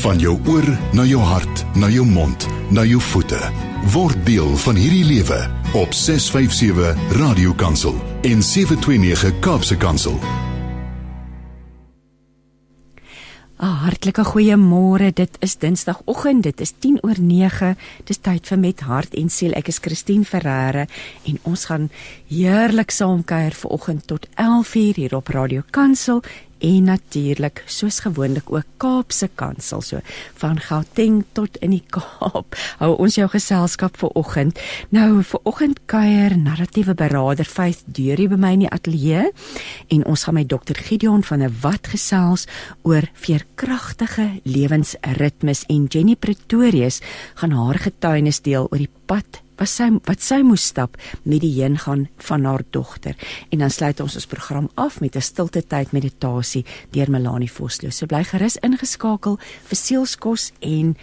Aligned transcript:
Van 0.00 0.16
jou 0.16 0.38
oor 0.48 0.64
na 0.96 1.04
jou 1.04 1.20
hart, 1.20 1.60
na 1.76 1.90
jou 1.92 2.06
mond, 2.08 2.46
na 2.72 2.86
jou 2.88 3.00
voete. 3.10 3.40
Word 3.92 4.22
deel 4.24 4.54
van 4.62 4.78
hierdie 4.80 5.04
lewe 5.04 5.40
op 5.76 5.92
657 5.92 7.18
Radio 7.20 7.52
Kansel 7.52 7.98
en 8.24 8.40
729 8.40 9.34
Kaapse 9.44 9.76
Kansel. 9.76 10.16
'n 13.60 13.76
Hartlike 13.84 14.24
goeiemôre. 14.24 15.12
Dit 15.12 15.36
is 15.38 15.56
Dinsdagoggend. 15.56 16.42
Dit 16.42 16.60
is 16.60 16.72
10 16.78 16.98
oor 17.02 17.20
9. 17.20 17.76
Dis 18.04 18.16
tyd 18.16 18.46
vir 18.46 18.58
met 18.58 18.80
hart 18.80 19.14
en 19.14 19.28
siel. 19.28 19.52
Ek 19.52 19.68
is 19.68 19.78
Christine 19.78 20.24
Ferreira 20.24 20.86
en 21.24 21.38
ons 21.42 21.64
gaan 21.64 21.90
heerlik 22.28 22.90
saam 22.90 23.24
kuier 23.24 23.52
vanoggend 23.52 24.06
tot 24.06 24.26
11:00 24.34 24.96
hier 24.96 25.16
op 25.16 25.28
Radio 25.28 25.62
Kansel 25.70 26.22
en 26.60 26.84
natuurlik 26.84 27.62
soos 27.66 28.00
gewoonlik 28.04 28.52
ook 28.52 28.68
Kaapse 28.80 29.28
Kansel. 29.34 29.80
So 29.80 30.00
van 30.40 30.60
Gauteng 30.60 31.24
tot 31.32 31.56
in 31.64 31.74
die 31.74 31.82
Kaap 31.90 32.56
hou 32.80 32.92
ons 32.96 33.16
jou 33.18 33.28
geselskap 33.32 33.96
vir 34.00 34.14
oggend. 34.18 34.60
Nou 34.94 35.22
vir 35.26 35.40
oggend 35.48 35.82
kuier 35.90 36.36
narratiewe 36.38 36.94
beraader 36.94 37.48
Faith 37.48 37.82
Deurie 37.86 38.28
by 38.30 38.38
my 38.40 38.52
in 38.58 38.64
die 38.66 38.72
ateljee. 38.72 39.30
En 39.88 40.06
ons 40.06 40.24
gaan 40.24 40.38
met 40.38 40.48
dokter 40.48 40.76
Gideon 40.76 41.22
van 41.24 41.42
'n 41.42 41.54
wat 41.60 41.86
gesels 41.86 42.46
oor 42.82 43.08
veerkragtige 43.14 44.40
lewensritmes. 44.44 45.64
En 45.68 45.84
Jenny 45.88 46.16
Pretorius 46.16 47.00
gaan 47.34 47.52
haar 47.52 47.78
getuienis 47.78 48.40
deel 48.40 48.66
oor 48.70 48.78
die 48.78 48.94
pad 49.06 49.42
wat 49.60 49.68
sy 49.68 49.90
wat 50.08 50.24
sy 50.24 50.40
moes 50.46 50.64
stap 50.72 50.96
met 51.22 51.42
die 51.44 51.52
heen 51.60 51.76
gaan 51.78 52.08
van 52.28 52.44
haar 52.48 52.64
dogter. 52.72 53.16
En 53.52 53.60
dan 53.60 53.70
sluit 53.70 54.00
ons 54.00 54.16
ons 54.16 54.26
program 54.26 54.68
af 54.74 55.00
met 55.00 55.16
'n 55.16 55.20
stilte 55.20 55.62
tyd 55.62 55.92
meditasie 55.92 56.64
deur 56.90 57.10
Melanie 57.10 57.52
Vosloo. 57.52 57.90
So 57.90 58.06
bly 58.06 58.24
gerus 58.24 58.56
ingeskakel 58.56 59.38
vir 59.68 59.76
sielskos 59.76 60.52
en 60.60 60.96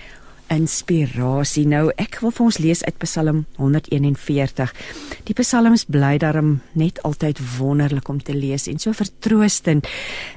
inspirasie. 0.50 1.66
Nou 1.68 1.92
ek 1.98 2.20
wil 2.22 2.32
vir 2.32 2.46
ons 2.46 2.58
lees 2.58 2.84
uit 2.84 2.98
Psalm 2.98 3.46
141. 3.58 4.74
Die 5.24 5.36
psalms 5.36 5.86
bly 5.86 6.18
daarom 6.18 6.62
net 6.74 7.02
altyd 7.04 7.40
wonderlik 7.58 8.08
om 8.08 8.22
te 8.24 8.36
lees 8.36 8.68
en 8.68 8.80
so 8.80 8.94
vertroostend. 8.96 9.88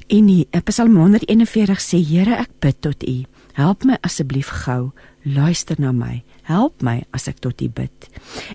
En 0.08 0.26
die 0.26 0.46
Psalm 0.64 0.96
141 0.96 1.80
sê: 1.80 2.02
Here, 2.02 2.36
ek 2.36 2.50
bid 2.60 2.80
tot 2.80 3.06
U. 3.06 3.24
Help 3.52 3.84
my 3.84 3.98
asseblief 4.06 4.48
gou. 4.64 4.92
Luister 5.22 5.76
na 5.78 5.92
my. 5.92 6.22
Help 6.50 6.82
my 6.82 6.96
as 7.14 7.28
ek 7.30 7.38
tot 7.44 7.60
U 7.62 7.68
bid. 7.70 8.08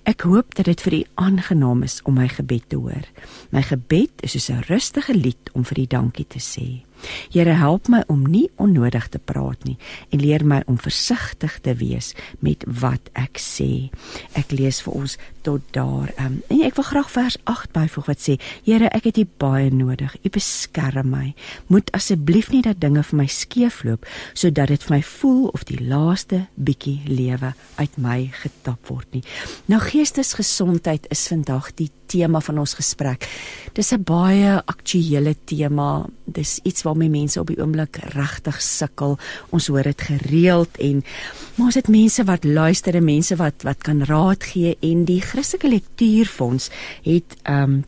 Ek 0.04 0.26
hoop 0.28 0.52
dat 0.58 0.68
dit 0.68 0.82
vir 0.84 0.98
U 0.98 1.02
aangenaam 1.24 1.80
is 1.86 2.02
om 2.04 2.18
my 2.20 2.26
gebed 2.28 2.68
te 2.68 2.76
hoor. 2.76 3.06
My 3.56 3.62
gebed 3.64 4.20
is 4.20 4.36
soos 4.36 4.50
'n 4.52 4.66
rustige 4.68 5.14
lied 5.16 5.48
om 5.54 5.64
vir 5.64 5.80
U 5.80 5.86
dankie 5.86 6.28
te 6.28 6.38
sê. 6.38 6.84
Here 7.32 7.52
help 7.56 7.88
my 7.88 8.02
om 8.06 8.24
nie 8.24 8.50
onnodig 8.56 9.08
te 9.08 9.18
praat 9.18 9.64
nie 9.64 9.76
en 10.10 10.20
leer 10.20 10.44
my 10.44 10.62
om 10.66 10.78
versigtig 10.78 11.60
te 11.60 11.74
wees 11.74 12.14
met 12.40 12.64
wat 12.66 13.08
ek 13.14 13.38
sê. 13.38 13.90
Ek 14.34 14.52
lees 14.52 14.80
vir 14.82 14.92
ons 14.92 15.18
tot 15.46 15.62
daar. 15.70 16.10
Um, 16.18 16.40
en 16.50 16.62
ek 16.66 16.74
wil 16.78 16.86
graag 16.88 17.10
vers 17.12 17.36
8 17.46 17.70
byvoeg 17.76 18.08
wat 18.10 18.22
sê: 18.22 18.34
Here, 18.66 18.90
ek 18.90 19.06
het 19.10 19.20
U 19.22 19.26
baie 19.38 19.70
nodig. 19.70 20.16
U 20.26 20.32
beskerm 20.34 21.12
my. 21.12 21.34
Moet 21.70 21.92
asseblief 21.94 22.50
nie 22.50 22.64
dat 22.66 22.80
dinge 22.82 23.04
vir 23.06 23.20
my 23.22 23.28
skeefloop 23.30 24.08
sodat 24.34 24.72
dit 24.74 24.86
vir 24.88 24.96
my 24.96 25.02
voel 25.06 25.44
of 25.54 25.66
die 25.68 25.78
laaste 25.78 26.46
bietjie 26.58 26.98
lewe 27.06 27.52
uit 27.78 28.00
my 28.02 28.18
getap 28.42 28.90
word 28.90 29.06
nie. 29.14 29.22
Nou 29.70 29.78
geestesgesondheid 29.82 31.06
is 31.14 31.28
vandag 31.30 31.70
die 31.78 31.92
tema 32.06 32.40
van 32.40 32.58
ons 32.62 32.74
gesprek. 32.78 33.26
Dis 33.74 33.92
'n 33.92 34.02
baie 34.02 34.62
aktuële 34.64 35.36
tema. 35.44 36.06
Dis 36.24 36.60
iets 36.62 36.82
waarmee 36.82 37.08
mense 37.08 37.40
op 37.40 37.46
die 37.46 37.60
oomblik 37.60 37.96
regtig 37.96 38.62
sukkel. 38.62 39.18
Ons 39.50 39.66
hoor 39.66 39.82
dit 39.82 40.00
gereeld 40.00 40.76
en 40.78 41.04
maar 41.56 41.66
ons 41.66 41.74
het 41.74 41.88
mense 41.88 42.24
wat 42.24 42.44
luister 42.44 42.94
en 42.94 43.04
mense 43.04 43.36
wat 43.36 43.62
wat 43.62 43.82
kan 43.82 44.04
raad 44.04 44.44
gee 44.44 44.76
en 44.80 45.04
die 45.04 45.20
Christelike 45.36 45.68
Lektuurfonds 45.68 46.70
het 47.04 47.36
um, 47.44 47.84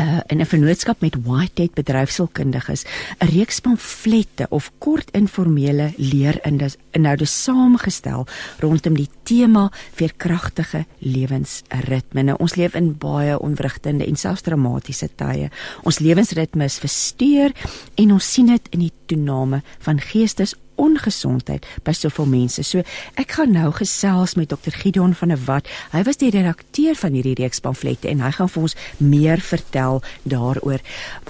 uh, 0.00 0.20
in 0.26 0.38
'n 0.38 0.46
vennootskap 0.46 1.00
met 1.00 1.16
Whitehead 1.24 1.74
bedryfsielkundiges 1.74 2.84
'n 3.18 3.26
reeks 3.26 3.60
pamflette 3.60 4.46
of 4.48 4.70
kort 4.78 5.10
informele 5.10 5.92
leerinhoude 5.96 7.24
saamgestel 7.24 8.26
rondom 8.58 8.94
die 8.94 9.08
tema 9.22 9.70
veerkragtige 9.94 10.86
lewensritme. 10.98 12.22
Nou 12.22 12.36
ons 12.38 12.54
leef 12.54 12.74
in 12.74 12.98
baie 12.98 13.38
onwrigtende 13.38 14.06
en 14.06 14.16
selfs 14.16 14.42
dramatiese 14.42 15.08
tye. 15.14 15.50
Ons 15.82 15.98
lewensritme 15.98 16.64
is 16.64 16.78
versteur 16.78 17.52
en 17.94 18.12
ons 18.12 18.32
sien 18.32 18.46
dit 18.46 18.68
in 18.70 18.78
die 18.78 18.92
toename 19.06 19.62
van 19.78 20.00
geestes 20.00 20.54
ongesondheid 20.76 21.66
by 21.84 21.92
soveel 21.96 22.28
mense. 22.30 22.62
So 22.62 22.84
ek 23.20 23.36
gaan 23.38 23.52
nou 23.56 23.70
gesels 23.76 24.36
met 24.36 24.48
Dr. 24.48 24.74
Gideon 24.74 25.14
van 25.14 25.28
der 25.34 25.42
Walt. 25.46 25.68
Hy 25.92 26.02
was 26.06 26.20
die 26.20 26.30
redakteur 26.30 26.94
van 26.94 27.16
hierdie 27.16 27.36
reeks 27.38 27.60
pamflette 27.60 28.08
en 28.08 28.20
hy 28.24 28.30
gaan 28.36 28.52
vir 28.52 28.68
ons 28.68 28.76
meer 28.98 29.40
vertel 29.40 30.02
daaroor. 30.24 30.84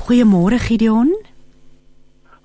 Goeiemôre 0.07 0.59
Gideon. 0.59 1.15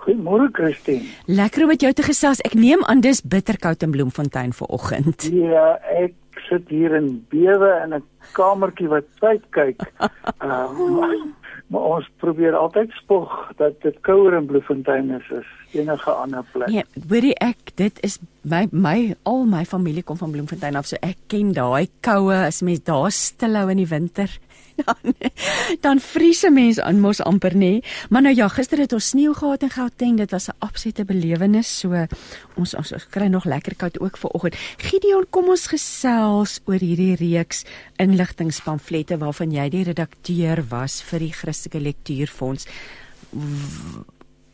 Goeiemôre 0.02 0.50
Christine. 0.52 1.06
Lekker 1.26 1.64
om 1.64 1.70
met 1.70 1.84
jou 1.84 1.92
te 1.94 2.06
gesels. 2.06 2.42
Ek 2.48 2.56
neem 2.58 2.82
aan 2.90 3.04
dis 3.06 3.22
bitterkoud 3.22 3.84
in 3.86 3.94
Bloemfontein 3.94 4.54
vanoggend. 4.58 5.28
Ja, 5.30 5.76
ek 5.94 6.16
sit 6.48 6.72
hier 6.74 6.96
in 6.98 7.20
bewe 7.30 7.70
in 7.84 7.94
'n 7.94 8.04
kamertjie 8.34 8.90
wat 8.90 9.06
tyd 9.20 9.44
kyk. 9.52 9.82
Uh, 10.42 10.74
maar 11.72 11.88
ons 11.96 12.08
probeer 12.20 12.56
altyd 12.58 12.92
spog 13.00 13.32
dat 13.60 13.78
dit 13.82 13.96
kouer 14.04 14.36
in 14.36 14.46
Bloemfontein 14.50 15.12
is 15.16 15.28
as 15.38 15.48
enige 15.72 16.12
ander 16.12 16.44
plek. 16.52 16.68
Nee, 16.68 16.84
hoorie 17.08 17.36
ek, 17.40 17.72
dit 17.80 18.00
is 18.04 18.18
my 18.44 18.66
my 18.72 19.14
al 19.24 19.46
my 19.48 19.64
familie 19.66 20.04
kom 20.04 20.20
van 20.20 20.34
Bloemfontein 20.36 20.76
af, 20.76 20.90
so 20.90 21.00
ek 21.00 21.30
ken 21.32 21.54
daai 21.56 21.88
koue 22.04 22.36
as 22.36 22.60
mens 22.68 22.84
daar 22.84 23.12
stilhou 23.16 23.70
in 23.72 23.80
die 23.80 23.88
winter. 23.88 24.36
Dan 24.86 25.14
dan 25.82 26.00
vriese 26.00 26.50
mense 26.52 26.84
aan 26.84 27.00
mos 27.00 27.22
amper 27.22 27.56
nê. 27.58 27.82
Maar 28.10 28.22
nou 28.22 28.36
ja, 28.36 28.48
gister 28.48 28.80
het 28.82 28.94
ons 28.94 29.08
sneeu 29.14 29.34
gehad 29.34 29.64
in 29.64 29.70
Gauteng. 29.70 30.18
Dit 30.18 30.32
was 30.32 30.48
'n 30.48 30.58
absolute 30.60 31.06
belewenis. 31.06 31.80
So 31.80 32.08
ons 32.56 32.74
ons, 32.76 32.92
ons 32.92 33.08
kry 33.10 33.28
nog 33.28 33.46
lekker 33.46 33.76
koud 33.76 34.00
ook 34.00 34.18
vir 34.18 34.32
oggend. 34.32 34.56
Gideon, 34.78 35.26
kom 35.30 35.50
ons 35.50 35.68
gesels 35.68 36.60
oor 36.66 36.80
hierdie 36.80 37.16
reeks 37.16 37.66
inligtingspamflette 38.02 39.18
waarvan 39.18 39.52
jy 39.52 39.70
die 39.70 39.84
redakteur 39.84 40.64
was 40.70 41.02
vir 41.02 41.20
die 41.20 41.34
Christelike 41.34 41.80
Lektuurfonds. 41.80 42.68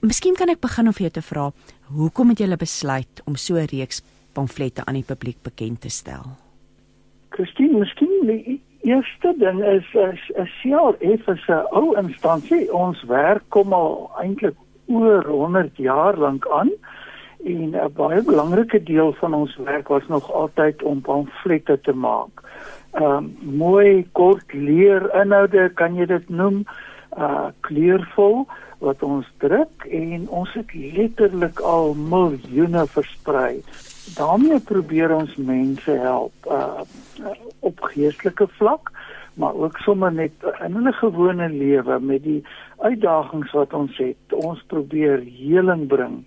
Miskien 0.01 0.35
kan 0.35 0.49
ek 0.49 0.61
begin 0.61 0.87
om 0.87 0.93
vir 0.93 1.07
jou 1.07 1.13
te 1.17 1.25
vra, 1.25 1.51
hoekom 1.89 2.29
het 2.29 2.39
julle 2.39 2.57
besluit 2.57 3.21
om 3.25 3.35
so 3.35 3.55
'n 3.55 3.67
reeks 3.71 4.01
pamflette 4.33 4.85
aan 4.85 4.93
die 4.93 5.07
publiek 5.07 5.41
bekend 5.43 5.81
te 5.81 5.89
stel? 5.89 6.37
Christine, 7.29 7.79
miskien 7.79 8.27
die 8.27 8.61
eerste 8.87 9.33
ding 9.37 9.63
is 9.63 9.87
is 9.93 10.29
is 10.43 10.53
ja, 10.63 10.91
effens 10.99 11.47
'n 11.47 11.67
ou 11.79 11.97
instansie. 11.97 12.73
Ons 12.73 13.03
werk 13.03 13.43
kom 13.49 13.73
al 13.73 14.11
eintlik 14.21 14.55
oor 14.87 15.23
100 15.25 15.77
jaar 15.77 16.17
lank 16.17 16.47
aan 16.47 16.71
en 17.43 17.75
'n 17.75 17.93
baie 17.93 18.21
belangrike 18.21 18.83
deel 18.83 19.13
van 19.13 19.33
ons 19.33 19.55
werk 19.55 19.87
was 19.87 20.07
nog 20.07 20.31
altyd 20.31 20.83
om 20.83 21.01
pamflette 21.01 21.79
te 21.81 21.93
maak. 21.93 22.43
Ehm 22.91 23.11
um, 23.11 23.37
mooi 23.57 24.07
kort 24.11 24.53
leer 24.53 25.15
inhoude, 25.21 25.69
kan 25.73 25.95
jy 25.95 26.05
dit 26.05 26.29
noem? 26.29 26.65
Uh 27.17 27.47
kleurvol 27.59 28.47
wat 28.79 29.03
ons 29.03 29.25
druk 29.37 29.85
en 29.89 30.29
ons 30.29 30.53
het 30.53 30.73
letterlik 30.73 31.59
al 31.59 31.93
miljoene 31.93 32.85
versprei. 32.87 33.61
Daarmee 34.15 34.59
probeer 34.59 35.15
ons 35.15 35.35
mense 35.35 35.91
help 35.91 36.33
uh 36.45 36.81
op 37.59 37.81
geestelike 37.81 38.47
vlak, 38.47 38.91
maar 39.33 39.53
ook 39.53 39.77
sommer 39.77 40.13
net 40.13 40.31
in 40.65 40.75
hulle 40.77 40.91
gewone 40.93 41.49
lewe 41.49 41.99
met 41.99 42.23
die 42.23 42.43
uitdagings 42.77 43.51
wat 43.51 43.73
ons 43.73 43.97
het. 43.97 44.33
Ons 44.33 44.61
probeer 44.67 45.19
heling 45.25 45.87
bring 45.87 46.21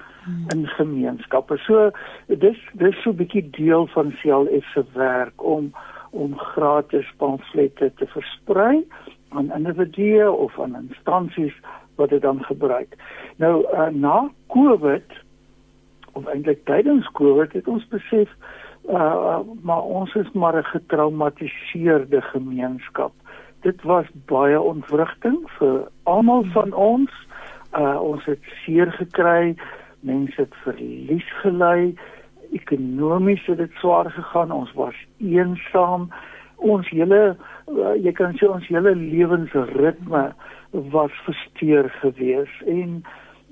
in 0.52 0.66
gemeenskappe. 0.66 1.56
So 1.66 1.90
dis 2.26 2.58
dis 2.72 3.02
so 3.02 3.10
'n 3.10 3.16
bietjie 3.16 3.50
deel 3.50 3.86
van 3.86 4.12
CLF 4.20 4.66
se 4.74 4.84
werk 4.92 5.42
om 5.42 5.72
om 6.10 6.38
gratis 6.38 7.12
pamflette 7.16 7.92
te 7.94 8.06
versprei 8.06 8.84
aan 9.28 9.52
individue 9.52 10.30
of 10.30 10.60
aan 10.60 10.76
instansies 10.76 11.54
wat 11.94 12.08
dit 12.08 12.22
dan 12.22 12.42
gebruik. 12.44 12.94
Nou 13.36 13.64
uh, 13.72 13.86
na 13.86 14.30
Covid 14.46 15.04
of 16.12 16.26
eintlik 16.26 16.64
tydens 16.64 17.08
Covid 17.12 17.52
het 17.52 17.68
ons 17.68 17.86
besef 17.88 18.28
uh, 18.88 19.38
maar 19.62 19.82
ons 19.82 20.14
is 20.14 20.30
maar 20.32 20.56
'n 20.56 20.64
getraumatiseerde 20.64 22.20
gemeenskap. 22.20 23.12
Dit 23.60 23.82
was 23.82 24.06
baie 24.26 24.60
ontwrigting 24.60 25.38
vir 25.58 25.88
almal 26.02 26.44
van 26.44 26.72
ons. 26.72 27.10
Uh, 27.78 28.02
ons 28.02 28.24
het 28.24 28.42
seer 28.64 28.92
gekry, 28.92 29.54
mense 30.00 30.40
het 30.40 30.54
verlies 30.62 31.32
gely, 31.42 31.94
ekonomies 32.52 33.46
het 33.46 33.58
dit 33.58 33.72
swaar 33.72 34.10
gegaan, 34.10 34.50
ons 34.50 34.72
was 34.72 34.94
eensaam. 35.18 36.10
Ons 36.56 36.88
hele 36.88 37.36
uh, 37.68 37.94
jy 38.04 38.12
kan 38.12 38.34
sê 38.34 38.48
ons 38.48 38.66
hele 38.66 38.94
lewensritme 38.96 40.32
was 40.70 41.12
versteur 41.24 41.90
gewees 42.00 42.62
en 42.66 43.04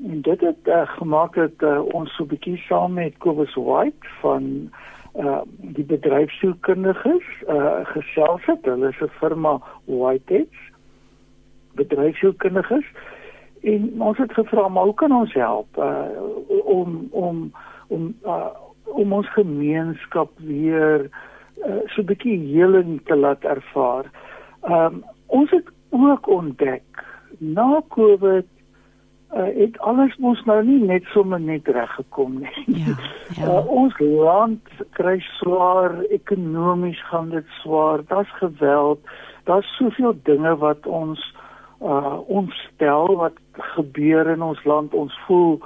en 0.06 0.20
dit 0.20 0.40
het 0.40 0.56
uh, 0.64 0.88
gemaak 0.88 1.34
dat 1.34 1.58
uh, 1.58 1.80
ons 1.94 2.14
so 2.14 2.22
'n 2.22 2.26
bietjie 2.26 2.56
saam 2.56 2.92
met 2.92 3.18
Kobus 3.18 3.54
White 3.54 4.06
van 4.20 4.70
uh 5.16 5.40
die 5.74 5.84
bedryfsielkundiges 5.84 7.26
uh 7.48 7.80
gesels 7.82 8.44
het. 8.44 8.64
Hulle 8.64 8.88
is 8.88 9.00
'n 9.00 9.10
firma 9.18 9.60
Whiteheads 9.84 10.58
bedryfsielkundiges 11.74 12.86
en 13.62 14.02
ons 14.02 14.18
het 14.18 14.32
gevra 14.32 14.68
maar 14.68 14.84
hoe 14.84 14.94
kan 14.94 15.12
ons 15.12 15.32
help 15.32 15.76
uh 15.76 16.06
om 16.64 17.08
om 17.10 17.52
om 17.88 18.14
uh, 18.24 18.46
om 18.84 19.12
ons 19.12 19.32
gemeenskap 19.32 20.30
weer 20.36 21.10
uh, 21.66 21.80
so 21.86 22.00
'n 22.02 22.04
bietjie 22.04 22.38
heling 22.54 23.00
te 23.04 23.16
laat 23.16 23.44
ervaar. 23.44 24.10
Um, 24.62 25.04
ons 25.26 25.50
het 25.50 25.68
ook 25.90 26.28
ontdek 26.28 27.04
na 27.38 27.82
Covid 27.88 28.46
uh, 29.34 29.48
het 29.54 29.78
alles 29.78 30.16
mos 30.16 30.44
nou 30.44 30.58
nie 30.64 30.80
net 30.84 31.04
sommer 31.12 31.40
net 31.40 31.68
reg 31.68 31.90
gekom 31.94 32.38
nie. 32.42 32.64
Ja. 32.66 32.94
ja. 33.36 33.46
Uh, 33.46 33.66
ons 33.80 33.98
land 33.98 34.84
kry 34.96 35.18
swaar 35.38 36.00
ekonomies 36.14 37.00
gaan 37.10 37.30
dit 37.34 37.46
swaar. 37.62 38.04
Daar's 38.08 38.32
geweld. 38.40 39.00
Daar's 39.44 39.76
soveel 39.76 40.16
dinge 40.22 40.56
wat 40.56 40.86
ons 40.86 41.22
uh 41.78 42.18
ons 42.26 42.54
stel 42.74 43.12
wat 43.20 43.36
gebeur 43.76 44.26
in 44.32 44.42
ons 44.42 44.64
land. 44.64 44.94
Ons 44.94 45.14
voel 45.26 45.60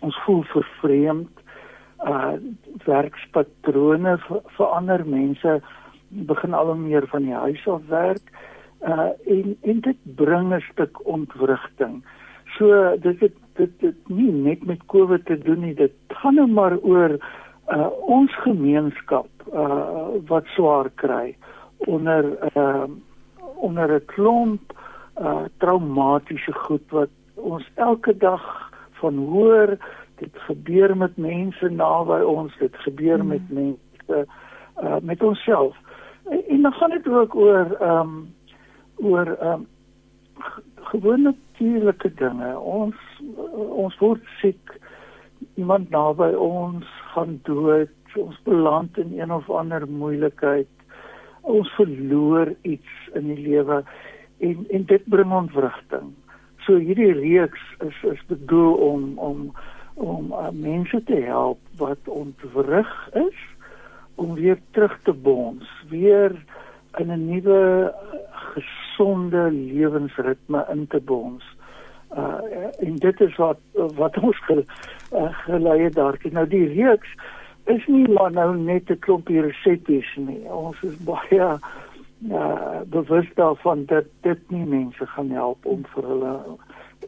ons 0.00 0.18
voel 0.26 0.44
vervreemd. 0.52 1.42
Uh 2.06 2.36
werkspatrone 2.84 4.18
verander 4.58 5.02
mense 5.06 5.60
begin 6.08 6.54
al 6.54 6.70
hoe 6.70 6.78
meer 6.78 7.08
van 7.10 7.24
die 7.26 7.34
huis 7.34 7.66
af 7.66 7.82
werk 7.88 8.30
uh 8.86 9.10
en 9.26 9.56
en 9.62 9.80
dit 9.80 9.98
bring 10.04 10.54
'n 10.54 10.62
stuk 10.70 11.06
ontwrigting. 11.06 12.04
So 12.58 12.96
dit 13.00 13.20
het 13.20 13.34
dit 13.56 13.72
dit 13.80 14.08
nie 14.08 14.32
net 14.32 14.64
met 14.64 14.84
Covid 14.86 15.24
te 15.26 15.38
doen 15.38 15.60
nie, 15.60 15.74
dit 15.74 15.92
gaan 16.08 16.34
nou 16.34 16.46
maar 16.48 16.76
oor 16.78 17.16
uh 17.72 17.88
ons 18.06 18.34
gemeenskap 18.44 19.28
uh 19.52 20.06
wat 20.28 20.46
swaar 20.54 20.90
kry 20.94 21.36
onder 21.78 22.24
uh 22.56 22.86
onder 23.56 23.94
'n 23.94 24.04
klomp 24.06 24.72
uh 25.20 25.44
traumatiese 25.58 26.52
goed 26.52 26.90
wat 26.90 27.10
ons 27.34 27.70
elke 27.74 28.16
dag 28.16 28.70
van 29.00 29.16
hoor 29.16 29.76
dit 30.16 30.34
gebeur 30.48 30.96
met 30.96 31.16
mense 31.16 31.68
naby 31.68 32.20
ons 32.22 32.56
dit 32.58 32.76
gebeur 32.76 33.18
mm. 33.18 33.28
met 33.28 33.50
mense 33.50 34.26
uh 34.82 34.96
met 35.02 35.22
onsself 35.22 35.76
en, 36.30 36.42
en 36.48 36.62
dan 36.62 36.72
gaan 36.72 36.90
dit 36.90 37.08
ook 37.08 37.34
oor 37.34 37.76
um 37.80 38.34
oor 38.96 39.36
um 39.42 39.66
gewoon 40.90 41.22
natuurlike 41.22 42.12
dinge. 42.14 42.58
Ons 42.58 42.96
ons 43.56 43.98
word 43.98 44.24
siek. 44.40 44.74
Iemand 45.54 45.90
naby 45.90 46.32
ons 46.38 46.86
gaan 47.12 47.38
dood. 47.48 47.92
Ons 48.16 48.38
beland 48.48 48.98
in 48.98 49.18
een 49.18 49.32
of 49.32 49.50
ander 49.50 49.88
moeilikheid. 49.88 50.70
Ons 51.40 51.70
verloor 51.76 52.54
iets 52.62 53.10
in 53.14 53.28
die 53.34 53.42
lewe 53.48 53.82
en 54.38 54.66
en 54.70 54.84
dit 54.84 55.04
bring 55.12 55.32
ontwrigting. 55.32 56.12
So 56.66 56.80
hierdie 56.82 57.12
reeks 57.12 57.62
is 57.86 57.98
is 58.12 58.22
bedoel 58.30 58.74
om 58.90 59.18
om 59.18 59.50
om 59.96 60.32
uh, 60.32 60.50
mense 60.52 61.02
te 61.08 61.20
help 61.24 61.60
wat 61.80 62.08
ontwrig 62.08 62.92
is 63.14 63.38
om 64.16 64.34
weer 64.34 64.58
terug 64.70 64.98
te 65.04 65.12
bons, 65.12 65.68
weer 65.88 66.32
in 66.96 67.12
'n 67.12 67.26
nuwe 67.26 67.92
gesonde 68.30 69.50
lewensritme 69.50 70.66
in 70.72 70.86
te 70.86 71.00
bons. 71.00 71.44
Uh 72.16 72.40
en 72.78 72.96
dit 72.96 73.20
is 73.20 73.36
wat 73.36 73.58
wat 73.74 74.18
ons 74.18 74.44
ge, 74.44 74.64
uh, 75.12 75.32
gelei 75.44 75.82
het 75.82 75.94
daartoe. 75.94 76.30
Nou 76.32 76.46
die 76.48 76.66
reeks 76.66 77.08
is 77.64 77.86
nie 77.86 78.08
maar 78.08 78.32
nou 78.32 78.56
net 78.56 78.90
'n 78.90 78.98
klompie 78.98 79.40
resepte 79.40 80.04
nie. 80.16 80.44
Ons 80.50 80.82
is 80.82 80.96
baie 80.96 81.58
uh 82.30 82.80
bewus 82.86 83.28
daarvan 83.34 83.84
dat 83.84 84.04
dit 84.20 84.50
nie 84.50 84.64
mense 84.64 85.06
gaan 85.06 85.30
help 85.30 85.66
om 85.66 85.84
vir 85.94 86.04
hulle 86.04 86.40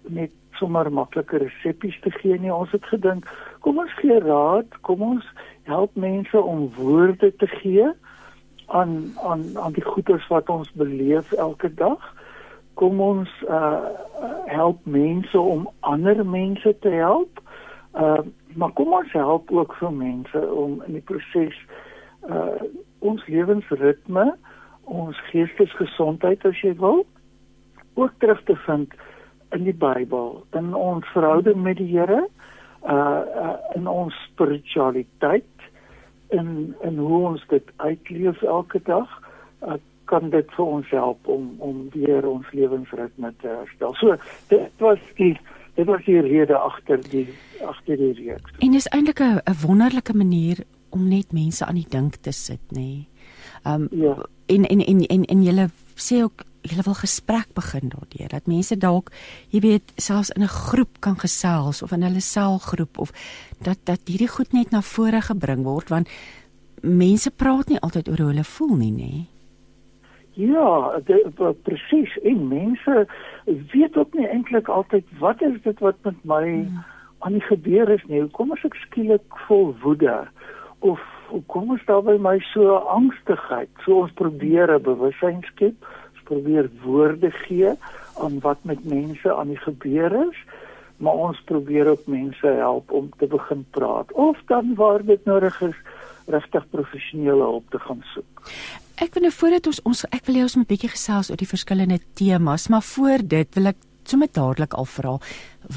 net 0.02 0.31
sommer 0.52 0.93
maklike 0.93 1.37
resepte 1.37 1.94
te 2.00 2.11
gee 2.11 2.38
nie. 2.38 2.52
Ons 2.52 2.70
het 2.70 2.85
gedink, 2.85 3.29
kom 3.61 3.79
ons 3.79 3.94
gee 3.94 4.19
raad, 4.19 4.67
kom 4.81 5.02
ons 5.02 5.25
help 5.62 5.94
mense 5.94 6.43
om 6.43 6.70
woorde 6.75 7.37
te 7.37 7.46
gee 7.46 7.93
aan 8.68 9.12
aan 9.22 9.58
aan 9.58 9.72
die 9.72 9.84
goeders 9.84 10.26
wat 10.28 10.48
ons 10.48 10.72
beleef 10.72 11.32
elke 11.32 11.74
dag. 11.74 12.14
Kom 12.74 13.00
ons 13.00 13.30
uh 13.48 13.84
help 14.46 14.84
mense 14.84 15.40
om 15.40 15.68
ander 15.80 16.26
mense 16.26 16.76
te 16.80 16.88
help. 16.88 17.40
Uh 17.94 18.20
maar 18.54 18.72
kom 18.72 18.92
ons 18.92 19.12
help 19.12 19.50
ook 19.50 19.74
vir 19.80 19.92
mense 19.92 20.40
om 20.50 20.82
in 20.86 20.92
die 20.92 21.04
proses 21.04 21.56
uh 22.28 22.60
ons 22.98 23.26
lewensritme, 23.26 24.34
ons 24.84 25.20
geestesgesondheid 25.30 26.44
as 26.44 26.60
jy 26.60 26.74
wil, 26.80 27.04
ook 27.94 28.12
terug 28.18 28.42
te 28.44 28.56
vind 28.66 28.94
in 29.54 29.64
die 29.64 29.76
Bybel, 29.76 30.42
in 30.58 30.74
ons 30.74 31.06
verhouding 31.14 31.62
met 31.62 31.78
die 31.78 31.86
Here, 31.88 32.26
uh, 32.82 32.92
uh 32.92 33.54
in 33.78 33.86
ons 33.86 34.16
spiritualiteit 34.32 35.57
in 36.28 36.75
in 36.80 36.98
hoe 36.98 37.26
ons 37.28 37.44
dit 37.48 37.70
uitleef 37.76 38.42
elke 38.42 38.80
dag 38.84 39.08
uh, 39.62 39.75
kan 40.04 40.30
dit 40.30 40.50
vir 40.56 40.64
ons 40.64 40.90
help 40.90 41.28
om 41.28 41.54
om 41.58 41.88
weer 41.92 42.26
ons 42.28 42.50
lewensritme 42.52 43.32
te 43.40 43.48
herstel. 43.48 43.94
So 43.94 44.16
dit 44.48 44.84
was 44.84 44.98
die 45.20 45.34
dit 45.75 45.86
was 45.86 46.04
die 46.04 46.20
rede 46.20 46.56
agter 46.56 47.02
die 47.10 47.28
agter 47.64 47.96
die 47.96 48.12
reeks. 48.12 48.56
En 48.58 48.72
dis 48.72 48.88
eintlik 48.88 49.20
'n 49.20 49.40
wonderlike 49.66 50.14
manier 50.16 50.64
om 50.90 51.08
net 51.08 51.32
mense 51.32 51.64
aan 51.64 51.75
die 51.75 51.88
dink 51.88 52.14
te 52.14 52.32
sit, 52.32 52.64
nê. 52.70 52.80
Nee. 52.80 53.08
Ehm 53.62 53.82
um, 53.82 53.88
ja. 53.90 54.16
en 54.46 54.64
en 54.64 54.80
en 54.80 55.06
en 55.06 55.25
en 55.25 55.42
jy 55.42 55.69
sê 55.94 56.22
ook 56.22 56.44
jy 56.72 56.82
wil 56.84 56.98
gesprek 56.98 57.54
begin 57.54 57.88
daardeur 57.88 58.28
dat 58.28 58.46
mense 58.46 58.76
dalk 58.76 59.10
jy 59.50 59.60
weet 59.60 59.92
selfs 59.96 60.30
in 60.30 60.42
'n 60.42 60.56
groep 60.68 61.00
kan 61.00 61.16
gesels 61.16 61.82
of 61.82 61.92
in 61.92 62.02
hulle 62.02 62.20
selgroep 62.20 62.98
of 62.98 63.12
dat 63.62 63.78
dat 63.84 64.00
hierdie 64.06 64.28
goed 64.36 64.52
net 64.52 64.70
na 64.70 64.80
vore 64.80 65.20
gebring 65.20 65.64
word 65.64 65.88
want 65.88 66.08
mense 66.82 67.30
praat 67.30 67.68
nie 67.68 67.80
altyd 67.80 68.08
oor 68.08 68.18
hoe 68.18 68.30
hulle 68.32 68.44
voel 68.44 68.76
nie 68.76 68.92
nê 68.92 69.26
Ja, 70.38 71.00
presies. 71.62 72.18
En 72.22 72.48
mense 72.48 73.06
weet 73.44 73.96
ook 73.96 74.14
nie 74.14 74.28
eintlik 74.28 74.68
altyd 74.68 75.04
wat 75.18 75.42
is 75.42 75.56
dit 75.62 75.78
wat 75.78 75.96
met 76.02 76.14
my 76.22 76.44
ja. 76.46 76.84
aan 77.18 77.32
die 77.32 77.42
gebeur 77.42 77.90
is 77.90 78.04
nie. 78.06 78.22
Kom 78.30 78.52
as 78.54 78.62
ek 78.62 78.78
skielik 78.86 79.40
vol 79.48 79.74
woede 79.82 80.28
of 80.78 81.02
kom 81.50 81.72
ons 81.74 81.82
daar 81.90 82.04
by 82.06 82.14
my 82.22 82.37
so 82.52 82.78
angstigheid. 82.94 83.68
So 83.82 84.04
ons 84.04 84.14
probeer 84.14 84.70
'n 84.70 84.82
bewussyn 84.82 85.42
skep 85.50 85.75
probeer 86.28 86.70
woorde 86.85 87.30
gee 87.44 87.75
aan 88.23 88.40
wat 88.44 88.64
met 88.68 88.85
mense 88.85 89.35
aan 89.35 89.52
die 89.54 89.62
gebeur 89.64 90.12
is, 90.28 90.38
maar 90.99 91.14
ons 91.28 91.40
probeer 91.47 91.90
ook 91.92 92.06
mense 92.11 92.47
help 92.47 92.92
om 92.92 93.11
te 93.18 93.26
begin 93.30 93.64
praat 93.76 94.12
of 94.12 94.38
dan 94.50 94.75
waar 94.75 95.04
dit 95.04 95.25
nodig 95.25 95.61
is 95.62 95.78
regtig 96.28 96.64
professionele 96.70 97.44
hulp 97.44 97.70
te 97.70 97.80
gaan 97.82 98.02
soek. 98.14 98.49
Ek 98.99 99.14
wil 99.14 99.28
nou 99.28 99.35
voordat 99.35 99.68
ons 99.70 99.78
ons 99.87 100.04
ek 100.11 100.26
wil 100.26 100.40
hê 100.40 100.47
ons 100.47 100.56
moet 100.58 100.66
'n 100.66 100.73
bietjie 100.75 100.90
gesels 100.90 101.30
oor 101.30 101.38
die 101.38 101.54
verskillende 101.54 102.00
temas, 102.18 102.68
maar 102.68 102.82
voor 102.82 103.23
dit 103.23 103.54
wil 103.54 103.66
ek 103.73 103.78
sommer 104.04 104.28
dadelik 104.32 104.75
al 104.75 104.88
vra 104.88 105.18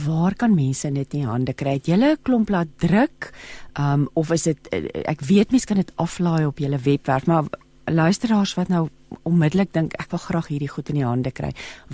waar 0.06 0.36
kan 0.36 0.56
mense 0.56 0.92
dit 0.92 1.14
in 1.14 1.28
hande 1.28 1.54
kry? 1.54 1.74
Het 1.74 1.86
julle 1.86 2.12
'n 2.12 2.24
klomp 2.24 2.50
laat 2.50 2.68
druk? 2.78 3.32
Um 3.78 4.10
of 4.14 4.32
is 4.32 4.44
dit 4.44 4.60
ek 5.06 5.22
weet 5.22 5.52
mense 5.52 5.68
kan 5.68 5.78
dit 5.78 5.92
aflaai 5.96 6.46
op 6.46 6.58
julle 6.58 6.78
webwerf, 6.78 7.26
maar 7.28 7.44
luisteraars 7.86 8.56
wat 8.56 8.68
nou 8.68 8.90
onmiddellik 9.24 9.74
dink 9.74 9.94
ek 10.00 10.12
wil 10.12 10.24
graag 10.24 10.48
hierdie 10.52 10.72
goed 10.72 10.90
in 10.90 10.96
die 11.02 11.08
hande 11.08 11.32
kry. 11.32 11.52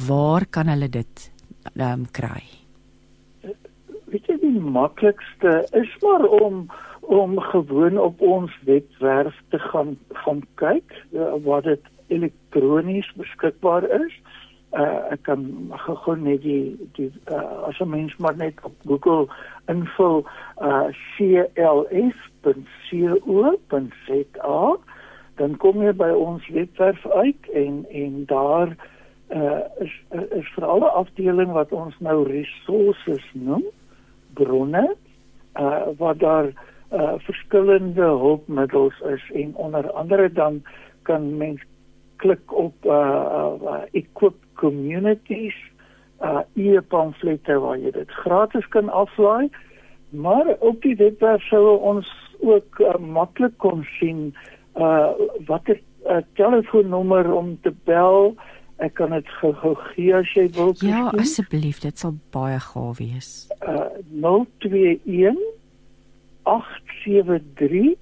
Waar 0.08 0.46
kan 0.46 0.68
hulle 0.72 0.90
dit 0.90 1.32
um, 1.76 2.06
kry? 2.12 2.44
Weet 4.12 4.28
jy 4.32 4.38
die 4.42 4.60
maklikste 4.60 5.68
is 5.78 5.92
maar 6.04 6.26
om 6.42 6.68
om 7.08 7.40
gewoon 7.40 7.96
op 7.98 8.22
ons 8.22 8.52
webwerf 8.68 9.36
te 9.50 9.60
gaan 9.60 9.98
gaan 10.26 10.42
kyk 10.60 11.06
uh, 11.16 11.40
wat 11.46 11.64
dit 11.64 11.84
elektronies 12.12 13.08
beskikbaar 13.16 13.88
is. 14.02 14.14
Uh, 14.76 15.08
ek 15.16 15.22
kan 15.24 15.72
gou 16.04 16.16
net 16.20 16.42
die 16.44 16.76
die 17.00 17.12
uh, 17.32 17.68
as 17.70 17.80
'n 17.80 17.90
mens 17.90 18.16
maar 18.18 18.36
net 18.36 18.54
op 18.68 18.76
Google 18.84 19.28
invul 19.72 20.28
uh, 20.60 20.88
cls.co.za 21.16 22.04
dan 25.38 25.58
kom 25.62 25.82
jy 25.86 25.94
by 25.98 26.10
ons 26.14 26.46
webwerf 26.54 27.04
uit 27.22 27.50
en 27.54 27.86
en 27.90 28.24
daar 28.30 28.74
uh, 29.30 29.62
is 29.84 29.94
is 30.40 30.50
vir 30.56 30.66
alle 30.66 30.90
afdeling 31.02 31.54
wat 31.56 31.72
ons 31.76 31.96
nou 32.00 32.24
resources 32.28 33.24
noem 33.34 33.64
bronne 34.40 34.86
uh, 35.60 35.88
wat 36.02 36.20
daar 36.20 36.50
uh, 36.50 37.14
verskillende 37.28 38.10
hulpmiddels 38.24 39.00
is 39.14 39.24
en 39.34 39.56
onder 39.56 39.92
andere 39.92 40.32
dan 40.34 40.62
kan 41.10 41.38
mens 41.38 41.62
klik 42.24 42.54
op 42.54 42.86
uh, 42.86 43.54
uh, 43.62 43.82
equip 43.92 44.36
communities 44.54 45.58
uh 46.18 46.42
e-pamflette 46.58 47.60
waar 47.62 47.78
jy 47.78 47.92
dit 47.94 48.12
gratis 48.26 48.66
kan 48.74 48.88
aflaai. 48.90 49.52
Maar 50.10 50.48
op 50.66 50.82
die 50.82 50.96
webwerf 50.98 51.44
sou 51.46 51.76
ons 51.78 52.10
ook 52.42 52.80
uh, 52.82 52.96
maklik 52.98 53.54
kon 53.62 53.84
sien 54.00 54.32
uh 54.34 54.57
watter 55.48 55.80
uh, 56.06 56.18
telefoonnommer 56.34 57.34
om 57.34 57.60
te 57.62 57.74
bel. 57.84 58.36
Ek 58.78 58.94
kan 59.00 59.10
dit 59.16 59.30
gou 59.40 59.54
gee 59.94 60.16
as 60.16 60.34
jy 60.38 60.50
wil. 60.54 60.76
Ja, 60.86 61.10
asseblief, 61.18 61.80
dit 61.82 61.98
sal 61.98 62.14
baie 62.36 62.60
gaaf 62.62 62.98
wees. 63.02 63.48
Uh 63.66 63.90
021 64.22 65.40
873 66.46 67.98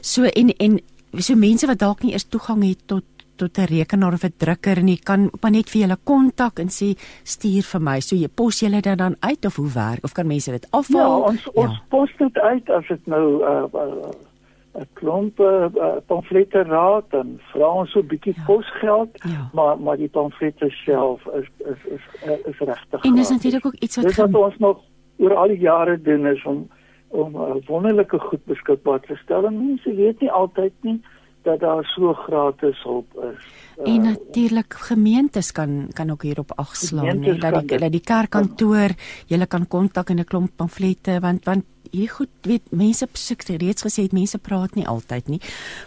So 0.00 0.24
en 0.24 0.50
en 0.56 0.80
so 1.18 1.34
mense 1.34 1.66
wat 1.66 1.78
dalk 1.78 2.02
nie 2.02 2.12
eers 2.12 2.28
toegang 2.28 2.62
het 2.68 2.86
tot 2.86 3.04
tot 3.40 3.58
'n 3.58 3.70
rekenaar 3.74 4.16
of 4.18 4.24
'n 4.24 4.34
drukker 4.36 4.78
en 4.78 4.88
jy 4.88 5.00
kan 5.10 5.30
maar 5.40 5.50
net 5.50 5.70
vir 5.70 5.82
julle 5.82 5.98
kontak 6.04 6.58
en 6.58 6.68
sê 6.68 6.96
stuur 7.24 7.64
vir 7.72 7.80
my. 7.80 8.00
So 8.00 8.16
jy 8.16 8.28
pos 8.28 8.60
julle 8.60 8.80
dit 8.80 8.98
dan 8.98 9.16
uit 9.20 9.44
of 9.44 9.56
hoe 9.56 9.72
werk 9.74 10.04
of 10.04 10.12
kan 10.12 10.26
mense 10.26 10.50
dit 10.50 10.66
afhaal? 10.70 11.18
Ja, 11.20 11.28
ons 11.30 11.44
ja. 11.44 11.50
ons 11.54 11.76
pos 11.88 12.10
dit 12.18 12.38
uit 12.38 12.70
as 12.70 12.86
dit 12.88 13.06
nou 13.06 13.26
uh, 13.42 13.64
uh 13.74 14.28
'n 14.72 14.86
klomp 14.92 15.40
uh, 15.40 15.66
pamflette 16.06 16.62
raad 16.62 17.10
en 17.10 17.40
vra 17.52 17.68
ons 17.82 17.90
so 17.90 18.00
'n 18.00 18.06
bietjie 18.06 18.34
ja. 18.36 18.44
posgeld, 18.46 19.10
ja. 19.22 19.50
maar 19.52 19.80
maar 19.80 19.96
die 19.96 20.08
pamflette 20.08 20.70
self 20.70 21.26
is 21.26 21.48
is 21.58 21.80
is 21.96 22.04
is, 22.22 22.40
is 22.46 22.58
regtig. 22.58 23.04
En 23.04 23.14
dis 23.14 23.30
natuurlik 23.30 23.66
ook 23.66 23.78
iets 23.80 23.96
wat 23.96 24.04
Dis 24.04 24.16
wat 24.16 24.34
ons 24.34 24.58
nog 24.58 24.78
oor 25.18 25.34
al 25.34 25.48
die 25.48 25.58
jare 25.58 26.00
doen 26.02 26.26
is 26.26 26.44
om 26.44 26.68
om 27.08 27.34
uh, 27.34 27.54
wonderlike 27.66 28.18
goed 28.18 28.44
beskikbaar 28.44 29.00
te 29.00 29.16
stel. 29.16 29.46
En 29.46 29.66
mense 29.66 29.94
weet 29.94 30.20
nie 30.20 30.30
altyd 30.30 30.72
nie 30.80 31.00
dat 31.42 31.60
daar 31.60 31.84
so 31.84 32.12
gratis 32.12 32.82
hulp 32.82 33.06
is. 33.32 33.44
Uh, 33.80 33.94
en 33.94 34.02
natuurlik 34.02 34.74
gemeentes 34.74 35.52
kan 35.52 35.88
kan 35.92 36.10
ook 36.10 36.22
hierop 36.22 36.52
agslaan, 36.56 37.18
nee, 37.18 37.38
dat 37.38 37.68
die 37.68 37.78
dat 37.78 37.92
die 37.92 38.04
kerkkantoor, 38.04 38.94
jy 39.26 39.46
kan 39.46 39.66
kontak 39.66 40.10
en 40.10 40.18
'n 40.18 40.24
klomp 40.24 40.56
pamflette 40.56 41.20
want 41.20 41.44
want 41.44 41.64
jy 41.90 42.06
goed 42.06 42.30
weet 42.46 42.70
mense 42.70 43.06
soek 43.12 43.42
reeds 43.42 43.82
gesê 43.82 44.02
het 44.06 44.12
mense 44.12 44.38
praat 44.38 44.74
nie 44.74 44.86
altyd 44.86 45.28
nie. 45.28 45.40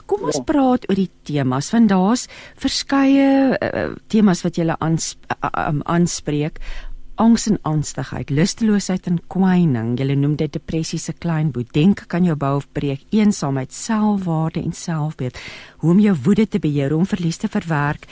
Kom 0.06 0.26
ons 0.28 0.42
ja. 0.42 0.44
praat 0.44 0.88
oor 0.90 1.00
die 1.00 1.10
temas 1.24 1.72
want 1.72 1.90
daar's 1.90 2.28
verskeie 2.60 3.58
uh, 3.58 3.94
temas 4.08 4.44
wat 4.44 4.60
jy 4.60 4.68
ans, 4.80 5.16
uh, 5.30 5.68
um, 5.68 5.82
aanspreek. 5.86 6.60
Angs 7.24 7.46
en 7.48 7.58
angstigheid, 7.62 8.30
lusteloosheid 8.30 9.06
en 9.08 9.20
kwyning. 9.32 9.94
Jy 9.96 10.18
noem 10.20 10.34
dit 10.36 10.52
depressie 10.52 10.98
se 11.00 11.14
klein 11.16 11.54
boet. 11.56 11.70
Denke 11.72 12.04
kan 12.12 12.26
jou 12.28 12.36
bou 12.36 12.58
of 12.60 12.66
breek. 12.76 13.06
Eensaamheid, 13.16 13.72
selfwaarde 13.72 14.60
en 14.60 14.74
selfbeeld. 14.76 15.40
Hoe 15.80 15.94
om 15.94 16.02
jou 16.04 16.16
woede 16.26 16.48
te 16.48 16.60
beheer, 16.60 16.92
om 16.92 17.06
verlies 17.08 17.40
te 17.40 17.48
verwerk. 17.48 18.10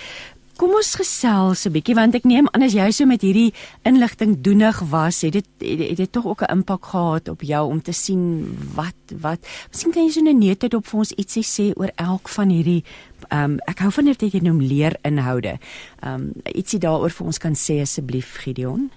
Kom 0.61 0.75
ons 0.77 0.93
gesels 0.95 1.65
'n 1.65 1.73
bietjie 1.73 1.95
want 1.95 2.15
ek 2.15 2.23
neem 2.23 2.47
aan 2.53 2.61
as 2.61 2.73
jy 2.73 2.91
so 2.91 3.05
met 3.05 3.21
hierdie 3.21 3.51
inligting 3.83 4.41
doenig 4.41 4.79
was, 4.91 5.21
het 5.21 5.33
dit 5.33 5.47
het, 5.59 5.79
het 5.79 5.97
dit 5.97 6.11
tog 6.11 6.25
ook 6.25 6.43
'n 6.43 6.51
impak 6.51 6.85
gehad 6.85 7.29
op 7.29 7.41
jou 7.41 7.67
om 7.67 7.81
te 7.81 7.91
sien 7.91 8.45
wat 8.75 8.95
wat. 9.21 9.39
Miskien 9.71 9.91
kan 9.91 10.05
jy 10.05 10.11
so 10.11 10.21
'n 10.21 10.37
neete 10.37 10.69
op 10.77 10.85
vir 10.85 10.99
ons 10.99 11.11
ietsie 11.17 11.43
sê 11.43 11.73
oor 11.75 11.91
elk 11.95 12.29
van 12.29 12.49
hierdie 12.49 12.83
ehm 13.29 13.43
um, 13.43 13.59
ek 13.65 13.79
hou 13.79 13.91
van 13.91 14.05
dit 14.05 14.21
jy 14.21 14.39
noem 14.39 14.61
leer 14.61 14.95
inhoude. 15.03 15.57
Ehm 16.03 16.13
um, 16.13 16.31
ietsie 16.45 16.79
daaroor 16.79 17.09
vir 17.09 17.25
ons 17.25 17.37
kan 17.37 17.55
sê 17.55 17.81
asseblief 17.81 18.37
Gideon. 18.37 18.91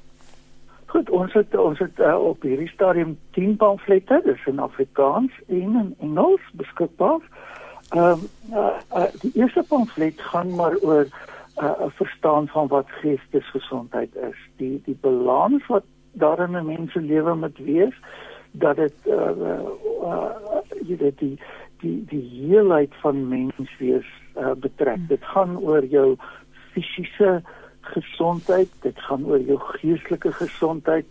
Goed, 0.95 1.11
ons 1.11 1.33
het 1.35 1.57
ons 1.59 1.79
het 1.83 1.99
uh, 1.99 2.15
op 2.23 2.45
hierdie 2.47 2.69
stadium 2.71 3.17
10 3.35 3.57
pamflette, 3.59 4.21
dis 4.23 4.43
in 4.47 4.61
Afrikaans 4.63 5.33
en 5.47 5.73
in 5.81 5.89
Engels 6.07 6.45
beskikbaar. 6.61 7.25
Ehm 7.89 8.21
um, 8.23 8.29
uh, 8.55 8.69
uh, 9.01 9.09
die 9.23 9.33
eerste 9.35 9.65
pamflet 9.69 10.23
gaan 10.31 10.55
maar 10.55 10.77
oor 10.87 11.03
'n 11.03 11.65
uh, 11.65 11.91
verstaan 11.99 12.47
van 12.49 12.71
wat 12.71 12.95
geestesgesondheid 13.01 14.15
is. 14.15 14.39
Die 14.57 14.83
die 14.85 14.97
balans 15.01 15.67
wat 15.67 15.83
daarin 16.13 16.55
'n 16.57 16.67
mens 16.67 16.93
se 16.93 17.01
lewe 17.01 17.35
moet 17.35 17.59
wees 17.59 17.97
dat 18.51 18.77
dit 18.77 18.95
uh, 19.07 19.35
uh, 19.51 19.67
uh 20.03 20.31
jy 20.87 20.97
weet 20.97 21.19
die 21.19 21.39
die 21.81 22.05
die 22.07 22.27
heelheid 22.39 22.95
van 23.03 23.29
mens 23.29 23.77
wees 23.79 24.07
uh, 24.39 24.55
betrek. 24.55 24.97
Hmm. 24.97 25.07
Dit 25.07 25.25
gaan 25.25 25.59
oor 25.59 25.85
jou 25.85 26.17
fisiese 26.73 27.43
gesondheid, 27.93 28.71
dit 28.83 28.99
gaan 29.07 29.25
oor 29.27 29.41
jou 29.41 29.59
geestelike 29.59 30.33
gesondheid, 30.33 31.07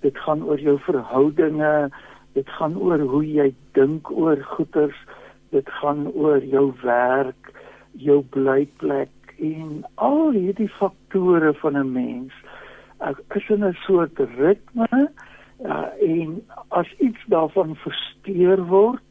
dit 0.00 0.18
gaan 0.26 0.44
oor 0.44 0.60
jou 0.60 0.78
verhoudinge, 0.86 1.90
dit 2.34 2.48
gaan 2.58 2.76
oor 2.76 2.98
hoe 2.98 3.24
jy 3.26 3.50
dink 3.72 4.10
oor 4.10 4.40
goeders, 4.56 4.96
dit 5.50 5.68
gaan 5.80 6.06
oor 6.12 6.42
jou 6.44 6.72
werk, 6.82 7.52
jou 7.92 8.22
blyplek, 8.34 9.12
en 9.38 9.84
al 9.94 10.34
hierdie 10.34 10.70
faktore 10.78 11.54
van 11.62 11.76
'n 11.78 11.92
mens. 11.92 12.32
Ek 13.00 13.18
is 13.34 13.48
in 13.48 13.64
'n 13.64 13.76
soort 13.86 14.18
ritme 14.38 15.10
uh, 15.62 15.86
en 16.00 16.42
as 16.68 16.88
iets 16.98 17.22
daarvan 17.26 17.76
versteur 17.76 18.64
word 18.66 19.02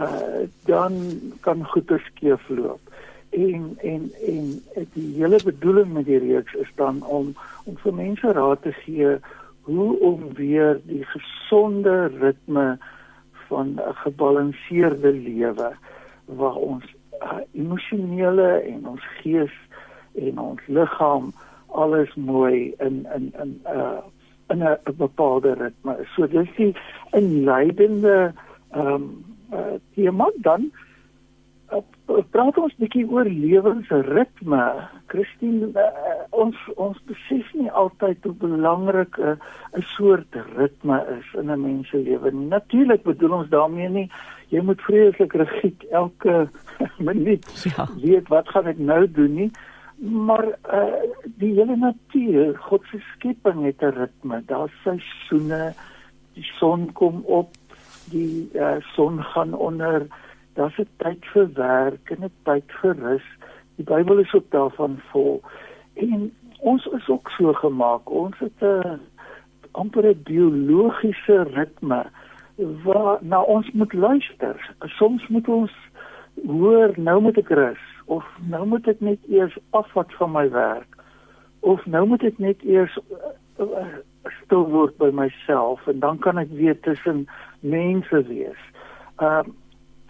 uh, 0.00 0.48
dan 0.64 0.92
kan 1.40 1.64
goeie 1.64 1.98
skeefloop 1.98 2.91
en 3.32 3.78
en 3.80 4.12
en 4.26 4.62
die 4.92 5.14
hele 5.16 5.40
bedoeling 5.44 5.92
met 5.92 6.04
die 6.04 6.18
reeks 6.18 6.54
is 6.54 6.72
dan 6.74 7.02
om 7.04 7.34
om 7.64 7.76
vir 7.84 7.94
mense 7.94 8.32
raad 8.32 8.62
te 8.62 8.72
gee 8.72 9.16
hoe 9.68 10.00
om 10.00 10.26
weer 10.34 10.80
die 10.84 11.04
gesonde 11.04 12.06
ritme 12.06 12.78
van 13.48 13.68
'n 13.74 13.94
gebalanseerde 14.04 15.12
lewe 15.12 15.72
waar 16.24 16.54
ons 16.54 16.84
uh, 17.22 17.40
emosionele 17.52 18.48
en 18.48 18.86
ons 18.86 19.04
gees 19.22 19.54
en 20.14 20.38
ons 20.38 20.60
liggaam 20.66 21.32
alles 21.66 22.14
mooi 22.14 22.74
in 22.78 23.06
in 23.16 23.32
in 23.42 23.60
uh 23.64 24.02
in 24.48 24.62
'n 24.62 24.96
bepaalde 24.96 25.52
ritme. 25.52 25.96
So 26.16 26.26
dis 26.26 26.48
die 26.56 26.74
inleidende 27.10 28.32
ehm 28.70 28.86
um, 28.86 29.24
uh 29.52 29.76
tema 29.94 30.30
dan 30.36 30.60
uh, 30.60 30.91
praat 32.30 32.58
ons 32.58 32.74
bietjie 32.78 33.06
oor 33.08 33.24
lewensritme. 33.24 34.62
Christine 35.06 35.70
uh, 35.72 36.12
ons 36.30 36.56
ons 36.76 36.98
besef 37.08 37.48
nie 37.54 37.70
altyd 37.70 38.24
hoe 38.24 38.34
belangrik 38.44 39.18
'n 39.18 39.22
uh, 39.22 39.78
'n 39.78 39.84
soort 39.96 40.36
ritme 40.56 40.98
is 41.18 41.28
in 41.40 41.50
'n 41.50 41.60
mens 41.60 41.88
se 41.88 41.98
lewe. 41.98 42.30
Natuurlik 42.30 43.02
bedoel 43.02 43.32
ons 43.32 43.48
daarmee 43.48 43.88
nie 43.88 44.10
jy 44.52 44.60
moet 44.64 44.80
vreeslik 44.84 45.34
rigied 45.40 45.84
elke 45.90 46.46
minuut 47.08 47.46
ja. 47.64 47.86
weet 48.00 48.28
wat 48.32 48.50
gaan 48.52 48.68
ek 48.72 48.80
nou 48.80 49.04
doen 49.08 49.36
nie 49.40 49.50
maar 50.02 50.44
uh, 50.48 51.00
die 51.38 51.52
hele 51.54 51.76
natuur 51.78 52.56
God 52.66 52.84
se 52.90 53.00
skepping 53.14 53.64
het 53.64 53.82
'n 53.82 53.94
ritme 53.96 54.42
daar's 54.50 54.74
seisoene 54.84 55.72
die 56.36 56.48
son 56.58 56.90
kom 56.92 57.22
op 57.24 57.54
die 58.12 58.50
uh, 58.54 58.80
son 58.96 59.22
gaan 59.22 59.54
onder 59.54 60.08
daar's 60.54 60.78
'n 60.78 60.88
tyd 60.96 61.24
vir 61.32 61.48
werk 61.54 62.10
en 62.10 62.24
'n 62.24 62.32
tyd 62.44 62.68
vir 62.80 62.96
rus 62.96 63.28
die 63.76 63.84
Bybel 63.84 64.18
is 64.18 64.34
ook 64.34 64.50
daarvan 64.50 65.00
vol 65.10 65.42
en 65.94 66.32
ons 66.60 66.86
is 66.86 67.08
ook 67.08 67.30
so 67.30 67.52
gemaak 67.52 68.10
ons 68.10 68.38
het 68.38 68.60
'n 68.60 69.00
amper 69.72 70.06
'n 70.06 70.22
biologiese 70.24 71.42
ritme 71.42 72.04
waar 72.56 73.18
na 73.20 73.40
ons 73.42 73.70
moet 73.72 73.92
luister. 73.92 74.74
Soms 74.78 75.28
moet 75.28 75.48
ons 75.48 75.72
hoor 76.46 76.92
nou 76.96 77.20
moet 77.20 77.38
ek 77.38 77.48
rus 77.48 77.84
of 78.04 78.24
nou 78.48 78.66
moet 78.66 78.88
ek 78.88 79.00
net 79.00 79.18
eers 79.28 79.56
afvat 79.70 80.12
van 80.18 80.32
my 80.32 80.50
werk 80.50 80.96
of 81.60 81.84
nou 81.86 82.06
moet 82.06 82.22
ek 82.24 82.38
net 82.38 82.62
eers 82.64 82.98
uh, 83.60 83.84
stil 84.44 84.64
word 84.70 84.96
by 84.96 85.10
myself 85.14 85.86
en 85.86 86.00
dan 86.00 86.18
kan 86.18 86.38
ek 86.38 86.50
weer 86.50 86.78
tussen 86.80 87.26
mense 87.60 88.24
wees. 88.28 88.62
Ehm 89.16 89.48
uh, 89.48 89.60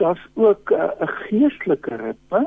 daar's 0.03 0.27
ook 0.35 0.73
'n 0.75 0.75
uh, 0.75 1.09
geestelike 1.29 1.97
ritme 1.97 2.43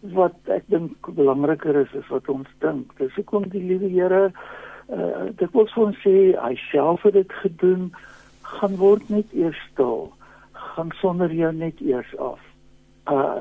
wat 0.00 0.36
ek 0.48 0.64
dink 0.72 1.14
belangriker 1.14 1.76
is 1.76 1.92
as 1.98 2.08
wat 2.08 2.28
ons 2.28 2.48
dink. 2.58 2.92
Dis 2.98 3.14
hoekom 3.14 3.48
die 3.52 3.62
liewe 3.62 3.90
Here 3.90 4.30
uh, 4.88 5.28
dit 5.36 5.50
wil 5.52 5.68
ons 5.76 5.98
sê 6.06 6.32
hy 6.38 6.54
self 6.70 7.02
het 7.02 7.18
dit 7.18 7.32
gedoen 7.42 7.90
gaan 8.40 8.76
word 8.80 9.08
net 9.08 9.28
eers 9.32 9.60
stil 9.72 10.08
gaan 10.52 10.90
sonder 11.00 11.32
jou 11.34 11.52
net 11.52 11.80
eers 11.80 12.16
af. 12.18 12.40
Uh 13.10 13.38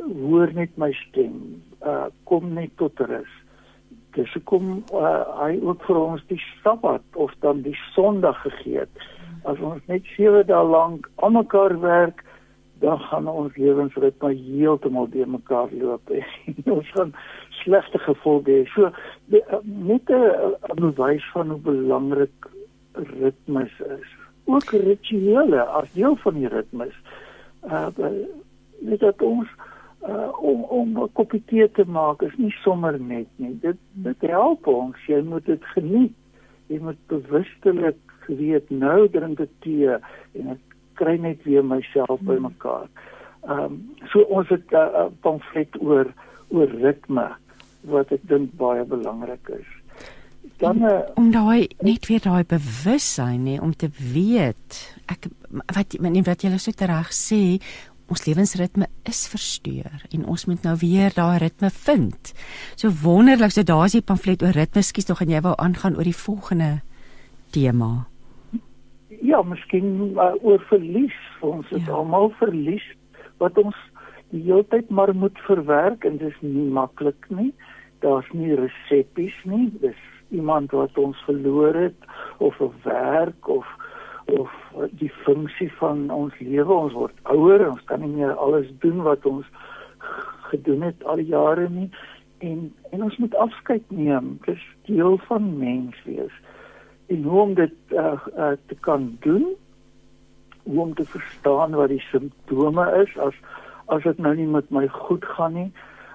hoor 0.00 0.50
net 0.54 0.76
my 0.76 0.92
stem. 0.92 1.62
Uh 1.84 2.08
kom 2.24 2.52
net 2.54 2.70
tot 2.76 2.98
rus. 3.10 3.32
Dis 4.16 4.32
hoekom 4.34 4.80
uh, 4.94 5.22
hy 5.38 5.58
ook 5.62 5.84
vir 5.86 5.98
ons 6.00 6.22
die 6.32 6.40
Sabbat 6.62 7.02
of 7.14 7.34
dan 7.44 7.62
die 7.62 7.76
Sondag 7.94 8.40
gegee 8.42 8.82
het. 8.82 9.04
As 9.44 9.60
ons 9.60 9.82
net 9.86 10.04
7 10.16 10.46
dae 10.46 10.64
lank 10.64 11.08
aan 11.16 11.32
mekaar 11.32 11.80
werk, 11.80 12.24
dan 12.80 12.98
gaan 12.98 13.28
ons 13.28 13.56
lewensritme 13.56 14.32
heeltemal 14.34 15.08
de 15.12 15.26
mekaar 15.26 15.68
loop. 15.72 16.12
ons 16.78 16.90
gaan 16.96 17.12
slegte 17.62 17.98
gevolge 17.98 18.50
hê. 18.50 18.64
So 18.74 18.90
net 19.64 20.08
'n 20.10 20.80
bewys 20.80 21.24
van 21.32 21.50
hoe 21.50 21.60
belangrik 21.60 22.48
ritmes 22.92 23.74
is. 23.80 24.08
Ook 24.44 24.70
rituele 24.70 25.62
as 25.64 25.92
deel 25.92 26.16
van 26.16 26.34
die 26.34 26.48
ritmes. 26.48 26.96
Uh 27.62 27.88
net 28.80 29.00
dat 29.00 29.22
ons 29.22 29.48
uh 30.08 30.32
om 30.40 30.64
om 30.64 31.02
'n 31.02 31.12
koppie 31.12 31.42
tee 31.46 31.70
te 31.70 31.84
maak 31.84 32.22
is 32.22 32.36
nie 32.36 32.54
sommer 32.64 33.00
net 33.00 33.28
nie. 33.36 33.58
Dit 33.60 33.76
dit 33.92 34.20
help 34.20 34.66
ons. 34.66 34.96
Jy 35.06 35.22
moet 35.22 35.46
dit 35.46 35.64
geniet. 35.64 36.16
Jy 36.66 36.78
moet 36.78 37.06
bewustelik 37.06 37.96
weet 38.36 38.70
nou 38.70 39.08
drink 39.08 39.40
ek 39.40 39.54
tee 39.64 39.96
en 40.38 40.54
ek 40.56 40.76
kry 41.00 41.16
net 41.16 41.42
weer 41.48 41.64
myself 41.64 42.20
bymekaar. 42.20 42.88
Ehm 43.48 43.64
um, 43.64 43.76
so 44.12 44.20
ons 44.28 44.48
het 44.48 44.66
'n 44.70 44.76
uh, 44.76 45.08
pamflet 45.20 45.80
oor 45.80 46.12
oor 46.48 46.68
ritme 46.82 47.28
wat 47.88 48.12
ek 48.12 48.26
dink 48.28 48.52
baie 48.60 48.84
belangrik 48.84 49.48
is. 49.48 49.68
Dan 50.60 50.82
uh, 50.84 51.00
om 51.14 51.30
daai 51.32 51.68
net 51.80 52.06
weer 52.06 52.20
daai 52.20 52.44
bewussyn 52.44 53.44
nê 53.44 53.60
om 53.60 53.72
te 53.76 53.88
weet 54.12 54.80
ek 55.06 55.30
wat 55.48 55.96
wat, 56.00 56.26
wat 56.26 56.42
jy 56.42 56.58
so 56.58 56.72
reg 56.78 57.12
sê 57.16 57.60
ons 58.10 58.26
lewensritme 58.26 58.88
is 59.06 59.22
versteur 59.30 60.04
en 60.10 60.26
ons 60.26 60.46
moet 60.50 60.62
nou 60.66 60.76
weer 60.82 61.14
daai 61.14 61.38
ritme 61.38 61.70
vind. 61.70 62.32
So 62.76 62.90
wonderlik 62.90 63.54
so 63.54 63.62
daar's 63.62 63.94
die 63.94 64.02
pamflet 64.02 64.42
oor 64.42 64.56
ritme 64.56 64.82
skies 64.82 65.06
tog 65.06 65.22
en 65.22 65.30
jy 65.30 65.40
wou 65.40 65.54
aangaan 65.56 65.96
oor 65.96 66.04
die 66.04 66.16
volgende 66.16 66.80
tema. 67.54 68.09
Ja, 69.20 69.42
miskien 69.42 70.12
uh, 70.16 70.32
oor 70.40 70.62
verlies. 70.70 71.16
Ons 71.40 71.68
het 71.68 71.84
ja. 71.86 71.92
almal 71.92 72.30
verlies 72.40 72.84
wat 73.40 73.58
ons 73.58 73.76
die 74.30 74.42
hele 74.46 74.64
tyd 74.70 74.90
maar 74.90 75.14
moet 75.16 75.38
verwerk 75.46 76.04
en 76.04 76.18
dit 76.20 76.28
is 76.28 76.40
nie 76.40 76.68
maklik 76.70 77.28
nie. 77.28 77.50
Daar's 78.04 78.28
nie 78.32 78.54
resepties 78.56 79.36
nie. 79.44 79.68
Dis 79.82 79.98
iemand 80.30 80.70
wat 80.76 80.98
ons 80.98 81.18
verloor 81.26 81.74
het 81.74 82.08
of 82.38 82.60
'n 82.60 82.72
werk 82.84 83.48
of 83.48 83.66
of 84.30 84.50
die 84.90 85.10
funksie 85.24 85.72
van 85.72 86.10
ons 86.10 86.38
lewe. 86.38 86.72
Ons 86.72 86.92
word 86.92 87.16
ouer, 87.22 87.70
ons 87.70 87.84
kan 87.84 88.00
nie 88.00 88.14
meer 88.14 88.34
alles 88.34 88.66
doen 88.78 89.02
wat 89.02 89.26
ons 89.26 89.46
gedoen 90.52 90.82
het 90.82 91.04
al 91.04 91.16
die 91.16 91.26
jare 91.26 91.68
nie 91.68 91.90
en 92.40 92.74
en 92.90 93.02
ons 93.02 93.16
moet 93.16 93.34
afskeid 93.34 93.82
neem. 93.88 94.38
Dis 94.44 94.62
deel 94.88 95.18
van 95.28 95.58
mens 95.58 95.96
wees. 96.04 96.32
En 97.10 97.22
hoe 97.22 97.40
om 97.40 97.54
dit 97.58 97.74
uh, 97.88 98.26
uh, 98.36 98.52
te 98.70 98.76
kan 98.86 99.16
doen? 99.20 99.46
Hoe 100.62 100.80
om 100.80 100.94
te 100.94 101.04
verstaan 101.04 101.74
wat 101.78 101.88
die 101.90 102.02
simptome 102.10 102.86
is 103.02 103.16
as 103.18 103.34
as 103.90 104.04
dit 104.06 104.18
nou 104.22 104.36
nie 104.38 104.46
met 104.46 104.68
my 104.70 104.86
goed 104.88 105.24
gaan 105.34 105.56
nie. 105.58 105.72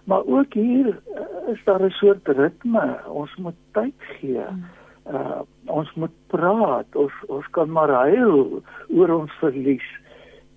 Maar 0.08 0.24
ook 0.26 0.54
hier 0.54 0.88
uh, 0.88 1.52
is 1.52 1.60
daar 1.68 1.84
'n 1.84 1.90
soort 2.00 2.28
ritme. 2.28 3.00
Ons 3.08 3.36
moet 3.36 3.60
tyd 3.72 4.00
gee. 4.20 4.48
Uh 5.12 5.42
ons 5.66 5.94
moet 5.94 6.16
praat 6.28 6.96
ons 6.96 7.14
ons 7.28 7.48
kan 7.52 7.70
maar 7.70 7.90
huil 7.90 8.62
oor 8.90 9.10
ons 9.10 9.32
verlies 9.42 9.86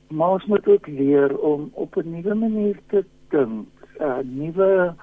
maar 0.09 0.31
ons 0.39 0.45
moet 0.45 0.69
ook 0.69 0.87
leer 0.87 1.39
om 1.39 1.71
op 1.73 1.97
'n 1.97 2.11
nuwe 2.11 2.35
manier 2.35 2.79
te 2.87 3.05
dink 3.29 3.67
uh 4.01 4.19
nuwe 4.23 4.95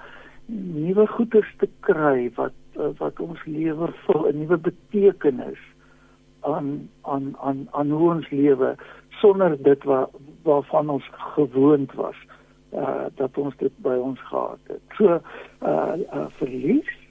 nuwe 0.46 1.08
goeders 1.08 1.54
te 1.58 1.70
kry 1.80 2.32
wat 2.36 2.54
wat 2.98 3.20
ons 3.20 3.46
lewe 3.46 3.89
vul 4.05 4.27
'n 4.27 4.39
nuwe 4.39 4.58
betekenis 4.58 5.62
aan 6.41 6.89
aan 7.02 7.36
aan 7.39 7.67
aan 7.71 7.89
hoe 7.89 8.13
ons 8.13 8.30
lewe 8.30 8.76
sonder 9.10 9.58
dit 9.63 9.84
wat 9.84 10.10
waarvan 10.43 10.89
ons 10.89 11.10
gewoond 11.36 11.93
was 11.93 12.19
uh 12.73 13.06
dat 13.15 13.38
ons 13.38 13.56
dit 13.58 13.73
by 13.78 13.95
ons 13.95 14.19
gehad 14.19 14.60
het 14.67 14.82
so 14.97 15.19
uh, 15.62 15.93
uh 16.13 16.28
verlies 16.38 17.06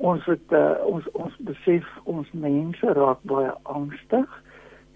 ons 0.00 0.24
het 0.24 0.52
uh, 0.56 0.80
ons 0.88 1.04
ons 1.12 1.34
besef 1.44 1.88
ons 2.08 2.28
mense 2.32 2.92
raak 2.96 3.20
baie 3.28 3.50
angstig. 3.68 4.36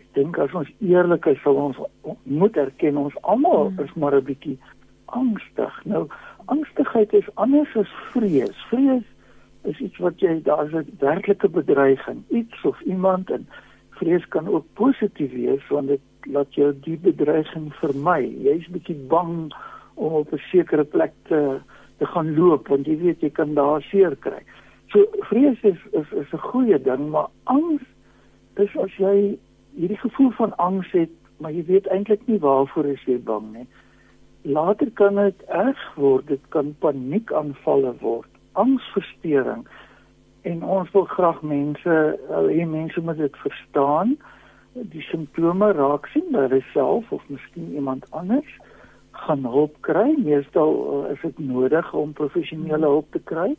Ek 0.00 0.08
dink 0.16 0.38
as 0.40 0.54
ons 0.56 0.70
eerlik 0.80 1.28
is, 1.28 1.40
sal 1.44 1.58
ons 1.61 1.80
moet 2.22 2.56
erken 2.61 3.00
ons 3.00 3.18
almal 3.22 3.68
hmm. 3.68 3.85
is 3.85 3.92
maar 4.00 4.16
'n 4.16 4.24
bietjie 4.30 4.56
angstig. 5.12 5.74
Nou 5.85 6.06
angstigheid 6.52 7.12
is 7.12 7.28
anders 7.35 7.76
as 7.76 7.92
vrees. 8.12 8.56
Vrees 8.70 9.04
is 9.64 9.81
iets 9.81 9.98
wat 9.98 10.20
jy 10.20 10.40
daar 10.42 10.66
is 10.66 10.72
'n 10.72 10.96
werklike 10.98 11.48
bedreiging, 11.48 12.22
iets 12.29 12.64
of 12.64 12.81
iemand 12.81 13.31
en 13.31 13.46
vrees 13.90 14.29
kan 14.29 14.48
ook 14.48 14.64
positief 14.72 15.33
wees 15.33 15.68
want 15.68 15.88
dit 15.88 16.00
laat 16.22 16.55
jou 16.55 16.72
die 16.81 16.96
bedreiging 16.96 17.74
vermy. 17.74 18.35
Jy's 18.42 18.68
bietjie 18.68 18.98
bang 19.09 19.55
om 19.94 20.12
op 20.12 20.33
'n 20.33 20.42
sekere 20.50 20.85
plek 20.85 21.12
te 21.29 21.61
te 21.98 22.07
gaan 22.07 22.35
loop 22.35 22.68
want 22.68 22.87
jy 22.87 22.96
weet 22.98 23.20
jy 23.20 23.31
kan 23.31 23.55
daar 23.55 23.83
seer 23.83 24.16
kry. 24.16 24.42
So 24.92 25.07
vrees 25.31 25.62
is 25.62 25.81
is 25.92 26.12
is 26.12 26.33
'n 26.33 26.46
goeie 26.50 26.83
ding, 26.83 27.11
maar 27.11 27.29
angs 27.44 27.83
is 28.57 28.77
as 28.77 28.96
jy 28.96 29.38
hierdie 29.74 29.98
gevoel 29.98 30.31
van 30.31 30.57
angs 30.57 30.90
het, 30.92 31.11
maar 31.38 31.53
jy 31.53 31.64
weet 31.66 31.87
eintlik 31.87 32.27
nie 32.27 32.38
waarvoor 32.38 32.87
jy 33.07 33.18
bang 33.18 33.53
nie. 33.53 33.66
Later 34.42 34.90
kan 34.90 35.14
dit 35.14 35.42
erg 35.48 35.94
word, 35.96 36.27
dit 36.27 36.40
kan 36.48 36.74
paniekaanvalle 36.79 37.94
word, 38.00 38.29
angsversteuring. 38.54 39.66
En 40.44 40.64
ons 40.64 40.90
wil 40.92 41.06
graag 41.08 41.42
mense, 41.42 41.96
hê 42.28 42.64
mense 42.68 43.00
moet 43.00 43.20
dit 43.22 43.36
verstaan, 43.42 44.16
die 44.74 45.02
simptome 45.08 45.70
raak 45.72 46.06
sien 46.12 46.26
by 46.34 46.48
hulself 46.50 47.12
of 47.14 47.22
miskien 47.30 47.74
iemand 47.78 48.06
anders 48.10 48.58
gaan 49.24 49.44
hulp 49.46 49.76
kry. 49.86 50.14
Meestal 50.18 50.74
uh, 50.74 51.12
is 51.12 51.22
dit 51.22 51.38
nodig 51.38 51.92
om 51.94 52.12
professionele 52.12 52.86
hulp 52.86 53.12
te 53.14 53.22
kry. 53.30 53.54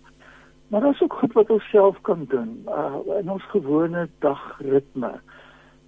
Maar 0.68 0.90
is 0.90 1.02
ook 1.02 1.14
goed 1.14 1.34
wat 1.38 1.50
ons 1.54 1.70
self 1.70 2.02
kan 2.02 2.26
doen 2.30 2.66
uh, 2.68 3.00
in 3.20 3.32
ons 3.32 3.44
gewone 3.54 4.08
dagritme. 4.20 5.14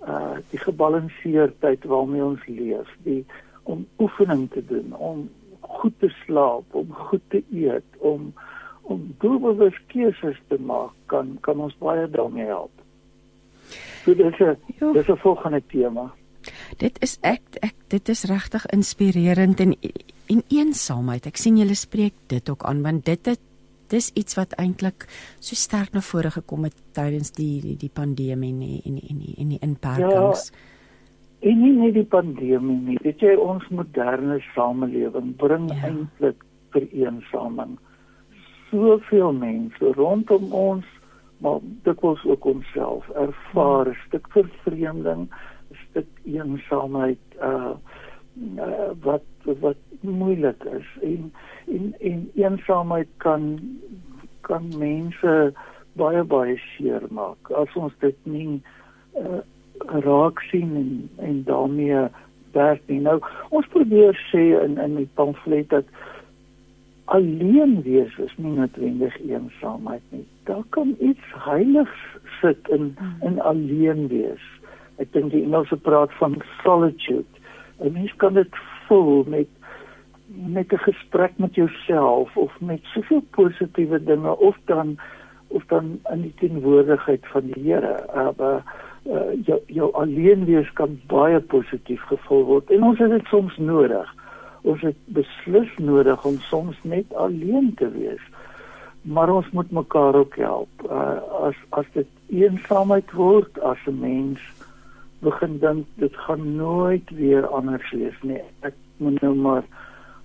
Uh 0.07 0.37
die 0.51 0.59
gebalanseerdheid 0.61 1.83
waarmee 1.89 2.23
ons 2.23 2.43
leef, 2.45 2.89
die 3.03 3.25
om 3.67 3.81
oefening 3.99 4.45
te 4.53 4.61
doen, 4.65 4.93
om 4.93 5.23
goed 5.59 5.95
te 5.99 6.09
slaap, 6.21 6.75
om 6.77 6.93
goed 7.09 7.23
te 7.33 7.41
eet, 7.51 7.97
om 7.97 8.29
om 8.87 9.03
doelbewus 9.21 9.75
keuses 9.91 10.37
te 10.47 10.59
maak, 10.59 10.93
kan 11.11 11.35
kan 11.45 11.59
ons 11.59 11.75
baie 11.81 12.07
daarmee 12.09 12.47
help. 12.47 12.71
So 14.03 14.15
dit 14.15 14.25
is 14.33 14.39
'n 14.39 14.55
ja. 14.79 14.91
dis 14.93 15.09
'n 15.09 15.17
volgende 15.17 15.61
tema. 15.67 16.13
Dit 16.77 17.01
is 17.01 17.17
ek 17.21 17.41
ek 17.61 17.75
dit 17.87 18.09
is 18.09 18.23
regtig 18.23 18.65
inspirerend 18.65 19.59
en 19.59 19.75
en 20.27 20.41
eensaamheid. 20.47 21.25
Ek 21.25 21.37
sien 21.37 21.57
julle 21.57 21.75
spreek 21.75 22.13
dit 22.27 22.49
ook 22.49 22.63
aan 22.63 22.81
want 22.81 23.05
dit 23.05 23.25
het 23.25 23.39
dis 23.87 24.11
iets 24.13 24.35
wat 24.35 24.55
eintlik 24.59 25.07
so 25.39 25.55
sterk 25.55 25.93
na 25.93 26.01
vore 26.01 26.31
gekom 26.31 26.63
het 26.63 26.75
tydens 26.91 27.31
die 27.31 27.61
die, 27.61 27.77
die 27.77 27.91
pandemie 27.93 28.53
en 28.53 28.61
en 28.61 28.97
en 29.09 29.21
en 29.37 29.49
die 29.49 29.61
inperkings. 29.61 30.51
Ja, 30.51 31.49
en 31.49 31.61
nie 31.61 31.73
net 31.73 31.93
die 31.93 32.05
pandemie 32.05 32.79
nie, 32.89 32.97
weet 33.03 33.19
jy 33.19 33.35
ons 33.35 33.67
moderne 33.69 34.39
samelewing 34.55 35.35
bring 35.35 35.69
ja. 35.71 35.75
eintlik 35.89 36.43
vereensaming. 36.75 37.77
Soveel 38.69 39.33
mense 39.33 39.91
rondom 39.95 40.53
ons, 40.53 40.85
maar 41.37 41.59
dit 41.83 41.99
was 41.99 42.25
ook 42.25 42.45
onsself 42.45 43.09
ervaar 43.09 43.85
'n 43.85 43.89
ja. 43.89 44.03
stuk 44.07 44.27
vervreemding, 44.29 45.27
'n 45.71 45.77
stuk 45.89 46.07
eensaamheid 46.25 47.23
uh, 47.41 47.75
uh 48.57 48.91
wat 49.01 49.23
wat 49.59 49.77
moeilik 50.01 50.63
is. 50.63 50.87
En 51.01 51.33
en 51.67 51.93
en 51.99 52.31
eensaamheid 52.35 53.07
kan 53.17 53.59
kan 54.41 54.77
mense 54.77 55.53
baie 55.93 56.23
baie 56.23 56.57
seer 56.57 57.01
maak. 57.09 57.51
As 57.51 57.73
ons 57.75 57.93
dit 57.99 58.17
nie 58.23 58.61
uh, 59.17 59.41
raak 60.05 60.39
sien 60.39 60.75
en 60.75 61.09
en 61.27 61.43
daarmee 61.43 62.07
werk 62.51 62.81
nie. 62.85 62.99
Nou 63.01 63.19
ons 63.49 63.67
probeer 63.73 64.17
sê 64.31 64.43
in 64.63 64.77
in 64.81 64.95
die 64.95 65.09
pamflet 65.19 65.69
dat 65.69 65.85
alleen 67.07 67.81
wees 67.85 68.17
is 68.23 68.35
nie 68.37 68.53
noodwendig 68.59 69.17
eensaamheid 69.23 70.03
nie 70.15 70.25
daar 70.49 70.63
kan 70.75 70.95
iets 70.99 71.33
heiligs 71.47 71.99
sit 72.41 72.71
in 72.77 72.95
in 73.29 73.41
alleen 73.51 74.07
wees 74.13 74.47
ek 75.03 75.13
dink 75.13 75.31
die 75.31 75.43
Engelse 75.43 75.77
praat 75.89 76.13
van 76.21 76.39
solitude 76.63 77.45
'n 77.79 77.93
mens 77.93 78.15
kan 78.23 78.33
dit 78.33 78.63
voel 78.87 79.23
met 79.27 79.47
met 80.27 80.73
'n 80.73 80.77
gesprek 80.77 81.31
met 81.37 81.55
jouself 81.55 82.37
of 82.37 82.59
met 82.59 82.79
soveel 82.83 83.23
positiewe 83.29 84.03
dinge 84.03 84.37
of 84.37 84.57
dan 84.65 84.97
of 85.47 85.65
dan 85.65 85.99
in 86.11 86.21
die 86.21 86.33
teenwoordigheid 86.35 87.27
van 87.27 87.41
die 87.45 87.63
Here. 87.63 88.03
Maar 88.37 88.63
uh, 89.05 89.45
jou 89.45 89.59
jou 89.65 89.93
alleen 89.93 90.45
wees 90.45 90.73
kan 90.73 90.99
baie 91.07 91.39
positief 91.39 92.01
gevul 92.01 92.43
word 92.43 92.71
en 92.71 92.83
ons 92.83 92.99
het 92.99 93.09
dit 93.09 93.25
soms 93.25 93.57
nodig. 93.57 94.15
Ons 94.67 94.83
het 94.83 94.99
beslis 95.15 95.71
nodig 95.79 96.25
om 96.27 96.39
soms 96.49 96.77
net 96.83 97.13
alleen 97.15 97.73
te 97.79 97.89
wees. 97.95 98.23
Maar 99.07 99.31
ons 99.31 99.49
moet 99.55 99.71
mekaar 99.71 100.15
ook 100.19 100.35
help. 100.35 100.87
Uh, 100.91 101.17
as 101.47 101.59
as 101.79 101.87
dit 101.93 102.07
eensaamheid 102.43 103.11
word, 103.15 103.59
as 103.63 103.79
'n 103.87 103.99
mens 103.99 104.43
begin 105.19 105.57
dink 105.59 105.85
dit 105.95 106.15
gaan 106.15 106.55
nooit 106.55 107.09
weer 107.09 107.47
anders 107.47 107.91
wees 107.91 108.17
nie. 108.21 108.41
Ek 108.61 108.75
moet 108.97 109.21
nou 109.21 109.33
maar 109.35 109.63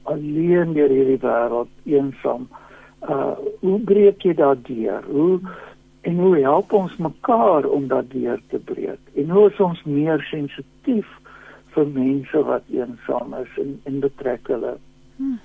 alleen 0.02 0.72
deur 0.76 0.92
hierdie 0.92 1.20
wêreld 1.22 1.72
eensaam. 1.84 2.48
Uh 3.08 3.34
hoe 3.60 3.78
breek 3.80 4.22
jy 4.22 4.34
daardeur? 4.34 5.04
Hoe 5.08 5.40
en 6.02 6.18
hoe 6.18 6.36
help 6.38 6.72
ons 6.72 6.96
mekaar 6.96 7.64
om 7.64 7.86
daardeur 7.88 8.40
te 8.50 8.58
breek? 8.58 9.00
En 9.14 9.30
hoe 9.30 9.48
is 9.50 9.60
ons 9.60 9.82
meer 9.84 10.22
sensitief 10.30 11.08
vir 11.74 11.86
mense 11.86 12.42
wat 12.48 12.62
eensaam 12.70 13.34
is 13.40 13.58
en 13.62 13.80
en 13.88 14.00
betrek 14.00 14.48
hulle? 14.52 14.76
Hmm. 15.16 15.38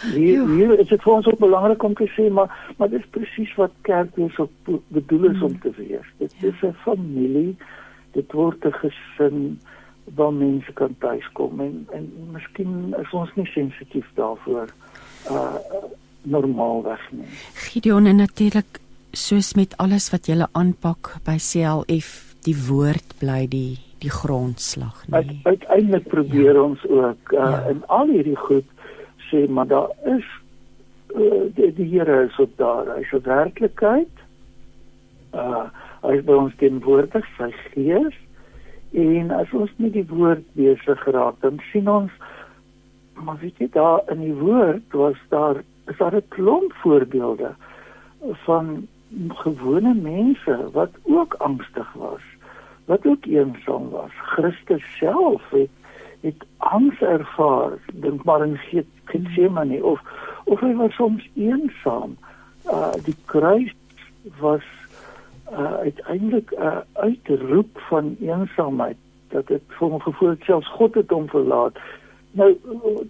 Hier, 0.00 0.46
hier 0.48 0.78
is 0.80 0.88
dit 0.88 1.02
vir 1.02 1.12
ons 1.12 1.26
ook 1.28 1.42
belangrik 1.42 1.82
om 1.84 1.94
te 1.94 2.08
sê 2.16 2.30
maar 2.32 2.52
maar 2.78 2.88
dit 2.88 3.00
is 3.00 3.12
presies 3.16 3.52
wat 3.60 3.74
kerk 3.88 4.16
wees 4.16 4.38
op 4.40 4.70
bedoel 4.88 5.30
is 5.30 5.42
om 5.42 5.58
te 5.60 5.72
wees. 5.76 6.06
Dit 6.18 6.34
is 6.40 6.62
'n 6.62 6.76
familie. 6.84 7.56
Dit 8.12 8.32
word 8.32 8.64
'n 8.64 8.72
gesin 8.72 9.60
waar 10.16 10.32
mense 10.32 10.72
kan 10.72 10.94
tuiskom 10.98 11.60
en 11.60 11.86
en 11.92 12.12
miskien 12.32 12.94
is 13.02 13.12
ons 13.12 13.30
nie 13.34 13.46
sensitief 13.46 14.06
daarvoor 14.14 14.68
uh 15.30 15.54
normaalweg 16.22 17.00
nie. 17.10 17.26
Gideon 17.54 18.06
en 18.06 18.16
natuurlik 18.16 18.80
soos 19.12 19.54
met 19.54 19.76
alles 19.76 20.10
wat 20.10 20.26
jy 20.26 20.44
aanpak 20.52 21.16
by 21.24 21.36
CLF, 21.40 22.34
die 22.44 22.56
woord 22.68 23.16
bly 23.18 23.46
die 23.48 23.89
die 24.00 24.10
grondslag 24.10 25.04
nie. 25.06 25.14
Uit, 25.14 25.32
uiteindelik 25.42 26.08
probeer 26.08 26.54
ja. 26.54 26.62
ons 26.62 26.86
ook 26.86 27.32
uh 27.32 27.38
ja. 27.38 27.64
in 27.72 27.82
al 27.86 28.06
hierdie 28.06 28.36
goed 28.36 28.66
sê 29.30 29.46
maar 29.48 29.66
daar 29.66 29.90
is 30.04 30.26
uh 31.14 31.44
die, 31.54 31.72
die 31.74 31.88
Here 31.92 32.24
is 32.24 32.38
op 32.38 32.56
daar. 32.56 32.96
Hy's 32.96 33.12
'n 33.12 33.22
werklikheid. 33.24 34.24
Uh 35.34 35.68
hy 36.00 36.16
is 36.16 36.24
by 36.24 36.32
ons 36.32 36.56
teenwoordig, 36.56 37.26
sy 37.36 37.52
gees 37.74 38.16
En 38.90 39.30
as 39.30 39.50
ons 39.54 39.70
met 39.78 39.92
die 39.94 40.06
woord 40.10 40.42
besig 40.58 41.02
raak, 41.14 41.38
dan 41.40 41.60
sien 41.70 41.88
ons 41.88 42.12
maar 43.20 43.36
weet 43.38 43.58
jy 43.60 43.68
daar 43.74 44.00
in 44.10 44.22
die 44.24 44.34
woord 44.34 44.94
was 44.96 45.18
daar 45.28 45.60
is 45.92 45.98
daar 45.98 46.16
'n 46.16 46.28
klomp 46.28 46.72
voorbeelde 46.82 47.54
van 48.46 48.88
gewone 49.28 49.94
mense 49.94 50.70
wat 50.72 50.90
ook 51.02 51.34
angstig 51.34 51.92
was, 51.92 52.24
wat 52.90 53.06
ook 53.06 53.24
eensaam 53.24 53.90
was. 53.90 54.14
Christus 54.34 54.84
self 54.96 55.42
het 55.50 55.70
het 56.20 56.42
angs 56.56 57.00
ervaar, 57.00 57.78
dink 57.92 58.24
maar 58.24 58.42
in 58.44 58.58
Getsemane 59.04 59.84
of 59.84 60.00
of 60.44 60.60
hy 60.60 60.72
was 60.74 60.94
soms 60.94 61.28
eensaam. 61.34 62.16
Uh 62.66 62.92
die 63.06 63.16
kruis 63.24 63.72
was 64.40 64.66
uh, 65.52 65.74
uiteindelik 65.86 66.50
'n 66.50 66.62
uh, 66.62 66.82
uitroep 66.92 67.78
van 67.88 68.16
eensaamheid 68.20 68.96
dat 69.28 69.46
dit 69.46 69.62
vir 69.66 69.88
hom 69.88 70.00
gevoel 70.00 70.28
het 70.28 70.42
selfs 70.42 70.68
God 70.68 70.94
het 70.94 71.10
hom 71.10 71.28
verlaat. 71.28 71.78
Nou 72.30 72.50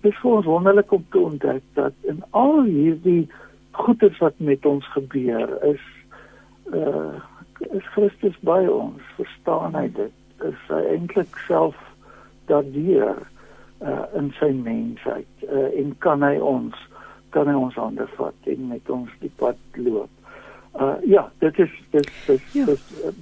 dis 0.00 0.20
vir 0.20 0.30
ons 0.30 0.46
wonderlik 0.46 0.92
om 0.92 1.04
te 1.10 1.18
ontdek 1.18 1.62
dat 1.74 1.92
in 2.00 2.22
al 2.30 2.62
hierdie 2.62 3.28
goeders 3.70 4.18
wat 4.18 4.34
met 4.36 4.66
ons 4.66 4.92
gebeur 4.92 5.64
is 5.72 5.84
uh 6.74 7.16
is 7.60 7.86
Christus 7.94 8.36
by 8.46 8.64
ons. 8.70 9.02
Verstaan 9.16 9.76
hy 9.78 9.86
dit? 9.96 10.16
Is 10.46 10.62
hy 10.68 10.80
eintlik 10.94 11.42
self 11.46 11.76
daardeur 12.50 13.20
uh 13.80 14.04
in 14.18 14.32
sy 14.36 14.50
mensheid 14.52 15.44
uh, 15.48 15.68
en 15.72 15.94
kan 16.04 16.20
hy 16.24 16.34
ons 16.36 16.76
kan 17.32 17.48
hy 17.48 17.54
ons 17.56 17.76
hande 17.80 18.04
vat 18.18 18.48
en 18.52 18.66
met 18.68 18.90
ons 18.92 19.12
die 19.22 19.30
pad 19.40 19.56
loop 19.80 20.10
uh 20.76 20.96
ja, 21.08 21.22
dit 21.40 21.62
is 21.64 21.72
dit 21.94 22.10
is 22.28 22.42
ja. 22.52 22.66
dit 22.68 22.90
uh, 23.04 23.14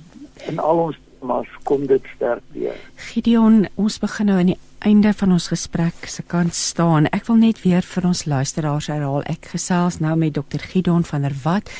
in 0.51 0.59
al 0.59 0.83
ons 0.89 0.99
maar 1.21 1.59
kom 1.63 1.87
dit 1.87 2.05
sterk 2.15 2.43
weer. 2.53 2.77
Gideon, 2.95 3.67
ons 3.75 3.99
begin 3.99 4.31
nou 4.31 4.39
aan 4.39 4.53
die 4.53 4.59
einde 4.79 5.13
van 5.15 5.33
ons 5.33 5.49
gesprek 5.51 6.07
se 6.07 6.23
kant 6.27 6.55
staan. 6.55 7.09
Ek 7.11 7.27
wil 7.29 7.41
net 7.41 7.63
weer 7.65 7.83
vir 7.83 8.07
ons 8.09 8.25
luisteraars 8.29 8.89
herhaal. 8.93 9.25
Ek 9.31 9.51
gesels 9.53 9.99
nou 10.05 10.15
met 10.19 10.37
Dr. 10.37 10.63
Gideon 10.63 11.05
van 11.05 11.27
der 11.27 11.35
Walt. 11.43 11.71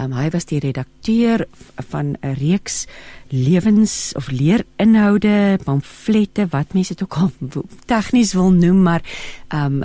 Um, 0.00 0.14
hy 0.16 0.28
was 0.34 0.48
die 0.50 0.60
redakteur 0.62 1.46
van 1.90 2.16
'n 2.22 2.34
reeks 2.40 2.86
lewens 3.28 4.12
of 4.16 4.30
leerinhoude, 4.30 5.58
pamflette 5.64 6.46
wat 6.50 6.74
mense 6.74 6.94
dit 6.94 7.02
ook 7.02 7.16
al 7.16 7.32
tegnies 7.86 8.32
wil 8.32 8.50
noem, 8.50 8.82
maar 8.82 9.02
um, 9.54 9.84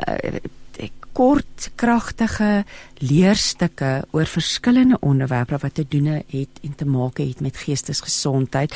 kort 1.15 1.71
kragtige 1.79 2.65
leerstukke 2.99 4.03
oor 4.11 4.27
verskillende 4.27 4.99
onderwerpe 4.99 5.59
wat 5.61 5.77
te 5.79 5.85
doen 5.87 6.05
het 6.27 6.59
en 6.61 6.75
te 6.75 6.85
maak 6.85 7.21
het 7.23 7.39
met 7.39 7.57
geestesgesondheid 7.57 8.75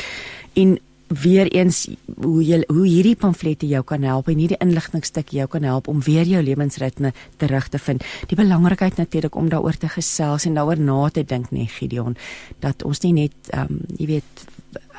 en 0.53 0.77
weer 1.09 1.47
eens 1.51 1.87
hoe 2.21 2.43
jy 2.45 2.61
hoe 2.67 2.85
hierdie 2.85 3.15
pamflette 3.15 3.67
jou 3.67 3.81
kan 3.83 4.03
help 4.05 4.29
en 4.29 4.37
hierdie 4.37 4.59
inligtingstuk 4.61 5.33
jou 5.33 5.47
kan 5.47 5.65
help 5.65 5.87
om 5.87 6.01
weer 6.05 6.27
jou 6.27 6.43
lewensritme 6.43 7.13
terug 7.37 7.67
te 7.67 7.79
vind. 7.79 8.05
Die 8.29 8.37
belangrikheid 8.37 8.97
natuurlik 8.97 9.35
om 9.35 9.49
daaroor 9.49 9.77
te 9.77 9.89
gesels 9.89 10.45
en 10.45 10.53
daaroor 10.53 10.79
na 10.79 11.09
te 11.09 11.25
dink, 11.25 11.51
nee 11.51 11.67
Gideon, 11.67 12.17
dat 12.59 12.83
ons 12.83 13.01
nie 13.03 13.13
net 13.13 13.51
ehm 13.53 13.73
um, 13.73 13.81
jy 13.97 14.05
weet 14.15 14.45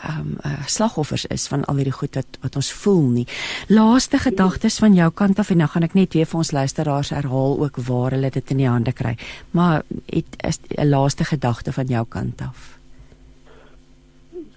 ehm 0.00 0.20
um, 0.20 0.36
uh, 0.44 0.66
slagoffers 0.66 1.26
is 1.26 1.46
van 1.46 1.64
al 1.64 1.76
hierdie 1.76 1.94
goed 1.94 2.14
wat 2.14 2.38
wat 2.40 2.56
ons 2.56 2.72
voel 2.72 3.06
nie. 3.20 3.26
Laaste 3.68 4.18
gedagtes 4.18 4.78
van 4.82 4.94
jou 4.94 5.10
kant 5.14 5.38
af 5.38 5.50
en 5.50 5.62
nou 5.62 5.68
gaan 5.68 5.86
ek 5.86 5.94
net 5.94 6.14
weer 6.16 6.26
vir 6.26 6.40
ons 6.42 6.52
luisteraars 6.52 7.14
herhaal 7.14 7.58
ook 7.60 7.76
waar 7.86 8.16
hulle 8.16 8.30
dit 8.30 8.50
in 8.50 8.64
die 8.64 8.68
hande 8.68 8.92
kry. 8.92 9.16
Maar 9.50 9.82
het 10.06 10.36
is 10.42 10.58
'n 10.78 10.88
laaste 10.88 11.24
gedagte 11.24 11.72
van 11.72 11.86
jou 11.86 12.04
kant 12.08 12.40
af. 12.40 12.79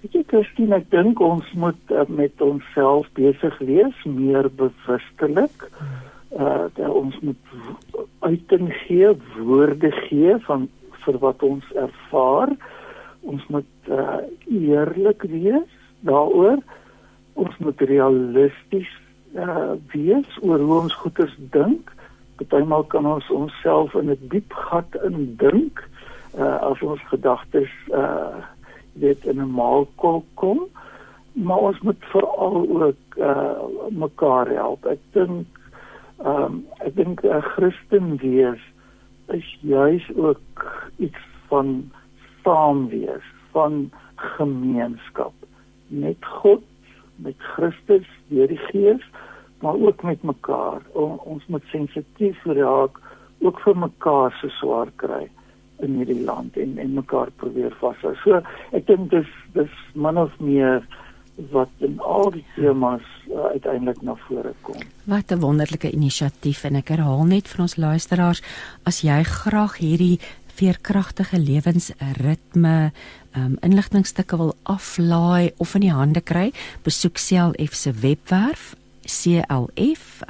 Ek 0.04 0.12
dink 0.12 0.28
Christine, 0.28 0.76
ek 0.76 0.90
dink 0.92 1.20
ons 1.24 1.46
moet 1.56 1.92
uh, 1.94 2.02
met 2.12 2.42
onsself 2.44 3.06
besig 3.16 3.54
wees, 3.64 4.00
meer 4.04 4.50
bewustelik. 4.52 5.68
Uh 6.34 6.66
dat 6.74 6.90
ons 6.90 7.14
moet 7.22 7.52
uiting 8.26 8.72
gee, 8.82 9.12
woorde 9.38 9.90
gee 10.08 10.34
van 10.44 10.66
vir 11.04 11.18
wat 11.22 11.42
ons 11.46 11.64
ervaar. 11.78 12.52
Ons 13.24 13.46
moet 13.54 13.88
uh, 13.88 14.20
eerlik 14.50 15.24
wees 15.30 15.72
daaroor. 16.04 16.60
Ons 17.40 17.56
moet 17.64 17.80
realisties 17.88 18.90
uh, 19.38 19.72
wees 19.94 20.38
oor 20.42 20.60
hoe 20.60 20.80
ons 20.82 20.98
goeders 21.00 21.36
dink. 21.54 21.94
Partymal 22.36 22.84
kan 22.92 23.06
ons 23.06 23.30
onsself 23.30 23.94
in 23.94 24.10
'n 24.10 24.28
diep 24.28 24.52
gat 24.68 25.00
indink 25.06 25.80
uh, 26.36 26.58
as 26.70 26.82
ons 26.82 27.00
gedagtes 27.08 27.72
uh, 27.94 28.42
weet 28.94 29.24
in 29.24 29.40
'n 29.40 29.50
maalkolk 29.50 30.24
kom 30.34 30.68
maar 31.34 31.58
ons 31.58 31.80
moet 31.80 32.04
veral 32.04 32.82
ook 32.82 33.16
uh, 33.16 33.50
mekaar 33.88 34.48
help. 34.48 34.86
Ek 34.86 35.00
dink 35.12 35.46
um, 36.22 36.62
ek 36.86 36.94
dink 36.94 37.24
'n 37.24 37.34
uh, 37.34 37.42
Christen 37.54 38.16
wees 38.22 38.62
is 39.34 39.48
juis 39.60 40.06
ook 40.14 40.62
iets 40.96 41.26
van 41.50 41.90
saam 42.42 42.88
wees 42.88 43.26
van 43.50 43.90
gemeenskap. 44.14 45.34
Met 45.86 46.24
God, 46.24 46.62
met 47.16 47.34
Christus 47.38 48.08
deur 48.28 48.48
die 48.48 48.60
Gees, 48.70 49.02
maar 49.58 49.74
ook 49.74 50.02
met 50.02 50.22
mekaar. 50.22 50.82
O, 50.92 51.18
ons 51.24 51.46
moet 51.46 51.64
sensitief 51.72 52.44
raak 52.44 53.00
ook 53.38 53.58
vir 53.60 53.76
mekaar 53.76 54.32
se 54.40 54.48
swaar 54.48 54.90
kry 54.96 55.30
in 55.84 55.98
hierdie 56.00 56.24
land 56.24 56.56
en 56.60 56.78
en 56.78 56.94
mekaar 56.98 57.32
probeer 57.40 57.74
vashou. 57.80 58.14
So 58.24 58.42
ek 58.72 58.86
dink 58.90 59.10
dis 59.14 59.30
dis 59.54 59.80
min 59.94 60.18
of 60.18 60.34
meer 60.40 60.84
wat 61.50 61.70
in 61.82 61.98
al 61.98 62.30
die 62.30 62.44
temas 62.54 63.02
uh, 63.26 63.50
uiteindelik 63.54 64.02
na 64.06 64.14
vore 64.28 64.54
kom. 64.62 64.78
Wat 65.10 65.32
'n 65.32 65.40
wonderlike 65.40 65.90
inisiatief 65.90 66.64
en 66.64 66.76
ek 66.76 66.88
herhaal 66.88 67.24
net 67.26 67.48
vir 67.48 67.60
ons 67.62 67.76
luisteraars 67.76 68.42
as 68.84 69.02
jy 69.02 69.22
graag 69.22 69.78
hierdie 69.78 70.18
veerkragtige 70.54 71.38
lewensritme 71.38 72.92
um, 73.34 73.56
inligtingstukke 73.62 74.36
wil 74.38 74.54
aflaai 74.62 75.50
of 75.58 75.74
in 75.74 75.80
die 75.80 75.94
hande 75.94 76.20
kry, 76.20 76.52
besoek 76.86 77.18
CLF 77.18 77.74
se 77.74 77.92
webwerf 77.92 78.74
clf.co.za 79.04 80.24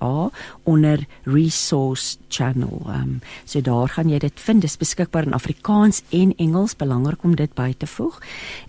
um, 0.00 0.30
onder 0.62 1.06
resource 1.22 2.16
channel. 2.28 2.82
Um, 2.86 3.20
so 3.44 3.60
daar 3.60 3.88
gaan 3.88 4.08
jy 4.08 4.18
dit 4.18 4.40
vind. 4.40 4.60
Dit 4.60 4.70
is 4.70 4.76
beskikbaar 4.76 5.26
in 5.26 5.32
Afrikaans 5.32 6.02
en 6.08 6.34
Engels, 6.36 6.76
belangrik 6.76 7.22
om 7.22 7.34
dit 7.36 7.54
by 7.54 7.74
te 7.78 7.86
voeg. 7.86 8.20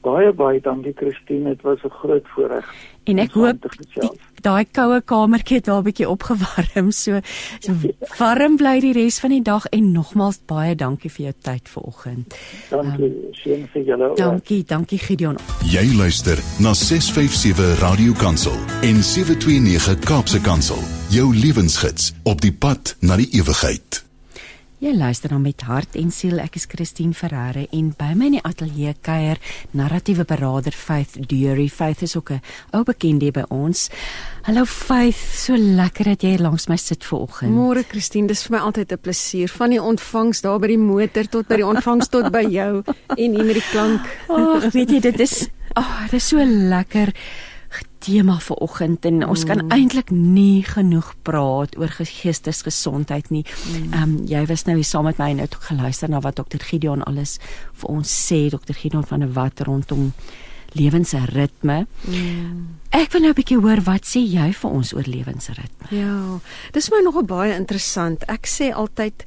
Baie 0.02 0.34
baie 0.34 0.62
dankie 0.62 0.94
Christine, 0.98 1.50
dit 1.50 1.62
was 1.62 1.84
'n 1.84 1.90
groot 1.90 2.26
voorreg. 2.34 2.66
En 3.04 3.18
ek 3.20 3.32
hoop 3.34 3.66
daai 4.42 4.66
koue 4.74 5.02
kamertjie 5.02 5.58
het 5.58 5.66
daar 5.66 5.82
'n 5.82 5.84
bietjie 5.84 6.10
opgewarm. 6.10 6.92
So, 6.92 7.20
so 7.60 7.74
warm 8.18 8.56
bly 8.58 8.80
die 8.80 8.94
res 8.94 9.20
van 9.20 9.30
die 9.30 9.42
dag 9.42 9.66
en 9.66 9.92
nogmaals 9.92 10.40
baie 10.46 10.76
dankie 10.76 11.10
vir 11.10 11.24
jou 11.26 11.34
tyd 11.42 11.70
vanoggend. 11.70 12.36
Dankie, 12.70 13.06
um, 13.06 13.34
seën 13.34 13.68
vir 13.74 13.84
julle. 13.84 14.12
Dankie, 14.16 14.64
dankie 14.64 14.98
Gideon. 14.98 15.38
Jy 15.66 15.96
luister 15.96 16.38
na 16.60 16.74
657 16.74 17.80
Radio 17.80 18.14
Kansel 18.14 18.58
en 18.82 19.04
729 19.04 20.00
Kaapse 20.00 20.42
Kansel. 20.42 20.82
Jou 21.10 21.36
lewensgids 21.36 22.14
op 22.24 22.42
die 22.42 22.54
pad 22.54 22.96
na 23.00 23.16
die 23.16 23.30
ewigheid. 23.32 24.11
Jy 24.82 24.96
luister 24.98 25.30
dan 25.30 25.44
met 25.46 25.62
hart 25.62 25.94
en 25.94 26.08
siel. 26.10 26.40
Ek 26.42 26.56
is 26.58 26.64
Christine 26.66 27.14
Ferreira 27.14 27.68
en 27.70 27.92
by 28.00 28.16
my 28.18 28.32
in 28.32 28.36
die 28.40 28.42
ateljee 28.42 28.96
kuier 29.06 29.38
narratiewe 29.78 30.26
beraader 30.26 30.74
Faith 30.74 31.20
Dury. 31.30 31.68
Faith 31.70 32.02
is 32.02 32.16
ook 32.18 32.32
'n 32.32 32.42
ou 32.74 32.82
bekende 32.84 33.30
by 33.32 33.44
ons. 33.50 33.92
Hallo 34.42 34.66
Faith, 34.66 35.22
so 35.38 35.54
lekker 35.54 36.06
dat 36.06 36.24
jy 36.24 36.38
langs 36.38 36.68
my 36.68 36.78
sit 36.78 37.06
vanoggend. 37.06 37.54
Môre 37.54 37.84
Christine, 37.84 38.28
dis 38.28 38.44
vir 38.48 38.58
my 38.58 38.64
altyd 38.66 38.92
'n 38.92 38.98
plesier 38.98 39.50
van 39.50 39.70
die 39.70 39.82
ontvangs 39.82 40.42
daar 40.42 40.60
by 40.60 40.68
die 40.68 40.78
motor 40.78 41.30
tot 41.30 41.48
by 41.48 41.56
die 41.58 41.66
ontvangs 41.66 42.08
tot 42.10 42.32
by 42.32 42.48
jou 42.50 42.84
en 43.18 43.36
hier 43.36 43.46
met 43.46 43.54
die 43.54 43.70
klank. 43.72 44.02
Ag, 44.30 44.74
weet 44.74 44.90
jy, 44.90 45.00
dit 45.00 45.20
is 45.20 45.48
ag, 45.74 45.86
oh, 45.86 46.02
dit 46.06 46.14
is 46.14 46.28
so 46.28 46.38
lekker 46.44 47.14
tema 48.02 48.40
vir 48.42 48.58
oggend 48.66 49.06
en 49.06 49.24
ons 49.28 49.44
kan 49.46 49.62
mm. 49.62 49.72
eintlik 49.76 50.12
nie 50.12 50.64
genoeg 50.66 51.14
praat 51.24 51.78
oor 51.78 51.92
geestesgesondheid 51.94 53.30
nie. 53.30 53.44
Mm. 53.46 53.94
Ehm 53.94 54.04
um, 54.04 54.16
jy 54.30 54.46
was 54.50 54.66
nou 54.66 54.76
hier 54.80 54.88
saam 54.88 55.06
met 55.10 55.20
my 55.22 55.30
en 55.32 55.44
het 55.44 55.56
ook 55.56 55.70
geluister 55.70 56.10
na 56.10 56.22
wat 56.22 56.36
dokter 56.36 56.60
Gideon 56.60 57.04
alles 57.04 57.38
vir 57.74 57.90
ons 57.90 58.16
sê, 58.28 58.50
dokter 58.50 58.76
Gideon 58.76 59.06
van 59.08 59.26
der 59.26 59.34
Walt 59.34 59.62
rondom 59.62 60.12
lewensritme. 60.74 61.86
Mm. 62.08 62.68
Ek 62.90 63.12
wil 63.12 63.22
nou 63.22 63.32
'n 63.32 63.40
bietjie 63.40 63.60
hoor 63.60 63.82
wat 63.84 64.06
sê 64.06 64.20
jy 64.20 64.52
vir 64.54 64.72
ons 64.72 64.94
oor 64.94 65.08
lewensritme? 65.08 65.88
Ja, 65.92 66.40
dis 66.72 66.90
my 66.90 67.02
nog 67.04 67.26
baie 67.26 67.56
interessant. 67.56 68.24
Ek 68.28 68.48
sê 68.48 68.74
altyd 68.74 69.26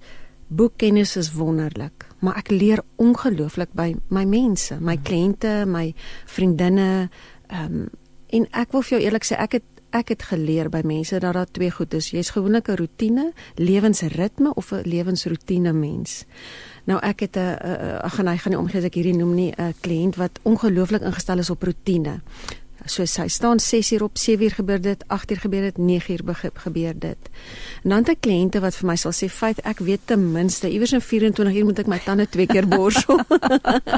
boekkennis 0.48 1.16
is 1.16 1.32
wonderlik, 1.32 2.06
maar 2.20 2.36
ek 2.36 2.50
leer 2.50 2.82
ongelooflik 2.96 3.72
by 3.72 3.94
my 4.08 4.24
mense, 4.24 4.76
my 4.80 4.96
mm. 4.96 5.02
kliënte, 5.02 5.66
my 5.66 5.94
vriendinne, 6.26 7.10
ehm 7.48 7.64
um, 7.64 7.88
En 8.34 8.48
ek 8.50 8.74
wil 8.74 8.82
vir 8.82 8.96
jou 8.96 9.02
eerlik 9.04 9.26
sê 9.28 9.38
ek 9.38 9.60
het 9.60 9.70
ek 9.94 10.08
het 10.10 10.24
geleer 10.26 10.66
by 10.74 10.80
mense 10.82 11.18
dat 11.22 11.36
daar 11.36 11.46
twee 11.46 11.70
goed 11.70 11.94
is. 11.94 12.10
Jy's 12.10 12.32
gewoonlik 12.34 12.68
'n 12.68 12.76
rotine, 12.76 13.32
lewensritme 13.54 14.54
of 14.54 14.72
'n 14.72 14.82
lewensrotine 14.82 15.72
mens. 15.72 16.24
Nou 16.84 16.98
ek 16.98 17.20
het 17.20 17.36
'n 17.36 17.58
ag 18.02 18.22
nee, 18.22 18.38
gaan 18.38 18.52
nie 18.52 18.58
omgee 18.58 18.78
as 18.78 18.84
ek 18.84 18.94
hierdie 18.94 19.16
noem 19.16 19.34
nie 19.34 19.52
'n 19.56 19.74
kliënt 19.80 20.16
wat 20.16 20.40
ongelooflik 20.42 21.02
ingestel 21.02 21.38
is 21.38 21.50
op 21.50 21.62
rotine. 21.62 22.20
So 22.84 23.06
sy 23.08 23.28
staan 23.28 23.60
6 23.60 23.92
uur 23.92 24.02
op, 24.02 24.18
7 24.18 24.44
uur 24.44 24.50
gebeur 24.50 24.80
dit, 24.80 25.04
8 25.06 25.30
uur 25.30 25.40
gebeur 25.40 25.60
dit, 25.60 25.76
9 25.76 26.12
uur 26.12 26.50
gebeur 26.54 26.98
dit. 26.98 27.30
En 27.82 27.90
dan 27.90 28.04
ek 28.04 28.20
kliënte 28.20 28.60
wat 28.60 28.76
vir 28.76 28.86
my 28.86 28.96
sal 28.96 29.12
sê, 29.12 29.28
"Feit, 29.30 29.58
ek 29.64 29.78
weet 29.78 30.00
ten 30.04 30.32
minste 30.32 30.68
iewers 30.68 30.92
in 30.92 31.00
24 31.00 31.54
uur 31.54 31.64
moet 31.64 31.78
ek 31.78 31.86
my 31.86 31.98
tande 31.98 32.28
twee 32.28 32.46
keer 32.46 32.68
borsel." 32.68 33.20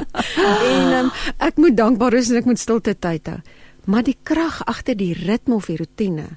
en 0.73 0.93
um, 0.99 1.11
ek 1.37 1.57
moet 1.57 1.77
dankbaar 1.77 2.11
wees 2.11 2.29
en 2.29 2.35
ek 2.35 2.45
moet 2.45 2.59
stilte 2.59 2.95
tyd 2.99 3.27
hou. 3.27 3.39
Maar 3.87 4.03
die 4.03 4.17
krag 4.27 4.59
agter 4.67 4.97
die 4.99 5.13
ritme 5.15 5.55
of 5.55 5.69
die 5.71 5.79
rotine 5.79 6.27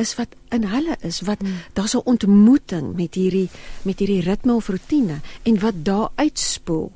is 0.00 0.14
wat 0.16 0.32
in 0.56 0.64
hulle 0.72 0.96
is 1.04 1.20
wat 1.28 1.42
hmm. 1.44 1.60
daar's 1.76 1.94
'n 1.94 2.08
ontmoeting 2.08 2.96
met 2.96 3.14
hierdie 3.14 3.50
met 3.84 3.98
hierdie 3.98 4.24
ritme 4.24 4.54
of 4.54 4.68
rotine 4.68 5.20
en 5.42 5.60
wat 5.60 5.84
daar 5.84 6.08
uitspoel 6.14 6.92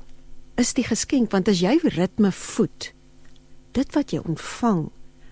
is 0.55 0.73
die 0.73 0.83
geskenk 0.83 1.31
want 1.31 1.47
as 1.47 1.61
jy 1.61 1.77
ritme 1.83 2.31
voed 2.31 2.93
dit 3.71 3.93
wat 3.93 4.11
jy 4.11 4.19
ontvang 4.25 4.89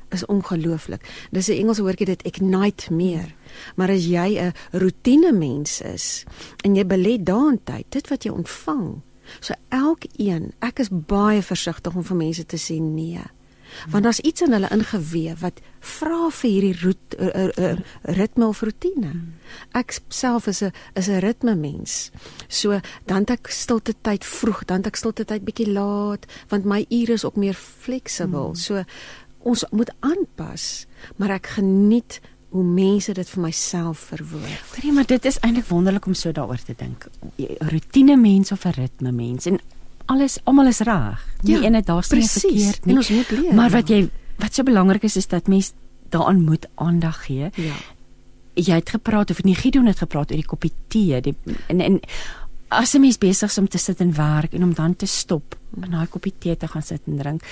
is 0.10 0.26
ongelooflik. 0.26 1.28
Dis 1.32 1.48
'n 1.48 1.60
Engelse 1.62 1.82
woordjie 1.82 2.06
dit 2.06 2.22
ignite 2.24 2.94
meer. 2.94 3.36
Maar 3.76 3.90
as 3.90 4.06
jy 4.06 4.40
'n 4.40 4.54
rotine 4.72 5.32
mens 5.32 5.82
is 5.82 6.24
en 6.64 6.76
jy 6.76 6.86
belê 6.86 7.24
daarin 7.24 7.60
tyd, 7.64 7.86
dit 7.90 8.08
wat 8.08 8.24
jy 8.24 8.32
ontvang. 8.32 9.02
So 9.40 9.54
elkeen, 9.70 10.54
ek 10.60 10.80
is 10.80 10.90
baie 10.92 11.42
versigtig 11.42 11.96
om 11.96 12.04
vir 12.04 12.16
mense 12.18 12.46
te 12.46 12.58
sê 12.58 12.80
nee 12.82 13.24
want 13.90 14.04
daar's 14.04 14.20
iets 14.20 14.42
in 14.42 14.52
hulle 14.52 14.70
ingeweef 14.72 15.40
wat 15.40 15.62
vra 15.80 16.30
vir 16.30 16.50
hierdie 16.50 16.78
roet, 16.82 17.18
uh, 17.20 17.28
uh, 17.28 17.50
uh, 17.58 17.78
ritme 18.18 18.48
of 18.48 18.62
rotine. 18.62 19.12
Ek 19.74 20.00
self 20.10 20.48
is 20.48 20.62
'n 20.64 20.72
is 20.96 21.08
'n 21.08 21.20
ritme 21.20 21.56
mens. 21.56 22.12
So 22.48 22.80
dan 23.06 23.18
het 23.18 23.30
ek 23.30 23.48
stilte 23.48 23.94
tyd 24.02 24.26
vroeg, 24.26 24.66
dan 24.66 24.78
het 24.78 24.88
ek 24.88 24.96
stilte 24.96 25.26
tyd 25.26 25.46
bietjie 25.46 25.72
laat 25.72 26.26
want 26.50 26.66
my 26.66 26.86
ure 26.90 27.14
is 27.14 27.26
ook 27.26 27.36
meer 27.36 27.54
fleksibel. 27.54 28.46
Hmm. 28.46 28.56
So 28.56 28.84
ons 29.40 29.66
moet 29.72 29.92
aanpas, 30.00 30.86
maar 31.16 31.30
ek 31.30 31.48
geniet 31.48 32.22
hoe 32.56 32.64
mense 32.64 33.14
dit 33.14 33.30
vir 33.30 33.42
myself 33.42 34.00
verwoord. 34.14 34.62
Hoorie, 34.76 34.92
maar 34.96 35.08
dit 35.10 35.26
is 35.26 35.40
eintlik 35.44 35.68
wonderlik 35.68 36.06
om 36.06 36.14
so 36.14 36.32
daaroor 36.32 36.62
te 36.64 36.74
dink. 36.78 37.08
'n 37.38 37.58
Rotine 37.60 38.16
mens 38.16 38.52
of 38.52 38.66
'n 38.66 38.70
ritme 38.80 39.12
mens 39.12 39.46
en 39.46 39.60
alles 40.06 40.38
almal 40.44 40.68
is 40.68 40.80
reg. 40.86 41.24
Nie 41.42 41.58
ja, 41.58 41.68
ene 41.70 41.82
daar's 41.82 42.10
nie 42.10 42.28
verkeerd 42.28 42.86
nie. 42.86 42.94
En 42.94 43.02
ons 43.02 43.10
moet 43.10 43.32
leer. 43.32 43.54
Maar 43.54 43.74
wat 43.74 43.90
ja. 43.90 43.96
jy 43.96 44.10
wat 44.42 44.54
so 44.54 44.64
belangrik 44.68 45.04
is 45.08 45.16
is 45.16 45.28
dat 45.32 45.48
mens 45.48 45.74
daaraan 46.10 46.44
moet 46.44 46.68
aandag 46.76 47.26
gee. 47.26 47.50
Ja. 47.56 47.78
Jy 48.54 48.80
het 48.80 48.90
gepraat 48.90 49.32
of 49.32 49.44
nie 49.44 49.56
Gideon 49.56 49.86
het 49.86 50.00
gepraat 50.04 50.32
oor 50.32 50.40
die 50.40 50.48
koppie 50.48 50.72
tee, 50.88 51.22
die 51.22 51.36
en 51.68 51.82
en 51.82 52.00
as 52.76 52.96
'n 52.96 53.02
mens 53.02 53.18
besig 53.18 53.50
is 53.50 53.58
om 53.58 53.68
te 53.68 53.78
sit 53.78 54.00
en 54.00 54.14
werk 54.16 54.54
en 54.54 54.64
om 54.64 54.74
dan 54.74 54.96
te 54.96 55.06
stop 55.06 55.56
en 55.84 55.92
daai 55.92 56.08
koppie 56.08 56.34
tee 56.40 56.56
te 56.58 56.68
gaan 56.68 56.84
sit 56.84 57.02
en 57.10 57.18
drink. 57.20 57.44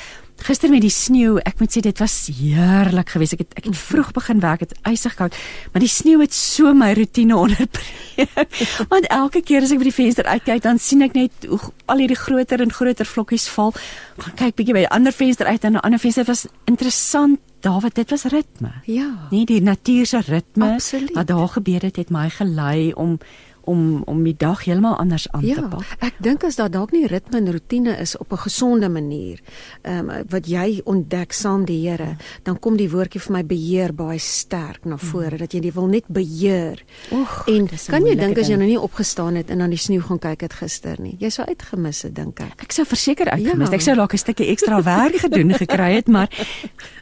Gister 0.43 0.69
met 0.69 0.81
die 0.81 0.91
sneeu, 0.91 1.37
ek 1.45 1.59
moet 1.61 1.75
sê 1.75 1.81
dit 1.85 1.99
was 2.01 2.15
heerlik 2.33 3.13
geweest. 3.13 3.35
Ek 3.37 3.43
het 3.43 3.53
ek 3.61 3.67
het 3.69 3.77
vroeg 3.77 4.11
begin 4.15 4.39
werk, 4.43 4.63
dit 4.65 4.73
ysig 4.89 5.15
koud, 5.19 5.35
maar 5.71 5.83
die 5.83 5.91
sneeu 5.91 6.19
het 6.23 6.33
so 6.33 6.73
my 6.73 6.93
rotine 6.97 7.37
onderbreek. 7.45 8.87
Want 8.89 9.07
elke 9.13 9.43
keer 9.45 9.63
as 9.63 9.71
ek 9.71 9.81
by 9.83 9.89
die 9.89 9.95
venster 9.95 10.25
uitkyk, 10.25 10.63
dan 10.65 10.79
sien 10.79 11.05
ek 11.05 11.13
net 11.13 11.47
hoe 11.47 11.59
al 11.85 12.03
hierdie 12.03 12.19
groter 12.19 12.63
en 12.63 12.73
groter 12.73 13.07
vlokkies 13.07 13.47
val. 13.53 13.73
Gaan 14.17 14.37
kyk 14.39 14.55
bietjie 14.59 14.73
by 14.73 14.85
'n 14.87 14.93
ander 14.99 15.13
venster 15.13 15.47
uit 15.47 15.63
en 15.63 15.73
'n 15.73 15.83
ander 15.83 15.99
venster 15.99 16.25
was 16.25 16.47
interessant. 16.65 17.39
Dawid, 17.63 17.95
dit 17.95 18.09
was 18.09 18.23
ritme. 18.25 18.71
Ja. 18.85 19.27
Nee, 19.31 19.45
die 19.45 19.61
natuur 19.61 20.05
se 20.05 20.19
ritme 20.19 20.73
Absoluut. 20.73 21.13
wat 21.15 21.27
daar 21.27 21.47
gebeur 21.47 21.81
het, 21.81 21.95
het 21.95 22.09
my 22.09 22.29
gelei 22.29 22.91
om 22.91 23.19
om 23.63 24.03
om 24.05 24.23
die 24.23 24.35
dag 24.37 24.63
heeltemal 24.65 24.95
anders 24.99 25.27
aan 25.31 25.45
ja, 25.45 25.55
te 25.55 25.67
pak. 25.71 25.95
Ek 25.99 26.19
dink 26.23 26.43
as 26.43 26.57
daar 26.59 26.71
dalk 26.71 26.91
nie 26.91 27.05
ritme 27.07 27.39
en 27.39 27.51
rotine 27.51 27.95
is 28.01 28.17
op 28.17 28.31
'n 28.31 28.43
gesonde 28.45 28.89
manier, 28.89 29.39
ehm 29.81 30.09
um, 30.09 30.23
wat 30.29 30.47
jy 30.47 30.81
ontdek 30.83 31.33
saam 31.33 31.65
die 31.65 31.81
Here, 31.83 32.15
dan 32.43 32.59
kom 32.59 32.77
die 32.77 32.89
woordjie 32.89 33.21
vir 33.21 33.33
my 33.33 33.43
beheer 33.43 33.93
baie 33.93 34.19
sterk 34.19 34.85
na 34.85 34.97
vore 34.97 35.35
mm. 35.35 35.37
dat 35.37 35.53
jy 35.53 35.71
wil 35.73 35.87
net 35.87 36.07
beheer. 36.07 36.83
Oeg, 37.11 37.47
en 37.47 37.67
kan 37.87 38.05
jy 38.05 38.15
dink 38.15 38.37
as 38.37 38.47
jy 38.47 38.55
nou 38.55 38.67
nie 38.67 38.79
opgestaan 38.79 39.35
het 39.35 39.49
en 39.49 39.61
aan 39.61 39.69
die 39.69 39.79
sneeu 39.79 40.01
gaan 40.01 40.19
kyk 40.19 40.41
het 40.41 40.53
gister 40.53 41.01
nie. 41.01 41.15
Jy 41.19 41.29
sou 41.29 41.47
uitgemis 41.47 42.01
het 42.01 42.15
dink 42.15 42.39
ek. 42.39 42.61
Ek 42.61 42.71
sou 42.71 42.85
verseker 42.85 43.29
uitgemis. 43.29 43.69
Ja. 43.69 43.75
Ek 43.75 43.81
sou 43.81 43.95
dalk 43.95 44.13
'n 44.13 44.17
stukkie 44.17 44.47
ekstra 44.47 44.83
werk 44.83 45.15
gedoen 45.25 45.53
gekry 45.53 45.93
het, 45.95 46.07
maar 46.07 46.29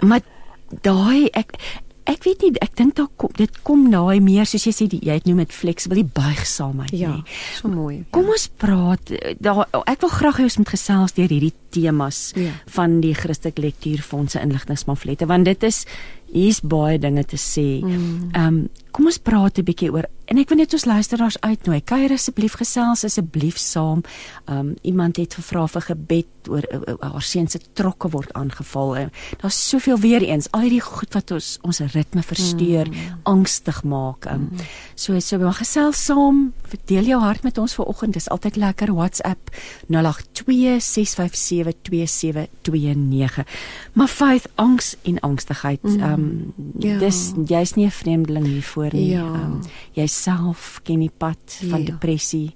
maar 0.02 0.21
daai 0.82 1.30
ek 1.34 1.56
Ek 2.09 2.23
weet 2.25 2.41
nie, 2.41 2.51
ek 2.63 2.75
dink 2.79 2.95
daar 2.97 3.09
kom 3.21 3.33
dit 3.37 3.61
kom 3.67 3.85
daai 3.93 4.19
meer 4.23 4.47
soos 4.49 4.65
jy 4.65 4.73
sê 4.73 4.87
die, 4.89 5.01
jy 5.05 5.19
het 5.19 5.27
noem 5.29 5.43
dit 5.43 5.53
flexible, 5.53 5.99
die 6.01 6.13
buigsaamheid 6.21 6.93
ja, 6.97 7.13
nie. 7.13 7.25
Ja, 7.25 7.57
so 7.59 7.69
mooi. 7.69 8.01
Kom 8.15 8.29
ja. 8.29 8.37
ons 8.37 8.47
praat 8.61 9.13
daar 9.39 9.67
ek 9.85 10.01
wil 10.01 10.13
graag 10.15 10.41
hê 10.41 10.47
ons 10.49 10.57
moet 10.61 10.73
gesels 10.73 11.17
deur 11.17 11.29
hierdie 11.29 11.53
temas 11.71 12.31
ja. 12.36 12.51
van 12.75 12.99
die 13.03 13.13
Christelike 13.17 13.62
lektuurfondse 13.62 14.41
inligtingpamflette 14.43 15.27
want 15.31 15.49
dit 15.49 15.63
is 15.63 15.86
hier's 16.31 16.62
baie 16.63 16.99
dinge 17.01 17.23
te 17.27 17.39
sê. 17.39 17.81
Mm. 17.81 17.91
Ehm 17.91 17.99
mm. 17.99 18.45
um, 18.45 18.69
kom 18.91 19.05
ons 19.07 19.21
praat 19.23 19.57
'n 19.57 19.63
bietjie 19.63 19.88
oor 19.88 20.03
en 20.27 20.38
ek 20.38 20.49
wil 20.49 20.57
net 20.57 20.73
ons 20.73 20.86
luisteraars 20.86 21.38
uitnooi. 21.39 21.79
Kuier 21.81 22.12
asseblief 22.12 22.57
gesels 22.60 23.05
asseblief 23.07 23.57
saam. 23.57 24.03
Ehm 24.47 24.57
um, 24.57 24.75
iemand 24.81 25.17
het 25.17 25.34
gevra 25.34 25.67
vir 25.67 25.81
gebed 25.81 26.27
oor 26.49 26.63
uh, 26.71 26.79
uh, 26.88 26.95
haar 26.99 27.21
seun 27.21 27.47
se 27.47 27.60
trokke 27.73 28.10
word 28.10 28.34
aangeval. 28.34 28.97
Uh, 28.97 29.05
Daar's 29.41 29.69
soveel 29.69 29.97
weer 29.97 30.21
eens 30.21 30.51
al 30.51 30.62
hierdie 30.62 30.81
goed 30.81 31.13
wat 31.13 31.31
ons 31.31 31.57
ons 31.62 31.79
ritme 31.79 32.23
versteur, 32.23 32.88
mm. 32.88 33.21
angstig 33.23 33.84
maak. 33.84 34.25
Um, 34.25 34.49
mm. 34.51 34.57
so 34.95 35.19
so 35.19 35.38
we 35.38 35.53
gesels 35.53 36.05
saam. 36.05 36.53
Verdeel 36.63 37.03
jou 37.03 37.21
hart 37.21 37.43
met 37.43 37.57
ons 37.57 37.73
vanoggend. 37.73 38.13
Dis 38.13 38.29
altyd 38.29 38.55
lekker 38.55 38.93
WhatsApp 38.93 39.55
082657 39.88 41.61
0724572729. 41.63 43.43
Maar 43.93 44.08
Faith, 44.08 44.50
angs 44.56 44.95
en 45.02 45.19
angstigheid, 45.19 45.80
ehm 45.84 46.04
um, 46.13 46.54
Ja. 46.80 46.97
dis 47.00 47.32
jy's 47.45 47.74
nie 47.74 47.86
'n 47.86 47.91
vreemdeling 47.91 48.45
hiervoor 48.45 48.93
nie. 48.93 49.10
Ja. 49.10 49.24
Um, 49.24 49.60
jy 49.91 50.06
self 50.08 50.80
ken 50.84 51.00
die 51.00 51.12
pad 51.17 51.38
van 51.69 51.80
Ja. 51.80 51.86
depressie. 51.86 52.56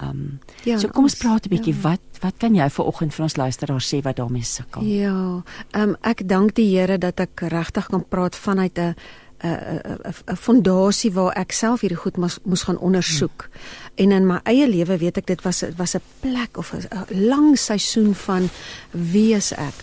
Ehm 0.00 0.08
um, 0.10 0.38
Ja, 0.64 0.78
so 0.78 0.88
kom 0.88 1.02
ons 1.02 1.14
praat 1.16 1.44
'n 1.46 1.48
bietjie 1.48 1.74
ja. 1.74 1.80
wat 1.80 2.00
wat 2.20 2.34
kan 2.38 2.54
jy 2.54 2.68
vir 2.70 2.84
oggend 2.84 3.14
vir 3.14 3.22
ons 3.22 3.36
luisteraars 3.36 3.94
sê 3.94 4.00
wat 4.02 4.16
daarmee 4.16 4.42
sukkel? 4.42 4.82
Ja, 4.82 5.42
um, 5.74 5.96
ek 6.02 6.28
dank 6.28 6.54
die 6.54 6.76
Here 6.78 6.98
dat 6.98 7.20
ek 7.20 7.40
regtig 7.40 7.86
kan 7.86 8.04
praat 8.08 8.36
vanuit 8.36 8.78
'n 8.78 8.94
'n 9.42 10.36
fondasie 10.36 11.12
waar 11.12 11.32
ek 11.36 11.52
self 11.52 11.80
hierdie 11.80 11.98
goed 11.98 12.16
moes 12.16 12.38
moes 12.44 12.62
gaan 12.62 12.78
ondersoek. 12.78 13.48
En 13.94 14.12
in 14.12 14.26
my 14.26 14.40
eie 14.44 14.68
lewe 14.68 14.96
weet 14.96 15.16
ek 15.16 15.26
dit 15.26 15.42
was 15.42 15.60
dit 15.60 15.76
was 15.76 15.94
'n 15.94 16.02
plek 16.20 16.56
of 16.56 16.72
'n 16.72 16.86
'n 16.90 17.26
lang 17.26 17.58
seisoen 17.58 18.14
van 18.14 18.48
wie 18.90 19.34
is 19.34 19.52
ek? 19.52 19.74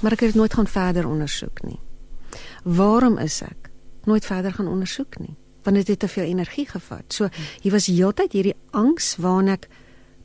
Maar 0.00 0.12
ek 0.12 0.20
het 0.20 0.28
dit 0.28 0.34
nooit 0.34 0.54
gaan 0.54 0.66
verder 0.66 1.08
ondersoek 1.08 1.62
nie. 1.62 1.80
Waarom 2.62 3.18
is 3.18 3.42
ek? 3.42 3.70
Nooit 4.04 4.24
verder 4.24 4.52
gaan 4.52 4.68
ondersoek 4.68 5.18
nie, 5.18 5.36
want 5.62 5.76
dit 5.76 5.86
het 5.86 5.98
te 5.98 6.08
veel 6.08 6.24
energie 6.24 6.66
gevat. 6.68 7.04
So 7.08 7.28
hier 7.60 7.72
was 7.72 7.86
heeltyd 7.86 8.32
hierdie 8.32 8.56
angs 8.70 9.16
waarna 9.16 9.52
ek 9.52 9.68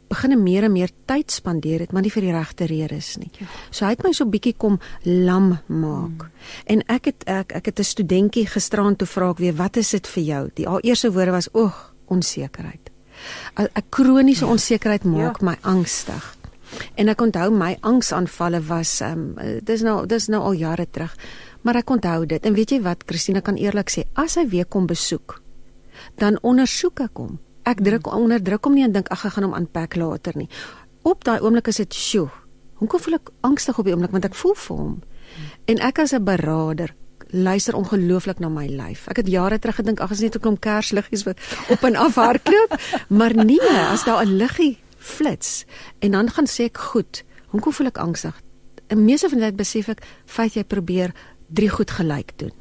begine 0.09 0.35
meer 0.35 0.63
en 0.63 0.71
meer 0.71 0.91
tyd 1.05 1.31
spandeer 1.31 1.79
het, 1.79 1.91
maar 1.91 2.01
nie 2.01 2.11
vir 2.11 2.21
die 2.21 2.33
regte 2.35 2.65
redes 2.65 3.15
nie. 3.17 3.31
So 3.71 3.85
hy 3.85 3.91
het 3.95 4.03
my 4.03 4.13
so 4.13 4.25
bietjie 4.25 4.55
kom 4.57 4.79
lam 5.03 5.57
maak. 5.67 6.27
Mm. 6.27 6.31
En 6.65 6.83
ek 6.87 7.11
het 7.11 7.23
ek 7.27 7.55
ek 7.61 7.65
het 7.65 7.79
'n 7.79 7.83
studentjie 7.83 8.47
gisterand 8.47 8.97
toe 8.97 9.07
vra 9.07 9.29
ek 9.29 9.37
weer, 9.37 9.53
"Wat 9.55 9.77
is 9.77 9.89
dit 9.89 10.07
vir 10.07 10.23
jou?" 10.23 10.49
Die 10.53 10.67
haar 10.67 10.81
eerste 10.81 11.11
woorde 11.11 11.31
was, 11.31 11.49
"Oeg, 11.53 11.93
onsekerheid." 12.07 12.91
'n 13.57 13.83
Kroniese 13.89 14.45
onsekerheid 14.45 15.03
maak 15.03 15.39
ja. 15.39 15.45
my 15.45 15.57
angstig. 15.61 16.37
En 16.95 17.07
ek 17.07 17.21
onthou 17.21 17.51
my 17.51 17.77
angsaanvalle 17.81 18.61
was 18.67 19.01
ehm 19.01 19.33
um, 19.37 19.59
dis 19.63 19.81
nou 19.81 20.05
dis 20.05 20.27
nou 20.27 20.41
al 20.41 20.53
jare 20.53 20.87
terug. 20.91 21.15
Maar 21.61 21.75
ek 21.75 21.89
onthou 21.89 22.25
dit. 22.25 22.45
En 22.45 22.53
weet 22.53 22.69
jy 22.69 22.81
wat, 22.81 23.03
Christina 23.05 23.41
kan 23.41 23.55
eerlik 23.55 23.89
sê, 23.91 24.05
as 24.13 24.35
hy 24.35 24.45
weer 24.47 24.65
kom 24.65 24.85
besoek, 24.87 25.41
dan 26.15 26.39
ondersoek 26.41 26.99
ek 26.99 27.17
hom. 27.17 27.39
Ek 27.67 27.81
druk 27.83 28.07
onderdruk 28.07 28.63
hom 28.63 28.77
nie 28.77 28.85
en 28.87 28.93
dink 28.95 29.09
ag 29.11 29.25
ek 29.27 29.35
gaan 29.35 29.49
hom 29.49 29.55
aanpak 29.57 29.97
later 29.99 30.37
nie. 30.39 30.47
Op 31.03 31.25
daai 31.27 31.41
oomblik 31.43 31.67
is 31.67 31.81
dit, 31.83 31.93
"Sjoe, 31.93 32.29
hoekom 32.79 32.99
voel 32.99 33.15
ek 33.15 33.29
angstig 33.41 33.79
op 33.79 33.85
die 33.85 33.93
oomblik 33.93 34.11
want 34.11 34.25
ek 34.25 34.35
voel 34.35 34.55
vir 34.55 34.77
hom." 34.77 35.03
En 35.65 35.79
ek 35.79 35.99
as 35.99 36.13
'n 36.13 36.23
beraader 36.23 36.95
luister 37.31 37.75
ongelooflik 37.75 38.39
na 38.39 38.49
my 38.49 38.67
lyf. 38.67 39.07
Ek 39.07 39.17
het 39.17 39.27
jare 39.27 39.59
terug 39.59 39.75
gedink 39.75 39.99
ag 39.99 40.11
is 40.11 40.19
net 40.19 40.35
'n 40.35 40.39
klomp 40.39 40.59
kersliggies 40.59 41.23
wat 41.23 41.37
op 41.69 41.83
en 41.83 41.95
af 41.95 42.15
hardloop, 42.15 42.79
maar 43.17 43.35
nee, 43.35 43.59
as 43.91 44.03
daar 44.03 44.25
'n 44.25 44.37
liggie 44.37 44.77
flits 44.97 45.65
en 45.99 46.11
dan 46.11 46.29
gaan 46.29 46.47
sê 46.47 46.63
ek, 46.63 46.77
"Goed, 46.77 47.23
hoekom 47.47 47.73
voel 47.73 47.87
ek 47.87 47.97
angstig?" 47.97 48.41
En 48.87 49.05
meeste 49.05 49.29
van 49.29 49.37
die 49.37 49.47
tyd 49.47 49.55
besef 49.55 49.87
ek, 49.87 50.05
"Feit 50.25 50.53
jy 50.53 50.63
probeer 50.63 51.13
drie 51.47 51.69
goed 51.69 51.91
gelyk 51.91 52.31
doen." 52.37 52.51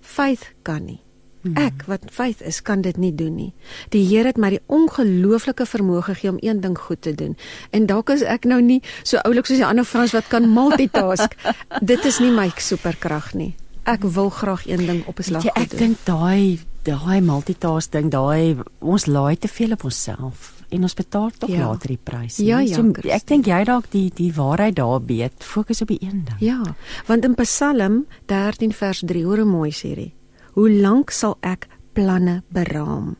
Faith 0.00 0.52
kan 0.62 0.84
nie. 0.84 1.07
Ek 1.54 1.84
wat 1.86 2.00
faith 2.10 2.40
is, 2.42 2.60
kan 2.62 2.80
dit 2.82 2.96
nie 2.96 3.12
doen 3.14 3.34
nie. 3.36 3.52
Die 3.90 4.04
Here 4.06 4.26
het 4.26 4.36
my 4.36 4.50
die 4.50 4.60
ongelooflike 4.66 5.66
vermoë 5.66 6.02
gegee 6.02 6.30
om 6.30 6.38
een 6.40 6.60
ding 6.60 6.78
goed 6.78 7.02
te 7.02 7.14
doen. 7.14 7.36
En 7.70 7.86
dalk 7.86 8.10
is 8.10 8.22
ek 8.22 8.44
nou 8.44 8.60
nie 8.62 8.82
so 9.02 9.16
oulik 9.24 9.46
soos 9.46 9.56
die 9.58 9.66
ander 9.66 9.84
Frans 9.84 10.12
wat 10.12 10.28
kan 10.28 10.50
multitask. 10.52 11.34
dit 11.92 12.04
is 12.04 12.18
nie 12.20 12.30
my 12.30 12.50
superkrag 12.56 13.34
nie. 13.34 13.54
Ek 13.88 14.02
wil 14.02 14.28
graag 14.30 14.66
een 14.66 14.86
ding 14.86 15.06
op 15.06 15.18
'n 15.18 15.22
slag 15.22 15.44
Ja, 15.44 15.52
ek 15.54 15.70
doen. 15.70 15.78
dink 15.78 15.96
daai 16.04 16.58
daai 16.84 17.20
multitask 17.20 17.90
ding, 17.92 18.10
daai 18.10 18.56
ons 18.80 19.06
laai 19.06 19.36
te 19.36 19.48
veel 19.48 19.72
op 19.72 19.84
onsself 19.84 20.54
en 20.70 20.82
ons 20.82 20.94
betaal 20.94 21.30
tog 21.38 21.50
Ja. 21.50 21.66
later 21.68 21.88
die 21.88 21.98
prys. 22.02 22.36
Ja, 22.36 22.58
ja, 22.60 22.74
so, 22.74 22.82
Christine. 22.82 23.14
ek 23.14 23.26
dink 23.26 23.46
jy 23.46 23.64
dalk 23.64 23.90
die 23.90 24.10
die 24.14 24.32
waarheid 24.32 24.74
daar 24.76 25.00
weet. 25.06 25.32
Fokus 25.38 25.80
op 25.82 25.88
die 25.88 25.98
een 26.02 26.24
ding. 26.24 26.36
Ja, 26.40 26.62
want 27.06 27.24
in 27.24 27.34
Psalm 27.34 28.06
13 28.26 28.72
vers 28.72 29.02
3 29.06 29.24
hoor 29.24 29.36
hoe 29.38 29.46
mooi 29.46 29.70
sê 29.70 29.94
hy. 29.96 30.12
Hoe 30.58 30.70
lank 30.74 31.12
sal 31.14 31.36
ek 31.46 31.68
planne 31.94 32.40
beraam 32.50 33.12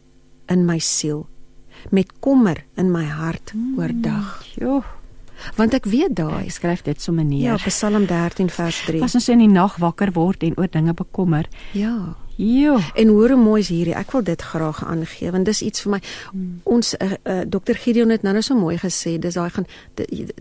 in 0.51 0.65
my 0.67 0.81
siel 0.83 1.29
met 1.95 2.11
kommer 2.19 2.65
in 2.75 2.91
my 2.91 3.05
hart 3.07 3.53
oordag. 3.79 4.41
Jo, 4.59 4.81
Want 5.55 5.75
ek 5.75 5.85
weet 5.87 6.17
daai. 6.19 6.51
skryf 6.51 6.83
dit 6.83 7.01
sommer 7.01 7.25
neer. 7.25 7.53
Ja, 7.53 7.57
Psalm 7.71 8.07
13 8.07 8.51
vers 8.51 8.81
3. 8.87 9.03
As 9.07 9.15
ons 9.15 9.29
in 9.31 9.39
die 9.39 9.47
nag 9.51 9.77
wakker 9.79 10.11
word 10.17 10.43
en 10.43 10.57
oor 10.59 10.67
dinge 10.67 10.95
bekommer. 10.99 11.47
Ja. 11.79 12.17
Jo. 12.39 12.79
En 12.95 13.09
hoor 13.15 13.29
hoe 13.35 13.39
mooi 13.43 13.61
is 13.61 13.71
hierdie. 13.71 13.95
Ek 13.95 14.11
wil 14.15 14.23
dit 14.27 14.43
graag 14.43 14.83
aangee 14.85 15.31
want 15.31 15.47
dis 15.47 15.63
iets 15.63 15.83
vir 15.87 15.97
my. 15.97 16.01
Ons 16.65 16.95
uh, 16.99 17.13
uh, 17.23 17.41
Dr 17.47 17.79
Gideon 17.79 18.11
het 18.15 18.27
nou 18.27 18.35
nou 18.35 18.43
so 18.43 18.59
mooi 18.59 18.77
gesê, 18.79 19.15
dis 19.19 19.35
daai 19.39 19.51
gaan 19.55 19.67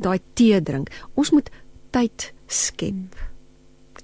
daai 0.02 0.20
tee 0.34 0.62
drink. 0.62 0.90
Ons 1.14 1.32
moet 1.34 1.50
tyd 1.94 2.32
skep. 2.48 3.18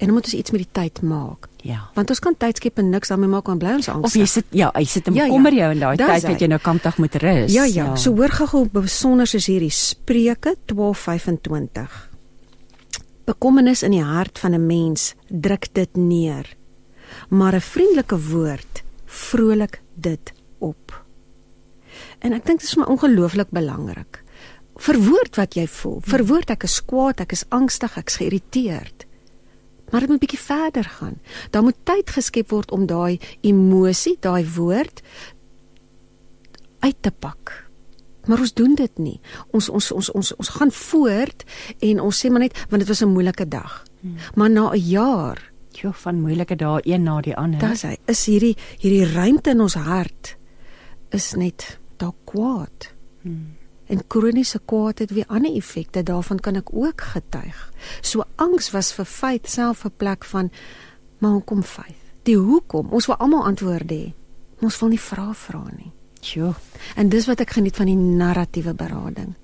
En 0.04 0.10
dan 0.12 0.16
moet 0.18 0.26
ons 0.28 0.34
iets 0.36 0.52
met 0.52 0.62
die 0.66 0.72
tyd 0.76 1.02
maak. 1.08 1.48
Ja. 1.64 1.78
Want 1.96 2.10
ons 2.12 2.20
kan 2.20 2.36
tyd 2.38 2.58
skep 2.60 2.78
en 2.82 2.90
niks 2.92 3.08
daarmee 3.14 3.30
maak 3.32 3.48
want 3.48 3.60
bly 3.64 3.76
ons 3.78 3.88
Of 3.88 3.94
angstig. 3.96 4.22
jy 4.22 4.28
sit 4.28 4.46
ja, 4.52 4.72
jy 4.76 4.84
sit 4.86 5.08
en 5.08 5.14
Ja, 5.16 5.24
ja. 5.24 5.30
bekommer 5.32 5.54
jou 5.56 5.70
in 5.72 5.80
daai 5.80 5.98
tyd 5.98 6.22
dat 6.28 6.40
jy 6.44 6.48
nou 6.52 6.60
kampdag 6.60 6.98
moet 7.00 7.16
rus. 7.24 7.54
Ja, 7.54 7.64
ja. 7.64 7.96
So 7.96 8.12
hoor 8.18 8.30
gou-gou 8.36 8.66
besonder 8.74 9.30
is 9.36 9.48
hierdie 9.48 9.72
Spreuke 9.72 10.56
12:25. 10.68 12.10
Bekommernis 13.26 13.84
in 13.88 13.92
die 13.96 14.04
hart 14.04 14.40
van 14.40 14.54
'n 14.54 14.66
mens 14.68 15.14
druk 15.30 15.68
dit 15.74 15.96
neer. 15.96 16.56
Maar 17.30 17.56
'n 17.56 17.62
vriendelike 17.62 18.20
woord 18.20 18.84
vrolik 19.06 19.82
dit 19.96 20.34
op. 20.60 21.04
En 22.20 22.34
ek 22.34 22.46
dink 22.46 22.60
dit 22.60 22.68
is 22.68 22.74
vir 22.74 22.84
my 22.84 22.90
ongelooflik 22.92 23.50
belangrik. 23.50 24.24
Verwoord 24.76 25.36
wat 25.36 25.54
jy 25.56 25.68
voel. 25.68 26.00
Verwoord 26.02 26.50
ek 26.50 26.64
is 26.64 26.82
kwaad, 26.86 27.20
ek 27.20 27.32
is 27.32 27.44
angstig, 27.50 27.98
ek 27.98 28.08
is 28.10 28.16
geïrriteerd. 28.16 29.06
Maar 29.94 30.02
dit 30.02 30.10
moet 30.10 30.24
bietjie 30.26 30.40
verder 30.42 30.88
gaan. 30.98 31.20
Daar 31.54 31.64
moet 31.64 31.78
tyd 31.86 32.10
geskep 32.10 32.50
word 32.50 32.72
om 32.74 32.88
daai 32.90 33.20
emosie, 33.46 34.18
daai 34.20 34.42
woord 34.56 35.04
uit 36.82 36.98
te 37.06 37.12
pak. 37.12 37.54
Maar 38.26 38.42
ons 38.42 38.54
doen 38.58 38.74
dit 38.76 38.98
nie. 38.98 39.20
Ons 39.54 39.70
ons 39.70 39.92
ons 39.92 40.10
ons 40.18 40.34
ons 40.40 40.52
gaan 40.58 40.72
voort 40.72 41.46
en 41.80 42.02
ons 42.02 42.20
sê 42.26 42.32
maar 42.32 42.48
net 42.48 42.58
want 42.72 42.82
dit 42.82 42.90
was 42.90 43.04
'n 43.04 43.14
moeilike 43.14 43.48
dag. 43.48 43.84
Hmm. 44.02 44.16
Maar 44.36 44.50
na 44.50 44.72
'n 44.74 44.80
jaar, 44.80 45.52
Jo, 45.74 45.92
van 45.92 46.22
moeilike 46.22 46.56
dae 46.56 46.82
een 46.84 47.04
na 47.04 47.22
die 47.22 47.36
ander. 47.36 47.60
dan 47.60 47.76
sê 47.76 47.98
is 48.06 48.26
hierdie 48.26 48.58
hierdie 48.78 49.14
ruimte 49.14 49.50
in 49.50 49.62
ons 49.62 49.74
hart 49.74 50.38
is 51.10 51.34
net 51.34 51.80
daar 51.98 52.14
kwaad. 52.24 52.94
Hmm. 53.22 53.56
En 53.94 54.02
kroniese 54.08 54.60
kwaad 54.66 55.04
het 55.04 55.12
weer 55.14 55.28
ander 55.28 55.54
effekte. 55.54 56.04
Daarvan 56.04 56.40
kan 56.40 56.58
ek 56.58 56.74
ook 56.74 57.02
getuig. 57.14 57.60
So 58.02 58.26
angs 58.42 58.72
was 58.74 58.94
vir 58.98 59.06
Faith 59.06 59.50
self 59.50 59.86
'n 59.86 59.94
plek 59.98 60.26
van 60.26 60.50
maar 61.18 61.32
hoekom 61.32 61.64
Faith? 61.64 62.02
Die 62.24 62.38
hoekom? 62.38 62.90
Ons 62.90 63.06
wil 63.06 63.16
almal 63.16 63.44
antwoorde 63.44 63.94
hê. 63.94 64.14
Ons 64.62 64.80
wil 64.80 64.90
nie 64.90 65.00
vra 65.00 65.34
vra 65.34 65.64
nie. 65.78 65.92
Jo. 66.22 66.54
En 66.96 67.10
dis 67.10 67.26
wat 67.26 67.40
ek 67.40 67.50
geniet 67.50 67.76
van 67.76 67.86
die 67.86 67.96
narratiewe 67.96 68.74
berading. 68.74 69.36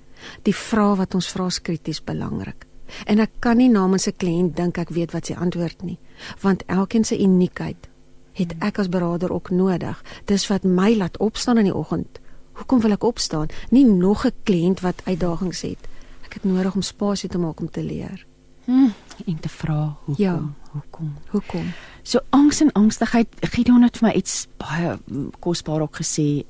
Die 0.42 0.54
vrae 0.54 0.96
wat 0.96 1.14
ons 1.14 1.28
vra 1.32 1.46
is 1.46 1.60
krities 1.60 2.04
belangrik. 2.04 2.66
En 3.06 3.18
ek 3.18 3.30
kan 3.38 3.56
nie 3.56 3.68
namens 3.68 4.06
'n 4.06 4.16
kliënt 4.16 4.56
dink 4.56 4.78
ek 4.78 4.88
weet 4.88 5.12
wat 5.12 5.26
sy 5.26 5.34
antwoord 5.34 5.82
nie, 5.82 5.98
want 6.40 6.64
elkeen 6.66 7.04
se 7.04 7.18
uniekheid 7.18 7.88
het 8.32 8.54
ek 8.60 8.78
as 8.78 8.88
beraader 8.88 9.32
ook 9.32 9.50
nodig. 9.50 10.02
Dis 10.24 10.46
wat 10.46 10.64
my 10.64 10.96
laat 10.96 11.18
opstaan 11.18 11.58
in 11.58 11.64
die 11.64 11.74
oggend. 11.74 12.20
Hoekom 12.60 12.80
wil 12.80 12.92
ek 12.92 13.04
opstaan? 13.08 13.48
Nie 13.70 13.84
nog 13.84 14.26
'n 14.26 14.34
kliënt 14.44 14.80
wat 14.80 15.00
uitdagings 15.04 15.60
het. 15.60 15.88
Ek 16.24 16.32
het 16.32 16.44
nodig 16.44 16.74
om 16.74 16.82
spasie 16.82 17.28
te 17.28 17.38
maak 17.38 17.60
om 17.60 17.70
te 17.70 17.82
leer. 17.82 18.26
Hm, 18.64 18.92
en 19.26 19.40
te 19.40 19.48
vra 19.48 19.96
hoekom? 20.04 20.24
Ja. 20.24 20.42
Hoekom? 20.70 21.14
Hoekom? 21.28 21.72
So 22.02 22.18
angs 22.30 22.60
en 22.60 22.72
angstigheid, 22.72 23.28
Gideon 23.40 23.82
het 23.82 23.96
vir 23.96 24.08
my 24.08 24.14
iets 24.14 24.46
baie 24.56 24.98
mm, 25.04 25.30
kosbaar 25.38 25.80
ook 25.80 25.96
gesê. 25.96 26.44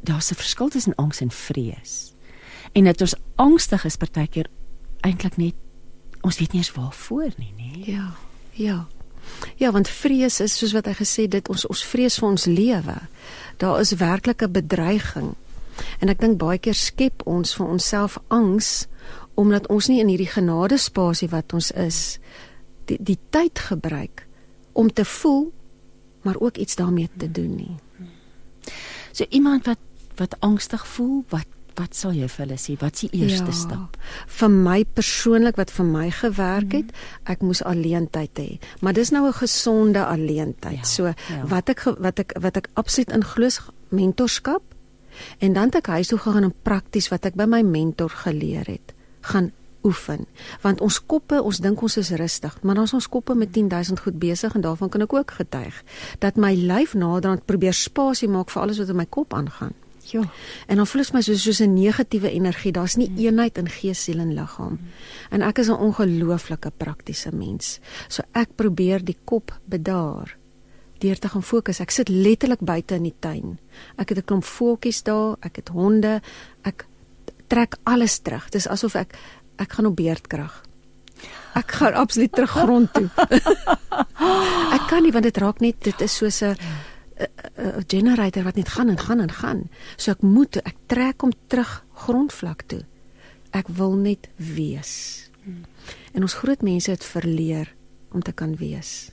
Daar's 0.00 0.30
'n 0.30 0.34
verskil 0.34 0.68
tussen 0.68 0.94
angs 0.94 1.20
en 1.20 1.30
vrees. 1.30 2.14
En 2.72 2.84
dat 2.84 3.00
ons 3.00 3.14
angstig 3.34 3.84
is 3.84 3.96
partykeer 3.96 4.46
eintlik 5.00 5.36
net 5.36 5.54
ons 6.20 6.38
weet 6.38 6.52
nie 6.52 6.60
eens 6.60 6.72
waarvoor 6.72 7.32
nie, 7.36 7.54
nê? 7.56 7.90
Ja. 7.92 8.12
Ja. 8.52 8.86
Ja, 9.56 9.70
want 9.70 9.88
vrees 9.88 10.40
is 10.40 10.56
soos 10.58 10.72
wat 10.72 10.88
hy 10.88 10.94
gesê 10.96 11.26
dit 11.28 11.48
ons 11.48 11.66
ons 11.66 11.84
vrees 11.84 12.18
vir 12.18 12.28
ons 12.28 12.44
lewe. 12.44 12.96
Daar 13.60 13.80
is 13.80 13.92
werklik 13.92 14.42
'n 14.42 14.52
bedreiging. 14.52 15.34
En 15.98 16.08
ek 16.08 16.20
dink 16.20 16.38
baie 16.38 16.58
keer 16.58 16.74
skep 16.74 17.22
ons 17.24 17.54
vir 17.54 17.66
onsself 17.66 18.18
angs 18.28 18.86
omdat 19.34 19.68
ons 19.68 19.88
nie 19.88 20.00
in 20.00 20.08
hierdie 20.08 20.32
genadespasie 20.32 21.28
wat 21.28 21.52
ons 21.52 21.70
is 21.70 22.18
die 22.84 22.98
die 23.00 23.18
tyd 23.30 23.58
gebruik 23.58 24.26
om 24.72 24.92
te 24.92 25.04
voel 25.04 25.52
maar 26.22 26.36
ook 26.38 26.56
iets 26.56 26.76
daarmee 26.76 27.08
te 27.16 27.30
doen 27.30 27.54
nie. 27.56 27.76
So 29.12 29.24
iemand 29.28 29.66
wat 29.66 29.78
wat 30.14 30.36
angstig 30.40 30.86
voel, 30.86 31.24
wat 31.28 31.46
wat 31.78 31.94
sal 31.94 32.12
jy 32.16 32.28
vir 32.28 32.44
hulle 32.46 32.58
sê? 32.58 32.76
Wat 32.80 32.94
is 32.94 33.10
die 33.10 33.22
eerste 33.22 33.52
ja. 33.52 33.58
stap? 33.58 33.96
Vir 34.40 34.50
my 34.50 34.84
persoonlik 34.84 35.56
wat 35.60 35.70
vir 35.70 35.86
my 35.86 36.08
gewerk 36.10 36.72
het, 36.72 36.90
ek 37.30 37.44
moes 37.46 37.62
alleentyd 37.62 38.42
hê. 38.42 38.48
Maar 38.80 38.92
dis 38.98 39.10
nou 39.10 39.26
'n 39.28 39.32
gesonde 39.32 40.04
alleentyd. 40.04 40.82
Ja, 40.82 40.84
so 40.84 41.06
ja. 41.06 41.14
wat 41.44 41.68
ek 41.68 41.84
wat 41.98 42.18
ek 42.18 42.34
wat 42.40 42.56
ek 42.56 42.68
absoluut 42.74 43.12
in 43.12 43.24
glo 43.24 43.46
is 43.46 43.60
mentorskap. 43.88 44.62
En 45.38 45.52
dan 45.52 45.64
het 45.64 45.74
ek 45.74 45.86
huis 45.86 46.08
toe 46.08 46.18
gegaan 46.18 46.44
en 46.44 46.54
prakties 46.62 47.08
wat 47.08 47.24
ek 47.24 47.34
by 47.34 47.44
my 47.44 47.62
mentor 47.62 48.10
geleer 48.10 48.66
het, 48.66 48.94
gaan 49.20 49.52
oefen. 49.84 50.26
Want 50.60 50.80
ons 50.80 51.00
koppe, 51.06 51.42
ons 51.42 51.60
dink 51.62 51.82
ons 51.82 51.96
is 51.96 52.10
rustig, 52.20 52.56
maar 52.62 52.74
dan 52.74 52.88
is 52.88 52.94
ons 52.96 53.08
koppe 53.08 53.34
met 53.34 53.52
10000 53.52 54.00
goed 54.00 54.18
besig 54.20 54.54
en 54.54 54.64
daarvan 54.64 54.88
kan 54.88 55.04
ek 55.06 55.12
ook 55.12 55.30
getuig 55.40 55.82
dat 56.18 56.36
my 56.36 56.52
lyf 56.54 56.94
naderhand 56.94 57.46
probeer 57.48 57.76
spasie 57.76 58.28
maak 58.28 58.50
vir 58.50 58.62
alles 58.62 58.78
wat 58.82 58.92
in 58.92 59.00
my 59.00 59.06
kop 59.08 59.34
aangaan. 59.34 59.74
Ja. 60.12 60.22
En 60.66 60.76
dan 60.76 60.86
voel 60.86 61.02
ek 61.02 61.12
my 61.12 61.22
soos 61.22 61.42
soos 61.42 61.60
'n 61.60 61.74
negatiewe 61.74 62.30
energie. 62.30 62.72
Daar's 62.72 62.96
nie 62.96 63.10
eenheid 63.16 63.58
in 63.58 63.68
gees, 63.68 64.02
siel 64.04 64.18
en 64.18 64.34
liggaam. 64.34 64.78
En 65.30 65.42
ek 65.42 65.58
is 65.58 65.68
'n 65.68 65.78
ongelooflike 65.78 66.72
praktiese 66.76 67.30
mens. 67.32 67.80
So 68.08 68.22
ek 68.32 68.48
probeer 68.56 69.04
die 69.04 69.18
kop 69.24 69.58
bedaar 69.64 70.36
deur 70.98 71.18
te 71.18 71.28
gaan 71.28 71.42
fokus. 71.42 71.80
Ek 71.80 71.90
sit 71.90 72.08
letterlik 72.08 72.60
buite 72.60 72.94
in 72.94 73.02
die 73.02 73.14
tuin. 73.18 73.58
Ek 73.96 74.08
het 74.08 74.18
'n 74.18 74.24
klomp 74.24 74.44
voeltjies 74.44 75.02
daar, 75.02 75.36
ek 75.40 75.56
het 75.56 75.68
honde. 75.68 76.20
Ek 76.62 76.86
trek 77.48 77.76
alles 77.84 78.18
terug. 78.18 78.48
Dis 78.50 78.68
asof 78.68 78.94
ek 78.94 79.14
ek 79.56 79.72
gaan 79.72 79.86
op 79.86 79.96
beerdkrag. 79.96 80.62
Ek 81.54 81.72
gaan 81.72 81.94
absoluut 81.94 82.32
terug 82.32 82.50
grond 82.50 82.92
toe. 82.94 83.08
ek 84.76 84.86
kan 84.88 85.02
nie 85.02 85.12
want 85.12 85.24
dit 85.24 85.36
raak 85.36 85.60
net 85.60 85.82
dit 85.82 86.00
is 86.00 86.16
soos 86.16 86.42
'n 86.42 86.56
'n 87.20 87.84
generator 87.86 88.42
wat 88.42 88.56
net 88.56 88.68
gaan 88.68 88.88
en 88.88 88.98
gaan 88.98 89.20
en 89.20 89.32
gaan. 89.32 89.68
So 89.96 90.10
ek 90.10 90.22
moet 90.22 90.56
ek 90.56 90.76
trek 90.86 91.20
hom 91.20 91.32
terug 91.46 91.84
grondvlak 91.92 92.62
toe. 92.66 92.84
Ek 93.50 93.68
wil 93.68 93.96
net 93.96 94.28
wees. 94.36 95.28
Hmm. 95.42 95.64
En 96.12 96.22
ons 96.22 96.34
groot 96.34 96.62
mense 96.62 96.90
het 96.90 97.04
verleer 97.04 97.74
om 98.12 98.22
te 98.22 98.32
kan 98.32 98.56
wees. 98.56 99.12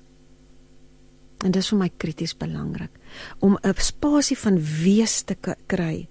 En 1.37 1.51
dit 1.51 1.61
is 1.61 1.69
vir 1.69 1.77
my 1.77 1.89
krities 1.97 2.37
belangrik 2.37 2.91
om 3.39 3.57
'n 3.61 3.73
spasie 3.77 4.37
van 4.37 4.57
wees 4.83 5.21
te 5.21 5.35
kry 5.67 6.07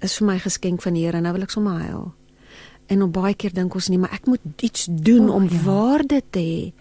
is 0.00 0.16
vir 0.16 0.26
my 0.26 0.38
geskenk 0.38 0.82
van 0.82 0.94
die 0.94 1.04
Here. 1.04 1.20
Nou 1.20 1.32
wil 1.32 1.42
ek 1.42 1.50
sommer 1.50 1.80
huil. 1.80 2.14
En 2.86 3.02
op 3.02 3.12
baie 3.12 3.34
keer 3.34 3.52
dink 3.52 3.74
ons 3.74 3.88
nie, 3.88 3.98
maar 3.98 4.12
ek 4.12 4.26
moet 4.26 4.40
iets 4.60 4.88
doen 4.90 5.30
oh, 5.30 5.34
om 5.34 5.44
ja. 5.44 5.62
waarde 5.62 6.22
te 6.30 6.38
hê. 6.38 6.72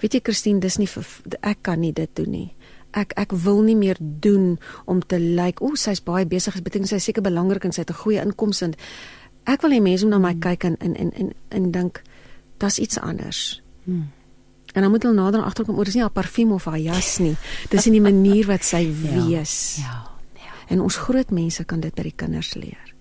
Weet 0.00 0.12
jy 0.12 0.20
Christine, 0.22 0.60
dis 0.60 0.76
nie 0.76 0.88
vir, 0.88 1.06
ek 1.40 1.58
kan 1.62 1.80
nie 1.80 1.92
dit 1.92 2.10
doen 2.16 2.30
nie 2.30 2.55
ek 2.96 3.12
ek 3.20 3.34
wil 3.44 3.62
nie 3.66 3.76
meer 3.76 3.98
doen 4.00 4.56
om 4.84 5.02
te 5.04 5.18
lyk 5.20 5.60
like, 5.60 5.64
o 5.64 5.76
sy's 5.76 6.00
baie 6.04 6.26
besig 6.26 6.56
is 6.56 6.64
beteken 6.64 6.88
sy 6.88 6.98
seker 7.02 7.22
belangrik 7.22 7.64
en 7.64 7.72
sy 7.72 7.84
het 7.84 7.92
'n 7.92 8.02
goeie 8.02 8.22
inkomste 8.24 8.72
ek 9.46 9.62
wil 9.62 9.70
hê 9.70 9.80
mense 9.82 10.04
moet 10.04 10.14
na 10.16 10.18
my 10.18 10.32
hmm. 10.32 10.40
kyk 10.40 10.64
en 10.64 10.76
en 10.80 10.94
en 10.96 11.12
en, 11.12 11.32
en 11.48 11.70
dink 11.70 12.02
daar's 12.58 12.78
iets 12.78 12.98
anders 12.98 13.62
hmm. 13.84 14.08
en 14.74 14.82
dan 14.82 14.90
moet 14.90 15.02
hulle 15.02 15.14
nader 15.14 15.44
agterkom 15.44 15.76
oor 15.76 15.84
dis 15.84 15.94
nie 15.94 16.02
haar 16.02 16.14
parfuum 16.14 16.52
of 16.52 16.64
haar 16.64 16.80
jas 16.80 17.18
nie 17.18 17.36
dis 17.70 17.86
in 17.86 17.92
die 17.92 18.04
manier 18.04 18.46
wat 18.46 18.64
sy 18.64 18.82
ja, 18.88 19.14
wees 19.14 19.76
ja, 19.84 20.02
ja. 20.34 20.52
en 20.68 20.80
ons 20.80 20.96
groot 20.96 21.30
mense 21.30 21.64
kan 21.64 21.80
dit 21.80 21.94
by 21.94 22.02
die 22.02 22.16
kinders 22.16 22.54
leer 22.54 22.95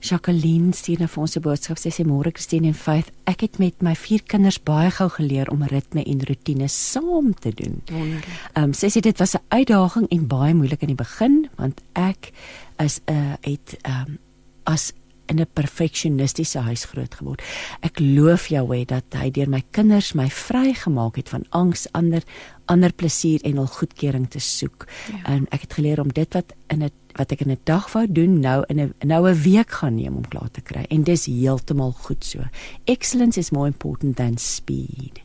Jacqueline 0.00 0.72
stuur 0.72 1.06
vir 1.08 1.22
ons 1.22 1.36
'n 1.36 1.40
boodskap. 1.40 1.78
Sy 1.78 1.90
sê 1.90 2.04
môre 2.04 2.32
Christine 2.32 2.68
en 2.68 2.74
Faith, 2.74 3.10
ek 3.26 3.40
het 3.40 3.58
met 3.58 3.82
my 3.82 3.94
vier 3.94 4.22
kinders 4.22 4.58
baie 4.58 4.90
gou 4.90 5.08
geleer 5.08 5.50
om 5.50 5.62
ritme 5.62 6.04
en 6.04 6.20
rotine 6.26 6.68
saam 6.68 7.34
te 7.34 7.52
doen. 7.54 7.82
Wonderlik. 7.90 8.26
Ehm 8.54 8.64
um, 8.64 8.72
sy 8.72 8.88
sê 8.88 9.00
dit 9.00 9.18
was 9.18 9.34
'n 9.34 9.44
uitdaging 9.48 10.08
en 10.10 10.26
baie 10.26 10.54
moeilik 10.54 10.82
in 10.82 10.94
die 10.96 11.04
begin 11.04 11.48
want 11.56 11.80
ek 11.94 12.32
is 12.78 13.00
'n 13.06 13.12
uh, 13.12 13.34
het 13.40 13.76
ehm 13.82 14.08
um, 14.08 14.18
as 14.64 14.92
in 15.30 15.40
'n 15.40 15.46
perfeksionistiese 15.52 16.58
huis 16.58 16.84
groot 16.84 17.14
geword. 17.14 17.42
Ek 17.80 17.98
loof 18.00 18.48
hê 18.48 18.84
dat 18.84 19.04
hy 19.14 19.30
deur 19.30 19.48
my 19.48 19.62
kinders 19.70 20.12
my 20.14 20.28
vrygemaak 20.28 21.16
het 21.16 21.28
van 21.28 21.44
angs, 21.50 21.86
ander 21.92 22.22
ander 22.66 22.92
plesier 22.92 23.40
en 23.42 23.58
al 23.58 23.66
goedkeuring 23.66 24.30
te 24.30 24.38
soek. 24.38 24.86
Ja. 25.10 25.34
En 25.34 25.46
ek 25.50 25.60
het 25.60 25.72
geleer 25.72 26.00
om 26.00 26.12
dit 26.12 26.34
wat 26.34 26.52
in 26.68 26.82
'n 26.82 26.90
wat 27.18 27.32
ek 27.32 27.40
in 27.40 27.50
'n 27.50 27.58
dag 27.64 27.92
wou 27.92 28.06
doen 28.06 28.40
nou 28.40 28.64
in 28.68 28.80
'n 28.80 28.94
nou 29.06 29.28
'n 29.28 29.42
week 29.42 29.70
gaan 29.70 29.94
neem 29.94 30.16
om 30.16 30.28
klaar 30.28 30.50
te 30.50 30.60
kry. 30.60 30.84
En 30.88 31.02
dis 31.02 31.26
heeltemal 31.26 31.92
goed 31.92 32.24
so. 32.24 32.38
Excellence 32.84 33.38
is 33.38 33.50
more 33.50 33.66
important 33.66 34.16
than 34.16 34.38
speed. 34.38 35.20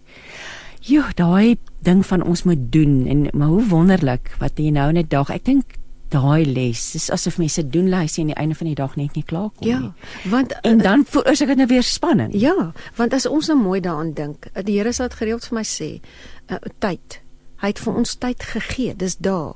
Jo, 0.81 1.03
daai 1.15 1.57
ding 1.81 2.05
van 2.05 2.23
ons 2.23 2.43
moet 2.43 2.71
doen 2.71 3.07
en 3.07 3.27
maar 3.33 3.47
hoe 3.47 3.67
wonderlik 3.67 4.35
wat 4.39 4.51
jy 4.55 4.69
nou 4.69 4.89
in 4.89 4.97
'n 4.97 5.05
dag. 5.07 5.29
Ek 5.29 5.45
dink 5.45 5.63
daai 6.09 6.45
les 6.45 6.95
is 6.95 7.09
asof 7.09 7.37
mense 7.41 7.63
doen 7.73 7.89
lyse 7.89 8.21
aan 8.21 8.31
die 8.31 8.37
einde 8.37 8.55
van 8.55 8.67
die 8.67 8.77
dag 8.77 8.95
net 8.95 9.15
nie 9.17 9.23
klaar 9.23 9.49
kom 9.57 9.67
ja, 9.67 9.79
nie. 9.79 9.91
Ja. 9.91 10.29
Want 10.29 10.53
en 10.61 10.77
dan 10.77 11.05
voel 11.09 11.25
ek 11.33 11.47
dit 11.47 11.57
nou 11.57 11.67
weer 11.67 11.83
spanning. 11.83 12.33
Ja, 12.33 12.71
want 12.95 13.13
as 13.13 13.25
ons 13.25 13.47
nou 13.47 13.57
mooi 13.59 13.79
daaraan 13.81 14.13
dink, 14.13 14.47
die 14.63 14.77
Here 14.77 14.93
sal 14.93 15.09
dit 15.09 15.17
gereeld 15.17 15.45
vir 15.49 15.57
my 15.59 15.63
sê, 15.63 15.89
uh, 16.51 16.61
tyd. 16.79 17.21
Hy 17.63 17.71
het 17.71 17.79
vir 17.79 17.95
ons 17.95 18.15
tyd 18.15 18.43
gegee. 18.43 18.95
Dis 18.95 19.17
daar. 19.17 19.55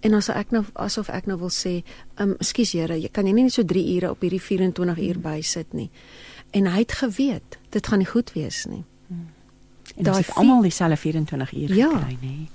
En 0.00 0.14
as 0.14 0.28
ek 0.28 0.50
nou 0.50 0.64
asof 0.74 1.08
ek 1.08 1.26
nou 1.26 1.38
wil 1.38 1.50
sê, 1.50 1.82
um 2.16 2.36
ekskuus 2.38 2.72
Here, 2.72 2.94
jy 3.00 3.08
kan 3.12 3.26
jy 3.26 3.32
nie 3.32 3.42
net 3.48 3.52
so 3.52 3.62
3 3.62 3.96
ure 3.96 4.10
op 4.10 4.20
hierdie 4.22 4.42
24 4.42 4.98
uur 5.08 5.18
bysit 5.18 5.72
nie. 5.72 5.90
En 6.50 6.66
hy 6.66 6.78
het 6.78 6.92
geweet, 6.92 7.58
dit 7.70 7.86
gaan 7.86 7.98
nie 7.98 8.06
goed 8.06 8.32
wees 8.32 8.64
nie. 8.66 8.84
Hmm. 9.08 9.28
En 9.96 10.04
daai 10.04 10.24
almal 10.34 10.62
dieselfde 10.62 10.96
24 10.96 11.52
uur 11.52 11.74
ja. 11.74 11.90
gekry, 11.90 12.16
nê. 12.22 12.48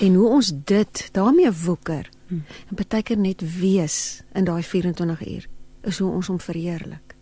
En 0.00 0.14
hoe 0.14 0.28
ons 0.28 0.52
dit 0.64 1.08
daarmee 1.12 1.52
woeker 1.52 2.08
Hmm. 2.26 2.42
En 2.68 2.78
baie 2.78 3.02
keer 3.06 3.18
net 3.18 3.42
wees 3.58 4.22
in 4.34 4.46
daai 4.48 4.62
24 4.66 5.26
uur 5.26 5.44
is 5.86 5.98
hoe 6.02 6.10
ons 6.10 6.30
hom 6.32 6.40
verheerlik. 6.42 7.14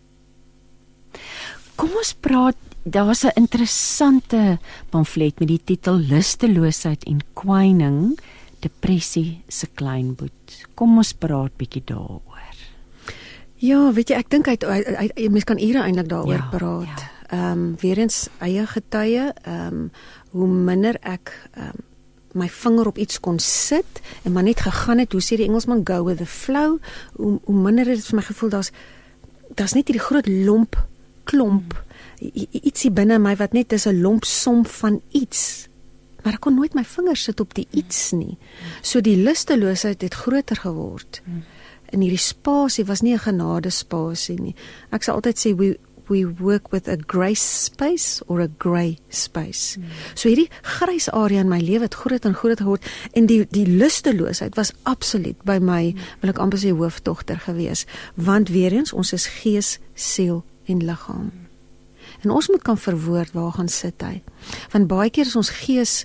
Kom 1.77 1.91
ons 1.93 2.13
praat, 2.25 2.57
daar's 2.83 3.23
'n 3.23 3.35
interessante 3.35 4.57
pamflet 4.89 5.39
met 5.39 5.47
die 5.47 5.61
titel 5.63 5.99
Lusteloosheid 5.99 7.03
en 7.03 7.19
kwyning, 7.33 8.17
depressie 8.65 9.41
se 9.47 9.69
klein 9.77 10.13
boet. 10.17 10.59
Kom 10.75 10.97
ons 10.97 11.13
praat 11.13 11.53
bietjie 11.59 11.83
daaroor. 11.85 12.61
Ja, 13.63 13.79
weet 13.95 14.11
jy, 14.11 14.19
ek 14.19 14.29
dink 14.33 14.49
hy 14.51 15.29
mens 15.31 15.47
kan 15.47 15.61
ure 15.61 15.85
eintlik 15.85 16.09
daaroor 16.11 16.41
ja, 16.41 16.49
praat. 16.53 16.91
Ja. 16.91 17.11
Ehm 17.25 17.41
ja. 17.41 17.51
um, 17.51 17.65
weer 17.81 17.97
eens 18.03 18.27
eie 18.45 18.65
getuie, 18.69 19.31
ehm 19.43 19.67
um, 19.73 19.91
hoe 20.35 20.47
minder 20.47 20.97
ek 21.01 21.33
ehm 21.55 21.73
um, 21.73 21.83
my 22.35 22.49
vinger 22.51 22.87
op 22.87 22.97
iets 22.99 23.19
kon 23.23 23.39
sit 23.39 24.01
en 24.23 24.33
maar 24.35 24.43
net 24.43 24.59
gegaan 24.59 24.99
het 24.99 25.11
hoe 25.15 25.23
sê 25.23 25.37
die 25.39 25.47
Engelsman 25.47 25.85
go 25.87 26.03
with 26.03 26.17
the 26.19 26.25
flow 26.27 26.77
hoe, 27.15 27.39
hoe 27.43 27.55
minder 27.55 27.87
het 27.87 28.01
dit 28.01 28.09
vir 28.11 28.19
my 28.19 28.25
gevoel 28.27 28.51
daar's 28.57 28.71
daar's 29.55 29.75
net 29.77 29.87
hierdie 29.87 30.03
groot 30.03 30.27
lomp 30.27 30.75
klomp 31.23 31.77
ietsie 32.19 32.91
binne 32.91 33.19
my 33.23 33.35
wat 33.39 33.55
net 33.55 33.71
is 33.73 33.87
'n 33.87 34.01
lomp 34.01 34.25
som 34.25 34.65
van 34.65 35.01
iets 35.11 35.67
maar 36.25 36.33
ek 36.33 36.43
kon 36.47 36.57
nooit 36.57 36.75
my 36.75 36.83
vingers 36.83 37.23
sit 37.29 37.39
op 37.39 37.53
die 37.53 37.67
iets 37.71 38.11
nie 38.17 38.37
so 38.81 39.01
die 39.01 39.17
lusteloosheid 39.21 40.01
het 40.01 40.21
groter 40.25 40.59
geword 40.65 41.21
en 41.93 42.01
hierdie 42.01 42.21
spasie 42.21 42.85
was 42.85 43.01
nie 43.01 43.13
'n 43.13 43.25
genade 43.29 43.69
spasie 43.69 44.39
nie 44.41 44.55
ek 44.91 45.03
sal 45.03 45.21
altyd 45.21 45.37
sê 45.39 45.55
we 45.55 45.77
we 46.09 46.25
work 46.25 46.71
with 46.71 46.87
a 46.87 46.97
grace 46.97 47.41
space 47.41 48.21
or 48.27 48.41
a 48.41 48.47
grey 48.59 48.97
space. 49.09 49.77
Mm. 49.77 49.85
So 50.13 50.29
hierdie 50.29 50.49
grys 50.61 51.09
area 51.11 51.41
in 51.41 51.49
my 51.49 51.59
lewe 51.59 51.87
het 51.87 51.97
groot 51.97 52.25
en 52.25 52.37
groot 52.37 52.61
geword 52.61 52.85
en 53.13 53.29
die 53.29 53.45
die 53.49 53.65
lusteloosheid 53.67 54.55
was 54.59 54.73
absoluut 54.83 55.41
by 55.43 55.57
my 55.61 55.93
mm. 55.93 56.11
wil 56.21 56.33
ek 56.35 56.43
amper 56.43 56.61
sê 56.61 56.75
hoofdogter 56.75 57.41
gewees 57.47 57.85
want 58.15 58.53
weer 58.53 58.75
eens 58.75 58.93
ons 58.93 59.13
is 59.13 59.27
gees, 59.41 59.77
siel 59.93 60.43
en 60.69 60.85
liggaam. 60.85 61.31
Mm. 61.31 61.44
En 62.25 62.33
ons 62.33 62.47
moet 62.49 62.63
kan 62.65 62.77
verwoord 62.77 63.35
waar 63.37 63.53
gaan 63.55 63.69
sit 63.71 64.01
hy. 64.01 64.19
Want 64.73 64.89
baie 64.89 65.11
keer 65.13 65.29
as 65.29 65.37
ons 65.37 65.53
gees 65.53 66.03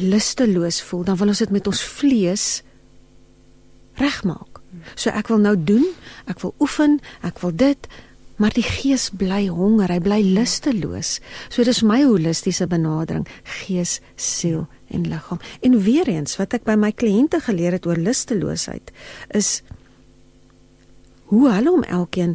lusteloos 0.00 0.80
voel, 0.88 1.04
dan 1.04 1.18
wil 1.20 1.32
ons 1.34 1.42
dit 1.44 1.52
met 1.52 1.66
ons 1.68 1.82
vlees 1.98 2.46
regmaak. 4.00 4.62
So 4.96 5.12
ek 5.12 5.28
wil 5.28 5.42
nou 5.44 5.52
doen, 5.58 5.84
ek 6.30 6.40
wil 6.40 6.54
oefen, 6.64 6.98
ek 7.26 7.44
wil 7.44 7.52
dit 7.54 7.92
maar 8.40 8.54
die 8.56 8.64
gees 8.64 9.10
bly 9.14 9.44
honger, 9.52 9.92
hy 9.92 10.00
bly 10.02 10.18
lusteloos. 10.34 11.18
So 11.52 11.62
dis 11.62 11.82
my 11.86 12.00
holistiese 12.02 12.66
benadering, 12.66 13.26
gees, 13.60 14.00
siel 14.16 14.64
en 14.90 15.04
liggaam. 15.06 15.38
En 15.62 15.76
weer 15.84 16.08
eens 16.10 16.34
wat 16.40 16.56
ek 16.58 16.66
by 16.66 16.74
my 16.80 16.90
kliënte 16.96 17.38
geleer 17.44 17.76
het 17.76 17.86
oor 17.86 18.00
lusteloosheid 18.00 18.90
is 19.38 19.60
hoe 21.30 21.46
hulle 21.52 21.70
hom 21.70 21.86
elkeen 21.86 22.34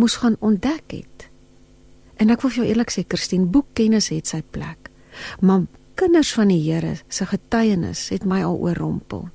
moes 0.00 0.16
gaan 0.22 0.38
ontdek 0.40 0.96
het. 0.96 1.11
En 2.22 2.30
ek 2.30 2.44
wil 2.44 2.54
vir 2.54 2.62
jou 2.62 2.70
eerlik 2.70 2.94
sê, 2.94 3.04
Christine, 3.08 3.50
boekkennis 3.50 4.12
het 4.14 4.30
sy 4.30 4.42
plek. 4.54 4.90
Maar 5.42 5.66
kinders 5.98 6.32
van 6.36 6.52
die 6.52 6.60
Here 6.62 6.96
se 7.08 7.26
getuienis 7.26 8.08
het 8.14 8.24
my 8.24 8.42
al 8.46 8.60
oorrompel. 8.62 9.28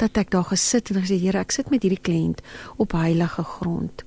Dat 0.00 0.18
ek 0.18 0.32
daar 0.34 0.48
gesit 0.50 0.90
en 0.90 1.04
gesê, 1.04 1.20
Here, 1.22 1.38
ek 1.38 1.54
sit 1.54 1.70
met 1.70 1.86
hierdie 1.86 2.02
kliënt 2.02 2.42
op 2.82 2.98
heilige 2.98 3.46
grond 3.46 4.04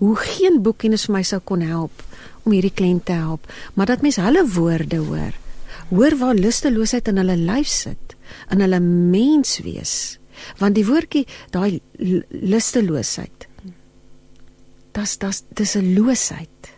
hoe 0.00 0.16
geen 0.16 0.60
boekkennis 0.62 1.06
vir 1.06 1.16
my 1.18 1.22
sou 1.26 1.40
kon 1.44 1.64
help 1.64 2.04
om 2.46 2.54
hierdie 2.54 2.74
kliënt 2.74 3.06
te 3.08 3.16
help, 3.18 3.48
maar 3.74 3.90
dat 3.90 4.04
mens 4.04 4.20
hulle 4.22 4.44
woorde 4.54 5.00
hoor. 5.02 5.34
Hoor 5.90 6.16
waar 6.20 6.38
lusteloosheid 6.38 7.10
in 7.10 7.18
hulle 7.20 7.36
lyf 7.40 7.70
sit, 7.70 8.14
in 8.54 8.62
hulle 8.62 8.80
mens 8.82 9.58
wees. 9.66 9.94
Want 10.60 10.76
die 10.78 10.86
woordjie 10.86 11.24
daai 11.54 11.80
lusteloosheid. 12.30 13.48
Das 14.96 15.18
das 15.18 15.42
dis 15.54 15.76
'n 15.76 15.94
loosheid. 15.94 16.72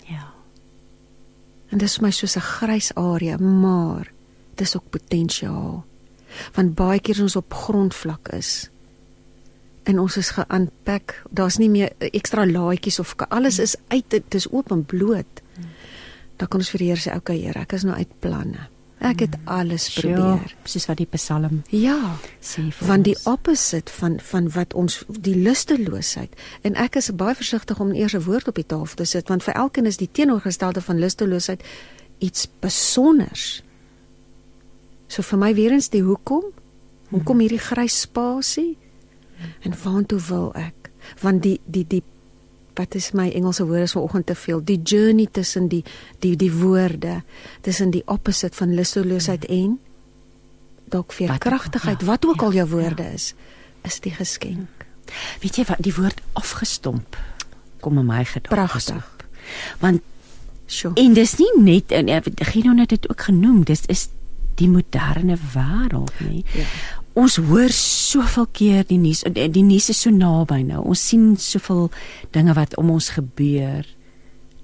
En 1.68 1.78
dis 1.78 1.96
vir 1.98 2.06
my 2.06 2.10
soos 2.10 2.36
'n 2.36 2.40
grys 2.40 2.94
area, 2.94 3.36
maar 3.36 4.12
dis 4.54 4.76
ook 4.76 4.90
potensiaal. 4.90 5.84
Want 6.54 6.74
baie 6.74 7.00
keer 7.00 7.22
ons 7.22 7.36
op 7.36 7.54
grondvlak 7.54 8.28
is 8.28 8.70
en 9.88 9.98
ons 9.98 10.16
is 10.16 10.30
ge-unpack. 10.30 11.22
Daar's 11.30 11.56
nie 11.58 11.70
meer 11.70 11.92
ekstra 11.98 12.46
laadjies 12.46 12.98
of 12.98 13.14
alles 13.28 13.58
is 13.58 13.76
uit 13.88 14.04
dit 14.08 14.34
is 14.34 14.50
oop 14.52 14.70
en 14.70 14.84
bloot. 14.84 15.42
Dan 16.36 16.48
kan 16.48 16.60
ons 16.60 16.70
vir 16.70 16.78
die 16.78 16.88
Here 16.88 17.00
sê, 17.00 17.08
"Oké 17.16 17.32
okay, 17.32 17.40
Here, 17.40 17.60
ek 17.60 17.72
is 17.72 17.82
nou 17.82 17.96
uit 17.96 18.20
planne. 18.20 18.68
Ek 19.00 19.20
het 19.20 19.36
alles 19.44 19.92
probeer." 19.94 20.16
Sure, 20.16 20.54
soos 20.64 20.86
wat 20.86 20.96
die 20.96 21.06
Psalm 21.06 21.62
Ja, 21.70 22.16
sê 22.40 22.62
vir 22.72 22.86
van 22.86 23.02
die 23.02 23.14
ons. 23.14 23.26
opposite 23.26 23.92
van 23.92 24.20
van 24.20 24.50
wat 24.50 24.74
ons 24.74 25.04
die 25.20 25.36
lusteloosheid 25.36 26.34
en 26.62 26.74
ek 26.74 26.96
is 26.96 27.10
baie 27.14 27.34
versigtig 27.34 27.80
om 27.80 27.92
eers 27.94 28.14
'n 28.14 28.22
woord 28.24 28.48
op 28.48 28.54
die 28.54 28.66
tafel 28.66 28.96
te 28.96 29.04
sit 29.04 29.28
want 29.28 29.42
vir 29.42 29.54
elkeen 29.54 29.86
is 29.86 29.96
die 29.96 30.08
teenoorgestelde 30.12 30.80
van 30.80 30.98
lusteloosheid 30.98 31.62
iets 32.18 32.48
besonders. 32.60 33.62
So 35.06 35.22
vir 35.22 35.38
my 35.38 35.54
weer 35.54 35.72
eens 35.72 35.88
die 35.88 36.02
hoekom? 36.02 36.44
Hoekom 37.10 37.38
hierdie 37.38 37.58
grys 37.58 38.00
spasie? 38.00 38.76
En 39.60 39.74
waantoe 39.82 40.20
wil 40.28 40.54
ek? 40.54 40.90
Want 41.20 41.42
die 41.42 41.60
die 41.64 41.86
die 41.86 42.02
wat 42.78 42.94
is 42.94 43.10
my 43.12 43.28
Engelse 43.34 43.66
woorde 43.66 43.82
is 43.88 43.92
vanoggend 43.92 44.26
te 44.26 44.34
veel. 44.34 44.64
Die 44.64 44.80
journey 44.82 45.28
tussen 45.30 45.68
die 45.68 45.82
die 46.22 46.36
die 46.36 46.52
woorde, 46.52 47.22
tussen 47.60 47.90
die 47.90 48.02
opposite 48.06 48.56
van 48.56 48.74
lusteloosheid 48.74 49.44
en 49.44 49.78
dalk 50.88 51.12
veerkragtigheid, 51.12 52.04
wat 52.08 52.26
ook 52.26 52.42
al 52.42 52.52
jou 52.52 52.68
woorde 52.68 53.04
is, 53.12 53.34
is 53.84 54.00
die 54.00 54.14
geskenk. 54.14 54.86
Weet 55.42 55.56
jy 55.60 55.64
wat 55.68 55.82
die 55.84 55.94
woord 55.96 56.20
afgestomp 56.38 57.16
kom 57.80 57.98
in 58.00 58.08
my 58.08 58.24
gedagtes 58.24 58.90
Pragtig. 58.90 59.26
Want 59.78 60.02
Sjoe. 60.68 60.92
en 61.00 61.14
dis 61.16 61.36
nie 61.40 61.52
net 61.62 61.92
en 61.96 62.08
eh, 62.12 62.22
Gideon 62.50 62.78
het 62.82 62.88
dit 62.88 63.10
ook 63.10 63.28
genoem, 63.30 63.62
dis 63.64 63.86
is 63.86 64.08
die 64.58 64.68
moderne 64.68 65.38
wêreld, 65.54 66.12
nê. 66.18 66.42
Ja. 66.52 66.66
Ons 67.18 67.38
hoor 67.42 67.72
soveel 67.74 68.46
keer 68.54 68.84
die 68.86 68.98
nuus 69.02 69.24
en 69.26 69.34
die 69.34 69.64
nuus 69.66 69.88
is 69.90 70.02
so 70.04 70.12
naby 70.14 70.60
nou. 70.68 70.84
Ons 70.92 71.02
sien 71.10 71.32
soveel 71.40 71.88
dinge 72.36 72.54
wat 72.54 72.76
om 72.78 72.92
ons 72.94 73.08
gebeur 73.16 73.88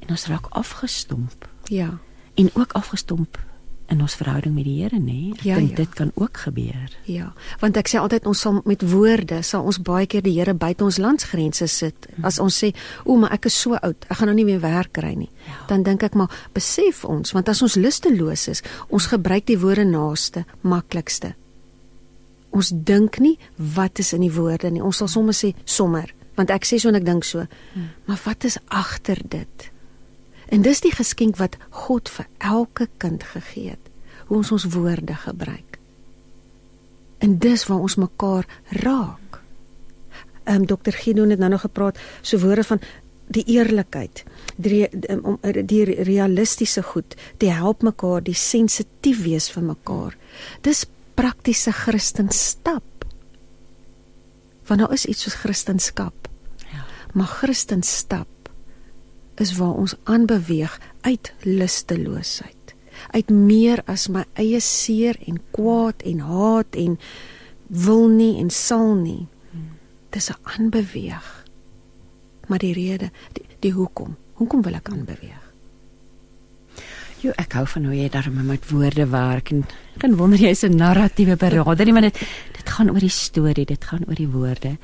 en 0.05 0.13
ons 0.15 0.27
raak 0.31 0.47
afgestomp 0.61 1.49
Ja. 1.73 1.99
en 2.39 2.51
ook 2.55 2.73
afgestomp 2.79 3.39
in 3.93 4.01
ons 4.01 4.15
verhouding 4.17 4.55
met 4.55 4.65
die 4.65 4.79
Here, 4.83 4.97
nê. 4.99 5.33
Ek 5.35 5.43
Ja, 5.45 5.57
dink 5.57 5.71
ja. 5.71 5.77
dit 5.77 5.95
kan 5.95 6.11
ook 6.15 6.37
gebeur. 6.47 6.89
Ja, 7.05 7.33
want 7.61 7.77
ek 7.77 7.89
sê 7.89 7.99
altyd 8.01 8.27
ons 8.27 8.41
sal 8.41 8.63
met 8.65 8.83
woorde 8.83 9.43
sal 9.43 9.63
ons 9.69 9.79
baie 9.79 10.07
keer 10.07 10.23
die 10.23 10.33
Here 10.39 10.55
buite 10.55 10.85
ons 10.85 10.97
landsgrense 10.99 11.67
sit. 11.69 12.07
As 12.23 12.39
ons 12.39 12.57
sê, 12.65 12.73
"O, 13.05 13.17
maar 13.17 13.33
ek 13.33 13.47
is 13.47 13.61
so 13.61 13.75
oud, 13.75 13.97
ek 14.11 14.17
gaan 14.17 14.27
nou 14.29 14.35
nie 14.35 14.45
meer 14.45 14.61
werk 14.61 14.93
kry 14.93 15.15
nie." 15.15 15.31
Ja. 15.47 15.67
Dan 15.69 15.83
dink 15.83 16.03
ek 16.03 16.15
maar 16.15 16.31
besef 16.55 17.05
ons, 17.05 17.33
want 17.33 17.49
as 17.49 17.63
ons 17.63 17.75
lusteloos 17.77 18.49
is, 18.49 18.63
ons 18.89 19.07
gebruik 19.07 19.47
die 19.47 19.59
woorde 19.59 19.85
naaste, 19.85 20.45
maklikste. 20.63 21.35
Ons 22.55 22.71
dink 22.87 23.19
nie 23.19 23.35
wat 23.75 23.99
is 23.99 24.13
in 24.15 24.23
die 24.23 24.33
woorde 24.33 24.71
nie. 24.71 24.83
Ons 24.83 25.03
sal 25.03 25.11
sommer 25.11 25.35
sê 25.35 25.53
sommer, 25.65 26.13
want 26.39 26.53
ek 26.55 26.67
sê 26.69 26.79
so 26.79 26.91
en 26.91 26.99
ek 26.99 27.07
dink 27.07 27.27
so. 27.27 27.47
Maar 28.07 28.21
wat 28.25 28.47
is 28.47 28.59
agter 28.71 29.19
dit? 29.29 29.71
En 30.55 30.63
dis 30.63 30.83
die 30.85 30.95
geskenk 30.95 31.41
wat 31.41 31.57
God 31.85 32.11
vir 32.15 32.29
elke 32.39 32.89
kind 33.03 33.25
gegee 33.35 33.75
het. 33.75 33.91
Hoe 34.29 34.39
ons 34.41 34.53
ons 34.55 34.69
woorde 34.75 35.17
gebruik. 35.25 35.79
En 37.25 37.39
dis 37.43 37.67
waar 37.67 37.83
ons 37.83 37.97
mekaar 38.01 38.47
raak. 38.85 39.41
Ehm 40.45 40.63
um, 40.63 40.67
dokter 40.69 40.93
Gideon 40.93 41.31
het 41.33 41.41
nou 41.41 41.51
nog 41.51 41.65
gepraat 41.65 41.99
so 42.23 42.39
woorde 42.39 42.65
van 42.65 42.81
die 43.27 43.45
eerlikheid, 43.49 44.25
die 44.57 44.89
um, 45.09 45.21
om 45.25 45.39
die 45.65 45.85
realistiese 46.05 46.83
goed, 46.83 47.17
die 47.41 47.51
help 47.51 47.83
mekaar, 47.83 48.21
die 48.23 48.37
sensitief 48.37 49.23
wees 49.25 49.49
vir 49.51 49.65
mekaar. 49.65 50.17
Dis 50.61 50.85
praktiese 51.15 51.73
Christenstap. 51.73 52.83
Want 54.67 54.81
daar 54.81 54.93
is 54.93 55.07
iets 55.07 55.23
soos 55.23 55.35
Christenskap. 55.35 56.29
Ja. 56.73 56.85
Maar 57.13 57.27
Christenstap 57.27 58.29
is 59.35 59.57
waar 59.57 59.75
ons 59.75 59.95
aanbeweeg 60.03 60.81
uit 61.01 61.33
lusteloosheid. 61.43 62.75
Uit 63.11 63.29
meer 63.31 63.83
as 63.91 64.09
my 64.09 64.25
eie 64.33 64.61
seer 64.61 65.19
en 65.27 65.41
kwaad 65.51 66.03
en 66.03 66.19
haat 66.19 66.75
en 66.79 66.99
wil 67.67 68.09
nie 68.09 68.39
en 68.39 68.51
sal 68.51 68.95
nie. 68.95 69.27
Dis 70.11 70.31
'n 70.31 70.39
aanbeweeg. 70.43 71.45
Maar 72.47 72.59
die 72.59 72.73
rede, 72.73 73.11
die, 73.33 73.47
die 73.59 73.73
hoekom? 73.73 74.17
Hoekom 74.33 74.63
wil 74.63 74.75
ek 74.75 74.89
aanbeweeg? 74.89 75.44
Jo, 77.25 77.33
ek 77.41 77.55
hou 77.57 77.65
van 77.73 77.87
hoe 77.89 77.95
jy 77.97 78.09
daarmee 78.13 78.45
met 78.45 78.67
woorde 78.69 79.07
werk 79.09 79.51
en 79.55 79.63
kan 80.03 80.17
wonder 80.19 80.39
jy's 80.39 80.63
'n 80.65 80.77
narratiewe 80.77 81.37
beraader, 81.41 81.85
nie, 81.87 81.93
maar 81.93 82.03
dit 82.11 82.19
dit 82.53 82.69
gaan 82.71 82.91
oor 82.91 83.01
die 83.01 83.09
storie, 83.09 83.65
dit 83.65 83.85
gaan 83.85 84.05
oor 84.09 84.15
die 84.15 84.29
woorde. 84.29 84.77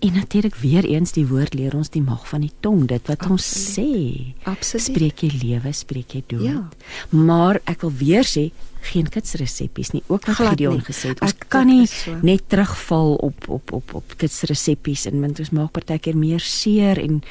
En 0.00 0.12
natuurlik 0.12 0.54
weer 0.60 0.84
eens 0.84 1.12
die 1.12 1.26
woord 1.26 1.54
leer 1.54 1.74
ons 1.74 1.88
die 1.90 2.02
mag 2.02 2.28
van 2.28 2.40
die 2.40 2.52
tong, 2.60 2.86
dit 2.88 3.06
wat 3.08 3.26
ons 3.30 3.44
sê. 3.76 4.34
Absoluut. 4.44 4.84
Spreek 4.84 5.18
jy 5.22 5.30
lewe, 5.42 5.72
spreek 5.72 6.12
jy 6.12 6.22
dood. 6.26 6.42
Ja. 6.42 6.68
Maar 7.10 7.60
ek 7.66 7.80
wil 7.80 7.92
weer 7.98 8.24
sê 8.24 8.50
geen 8.82 9.08
kitsreseppies 9.08 9.92
nie. 9.92 10.02
Ook 10.08 10.26
wat 10.26 10.36
Gideon 10.36 10.80
gesê 10.84 11.08
het, 11.08 11.20
ons 11.22 11.30
Ek- 11.32 11.46
kan 11.48 11.66
nie 11.66 11.86
so. 11.86 12.16
net 12.22 12.42
terugval 12.48 13.14
op 13.14 13.48
op 13.48 13.72
op 13.72 13.94
op 13.94 14.14
kitsreseppies 14.16 15.06
en 15.06 15.20
want 15.20 15.38
ons 15.38 15.50
maak 15.50 15.72
partykeer 15.72 16.16
meer 16.16 16.40
seer 16.40 16.98
en 16.98 17.22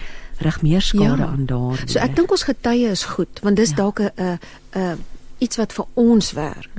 rig 0.43 0.61
meer 0.61 0.81
skade 0.81 1.17
Ja. 1.23 1.27
aan 1.27 1.45
daar. 1.45 1.83
So 1.87 1.99
ek 1.99 2.15
dink 2.15 2.31
ons 2.31 2.43
getuie 2.43 2.89
is 2.91 3.03
goed 3.03 3.39
want 3.43 3.55
dis 3.55 3.69
Ja. 3.69 3.75
dalk 3.75 3.99
'n 3.99 4.39
'n 4.75 4.97
iets 5.39 5.57
wat 5.57 5.73
vir 5.73 5.85
ons 5.93 6.31
werk. 6.31 6.69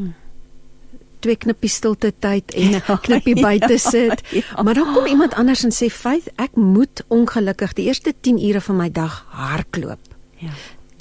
Twee 1.24 1.36
knippie 1.40 1.70
stilte 1.72 2.12
tyd 2.20 2.52
en 2.54 2.70
'n 2.74 2.82
Ja, 2.86 2.96
knippie 2.96 3.40
buite 3.48 3.78
sit. 3.78 4.22
ja. 4.30 4.62
Maar 4.62 4.74
dan 4.74 4.92
kom 4.94 5.06
iemand 5.06 5.34
anders 5.34 5.64
en 5.64 5.70
sê, 5.72 5.90
"Faith, 5.92 6.28
ek 6.36 6.54
moet 6.56 7.02
ongelukkig 7.08 7.72
die 7.72 7.84
eerste 7.86 8.14
10 8.20 8.38
ure 8.48 8.60
van 8.60 8.76
my 8.76 8.90
dag 8.90 9.24
hardloop." 9.28 9.98
Ja. 10.36 10.50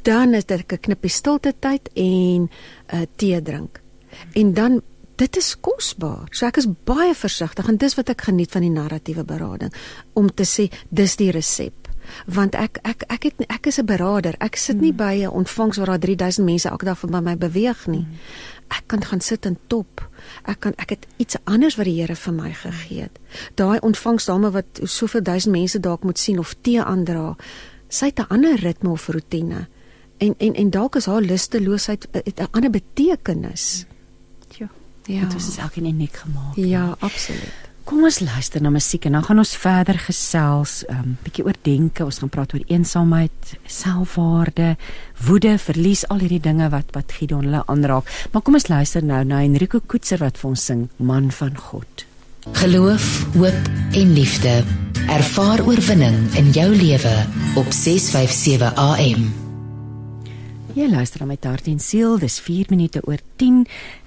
Dan 0.02 0.34
is 0.34 0.46
dit 0.46 0.72
'n 0.72 0.80
knippie 0.80 1.10
stilte 1.10 1.54
tyd 1.60 1.90
en 1.94 2.04
'n 2.42 2.50
uh, 2.94 3.02
tee 3.16 3.42
drink. 3.42 3.82
En 4.34 4.54
dan 4.54 4.82
dit 5.16 5.38
is 5.38 5.56
kosbaar. 5.60 6.28
So 6.30 6.46
ek 6.46 6.58
is 6.58 6.68
baie 6.84 7.14
versigtig 7.16 7.68
en 7.68 7.78
dis 7.78 7.96
wat 7.96 8.10
ek 8.10 8.22
geniet 8.22 8.52
van 8.52 8.62
die 8.62 8.70
narratiewe 8.70 9.24
berading 9.24 9.74
om 10.14 10.34
te 10.34 10.44
sê 10.44 10.72
dis 10.90 11.16
die 11.16 11.32
resep. 11.32 11.74
Want 12.26 12.56
ek 12.56 12.80
ek 12.82 13.04
ek 13.08 13.24
het 13.24 13.34
ek 13.48 13.66
is 13.66 13.80
'n 13.80 13.86
beraader. 13.86 14.36
Ek 14.40 14.56
sit 14.56 14.82
nie 14.82 14.94
by 14.94 15.24
'n 15.24 15.30
ontvangs 15.30 15.78
waar 15.78 15.86
daar 15.86 16.00
3000 16.00 16.46
mense 16.46 16.70
elke 16.70 16.86
dag 16.86 17.00
by 17.00 17.20
my 17.20 17.38
beweeg 17.38 17.88
nie. 17.88 18.08
Ek 18.68 18.84
kan 18.86 19.04
gaan 19.04 19.22
sit 19.22 19.46
en 19.46 19.58
top. 19.68 20.10
Ek 20.44 20.60
kan 20.60 20.74
ek 20.78 20.90
het 20.90 21.08
iets 21.18 21.36
anders 21.44 21.76
wat 21.76 21.86
die 21.86 22.02
Here 22.02 22.16
vir 22.16 22.34
my 22.34 22.54
gegee 22.54 23.02
het. 23.02 23.20
Daai 23.56 23.80
ontvangsdame 23.80 24.52
wat 24.52 24.80
soveel 24.84 25.24
duisend 25.24 25.56
mense 25.56 25.80
dalk 25.80 26.04
moet 26.04 26.20
sien 26.20 26.40
of 26.40 26.56
tee 26.62 26.82
aandra, 26.82 27.36
sy 27.88 28.06
het 28.06 28.20
'n 28.20 28.28
ander 28.30 28.56
ritme 28.56 28.90
of 28.90 29.08
rotine. 29.08 29.68
En 30.18 30.36
en 30.38 30.54
en 30.54 30.70
dalk 30.70 30.96
is 30.96 31.06
haar 31.06 31.22
lusteloosheid 31.22 32.08
'n 32.12 32.48
ander 32.52 32.70
betekenis. 32.70 33.86
Ja. 34.58 34.70
Ja. 35.06 35.20
Want 35.20 35.34
ons 35.34 35.48
is 35.48 35.58
elkeen 35.58 35.86
uniek 35.86 36.16
gemaak. 36.16 36.56
Ja, 36.56 36.96
absoluut. 37.00 37.72
Kom 37.84 38.06
ons 38.08 38.22
luister 38.24 38.64
na 38.64 38.72
musiek 38.72 39.04
en 39.10 39.18
dan 39.18 39.26
gaan 39.26 39.42
ons 39.42 39.58
verder 39.60 39.98
gesels, 40.00 40.86
'n 40.88 40.94
um, 40.96 41.18
bietjie 41.24 41.44
oor 41.44 41.58
denke. 41.68 42.06
Ons 42.06 42.20
gaan 42.20 42.30
praat 42.30 42.54
oor 42.54 42.64
eensaamheid, 42.68 43.58
selfwaarde, 43.68 44.78
woede, 45.28 45.58
verlies, 45.60 46.08
al 46.08 46.24
hierdie 46.24 46.40
dinge 46.40 46.70
wat 46.70 46.96
wat 46.96 47.12
Gideon 47.12 47.44
hulle 47.44 47.64
aanraak. 47.68 48.08
Maar 48.32 48.42
kom 48.42 48.54
ons 48.54 48.68
luister 48.68 49.04
nou 49.04 49.24
na 49.24 49.44
Enrico 49.44 49.80
Koetser 49.86 50.18
wat 50.18 50.38
vir 50.38 50.50
ons 50.50 50.66
sing 50.66 50.90
Man 50.98 51.32
van 51.32 51.58
God. 51.58 52.06
Geloof, 52.52 53.26
hoop 53.36 53.62
en 53.92 54.14
liefde. 54.14 54.64
Ervaar 55.08 55.60
oorwinning 55.68 56.36
in 56.36 56.52
jou 56.52 56.70
lewe 56.76 57.16
op 57.56 57.72
657 57.72 58.74
AM. 58.76 59.53
Jy 60.74 60.88
luister 60.90 61.22
na 61.22 61.28
met 61.30 61.44
hart 61.46 61.68
en 61.70 61.78
siel. 61.78 62.16
Dis 62.18 62.40
4 62.42 62.72
minute 62.74 62.98
oor 63.06 63.22
10. 63.38 63.60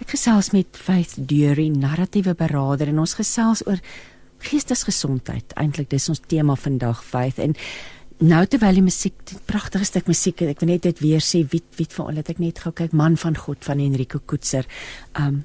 Ek 0.02 0.16
gesels 0.16 0.48
met 0.50 0.74
Faith 0.74 1.12
Dury, 1.30 1.68
narratiewe 1.70 2.32
beraader 2.34 2.90
en 2.90 2.98
ons 3.04 3.14
gesels 3.14 3.62
oor 3.68 3.78
geestesgesondheid. 4.42 5.54
Eintlik 5.62 5.92
dis 5.94 6.08
ons 6.10 6.22
tema 6.26 6.56
vandag, 6.58 7.04
Faith. 7.06 7.38
En 7.38 7.54
nou 8.18 8.42
terwyl 8.50 8.80
die 8.80 8.82
musiek, 8.88 9.14
die 9.30 9.38
pragtige 9.46 9.86
stuk 9.86 10.10
musiek, 10.10 10.42
ek 10.42 10.64
wil 10.64 10.72
net 10.72 10.88
dit 10.88 11.04
weer 11.04 11.22
sê 11.22 11.44
wie 11.52 11.62
wie 11.78 11.86
van 11.94 12.10
al 12.10 12.18
het 12.18 12.34
ek 12.34 12.42
net 12.42 12.64
gou 12.64 12.74
kyk 12.74 12.98
Man 12.98 13.14
van 13.14 13.38
God 13.38 13.62
van 13.62 13.86
Enrico 13.86 14.18
Koetser. 14.26 14.66
Um 15.14 15.44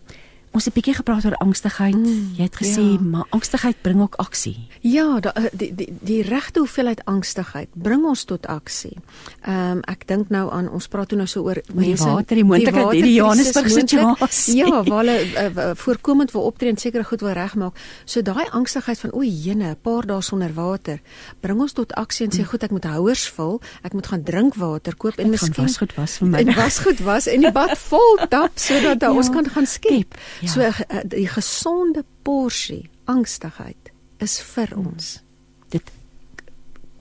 ons 0.52 0.66
het 0.66 0.74
'n 0.74 0.78
bietjie 0.78 0.94
gepraat 0.94 1.26
oor 1.26 1.36
angstigheid. 1.36 1.96
Mm, 1.96 2.32
Jy 2.36 2.44
het 2.44 2.56
gesê, 2.56 2.82
ja. 2.82 3.00
maar 3.00 3.26
angstigheid 3.30 3.76
bring 3.82 4.02
ook 4.02 4.16
aksie. 4.16 4.68
Ja, 4.80 5.20
da, 5.20 5.34
eh, 5.34 5.44
die 5.52 5.76
die 5.76 5.94
die 6.00 6.22
regte 6.22 6.60
hoeveelheid 6.60 7.06
angstigheid 7.06 7.68
bring 7.74 8.06
ons 8.06 8.24
tot 8.24 8.48
aksie. 8.48 8.98
Ehm 9.42 9.72
um, 9.72 9.80
ek 9.86 10.08
dink 10.08 10.30
nou 10.30 10.52
aan 10.52 10.70
ons 10.70 10.88
praat 10.88 11.08
toe 11.08 11.18
nou 11.18 11.28
so 11.28 11.44
oor 11.44 11.62
die 11.74 11.96
water, 11.96 12.36
die 12.36 12.44
moontlikheid, 12.44 12.92
hierdie 12.92 13.14
Johannesburg 13.14 13.66
waterkrisis 13.66 13.94
moontlik. 13.94 14.30
situasie. 14.30 14.56
Ja, 14.56 14.84
waar 14.84 15.06
hulle 15.06 15.52
uh, 15.56 15.72
voorkomend 15.76 16.32
wil 16.32 16.42
optree 16.42 16.70
en 16.70 16.78
sekere 16.78 17.04
goed 17.04 17.22
wil 17.22 17.32
regmaak. 17.32 17.78
So 18.06 18.22
daai 18.22 18.50
angstigheid 18.52 19.00
van 19.00 19.12
o, 19.14 19.24
jene, 19.24 19.70
'n 19.70 19.78
paar 19.82 20.06
dae 20.06 20.22
sonder 20.22 20.54
water, 20.54 21.00
bring 21.40 21.60
ons 21.62 21.74
tot 21.74 21.94
aksie 21.94 22.26
en 22.26 22.32
sê 22.32 22.44
goed, 22.44 22.64
ek 22.64 22.72
moet 22.72 22.84
houers 22.84 23.30
vul, 23.30 23.62
ek 23.82 23.94
moet 23.94 24.08
gaan 24.08 24.24
drink 24.24 24.56
water 24.56 24.96
koop 24.96 25.20
en 25.20 25.30
miskien 25.30 25.54
wasgoed 25.64 25.96
was 25.96 26.18
vir 26.18 26.28
my. 26.28 26.40
En 26.40 26.56
wasgoed 26.56 27.00
was 27.00 27.28
en 27.28 27.42
die 27.42 27.52
bad 27.52 27.78
vol 27.78 28.18
tap 28.30 28.52
sodat 28.56 29.02
ja, 29.06 29.12
ons 29.12 29.30
kan 29.30 29.50
gaan 29.50 29.66
skep. 29.66 30.18
Ja. 30.42 30.48
So 30.52 30.62
uh, 30.62 31.02
die 31.06 31.28
gesonde 31.28 32.04
porsie 32.24 32.90
angstigheid 33.06 33.92
is 34.20 34.40
vir 34.42 34.74
ons. 34.78 35.22
Dit 35.70 35.92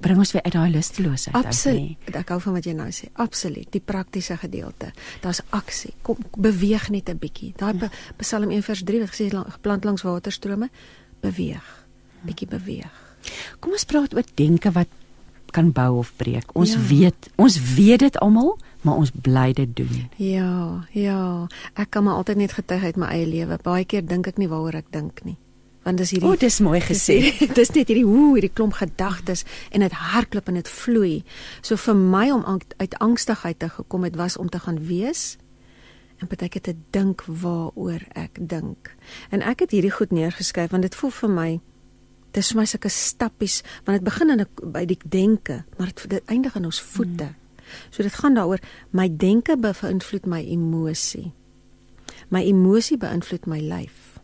bring 0.01 0.19
ons 0.19 0.33
weer 0.33 0.43
uit 0.47 0.53
daai 0.53 0.71
lusteloosheid 0.73 1.35
uit, 1.37 1.45
Absoluut. 1.47 2.15
Ek 2.17 2.29
hou 2.33 2.39
van 2.41 2.53
wat 2.57 2.65
jy 2.65 2.73
nou 2.73 2.89
sê. 2.95 3.11
Absoluut. 3.21 3.69
Die 3.73 3.81
praktiese 3.85 4.37
gedeelte. 4.41 4.93
Daar's 5.21 5.43
aksie. 5.51 5.93
Kom 6.03 6.17
beweeg 6.37 6.89
net 6.91 7.09
'n 7.11 7.19
bietjie. 7.19 7.53
Daai 7.57 7.75
Ja. 7.81 7.91
Psalm 8.17 8.51
1 8.51 8.63
vers 8.63 8.83
3 8.85 9.01
wat 9.01 9.11
gesê 9.11 9.25
het 9.25 9.33
lang- 9.33 9.53
geplant 9.53 9.85
langs 9.85 10.03
waterstrome, 10.03 10.71
beweeg. 11.21 11.65
Ja. 11.65 12.25
Bietjie 12.25 12.49
beweeg. 12.49 12.91
Kom 13.61 13.73
ons 13.73 13.85
praat 13.85 14.15
oor 14.15 14.25
denke 14.35 14.71
wat 14.73 14.89
kan 15.51 15.73
bou 15.73 15.99
of 15.99 16.13
breek. 16.17 16.55
Ons 16.55 16.73
Ja. 16.73 16.79
weet, 16.89 17.29
ons 17.37 17.75
weet 17.75 17.99
dit 17.99 18.19
almal, 18.19 18.59
maar 18.83 18.97
ons 18.97 19.11
bly 19.13 19.53
dit 19.53 19.77
doen. 19.77 20.09
Ja, 20.17 20.87
ja. 20.97 21.47
Ek 21.75 21.91
kan 21.91 22.05
maar 22.05 22.15
altyd 22.15 22.37
net 22.37 22.53
getuig 22.57 22.83
uit 22.85 22.97
my 22.97 23.07
eie 23.13 23.27
lewe. 23.27 23.59
Baie 23.63 23.85
keer 23.85 24.07
dink 24.07 24.27
ek 24.27 24.39
nie 24.41 24.49
waaroor 24.49 24.75
ek 24.81 24.91
dink 24.95 25.21
nie. 25.25 25.37
Want 25.85 25.97
dis 25.99 26.11
hierdie 26.13 26.29
O, 26.29 26.37
dis 26.37 26.61
mooi 26.61 26.81
gesê. 26.85 27.19
Dis, 27.39 27.53
dis 27.61 27.71
net 27.77 27.89
hierdie 27.89 28.05
hoe 28.05 28.35
hierdie 28.37 28.53
klomp 28.53 28.75
gedagtes 28.77 29.45
en 29.73 29.81
dit 29.81 29.93
hardloop 29.97 30.49
en 30.53 30.59
dit 30.61 30.69
vloei. 30.69 31.23
So 31.65 31.77
vir 31.81 31.97
my 31.97 32.27
om 32.31 32.45
ang- 32.45 32.65
uit 32.77 32.99
angstigheid 33.01 33.59
te 33.59 33.69
gekom 33.69 34.05
het 34.05 34.17
was 34.21 34.37
om 34.37 34.49
te 34.49 34.61
gaan 34.61 34.81
wees 34.87 35.37
en 36.21 36.29
partykeer 36.29 36.61
te 36.63 36.75
dink 36.93 37.25
waaroor 37.25 38.05
ek 38.13 38.37
dink. 38.49 38.93
En 39.33 39.41
ek 39.41 39.65
het 39.65 39.71
hierdie 39.73 39.93
goed 39.97 40.13
neergeskryf 40.13 40.71
want 40.71 40.85
dit 40.85 40.95
voel 40.95 41.11
vir 41.11 41.33
my 41.33 41.51
dis 42.37 42.53
vir 42.53 42.61
my 42.61 42.67
sulke 42.69 42.89
stappies 42.93 43.63
want 43.87 43.99
dit 43.99 44.05
begin 44.07 44.31
in 44.37 44.45
by 44.73 44.85
die 44.87 44.99
denke, 45.05 45.63
maar 45.79 45.89
dit 45.95 46.05
dit 46.13 46.29
eindig 46.31 46.55
in 46.61 46.69
ons 46.69 46.81
voete. 46.93 47.25
Hmm. 47.33 47.40
So 47.91 48.03
dit 48.03 48.15
gaan 48.15 48.35
daaroor 48.35 48.63
my 48.91 49.09
denke 49.17 49.57
beïnvloed 49.59 50.27
my 50.27 50.41
emosie. 50.45 51.33
My 52.29 52.43
emosie 52.47 52.99
beïnvloed 52.99 53.47
my 53.47 53.61
lyf. 53.61 54.21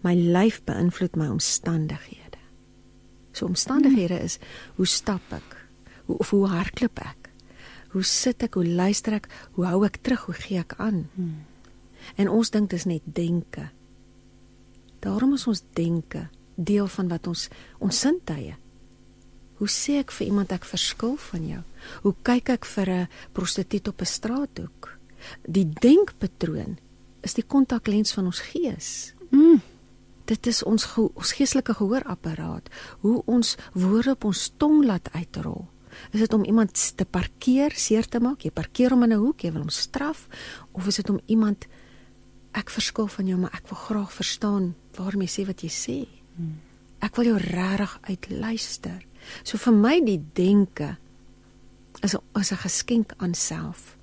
My 0.00 0.14
lyf 0.14 0.60
beïnvloed 0.64 1.16
my 1.16 1.28
omstandighede. 1.28 2.40
So 3.32 3.46
omstandighede 3.46 4.20
is 4.22 4.38
hoe 4.76 4.86
stap 4.86 5.32
ek? 5.34 5.56
Hoe 6.06 6.18
of 6.18 6.30
hoe 6.30 6.46
hardloop 6.48 6.98
ek? 7.02 7.30
Hoe 7.92 8.04
sit 8.04 8.42
ek? 8.42 8.54
Hoe 8.54 8.66
luister 8.66 9.16
ek? 9.18 9.28
Hoe 9.56 9.66
hou 9.66 9.82
ek 9.86 9.98
terug? 10.04 10.28
Hoe 10.28 10.36
gee 10.38 10.60
ek 10.62 10.76
aan? 10.78 11.06
Hmm. 11.14 11.42
En 12.16 12.30
ons 12.30 12.50
dink 12.50 12.70
dis 12.70 12.86
net 12.86 13.02
denke. 13.04 13.68
Daarom 15.02 15.34
is 15.34 15.46
ons 15.46 15.62
denke 15.74 16.28
deel 16.56 16.86
van 16.88 17.08
wat 17.08 17.26
ons 17.26 17.48
ons 17.82 18.00
sintuie. 18.00 18.56
Hoe 19.56 19.68
sê 19.68 19.98
ek 20.02 20.12
vir 20.12 20.26
iemand 20.26 20.52
ek 20.52 20.64
verskil 20.68 21.16
van 21.16 21.46
jou? 21.48 21.62
Hoe 22.02 22.14
kyk 22.22 22.48
ek 22.48 22.64
vir 22.64 22.88
'n 22.90 23.08
prostituut 23.32 23.88
op 23.88 24.00
'n 24.00 24.06
straathoek? 24.06 24.98
Die 25.48 25.64
denkpatroon 25.64 26.78
is 27.22 27.34
die 27.34 27.46
kontaklens 27.46 28.12
van 28.12 28.26
ons 28.26 28.40
gees. 28.40 29.14
Mm. 29.30 29.60
Dit 30.24 30.46
is 30.46 30.62
ons 30.62 30.84
ge 30.84 31.10
ons 31.14 31.32
geestelike 31.32 31.74
gehoorapparaat, 31.74 32.68
hoe 33.00 33.22
ons 33.26 33.56
woorde 33.72 34.10
op 34.10 34.24
ons 34.24 34.52
tong 34.56 34.84
laat 34.84 35.08
uitrol. 35.12 35.66
Is 36.12 36.20
dit 36.20 36.32
om 36.32 36.44
iemand 36.44 36.96
te 36.96 37.04
parkeer, 37.04 37.72
seer 37.74 38.08
te 38.08 38.20
maak? 38.20 38.42
Jy 38.42 38.50
parkeer 38.50 38.90
hom 38.90 39.02
in 39.02 39.12
'n 39.12 39.22
hoek, 39.22 39.40
jy 39.42 39.52
wil 39.52 39.60
hom 39.60 39.70
straf 39.70 40.28
of 40.72 40.86
is 40.86 40.96
dit 40.96 41.10
om 41.10 41.20
iemand 41.26 41.66
ek 42.52 42.70
verskil 42.70 43.06
van 43.06 43.26
jou, 43.26 43.38
maar 43.38 43.54
ek 43.54 43.68
wil 43.68 43.78
graag 43.78 44.12
verstaan 44.12 44.74
waarom 44.96 45.22
jy 45.22 45.28
sê 45.28 45.46
wat 45.46 45.60
jy 45.60 45.68
sê. 45.68 46.08
Ek 47.00 47.16
wil 47.16 47.24
jou 47.24 47.38
regtig 47.38 47.98
uitluister. 48.02 49.06
So 49.42 49.58
vir 49.58 49.72
my 49.72 50.00
die 50.04 50.20
denke 50.32 50.96
is 52.02 52.14
'n 52.14 52.20
is 52.40 52.52
'n 52.52 52.56
geskenk 52.56 53.12
aan 53.16 53.34
self. 53.34 53.96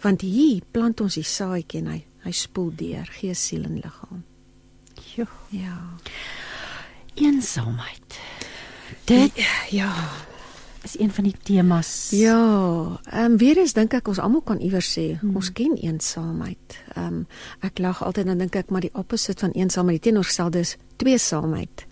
Want 0.00 0.20
hier 0.20 0.62
plant 0.70 1.00
ons 1.00 1.14
die 1.14 1.22
saadjie 1.24 1.78
en 1.80 1.86
hy 1.86 2.04
hy 2.24 2.32
spoel 2.32 2.72
deur 2.76 3.06
gees, 3.06 3.46
siel 3.46 3.64
en 3.64 3.74
liggaam. 3.74 4.24
Jo, 5.16 5.24
Ja. 5.50 5.78
eensaamheid. 7.14 8.18
Dit 9.04 9.32
Ja. 9.70 9.92
is 10.82 10.98
een 10.98 11.10
van 11.12 11.24
die 11.24 11.34
temas. 11.42 12.08
Ja, 12.10 13.00
ehm 13.10 13.24
um, 13.32 13.36
weer 13.36 13.58
eens 13.58 13.72
dink 13.72 13.92
ek 13.92 14.08
ons 14.08 14.18
almal 14.18 14.40
kan 14.40 14.60
iewers 14.60 14.98
sê 14.98 15.18
hmm. 15.20 15.36
ons 15.36 15.52
ken 15.52 15.76
eensaamheid. 15.76 16.78
Ehm 16.94 17.06
um, 17.06 17.26
ek 17.60 17.78
lag 17.78 18.02
altyd 18.04 18.26
dan 18.26 18.38
dink 18.38 18.54
ek 18.56 18.70
maar 18.70 18.80
die 18.80 18.94
opposite 18.94 19.40
van 19.40 19.50
eensaamheid, 19.50 20.02
die 20.02 20.10
teenoorgestelde 20.10 20.58
is 20.58 20.76
tweesaamheid. 20.96 21.86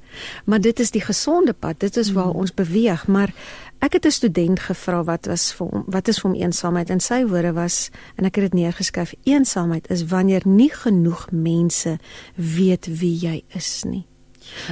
Maar 0.45 0.61
dit 0.61 0.81
is 0.81 0.91
die 0.91 1.01
gesonde 1.01 1.53
pad, 1.53 1.81
dit 1.81 1.97
is 1.97 2.12
waar 2.12 2.33
hmm. 2.33 2.41
ons 2.41 2.55
beweeg, 2.55 3.07
maar 3.07 3.35
ek 3.79 3.93
het 3.93 4.07
'n 4.07 4.11
student 4.11 4.61
gevra 4.61 5.05
wat 5.05 5.27
was 5.27 5.53
vir 5.53 5.67
hom 5.67 5.85
wat 5.87 6.09
is 6.09 6.19
vir 6.21 6.31
hom 6.31 6.41
eensaamheid 6.41 6.91
en 6.91 7.01
sy 7.01 7.25
woorde 7.25 7.53
was 7.53 7.91
en 8.17 8.25
ek 8.25 8.35
het 8.35 8.45
dit 8.45 8.55
neergeskryf, 8.55 9.14
eensaamheid 9.25 9.91
is 9.91 10.05
wanneer 10.05 10.43
nie 10.45 10.71
genoeg 10.71 11.31
mense 11.31 11.99
weet 12.35 12.87
wie 12.87 13.17
jy 13.19 13.45
is 13.49 13.85
nie. 13.85 14.07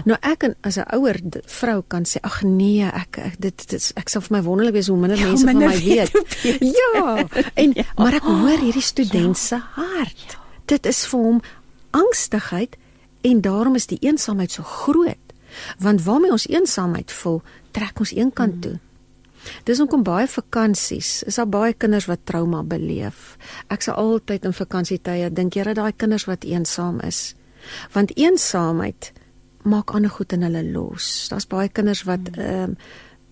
Nou 0.04 0.16
ek 0.22 0.46
en 0.48 0.54
as 0.62 0.78
'n 0.78 0.88
ouer 0.96 1.20
vrou 1.46 1.82
kan 1.88 2.04
sê 2.04 2.18
ag 2.22 2.42
nee 2.42 2.86
ek, 2.86 3.18
ek 3.18 3.34
dit, 3.38 3.56
dit 3.56 3.72
is, 3.72 3.92
ek 3.96 4.08
sal 4.08 4.22
vir 4.22 4.36
my 4.36 4.42
wonderlik 4.42 4.74
wees 4.74 4.88
hoe 4.88 4.96
minder 4.96 5.18
Ja, 5.18 5.26
mense 5.26 5.44
van 5.44 5.56
minder 5.56 5.74
my 5.74 5.84
weet. 5.84 6.12
Ja, 6.60 7.26
en 7.54 7.72
Ja. 7.80 7.84
maar 7.96 8.14
ek 8.14 8.22
hoor 8.22 8.58
hierdie 8.58 8.82
student 8.82 9.38
se 9.38 9.56
hart. 9.56 10.38
Dit 10.66 10.86
is 10.86 11.06
vir 11.06 11.20
hom 11.20 11.40
angstigheid 11.90 12.76
en 13.20 13.40
daarom 13.40 13.74
is 13.74 13.86
die 13.86 13.98
eensaamheid 14.00 14.50
so 14.50 14.62
groot. 14.62 15.23
Want 15.78 16.02
waarmee 16.02 16.30
ons 16.30 16.48
eensaamheid 16.48 17.12
voel, 17.12 17.42
trek 17.70 17.98
ons 17.98 18.16
een 18.16 18.32
kant 18.32 18.62
toe. 18.62 18.78
Dis 19.68 19.78
hoekom 19.78 20.02
baie 20.02 20.26
vakansies, 20.28 21.22
is 21.28 21.36
daar 21.40 21.48
baie 21.48 21.74
kinders 21.76 22.06
wat 22.08 22.24
trauma 22.24 22.62
beleef. 22.62 23.36
Ek 23.68 23.84
sal 23.84 23.98
altyd 24.00 24.44
in 24.48 24.56
vakansietye 24.56 25.30
dink 25.30 25.54
dat 25.54 25.76
daai 25.76 25.92
kinders 25.92 26.24
wat 26.30 26.44
eensaam 26.48 27.00
is. 27.04 27.34
Want 27.92 28.16
eensaamheid 28.16 29.12
maak 29.64 29.94
ander 29.96 30.10
goed 30.10 30.32
in 30.32 30.44
hulle 30.44 30.64
los. 30.72 31.28
Daar's 31.32 31.48
baie 31.48 31.68
kinders 31.68 32.04
wat 32.08 32.32
ehm 32.36 32.76
um, 32.76 32.78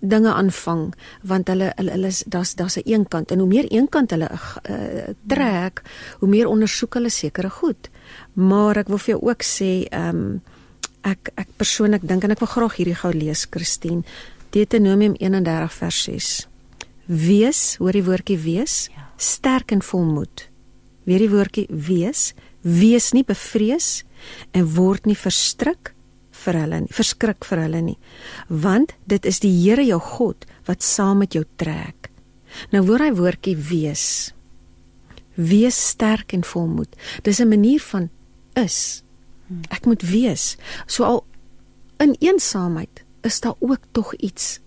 dinge 0.03 0.33
aanvang 0.35 0.89
want 1.23 1.47
hulle 1.47 1.69
hulle, 1.77 1.93
hulle 1.95 2.09
is 2.11 2.25
daar's 2.27 2.55
daar's 2.59 2.77
'n 2.77 2.83
een 2.85 3.09
kant 3.09 3.31
en 3.31 3.39
hoe 3.39 3.47
meer 3.49 3.67
een 3.69 3.89
kant 3.89 4.11
hulle 4.11 4.29
uh, 4.71 5.15
trek, 5.27 5.83
hoe 6.19 6.29
meer 6.29 6.49
ondersoek 6.49 6.95
hulle 6.95 7.11
sekere 7.11 7.51
goed. 7.51 7.91
Maar 8.33 8.77
ek 8.77 8.89
wil 8.89 8.99
vir 8.99 9.15
jou 9.15 9.23
ook 9.31 9.43
sê 9.43 9.87
ehm 9.91 10.09
um, 10.09 10.43
ek 11.05 11.33
ek 11.37 11.49
persoonlik 11.59 12.07
dink 12.07 12.25
en 12.25 12.31
ek 12.31 12.41
wil 12.41 12.49
graag 12.49 12.77
hierdie 12.77 12.95
gou 12.99 13.13
lees 13.13 13.47
Christine 13.51 14.03
Deuteronomium 14.53 15.15
31 15.21 15.73
vers 15.73 16.03
6. 16.05 16.49
Wees, 17.07 17.77
hoor 17.81 17.93
die 17.93 18.05
woordjie 18.05 18.39
wees, 18.39 18.89
Ja. 18.95 19.09
sterk 19.17 19.73
en 19.73 19.83
volmoed. 19.83 20.49
Weer 21.05 21.19
die 21.19 21.31
woordjie 21.31 21.67
wees, 21.71 22.35
wees 22.63 23.13
nie 23.13 23.25
bevrees 23.25 24.05
en 24.53 24.75
word 24.75 25.07
nie 25.07 25.17
verstrik 25.17 25.95
vir 26.31 26.55
hulle 26.55 26.81
nie, 26.81 26.93
verskrik 26.93 27.45
vir 27.45 27.59
hulle 27.59 27.83
nie. 27.83 27.99
Want 28.49 28.95
dit 29.07 29.27
is 29.27 29.41
die 29.41 29.51
Here 29.51 29.83
jou 29.85 29.99
God 30.01 30.47
wat 30.67 30.83
saam 30.83 31.19
met 31.19 31.33
jou 31.33 31.45
trek. 31.57 32.11
Nou 32.73 32.85
hoor 32.87 32.99
hy 32.99 33.11
woordjie 33.13 33.57
wees. 33.57 34.33
Wees 35.35 35.89
sterk 35.89 36.35
en 36.35 36.45
volmoed. 36.45 36.95
Dis 37.23 37.41
'n 37.41 37.49
manier 37.49 37.81
van 37.81 38.11
is. 38.55 39.03
Ek 39.71 39.87
moet 39.87 40.03
wees. 40.03 40.57
So 40.87 41.05
al 41.05 41.25
in 42.03 42.17
eensaamheid 42.19 43.05
is 43.23 43.41
daar 43.41 43.55
ook 43.61 43.81
tog 43.93 44.15
iets 44.15 44.59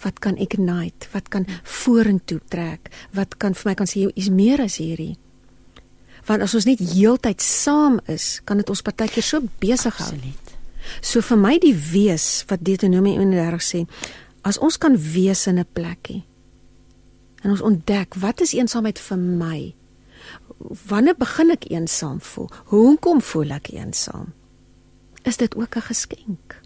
wat 0.00 0.18
kan 0.18 0.36
ignite, 0.36 1.08
wat 1.12 1.28
kan 1.28 1.46
vorentoe 1.62 2.40
trek, 2.48 2.88
wat 3.12 3.36
kan 3.36 3.54
vir 3.54 3.70
my 3.70 3.74
kan 3.76 3.88
sê 3.88 4.06
is 4.14 4.30
meer 4.32 4.62
as 4.64 4.78
hierdie. 4.80 5.16
Want 6.28 6.44
as 6.44 6.54
ons 6.56 6.68
net 6.68 6.80
heeltyd 6.80 7.42
saam 7.44 7.98
is, 8.08 8.38
kan 8.44 8.60
dit 8.60 8.70
ons 8.72 8.82
partykeer 8.84 9.24
so 9.24 9.44
besig 9.60 9.96
hou. 10.00 10.08
Absoluut. 10.08 10.56
So 11.04 11.20
vir 11.24 11.40
my 11.40 11.58
die 11.60 11.74
wees 11.74 12.46
wat 12.48 12.64
Deuteronomium 12.64 13.20
31 13.34 13.64
sê, 13.64 13.84
as 14.46 14.58
ons 14.58 14.78
kan 14.80 14.96
wees 14.96 15.46
in 15.46 15.58
'n 15.58 15.68
plekkie 15.72 16.24
en 17.42 17.50
ons 17.50 17.60
ontdek 17.60 18.14
wat 18.20 18.40
is 18.40 18.52
eensaamheid 18.52 18.98
vir 18.98 19.18
my? 19.18 19.74
Wanneer 20.60 21.16
begin 21.16 21.50
ek 21.50 21.64
eensaam 21.70 22.20
voel? 22.20 22.50
Hoekom 22.72 23.22
voel 23.24 23.50
ek 23.56 23.72
eensaam? 23.72 24.32
Is 25.22 25.36
dit 25.36 25.56
ook 25.56 25.76
'n 25.76 25.88
geskenk? 25.88 26.60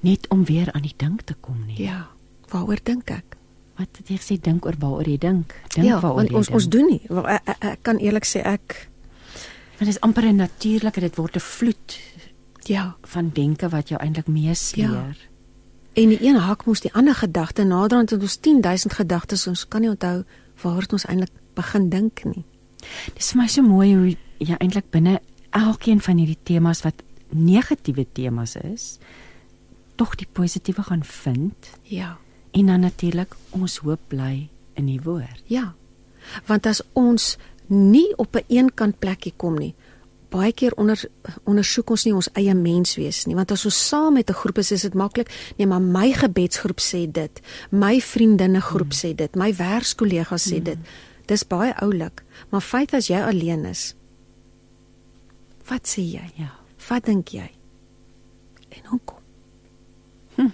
Net 0.00 0.28
om 0.28 0.44
weer 0.44 0.72
aan 0.72 0.82
die 0.82 0.94
dink 0.96 1.22
te 1.22 1.34
kom 1.34 1.66
nie. 1.66 1.82
Ja. 1.82 2.10
Waaroor 2.48 2.78
dink 2.82 3.10
ek? 3.10 3.36
Wat 3.78 3.88
het 3.96 4.08
jy 4.08 4.16
gesê 4.16 4.40
dink 4.40 4.66
oor 4.66 4.74
waaroor 4.78 5.08
jy 5.08 5.18
dink? 5.18 5.54
Dink 5.74 5.86
ja, 5.86 6.00
waaroor 6.00 6.24
jy 6.24 6.34
ons 6.34 6.46
dink. 6.46 6.54
ons 6.54 6.68
doen 6.68 6.86
nie. 6.86 7.02
Ek, 7.08 7.42
ek, 7.46 7.56
ek 7.60 7.82
kan 7.82 7.98
eerlik 7.98 8.24
sê 8.24 8.42
ek 8.44 8.90
Want 9.82 9.94
dit 9.94 10.02
is 10.02 10.06
amper 10.06 10.24
'n 10.24 10.36
natuurlike 10.36 11.00
dit 11.00 11.16
word 11.16 11.36
'n 11.36 11.40
vloed 11.40 11.98
ja, 12.62 12.96
van 13.02 13.30
denke 13.34 13.68
wat 13.68 13.88
jou 13.88 14.00
eintlik 14.00 14.26
meesleer. 14.26 15.16
En 15.94 16.08
die 16.08 16.18
een 16.24 16.36
hak 16.36 16.64
mos 16.66 16.80
die 16.80 16.92
ander 16.94 17.14
gedagte 17.14 17.64
naderhand 17.64 18.10
het 18.10 18.22
ons 18.22 18.36
10000 18.40 18.92
gedagtes 18.92 19.46
ons 19.46 19.68
kan 19.68 19.80
nie 19.80 19.90
onthou 19.90 20.24
waar 20.62 20.80
het 20.80 20.92
ons 20.92 21.04
eintlik 21.04 21.30
begin 21.54 21.88
dink 21.90 22.24
nie. 22.24 22.44
Dis 23.14 23.32
vir 23.32 23.42
my 23.42 23.48
so 23.48 23.62
mooi 23.62 23.94
hoe 23.94 24.16
jy 24.38 24.56
eintlik 24.58 24.90
binne 24.90 25.20
elkeen 25.50 26.00
van 26.00 26.16
hierdie 26.18 26.38
temas 26.48 26.82
wat 26.82 27.02
negatiewe 27.32 28.06
temas 28.12 28.56
is, 28.56 28.98
tog 29.96 30.14
die 30.16 30.26
positiewe 30.32 30.82
gaan 30.82 31.04
vind 31.04 31.70
Ja. 31.84 32.18
en 32.52 32.66
dan 32.66 32.80
natuurlik 32.80 33.36
ons 33.50 33.76
hoop 33.78 34.00
bly 34.08 34.48
in 34.74 34.86
die 34.86 35.00
woord. 35.00 35.42
Ja. 35.46 35.74
Want 36.46 36.66
as 36.66 36.82
ons 36.92 37.36
nie 37.66 38.16
op 38.16 38.36
'n 38.36 38.44
een 38.48 38.74
kant 38.74 38.98
plekkie 38.98 39.32
kom 39.36 39.58
nie, 39.58 39.74
baie 40.32 40.52
keer 40.56 40.74
onder 40.80 40.98
ondersoek 41.44 41.92
ons 41.94 42.04
nie 42.08 42.14
ons 42.16 42.28
eie 42.40 42.54
menswees 42.56 43.22
nie, 43.28 43.36
want 43.38 43.52
as 43.54 43.66
ons 43.68 43.78
saam 43.88 44.16
met 44.18 44.30
'n 44.30 44.40
groep 44.40 44.58
is, 44.58 44.72
is 44.72 44.82
dit 44.82 44.94
maklik. 44.94 45.30
Nee, 45.56 45.66
maar 45.66 45.80
my 45.80 46.12
gebedsgroep 46.12 46.80
sê 46.80 47.10
dit, 47.10 47.40
my 47.70 48.00
vriendinne 48.00 48.60
groep 48.60 48.92
mm. 48.92 48.98
sê 49.02 49.14
dit, 49.14 49.34
my 49.36 49.52
werkskollegas 49.54 50.48
sê 50.48 50.58
mm. 50.58 50.64
dit. 50.64 50.78
Dis 51.26 51.44
baie 51.46 51.74
oulik, 51.80 52.24
maar 52.50 52.60
feit 52.60 52.94
as 52.94 53.08
jy 53.08 53.20
alleen 53.20 53.64
is. 53.64 53.94
Wat 55.68 55.86
sê 55.86 56.02
jy? 56.02 56.26
Ja. 56.36 56.50
Wat 56.88 57.04
dink 57.04 57.28
jy? 57.28 57.50
En 58.68 58.82
hoekom? 58.90 59.20
Hm. 60.34 60.48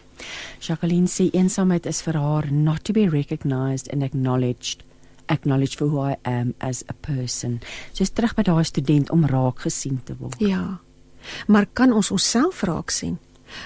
Jacqueline 0.61 1.07
sê 1.07 1.31
eensaamheid 1.33 1.87
is 1.87 2.03
vir 2.03 2.19
haar 2.19 2.53
not 2.53 2.85
to 2.85 2.93
be 2.93 3.09
recognized 3.09 3.89
and 3.93 4.03
acknowledged 4.03 4.83
acknowledge 5.29 5.77
for 5.77 5.89
who 5.89 6.01
I 6.11 6.17
am 6.25 6.55
as 6.59 6.83
a 6.89 6.95
person. 7.01 7.61
Jy's 7.97 8.11
terug 8.11 8.35
by 8.35 8.45
daai 8.49 8.65
student 8.65 9.11
om 9.11 9.27
raak 9.27 9.65
gesien 9.67 10.01
te 10.05 10.17
word. 10.19 10.39
Ja. 10.41 10.81
Maar 11.47 11.67
kan 11.73 11.93
ons 11.93 12.11
onsself 12.11 12.63
raak 12.69 12.91
sien? 12.91 13.19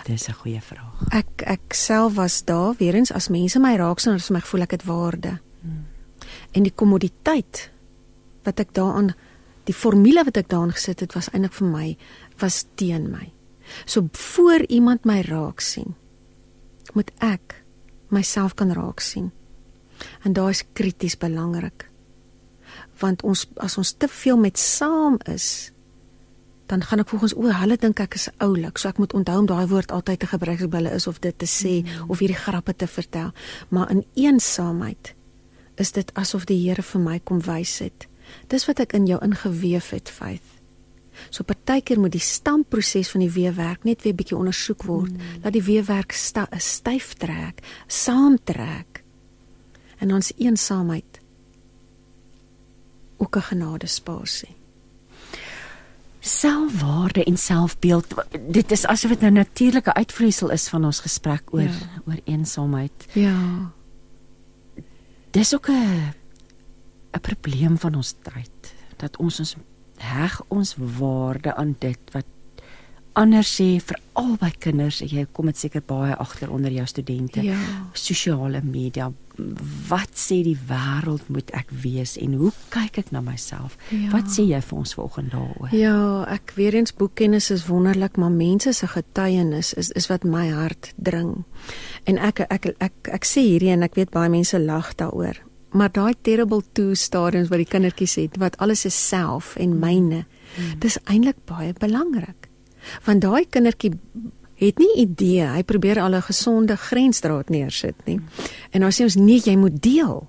Dis 0.07 0.29
'n 0.29 0.33
goeie 0.33 0.61
vraag. 0.61 1.09
Ek 1.11 1.43
ek 1.47 1.75
self 1.75 2.15
was 2.15 2.45
daar 2.45 2.75
weer 2.79 2.95
eens 2.95 3.13
as 3.13 3.29
mense 3.29 3.59
my 3.59 3.77
raak 3.77 4.01
sien, 4.01 4.15
as 4.15 4.31
my 4.31 4.41
gevoel 4.41 4.63
ek 4.63 4.71
het 4.71 4.85
waarde. 4.85 5.41
Hmm. 5.61 5.87
En 6.53 6.63
die 6.63 6.75
kommoditeit 6.75 7.71
wat 8.45 8.61
ek 8.61 8.75
daaraan 8.75 9.15
die 9.65 9.75
formule 9.75 10.25
wat 10.25 10.37
ek 10.37 10.49
daarin 10.49 10.73
gesit 10.73 11.01
het 11.01 11.15
was 11.15 11.31
eintlik 11.31 11.53
vir 11.53 11.69
my 11.69 11.97
was 12.41 12.65
teen 12.75 13.11
my. 13.11 13.33
So 13.87 14.09
voor 14.13 14.67
iemand 14.69 15.05
my 15.05 15.21
raak 15.21 15.61
sien, 15.61 15.95
moet 16.93 17.11
ek 17.19 17.63
myself 18.09 18.55
kan 18.55 18.73
raak 18.73 19.01
sien. 19.01 19.31
En 20.23 20.33
daai 20.33 20.51
is 20.51 20.65
krities 20.73 21.19
belangrik. 21.19 21.89
Want 23.01 23.23
ons 23.23 23.47
as 23.57 23.77
ons 23.79 23.93
te 23.93 24.09
veel 24.09 24.39
met 24.39 24.59
saam 24.59 25.19
is, 25.31 25.73
dan 26.73 26.83
gaan 26.83 27.03
ek 27.03 27.11
volgens 27.13 27.35
o, 27.37 27.51
hulle 27.53 27.77
dink 27.77 28.01
ek 28.01 28.15
is 28.17 28.31
oulik, 28.41 28.79
so 28.81 28.89
ek 28.89 29.01
moet 29.03 29.13
onthou 29.17 29.43
om 29.43 29.49
daai 29.51 29.67
woord 29.69 29.93
altyd 29.93 30.23
te 30.23 30.31
gebruik 30.31 30.63
as 30.63 30.71
hulle 30.73 30.95
is 30.97 31.07
of 31.11 31.19
dit 31.21 31.37
te 31.39 31.49
sê 31.49 31.75
mm. 31.83 32.09
of 32.09 32.23
hierdie 32.23 32.39
grappe 32.39 32.73
te 32.73 32.89
vertel. 32.89 33.35
Maar 33.69 33.91
in 33.93 34.05
eensaamheid 34.17 35.13
is 35.83 35.93
dit 35.93 36.09
asof 36.17 36.47
die 36.49 36.61
Here 36.63 36.83
vir 36.83 37.05
my 37.05 37.19
kom 37.21 37.43
wys 37.45 37.79
het. 37.85 38.09
Dis 38.49 38.65
wat 38.69 38.81
ek 38.81 38.95
in 38.97 39.09
jou 39.11 39.19
ingeweef 39.25 39.91
het, 39.93 40.09
Faith. 40.09 40.49
So 41.29 41.45
partykeer 41.45 42.01
moet 42.01 42.15
die 42.15 42.25
stamproses 42.25 43.11
van 43.13 43.25
die 43.25 43.33
weefwerk 43.33 43.85
net 43.85 44.05
weer 44.05 44.17
bietjie 44.17 44.39
ondersoek 44.39 44.87
word, 44.89 45.13
mm. 45.13 45.43
dat 45.45 45.53
die 45.57 45.65
weefwerk 45.65 46.17
sta, 46.17 46.47
styf 46.57 47.15
trek, 47.21 47.61
saamtrek 47.87 48.91
in 50.03 50.13
ons 50.13 50.33
eensaamheid 50.37 51.21
ook 53.23 53.37
'n 53.37 53.49
genade 53.51 53.87
spasie. 53.87 54.55
Selfwaarde 56.21 57.25
en 57.25 57.37
selfbeeld, 57.37 58.15
dit 58.49 58.71
is 58.71 58.87
asof 58.87 59.11
dit 59.11 59.21
nou 59.21 59.33
natuurlike 59.33 59.95
uitvloeisel 59.95 60.51
is 60.51 60.69
van 60.69 60.85
ons 60.85 61.01
gesprek 61.01 61.43
oor 61.51 61.61
ja. 61.61 62.03
oor 62.07 62.21
eensaamheid. 62.25 63.07
Ja. 63.13 63.73
Dis 65.31 65.55
ook 65.55 65.69
'n 65.69 66.15
'n 67.13 67.21
probleem 67.21 67.79
van 67.79 67.95
ons 67.95 68.15
tyd 68.23 68.75
dat 68.97 69.17
ons 69.17 69.39
ons 69.39 69.57
heg 69.97 70.43
ons 70.49 70.75
waarde 70.99 71.55
aan 71.55 71.77
dit 71.79 71.99
wat 72.13 72.25
ander 73.19 73.45
sê 73.45 73.77
veral 73.83 74.37
by 74.41 74.51
kinders 74.63 75.03
jy 75.05 75.27
kom 75.37 75.51
dit 75.51 75.59
seker 75.65 75.85
baie 75.85 76.15
agter 76.21 76.53
onder 76.53 76.73
jou 76.73 76.87
studente 76.89 77.43
ja. 77.45 77.59
sosiale 77.93 78.63
media 78.65 79.11
wat 79.89 80.13
sê 80.19 80.43
die 80.45 80.57
wêreld 80.69 81.29
moet 81.33 81.49
ek 81.57 81.71
wees 81.83 82.15
en 82.21 82.37
hoe 82.41 82.53
kyk 82.73 82.99
ek 83.03 83.13
na 83.13 83.23
myself 83.25 83.77
ja. 83.91 84.11
wat 84.13 84.29
sê 84.33 84.47
jy 84.49 84.61
vir 84.65 84.81
ons 84.83 84.95
vanoggend 84.97 85.33
daaroor 85.35 85.75
ja 85.77 85.97
ek 86.33 86.55
weer 86.57 86.77
eens 86.79 86.95
boekkennis 86.97 87.51
is 87.55 87.67
wonderlik 87.69 88.19
maar 88.21 88.33
mense 88.33 88.73
se 88.77 88.89
getuienis 88.95 89.73
is 89.81 89.93
is 89.99 90.09
wat 90.13 90.25
my 90.25 90.49
hart 90.53 90.93
dring 90.97 91.43
en 92.09 92.21
ek 92.21 92.45
ek 92.49 92.53
ek 92.69 92.71
ek, 92.81 93.15
ek 93.21 93.29
sê 93.29 93.45
hierdie 93.45 93.73
en 93.75 93.89
ek 93.89 93.97
weet 93.99 94.13
baie 94.15 94.33
mense 94.33 94.61
lag 94.61 94.93
daaroor 95.01 95.41
maar 95.73 95.93
daai 95.93 96.13
terrible 96.21 96.61
two 96.77 96.97
stadiums 96.97 97.49
wat 97.53 97.61
die 97.65 97.69
kindertjies 97.69 98.17
het 98.21 98.41
wat 98.41 98.57
alles 98.61 98.85
is 98.89 98.97
self 98.97 99.57
en 99.61 99.79
myne 99.81 100.25
hmm. 100.25 100.81
dis 100.85 101.01
eintlik 101.09 101.41
baie 101.49 101.73
belangrik 101.81 102.52
Want 103.05 103.20
daai 103.20 103.47
kindertjie 103.49 103.93
het 104.55 104.78
nie 104.78 104.95
idee, 104.97 105.47
hy 105.47 105.62
probeer 105.62 106.01
al 106.01 106.14
'n 106.14 106.22
gesonde 106.22 106.76
grensdraad 106.76 107.49
neersit 107.49 107.95
nie. 108.05 108.20
En 108.70 108.80
dan 108.80 108.93
sê 108.93 109.03
ons 109.03 109.14
nee, 109.14 109.41
jy 109.45 109.57
moet 109.57 109.83
deel. 109.83 110.28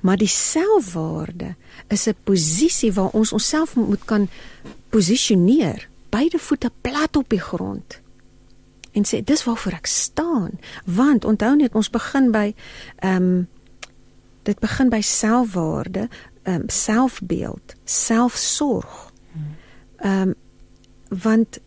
Maar 0.00 0.16
die 0.16 0.28
selfwaarde 0.28 1.54
is 1.88 2.06
'n 2.06 2.16
posisie 2.24 2.92
waar 2.92 3.10
ons 3.10 3.32
onsself 3.32 3.76
moet 3.76 4.04
kan 4.04 4.28
posisioneer, 4.88 5.88
beide 6.08 6.38
voete 6.38 6.70
plat 6.80 7.16
op 7.16 7.28
die 7.28 7.40
grond. 7.40 8.00
En 8.92 9.04
sê 9.06 9.24
dis 9.24 9.44
waarvoor 9.44 9.72
ek 9.72 9.86
staan, 9.86 10.50
want 10.84 11.24
onthou 11.24 11.56
net 11.56 11.74
ons 11.74 11.90
begin 11.90 12.30
by 12.30 12.54
ehm 12.96 13.22
um, 13.22 13.48
dit 14.42 14.58
begin 14.58 14.88
by 14.88 15.00
selfwaarde, 15.00 16.08
ehm 16.42 16.60
um, 16.60 16.68
selfbeeld, 16.68 17.74
selfsorg. 17.84 19.12
Ehm 19.96 20.20
um, 20.20 20.34
want 21.08 21.60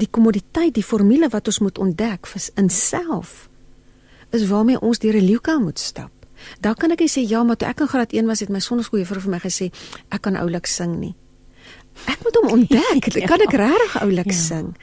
die 0.00 0.08
kommoditeit, 0.10 0.74
die 0.74 0.84
formule 0.84 1.28
wat 1.28 1.46
ons 1.46 1.58
moet 1.58 1.78
ontdek 1.78 2.26
vir 2.26 2.48
in 2.60 2.70
self 2.70 3.48
is 4.34 4.48
waarmee 4.50 4.80
ons 4.80 4.98
deur 4.98 5.14
'n 5.14 5.26
leeuka 5.26 5.58
moet 5.58 5.78
stap. 5.78 6.10
Daar 6.60 6.74
kan 6.74 6.90
ek 6.90 7.00
sê 7.00 7.20
ja, 7.28 7.42
maar 7.42 7.56
toe 7.56 7.68
ek 7.68 7.80
in 7.80 7.88
graad 7.88 8.12
1 8.12 8.26
was 8.26 8.40
het 8.40 8.48
my 8.48 8.58
sonneskoeie 8.58 9.06
vir 9.06 9.28
my 9.28 9.38
gesê 9.38 9.70
ek 10.10 10.22
kan 10.22 10.36
oulik 10.36 10.66
sing 10.66 10.98
nie. 10.98 11.14
Ek 12.06 12.18
moet 12.22 12.34
hom 12.34 12.50
ontdek. 12.50 13.12
ja. 13.14 13.26
Kan 13.26 13.40
ek 13.40 13.52
regtig 13.52 14.02
oulik 14.02 14.32
ja. 14.32 14.38
sing? 14.38 14.74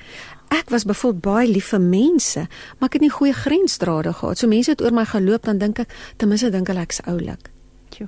Ek 0.51 0.69
was 0.69 0.83
bevoel 0.83 1.13
baie 1.13 1.47
lief 1.47 1.71
vir 1.71 1.79
mense, 1.79 2.47
maar 2.79 2.89
ek 2.89 2.93
het 2.93 3.01
nie 3.01 3.13
goeie 3.13 3.33
grensdrade 3.33 4.13
gehad. 4.13 4.37
So 4.37 4.47
mense 4.47 4.71
het 4.71 4.81
oor 4.81 4.91
my 4.91 5.05
geloop 5.07 5.47
dan 5.47 5.57
dink 5.57 5.79
ek 5.79 5.93
ten 6.17 6.27
minste 6.31 6.51
dink 6.51 6.67
hulle 6.67 6.83
ek's 6.83 6.99
oulik. 7.07 7.51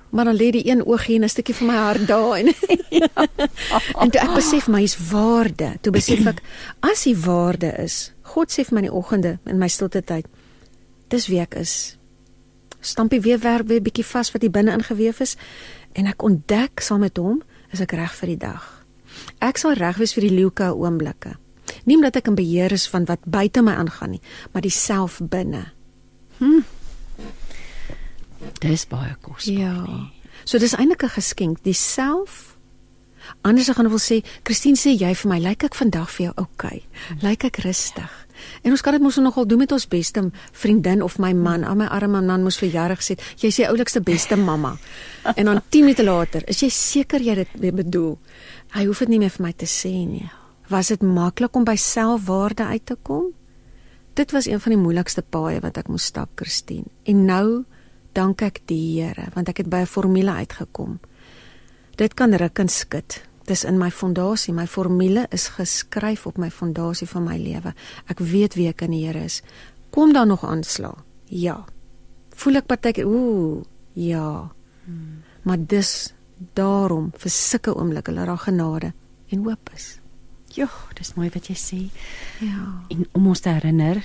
Maar 0.09 0.25
dan 0.25 0.35
lê 0.35 0.49
die 0.51 0.67
een 0.69 0.85
oogie 0.85 1.15
en 1.15 1.23
'n 1.23 1.29
stukkie 1.29 1.55
van 1.55 1.67
my 1.67 1.75
hart 1.75 2.07
daar 2.07 2.35
en 2.37 2.45
ja. 3.01 3.07
en 3.99 4.09
toe 4.09 4.21
ek 4.21 4.33
besef 4.33 4.67
my 4.67 4.81
is 4.81 4.97
waarde. 5.11 5.73
Toe 5.81 5.91
besef 5.91 6.25
ek 6.25 6.41
as 6.79 7.03
die 7.03 7.17
waarde 7.17 7.73
is. 7.77 8.13
God 8.21 8.51
sê 8.51 8.63
vir 8.65 8.73
my 8.73 8.81
in 8.83 8.89
die 8.89 8.97
oggende 8.97 9.39
in 9.45 9.57
my 9.57 9.67
stilte 9.67 10.01
tyd. 10.01 10.25
Dis 11.07 11.27
wie 11.27 11.39
ek 11.39 11.55
is. 11.55 11.97
Stampie 12.79 13.21
weer 13.21 13.39
werk 13.39 13.67
weer 13.67 13.81
bietjie 13.81 14.05
vas 14.05 14.31
wat 14.31 14.41
hier 14.41 14.51
binne 14.51 14.71
ingeweef 14.71 15.19
is 15.19 15.37
en 15.93 16.05
ek 16.05 16.23
ontdek 16.23 16.79
saam 16.79 16.99
met 16.99 17.17
hom 17.17 17.41
is 17.71 17.79
ek 17.79 17.91
reg 17.91 18.13
vir 18.15 18.27
die 18.27 18.37
dag. 18.37 18.85
Ek 19.39 19.57
sal 19.57 19.77
reg 19.77 19.97
wees 20.01 20.13
vir 20.13 20.27
die 20.27 20.35
leeuke 20.35 20.73
oomblikke. 20.73 21.37
Nie 21.85 21.95
omdat 21.95 22.15
ek 22.21 22.29
in 22.31 22.37
beheer 22.37 22.71
is 22.71 22.87
van 22.91 23.05
wat 23.05 23.25
buite 23.25 23.61
my 23.61 23.73
aangaan 23.79 24.15
nie, 24.15 24.21
maar 24.51 24.63
die 24.65 24.73
self 24.73 25.19
binne. 25.21 25.65
Hm. 26.39 26.63
Dis 28.63 28.87
baie 28.87 29.15
kosbaar. 29.21 29.59
Ja. 29.59 29.81
Nie. 29.81 30.11
So 30.43 30.59
dis 30.59 30.75
eintlik 30.75 31.03
'n 31.03 31.09
geskenk, 31.09 31.63
diself. 31.63 32.57
Anders 33.41 33.69
gaan 33.69 33.89
wil 33.89 33.99
sê, 33.99 34.23
Christine 34.43 34.75
sê 34.75 34.93
jy 34.99 35.13
vir 35.15 35.29
my, 35.29 35.39
lyk 35.39 35.63
ek 35.63 35.75
vandag 35.75 36.09
vir 36.09 36.25
jou 36.25 36.33
oukei? 36.35 36.83
Okay? 36.83 37.21
Lyk 37.21 37.43
ek 37.43 37.57
rustig? 37.63 38.11
En 38.63 38.71
ons 38.71 38.81
kan 38.81 38.95
dit 38.95 39.01
mos 39.01 39.15
nogal 39.21 39.47
doen 39.47 39.57
met 39.57 39.71
ons 39.71 39.87
beste 39.87 40.23
vriendin 40.51 41.03
of 41.03 41.19
my 41.19 41.33
man. 41.33 41.63
Al 41.63 41.75
my 41.79 41.85
arme 41.85 42.21
man 42.21 42.43
moes 42.43 42.57
vir 42.59 42.69
jare 42.69 42.95
gesê, 42.95 43.17
jy 43.37 43.51
die 43.55 43.67
oulikste 43.67 44.01
beste 44.01 44.35
mamma. 44.35 44.77
En 45.35 45.45
dan 45.45 45.61
10 45.69 45.81
minute 45.81 46.03
later, 46.03 46.43
is 46.47 46.59
jy 46.63 46.69
seker 46.69 47.21
jy 47.21 47.35
dit 47.35 47.75
bedoel? 47.75 48.17
Hy 48.75 48.85
hoef 48.85 48.99
dit 48.99 49.13
nie 49.13 49.19
meer 49.19 49.29
vir 49.29 49.45
my 49.45 49.53
te 49.53 49.69
sê 49.69 49.93
nie. 50.07 50.29
Was 50.69 50.87
dit 50.87 51.01
maklik 51.01 51.55
om 51.55 51.63
by 51.63 51.75
selfwaarde 51.75 52.63
uit 52.63 52.85
te 52.85 52.97
kom? 53.01 53.31
Dit 54.13 54.31
was 54.31 54.45
een 54.45 54.59
van 54.59 54.75
die 54.75 54.81
moeilikste 54.81 55.21
paaie 55.21 55.61
wat 55.61 55.77
ek 55.77 55.87
moes 55.89 56.05
stap, 56.05 56.29
Christine. 56.35 56.89
En 57.09 57.25
nou 57.25 57.63
dank 58.13 58.41
ek 58.41 58.61
die 58.69 59.01
Here 59.01 59.29
want 59.33 59.49
ek 59.49 59.57
het 59.57 59.69
by 59.69 59.83
'n 59.83 59.85
formule 59.85 60.31
uitgekom. 60.31 60.99
Dit 61.95 62.13
kan 62.13 62.33
ruk 62.33 62.59
en 62.59 62.69
skud. 62.69 63.21
Dis 63.45 63.63
in 63.63 63.77
my 63.77 63.91
fondasie. 63.91 64.53
My 64.53 64.67
formule 64.67 65.27
is 65.29 65.47
geskryf 65.47 66.25
op 66.25 66.37
my 66.37 66.49
fondasie 66.51 67.07
van 67.07 67.23
my 67.23 67.37
lewe. 67.37 67.73
Ek 68.07 68.19
weet 68.19 68.55
wie 68.55 68.67
ek 68.67 68.81
in 68.81 68.91
die 68.91 69.05
Here 69.05 69.23
is. 69.23 69.41
Kom 69.89 70.13
daar 70.13 70.27
nog 70.27 70.45
aansla? 70.45 70.95
Ja. 71.25 71.65
Voel 72.29 72.55
ek 72.55 72.65
partyke 72.65 73.05
ooh, 73.05 73.63
ja. 73.93 74.51
Hmm. 74.85 75.21
Maar 75.43 75.57
dis 75.57 76.13
daarom 76.53 77.11
vir 77.17 77.31
sulke 77.31 77.75
oomblikke 77.75 78.13
dat 78.13 78.25
daar 78.25 78.37
genade 78.37 78.93
en 79.29 79.43
hoop 79.43 79.69
is. 79.75 79.99
Ja, 80.53 80.69
dis 80.93 81.13
mooi 81.13 81.29
wat 81.33 81.47
jy 81.49 81.55
sê. 81.57 81.79
Ja. 82.45 82.85
En 82.89 83.07
om 83.11 83.27
ons 83.27 83.39
te 83.39 83.49
herinner 83.49 84.01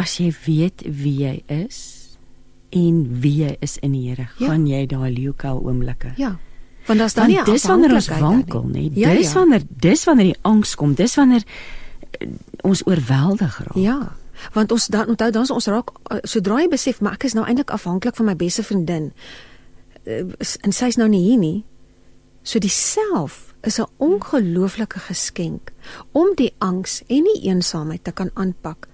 as 0.00 0.16
jy 0.20 0.30
weet 0.46 0.84
wie 0.84 1.16
jy 1.24 1.34
is, 1.46 1.99
en 2.70 3.20
wie 3.20 3.34
jy 3.44 3.56
is 3.60 3.76
in 3.82 3.92
die 3.92 4.08
Here, 4.08 4.28
ja. 4.38 4.46
gaan 4.46 4.66
jy 4.66 4.86
daai 4.86 5.10
leeukel 5.12 5.60
oomblikke. 5.64 6.12
Ja. 6.16 6.36
Want 6.86 6.98
daar's 6.98 7.14
dan 7.14 7.28
nie 7.28 7.42
dis 7.44 7.66
wanneer 7.68 7.94
ons 7.94 8.08
wankel 8.08 8.64
nie. 8.70 8.90
Ja, 8.94 9.12
dis 9.14 9.32
ja. 9.32 9.38
wanneer 9.38 9.62
dis 9.68 10.04
wanneer 10.04 10.32
die 10.32 10.40
angs 10.42 10.74
kom, 10.74 10.94
dis 10.94 11.14
wanneer 11.14 11.44
uh, 11.44 12.28
ons 12.66 12.82
oorweldig 12.86 13.58
raak. 13.58 13.76
Ja. 13.78 13.98
Want 14.54 14.72
ons 14.72 14.86
dan 14.86 15.08
onthou 15.12 15.30
dan 15.30 15.50
ons 15.50 15.66
raak 15.66 15.92
uh, 15.92 16.18
sodra 16.22 16.62
jy 16.62 16.70
besef 16.72 17.00
maar 17.00 17.18
ek 17.18 17.28
is 17.28 17.36
nou 17.36 17.44
eintlik 17.46 17.70
afhanklik 17.74 18.16
van 18.16 18.30
my 18.30 18.36
beste 18.36 18.64
vriendin. 18.66 19.10
Uh, 20.06 20.24
en 20.64 20.74
sy's 20.74 20.98
nou 20.98 21.08
nie 21.10 21.22
hier 21.26 21.38
nie. 21.38 21.58
So 22.42 22.58
die 22.58 22.72
self 22.72 23.50
is 23.62 23.78
'n 23.78 23.86
ongelooflike 23.98 24.98
geskenk 24.98 25.72
om 26.12 26.32
die 26.34 26.54
angs 26.58 27.02
en 27.06 27.24
die 27.24 27.42
eensaamheid 27.44 28.04
te 28.04 28.12
kan 28.12 28.30
aanpak, 28.34 28.88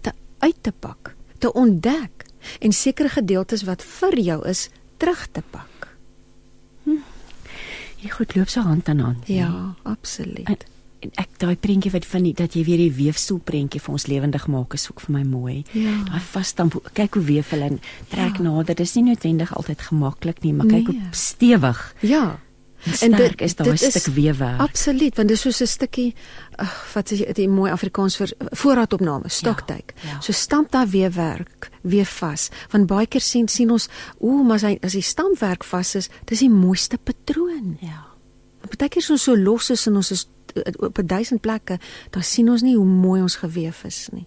te 0.00 0.12
uit 0.38 0.56
te 0.60 0.72
pak, 0.72 1.14
te 1.38 1.52
ontdek 1.52 2.23
en 2.60 2.72
sekere 2.72 3.08
gedeeltes 3.08 3.62
wat 3.64 3.82
vir 3.82 4.18
jou 4.20 4.40
is 4.48 4.68
terug 4.98 5.26
te 5.32 5.42
pak. 5.50 5.88
Jy 8.04 8.10
goed 8.12 8.34
loop 8.36 8.48
so 8.52 8.60
hand 8.60 8.88
aan 8.88 8.98
hand. 9.00 9.28
Ja, 9.32 9.74
absoluut. 9.88 10.44
En, 10.48 10.56
en 11.00 11.10
ek 11.20 11.38
daai 11.40 11.56
prentjie 11.56 11.90
wat 11.94 12.04
van 12.08 12.22
die 12.26 12.34
dat 12.36 12.52
jy 12.56 12.64
weer 12.66 12.80
die 12.82 12.92
weefstoel 12.92 13.38
prentjie 13.44 13.80
vir 13.80 13.92
ons 13.96 14.06
lewendig 14.10 14.46
maak 14.52 14.74
is 14.76 14.84
ook 14.90 15.00
vir 15.06 15.14
my 15.18 15.22
mooi. 15.24 15.62
Ja. 15.72 15.94
Daai 16.10 16.20
vasstamp 16.20 16.76
kyk 16.96 17.14
hoe 17.16 17.24
weef 17.24 17.50
hulle 17.56 17.70
en 17.72 17.80
trek 18.12 18.36
ja. 18.40 18.42
nader. 18.44 18.76
Dis 18.76 18.94
nie 18.98 19.06
noodwendig 19.08 19.54
altyd 19.56 19.80
gemaklik 19.88 20.42
nie, 20.44 20.52
maar 20.52 20.66
kyk 20.68 20.88
Nee. 20.92 21.00
hoe 21.00 21.16
stewig 21.16 21.94
Ja. 22.00 22.38
en 22.84 23.14
sterk 23.16 23.40
is 23.40 23.54
daai 23.56 23.76
stuk 23.80 24.12
weefwerk. 24.14 24.60
Absoluut, 24.60 25.16
want 25.16 25.28
dit 25.28 25.36
is 25.36 25.40
soos 25.42 25.60
'n 25.62 25.66
stukkie 25.66 26.14
wat 26.94 27.10
is 27.10 27.22
die, 27.34 27.48
mooi 27.48 27.70
Afrikaans 27.72 28.16
vir 28.16 28.32
voorraadopname, 28.52 29.28
stoktyk. 29.28 29.94
ja. 30.04 30.20
So 30.20 30.32
stamp 30.32 30.70
daai 30.70 30.86
weefwerk 30.86 31.70
weer 31.84 32.08
vas. 32.08 32.48
Want 32.72 32.88
baie 32.90 33.06
keer 33.06 33.24
sien 33.24 33.48
sien 33.48 33.70
ons, 33.74 33.88
ooh, 34.18 34.42
maar 34.46 34.60
as 34.60 34.66
hy 34.68 34.74
as 34.82 34.96
die 34.96 35.04
stampwerk 35.04 35.64
vas 35.68 35.94
is, 36.00 36.10
dis 36.30 36.44
die 36.44 36.52
mooiste 36.52 36.98
patroon. 36.98 37.76
Ja. 37.84 38.04
Partykeer 38.64 39.04
is 39.04 39.10
ons 39.12 39.26
so 39.28 39.36
los 39.36 39.70
is 39.74 39.86
en 39.90 40.00
ons 40.00 40.12
is 40.14 40.26
eh, 40.56 40.72
op 40.78 40.98
'n 40.98 41.06
duisend 41.06 41.40
plekke, 41.40 41.78
dan 42.10 42.22
sien 42.22 42.50
ons 42.50 42.62
nie 42.62 42.76
hoe 42.76 42.86
mooi 42.86 43.20
ons 43.22 43.36
geweef 43.36 43.84
is 43.84 44.08
nie. 44.12 44.26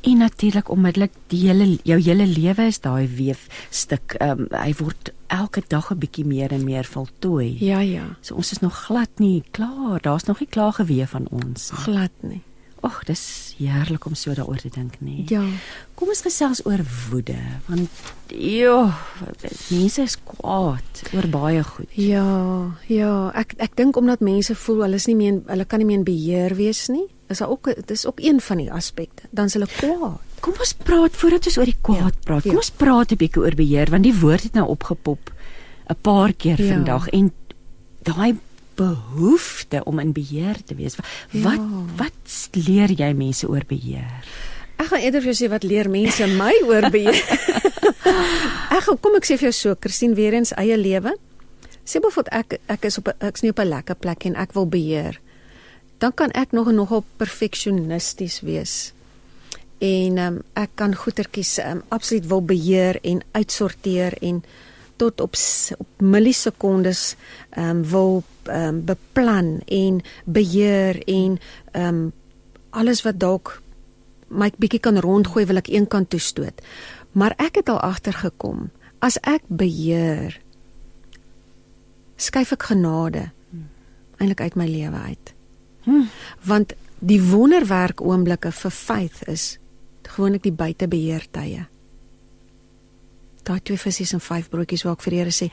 En 0.00 0.16
natuurlik 0.16 0.68
onmiddellik 0.70 1.12
die 1.26 1.48
hele 1.48 1.78
jou 1.82 2.00
hele 2.00 2.26
lewe 2.26 2.66
is 2.66 2.80
daai 2.80 3.08
weefstuk. 3.08 4.14
Ehm 4.18 4.46
um, 4.46 4.46
hy 4.50 4.72
word 4.78 5.12
elke 5.26 5.62
dag 5.68 5.90
'n 5.92 5.98
bietjie 5.98 6.24
meer 6.24 6.52
en 6.52 6.64
meer 6.64 6.84
voltooi. 6.84 7.56
Ja, 7.60 7.80
ja. 7.80 8.16
So 8.20 8.34
ons 8.34 8.52
is 8.52 8.58
nog 8.58 8.84
glad 8.86 9.10
nie 9.18 9.42
klaar. 9.50 10.00
Daar's 10.00 10.24
nog 10.24 10.40
nie 10.40 10.48
klaar 10.48 10.72
geweef 10.72 11.10
van 11.10 11.28
ons. 11.28 11.70
nie. 11.70 11.80
Glad 11.80 12.10
nie. 12.20 12.42
Ag, 12.80 13.04
dis 13.06 13.54
heerlik 13.58 14.06
om 14.06 14.14
so 14.14 14.34
daaroor 14.34 14.56
te 14.62 14.68
dink, 14.70 15.00
nee. 15.00 15.24
Ja. 15.28 15.42
Kom 15.98 16.08
ons 16.08 16.20
gesels 16.22 16.60
oor 16.66 16.78
woede, 17.10 17.34
want 17.66 17.88
jo, 18.30 18.92
mense 19.70 20.02
is 20.02 20.16
kwaad 20.24 21.02
oor 21.14 21.26
baie 21.32 21.62
goed. 21.64 21.88
Ja, 21.98 22.70
ja, 22.86 23.30
ek 23.34 23.54
ek 23.58 23.74
dink 23.76 23.96
omdat 23.96 24.20
mense 24.20 24.54
voel 24.54 24.82
hulle 24.86 24.94
is 24.94 25.06
nie 25.10 25.16
meer 25.16 25.40
hulle 25.48 25.64
kan 25.64 25.78
nie 25.82 25.86
meer 25.86 25.98
in 25.98 26.04
beheer 26.04 26.54
wees 26.54 26.86
nie. 26.88 27.06
Is 27.28 27.38
daar 27.42 27.50
ook 27.50 27.68
dis 27.86 28.06
ook 28.06 28.20
een 28.24 28.40
van 28.40 28.56
die 28.62 28.70
aspekte. 28.72 29.26
Dan 29.30 29.46
is 29.50 29.52
hulle 29.58 29.66
kwaad. 29.66 30.20
Kom 30.40 30.54
ons 30.58 30.72
praat 30.72 31.16
voordat 31.16 31.46
ons 31.46 31.58
oor 31.58 31.64
die 31.68 31.76
kwaad 31.82 31.98
Ja, 32.14 32.24
praat. 32.24 32.44
ja. 32.44 32.50
Kom 32.50 32.56
ons 32.62 32.70
praat 32.70 33.10
'n 33.12 33.16
bietjie 33.16 33.42
oor 33.42 33.54
beheer 33.54 33.90
want 33.90 34.02
die 34.04 34.14
woord 34.20 34.42
het 34.42 34.54
nou 34.54 34.68
opgepop 34.68 35.32
'n 35.90 35.96
paar 36.00 36.32
keer 36.32 36.62
Ja. 36.62 36.74
vandag 36.74 37.08
en 37.08 37.32
daai 38.02 38.36
behoefte 38.78 39.82
om 39.84 39.98
in 40.02 40.12
beheer 40.14 40.58
te 40.64 40.76
wees. 40.78 40.96
Wat 40.96 41.58
Ja. 41.58 41.84
wat 41.98 42.48
leer 42.54 42.90
jy 42.94 43.12
mense 43.14 43.48
oor 43.48 43.66
beheer? 43.66 44.24
Ek 44.78 44.86
gaan 44.92 45.02
eerder 45.02 45.22
vir 45.24 45.32
jou 45.34 45.38
sê 45.46 45.50
wat 45.50 45.64
leer 45.66 45.90
mense 45.90 46.26
my 46.38 46.54
oor 46.68 46.86
beheer. 46.94 47.18
ek 48.76 48.84
gaan 48.86 49.00
kom 49.02 49.16
ek 49.18 49.26
sê 49.26 49.36
vir 49.38 49.50
jou 49.50 49.56
so, 49.56 49.74
Christine 49.80 50.14
weer 50.14 50.36
eens 50.38 50.54
eie 50.56 50.76
lewe. 50.78 51.16
Sê 51.88 51.98
bijvoorbeeld 52.04 52.34
ek 52.36 52.60
ek 52.68 52.84
is 52.84 52.98
op 53.00 53.10
ek's 53.18 53.42
nie 53.42 53.50
op 53.50 53.58
'n 53.60 53.68
lekker 53.68 53.96
plek 53.96 54.24
en 54.24 54.36
ek 54.36 54.52
wil 54.54 54.66
beheer. 54.66 55.18
Dan 55.98 56.12
kan 56.14 56.30
ek 56.30 56.52
nog 56.52 56.68
en 56.68 56.74
nogal 56.78 57.04
perfeksionisties 57.18 58.40
wees. 58.46 58.92
En 59.78 60.18
um, 60.18 60.42
ek 60.54 60.70
kan 60.74 60.94
goetertjies 60.94 61.58
um, 61.58 61.82
absoluut 61.88 62.26
wil 62.26 62.42
beheer 62.42 62.98
en 63.02 63.22
uitsorteer 63.32 64.14
en 64.22 64.42
tot 64.98 65.20
op 65.20 65.36
op 65.78 65.88
millisekondes 66.02 67.14
ehm 67.50 67.68
um, 67.68 67.84
wil 67.90 68.22
ehm 68.44 68.74
um, 68.74 68.84
beplan 68.84 69.60
en 69.66 70.02
beheer 70.24 71.02
en 71.06 71.38
ehm 71.72 71.94
um, 71.94 72.12
alles 72.70 73.02
wat 73.02 73.18
dalk 73.20 73.62
my 74.28 74.50
bietjie 74.60 74.80
kan 74.80 74.98
rondgooi 75.00 75.46
wil 75.48 75.56
ek 75.56 75.70
een 75.72 75.86
kant 75.88 76.10
toe 76.10 76.20
stoot. 76.20 76.60
Maar 77.12 77.34
ek 77.40 77.62
het 77.62 77.68
al 77.72 77.80
agtergekom 77.80 78.68
as 78.98 79.16
ek 79.22 79.46
beheer 79.48 80.36
skuif 82.18 82.52
ek 82.52 82.68
genade 82.72 83.30
eintlik 84.18 84.40
uit 84.40 84.56
my 84.58 84.66
lewe 84.66 85.00
uit. 85.06 85.34
Hm. 85.86 86.06
Want 86.44 86.74
die 86.98 87.20
wonderwerk 87.22 88.02
oomblikke 88.02 88.50
vir 88.52 88.74
faith 88.74 89.22
is 89.30 89.58
gewoonlik 90.08 90.42
die 90.42 90.54
buitebeheertye. 90.56 91.68
Daai 93.48 93.60
twee 93.64 93.80
visse 93.80 94.06
en 94.14 94.22
vyf 94.22 94.50
broodjies 94.52 94.84
waar 94.84 94.98
ek 94.98 95.06
vir 95.06 95.16
die 95.16 95.22
Here 95.22 95.34
sê 95.34 95.50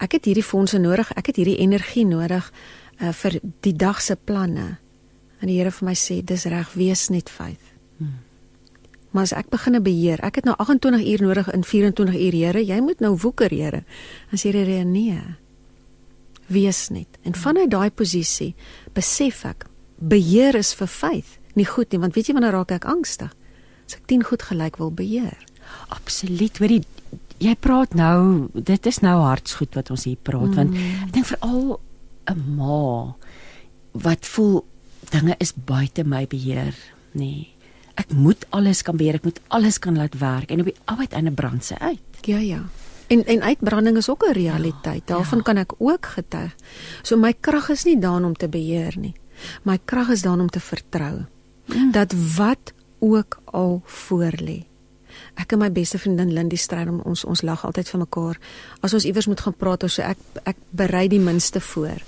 ek 0.00 0.18
het 0.18 0.26
hierdie 0.28 0.44
fondse 0.44 0.78
nodig, 0.80 1.08
ek 1.16 1.30
het 1.32 1.38
hierdie 1.40 1.60
energie 1.64 2.04
nodig 2.04 2.50
uh, 3.00 3.12
vir 3.16 3.38
die 3.64 3.72
dag 3.76 4.02
se 4.04 4.16
planne. 4.16 4.76
En 5.40 5.48
die 5.48 5.56
Here 5.60 5.72
vir 5.72 5.88
my 5.88 5.96
sê 5.96 6.20
dis 6.24 6.44
reg, 6.52 6.74
wees 6.76 7.08
net 7.12 7.32
faith. 7.32 7.72
Maar 9.16 9.24
as 9.30 9.32
ek 9.32 9.48
begine 9.48 9.80
beheer, 9.80 10.20
ek 10.20 10.42
het 10.42 10.44
nou 10.44 10.52
28 10.60 11.00
uur 11.00 11.22
nodig 11.24 11.46
in 11.56 11.62
24 11.64 12.18
uur, 12.20 12.34
Here, 12.36 12.60
jy 12.60 12.80
moet 12.84 13.00
nou 13.00 13.14
woeker, 13.16 13.48
Here. 13.48 13.80
Dan 14.28 14.40
sê 14.42 14.52
die 14.52 14.60
Here 14.60 14.84
nee. 14.84 15.16
Wees 16.52 16.88
net. 16.92 17.16
En 17.24 17.32
vanuit 17.32 17.70
daai 17.72 17.88
posisie 17.90 18.52
besef 18.92 19.46
ek 19.48 19.64
beheer 19.96 20.58
is 20.60 20.74
vir 20.76 20.90
faith, 20.92 21.38
nie 21.56 21.64
goed 21.64 21.88
nie, 21.92 22.02
want 22.02 22.12
weet 22.12 22.28
jy 22.28 22.36
wanneer 22.36 22.52
raak 22.58 22.76
ek 22.76 22.84
angstig? 22.84 23.32
As 23.88 23.96
ek 23.96 24.04
10 24.12 24.26
goed 24.28 24.44
gelyk 24.50 24.76
wil 24.82 24.92
beheer. 24.92 25.40
Absoluut. 25.96 26.60
Hoorie, 26.60 26.82
jy 26.84 26.95
praat 27.60 27.94
nou, 27.94 28.48
dit 28.54 28.86
is 28.86 28.98
nou 29.00 29.20
hartsgoed 29.22 29.74
wat 29.74 29.90
ons 29.90 30.04
hier 30.04 30.16
praat 30.22 30.48
mm. 30.48 30.54
want 30.54 30.74
ek 31.06 31.12
dink 31.12 31.26
veral 31.26 31.80
'n 32.30 32.56
ma 32.56 33.14
wat 33.92 34.26
voel 34.26 34.64
dinge 35.10 35.34
is 35.38 35.52
buite 35.54 36.04
my 36.04 36.26
beheer, 36.26 36.74
nê. 37.12 37.20
Nee. 37.20 37.52
Ek 37.96 38.12
moet 38.12 38.44
alles 38.50 38.82
kan 38.82 38.96
beheer, 38.96 39.14
ek 39.14 39.24
moet 39.24 39.40
alles 39.48 39.78
kan 39.78 39.96
laat 39.96 40.18
werk 40.20 40.50
en 40.50 40.60
op 40.60 40.66
die 40.66 40.76
ou 40.84 40.98
uiteinde 40.98 41.32
brand 41.32 41.64
sy 41.64 41.74
uit. 41.80 42.20
Ja, 42.28 42.38
ja. 42.38 42.62
En 43.08 43.24
en 43.24 43.42
uitbranding 43.42 43.96
is 43.96 44.08
ook 44.10 44.26
'n 44.26 44.32
realiteit. 44.32 45.08
Ja, 45.08 45.14
Daarvan 45.14 45.38
ja. 45.38 45.44
kan 45.44 45.56
ek 45.56 45.72
ook 45.78 46.06
getuig. 46.06 46.54
So 47.02 47.16
my 47.16 47.32
krag 47.40 47.68
is 47.70 47.84
nie 47.84 47.98
daan 47.98 48.24
om 48.24 48.34
te 48.34 48.48
beheer 48.48 48.98
nie. 48.98 49.14
My 49.62 49.78
krag 49.84 50.08
is 50.08 50.22
daan 50.22 50.40
om 50.40 50.48
te 50.48 50.60
vertrou 50.60 51.26
Mm. 51.66 51.90
dat 51.92 52.14
wat 52.36 52.72
ook 52.98 53.38
al 53.44 53.82
voorlê. 53.84 54.64
Ek 55.36 55.52
en 55.52 55.58
my 55.58 55.70
beste 55.72 55.98
vriendin 55.98 56.32
Lindy 56.32 56.56
stryd 56.56 56.88
om 56.88 57.00
ons 57.04 57.24
ons 57.24 57.42
lag 57.42 57.64
altyd 57.64 57.88
vir 57.88 58.00
mekaar. 58.00 58.38
As 58.80 58.94
ons 58.96 59.04
iewers 59.04 59.26
moet 59.26 59.40
gaan 59.40 59.56
praat 59.56 59.82
of 59.84 59.92
so 59.92 60.02
ek 60.02 60.18
ek 60.44 60.56
berei 60.70 61.06
die 61.12 61.20
minste 61.20 61.60
voor. 61.60 62.00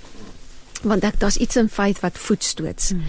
Want 0.83 1.03
ek 1.03 1.19
daar's 1.19 1.37
iets 1.37 1.59
in 1.59 1.69
feit 1.69 1.99
wat 2.01 2.17
voetstoots. 2.17 2.93
Mm. 2.93 3.03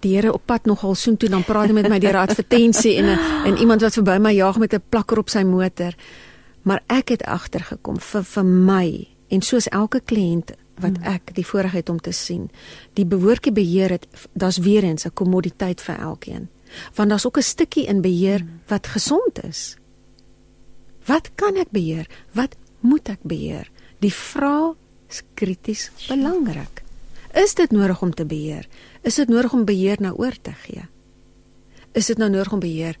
Die 0.00 0.14
Here 0.16 0.32
op 0.32 0.46
pad 0.46 0.66
nogal 0.66 0.94
soontoe 0.96 1.28
dan 1.28 1.44
praat 1.44 1.68
hy 1.68 1.76
met 1.76 1.88
my 1.88 1.98
deur 2.00 2.16
'n 2.16 2.28
advertensie 2.28 2.96
en 2.96 3.04
'n 3.04 3.18
en 3.46 3.56
iemand 3.56 3.80
wat 3.82 3.94
verby 3.94 4.18
my 4.18 4.32
jaag 4.32 4.58
met 4.58 4.74
'n 4.74 4.82
plakker 4.88 5.18
op 5.18 5.28
sy 5.28 5.42
motor. 5.42 5.94
Maar 6.62 6.82
ek 6.86 7.08
het 7.08 7.22
agtergekom 7.22 8.00
vir 8.00 8.24
vir 8.24 8.44
my 8.44 9.08
en 9.28 9.42
soos 9.42 9.68
elke 9.68 10.00
kliënt 10.00 10.52
wat 10.80 10.98
ek 11.02 11.34
die 11.34 11.46
voorreg 11.46 11.72
het 11.72 11.88
om 11.88 12.00
te 12.00 12.12
sien, 12.12 12.50
die 12.94 13.04
behoortjie 13.04 13.52
beheer 13.52 13.90
het 13.90 14.06
daar's 14.32 14.58
weer 14.58 14.84
eens 14.84 15.04
'n 15.04 15.14
kommoditeit 15.14 15.80
vir 15.80 15.98
elkeen. 15.98 16.48
Want 16.94 17.10
daar's 17.10 17.26
ook 17.26 17.36
'n 17.36 17.42
stukkie 17.42 17.86
in 17.86 18.00
beheer 18.00 18.46
wat 18.66 18.86
gesond 18.86 19.44
is. 19.44 19.76
Wat 21.04 21.30
kan 21.34 21.56
ek 21.56 21.70
beheer? 21.70 22.06
Wat 22.32 22.56
moet 22.80 23.08
ek 23.08 23.22
beheer? 23.22 23.70
Die 23.98 24.14
vraag 24.14 24.74
is 25.08 25.22
krities 25.34 25.90
belangrik. 26.08 26.82
Is 27.34 27.54
dit 27.54 27.70
nodig 27.70 28.02
om 28.02 28.14
te 28.14 28.24
beheer? 28.24 28.68
Is 29.02 29.14
dit 29.14 29.28
nodig 29.28 29.52
om 29.52 29.64
beheer 29.64 29.96
nou 30.00 30.14
oor 30.16 30.34
te 30.42 30.52
gee? 30.52 30.82
Is 31.92 32.06
dit 32.06 32.18
nou 32.18 32.30
nodig 32.30 32.52
om 32.52 32.60
beheer 32.60 32.98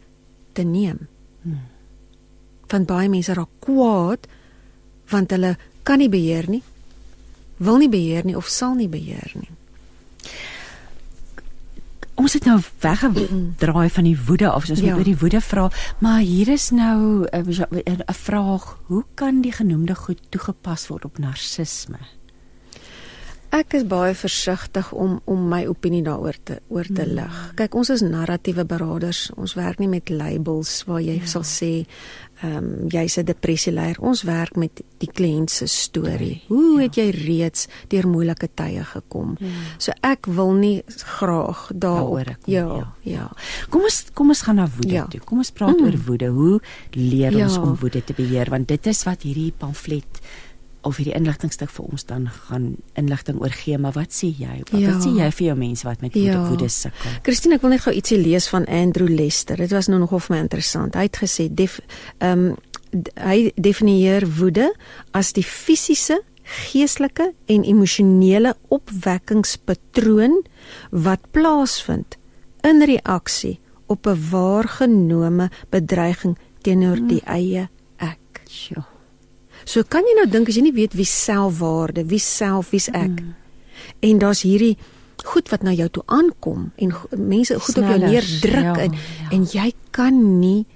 te 0.52 0.62
neem? 0.62 1.08
Want 2.70 2.86
baie 2.86 3.08
mense 3.08 3.34
raak 3.34 3.50
kwaad 3.58 4.26
want 5.10 5.30
hulle 5.30 5.56
kan 5.82 5.98
nie 5.98 6.08
beheer 6.08 6.46
nie, 6.50 6.62
wil 7.58 7.80
nie 7.82 7.88
beheer 7.90 8.24
nie 8.24 8.36
of 8.38 8.46
sal 8.46 8.76
nie 8.78 8.88
beheer 8.88 9.32
nie. 9.34 9.50
Ons 12.20 12.34
het 12.36 12.44
nou 12.44 12.58
weggedraai 12.84 13.88
van 13.90 14.04
die 14.04 14.16
woede 14.26 14.50
af, 14.50 14.68
ons 14.68 14.80
Ja. 14.80 14.94
oor 14.96 15.04
die 15.04 15.16
woede 15.18 15.40
vra, 15.40 15.70
maar 15.98 16.18
hier 16.20 16.48
is 16.48 16.70
nou 16.70 17.24
'n 17.32 17.48
'n 18.08 18.12
vraag, 18.12 18.78
hoe 18.86 19.04
kan 19.14 19.40
die 19.40 19.52
genoemde 19.52 19.94
goed 19.94 20.20
toegepas 20.28 20.88
word 20.88 21.04
op 21.04 21.18
narcisme? 21.18 21.96
Ek 23.50 23.74
is 23.74 23.82
baie 23.90 24.14
versigtig 24.14 24.92
om 24.94 25.16
om 25.26 25.48
my 25.50 25.64
opinie 25.66 26.02
daaroor 26.06 26.36
te 26.44 26.60
oor 26.68 26.84
te 26.86 27.02
Hmm. 27.02 27.14
lig. 27.14 27.52
Kyk, 27.56 27.74
ons 27.74 27.90
is 27.90 28.00
narratiewe 28.00 28.64
beraders. 28.64 29.30
Ons 29.36 29.54
werk 29.54 29.78
nie 29.78 29.88
met 29.88 30.08
labels 30.08 30.84
waar 30.86 31.00
jy 31.00 31.18
ja. 31.18 31.26
sal 31.26 31.42
sê 31.42 31.86
ehm 32.42 32.56
um, 32.56 32.88
jy's 32.88 33.18
'n 33.18 33.24
depressieleier. 33.24 33.96
Ons 34.00 34.22
werk 34.22 34.56
met 34.56 34.80
die 34.98 35.10
kliënt 35.12 35.50
se 35.50 35.66
storie. 35.66 36.42
Hoe 36.48 36.76
ja. 36.78 36.82
het 36.86 36.94
jy 36.96 37.10
reeds 37.10 37.66
deur 37.88 38.06
moeilike 38.08 38.48
tye 38.54 38.84
gekom? 38.84 39.36
Ja. 39.40 39.46
So 39.78 39.92
ek 40.02 40.26
wil 40.26 40.52
nie 40.52 40.82
graag 40.86 41.70
daarop 41.74 42.24
kom, 42.24 42.34
ja, 42.46 42.66
ja. 42.76 42.94
ja. 43.02 43.30
Kom 43.68 43.82
ons 43.82 44.04
kom 44.14 44.28
ons 44.28 44.42
gaan 44.42 44.56
na 44.56 44.68
woede 44.76 44.92
Ja. 44.94 45.06
toe. 45.06 45.20
Kom 45.20 45.38
ons 45.38 45.50
praat 45.50 45.76
Mm. 45.78 45.84
oor 45.84 45.98
woede. 46.06 46.26
Hoe 46.28 46.60
leer 46.92 47.34
ons 47.42 47.54
Ja. 47.54 47.60
om 47.62 47.76
woede 47.76 48.04
te 48.04 48.12
beheer 48.12 48.48
want 48.50 48.68
dit 48.68 48.86
is 48.86 49.02
wat 49.04 49.22
hierdie 49.22 49.52
pamflet 49.58 50.20
of 50.82 50.96
hierdie 50.96 51.14
inligtingstuk 51.14 51.70
vir 51.70 51.84
ons 51.92 52.04
dan 52.04 52.28
gaan 52.48 52.76
inligting 52.94 53.40
oor 53.40 53.50
gee, 53.50 53.78
maar 53.78 53.92
wat 53.92 54.10
sê 54.12 54.30
jy? 54.38 54.62
Wat, 54.70 54.80
Ja. 54.80 54.92
wat 54.92 55.02
sê 55.04 55.10
jy 55.16 55.30
vir 55.30 55.46
jou 55.46 55.56
mense 55.56 55.84
wat 55.86 56.00
met 56.00 56.14
Ja. 56.14 56.48
woede 56.48 56.68
sukkel? 56.68 57.10
Christine, 57.22 57.54
ek 57.54 57.60
wil 57.62 57.70
net 57.70 57.80
gou 57.80 57.92
ietsie 57.94 58.18
lees 58.18 58.48
van 58.48 58.66
Andrew 58.66 59.08
Lester. 59.08 59.56
Dit 59.56 59.70
was 59.70 59.86
nou 59.88 59.98
nogal 59.98 60.18
vir 60.20 60.36
my 60.36 60.42
interessant. 60.42 60.94
Hy 60.94 61.02
het 61.02 61.16
gesê 61.16 61.48
def 61.54 61.80
ehm 62.20 62.38
um, 62.50 62.56
hy 63.22 63.52
definieer 63.54 64.26
woede 64.38 64.74
as 65.12 65.32
die 65.32 65.44
fisiese, 65.44 66.22
geestelike 66.42 67.32
en 67.46 67.62
emosionele 67.64 68.56
opwekkingspatroon 68.68 70.42
wat 70.90 71.20
plaasvind 71.30 72.16
in 72.66 72.82
reaksie 72.82 73.58
op 73.86 74.06
'n 74.06 74.18
waargenome 74.30 75.50
bedreiging 75.70 76.36
teenoor 76.62 76.98
die 77.06 77.22
eie 77.26 77.68
ek. 77.98 78.18
Sjoe. 78.48 78.84
So 79.64 79.82
kan 79.82 80.06
jy 80.06 80.14
nou 80.18 80.26
dink 80.30 80.48
as 80.48 80.56
jy 80.56 80.62
nie 80.62 80.76
weet 80.76 80.96
wie 80.98 81.08
selfwaarde, 81.08 82.04
wie 82.10 82.22
self, 82.22 82.70
wie's 82.70 82.88
ek. 82.88 83.20
Mm. 83.20 83.34
En 84.00 84.18
daar's 84.18 84.42
hierdie 84.42 84.76
goed 85.24 85.50
wat 85.52 85.62
na 85.62 85.72
jou 85.76 85.88
toe 85.88 86.02
aankom 86.06 86.70
en 86.80 86.92
mense 87.16 87.56
goed 87.60 87.78
op 87.78 87.84
jou 87.84 87.96
Sneller, 87.98 88.08
neerdruk 88.08 88.64
ja, 88.64 88.76
en 88.84 88.92
ja. 88.92 89.30
en 89.36 89.42
jy 89.52 89.72
kan 89.90 90.20
nie 90.40 90.66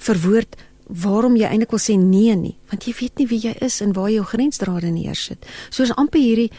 verwoord 0.00 0.56
waarom 0.88 1.36
jy 1.36 1.48
eintlik 1.48 1.72
wil 1.72 1.80
sê 1.80 1.96
nee 2.00 2.34
nie, 2.36 2.56
want 2.70 2.84
jy 2.84 2.94
weet 2.98 3.20
nie 3.20 3.28
wie 3.28 3.40
jy 3.46 3.54
is 3.64 3.80
en 3.84 3.94
waar 3.96 4.10
jou 4.12 4.24
grensdrade 4.28 4.90
neersit. 4.92 5.46
So 5.70 5.84
is 5.84 5.94
amper 5.96 6.20
hierdie 6.20 6.50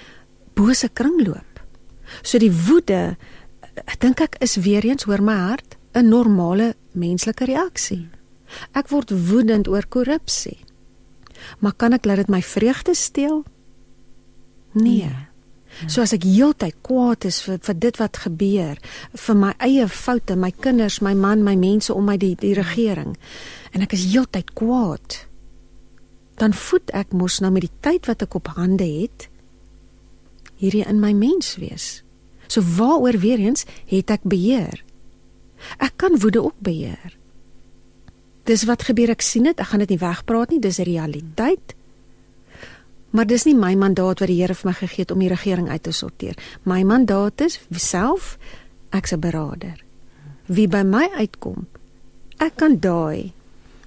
bose 0.58 0.90
kringloop. 0.90 1.62
So 2.24 2.42
die 2.42 2.52
woede 2.54 3.18
ek 3.86 4.00
dink 4.02 4.22
ek 4.24 4.38
is 4.46 4.58
weer 4.64 4.86
eens 4.86 5.06
hoor 5.06 5.22
my 5.22 5.36
hart 5.36 5.78
'n 5.96 6.10
normale 6.10 6.76
menslike 6.94 7.46
reaksie. 7.46 8.08
Ek 8.74 8.90
word 8.90 9.12
woedend 9.12 9.68
oor 9.68 9.86
korrupsie. 9.88 10.65
Maar 11.60 11.74
kan 11.74 11.94
ek 11.94 12.06
laat 12.06 12.24
dit 12.24 12.34
my 12.34 12.42
vreugde 12.42 12.96
steel? 12.96 13.44
Nee. 14.74 15.06
Ja. 15.08 15.30
So 15.92 16.00
as 16.06 16.14
ek 16.16 16.24
heeltyd 16.24 16.78
kwaad 16.88 17.26
is 17.28 17.42
vir 17.44 17.60
vir 17.66 17.76
dit 17.84 17.98
wat 18.00 18.22
gebeur, 18.24 18.80
vir 19.12 19.36
my 19.36 19.52
eie 19.64 19.88
foute, 19.92 20.38
my 20.40 20.52
kinders, 20.64 21.02
my 21.04 21.12
man, 21.14 21.44
my 21.44 21.56
mense 21.60 21.92
om 21.94 22.08
my 22.08 22.16
die 22.20 22.36
die 22.40 22.54
regering 22.56 23.18
en 23.76 23.84
ek 23.84 23.98
is 23.98 24.06
heeltyd 24.14 24.54
kwaad, 24.56 25.26
dan 26.40 26.56
voed 26.56 26.94
ek 26.96 27.12
mos 27.12 27.42
nou 27.44 27.52
met 27.52 27.68
die 27.68 27.76
tyd 27.84 28.08
wat 28.08 28.24
ek 28.24 28.38
op 28.40 28.54
hande 28.56 28.88
het 28.88 29.28
hierdie 30.56 30.86
in 30.88 31.02
my 31.04 31.12
mens 31.12 31.58
wees. 31.60 32.00
So 32.48 32.64
waaroor 32.78 33.20
weer 33.20 33.42
eens 33.44 33.66
het 33.90 34.14
ek 34.14 34.24
beheer? 34.24 34.80
Ek 35.84 35.98
kan 36.00 36.16
woede 36.24 36.40
ook 36.44 36.56
beheer. 36.64 37.18
Dis 38.46 38.66
wat 38.70 38.86
gebeur 38.86 39.10
ek 39.10 39.22
sien 39.26 39.44
dit, 39.50 39.60
ek 39.60 39.72
gaan 39.72 39.82
dit 39.82 39.96
nie 39.96 40.02
wegpraat 40.02 40.54
nie, 40.54 40.62
dis 40.62 40.78
realiteit. 40.86 41.74
Maar 43.16 43.26
dis 43.26 43.46
nie 43.48 43.56
my 43.56 43.74
mandaat 43.80 44.20
wat 44.22 44.30
die 44.30 44.42
Here 44.42 44.54
vir 44.54 44.70
my 44.70 44.76
gegee 44.76 45.06
het 45.06 45.12
om 45.12 45.24
die 45.24 45.32
regering 45.32 45.70
uit 45.70 45.84
te 45.84 45.94
sorteer. 45.96 46.36
My 46.64 46.84
mandaat 46.84 47.42
is 47.42 47.60
self 47.72 48.38
ek's 48.92 49.14
'n 49.14 49.20
beraader. 49.20 49.78
Wie 50.46 50.68
by 50.68 50.84
my 50.84 51.10
uitkom, 51.18 51.68
ek 52.38 52.56
kan 52.56 52.80
daai 52.80 53.34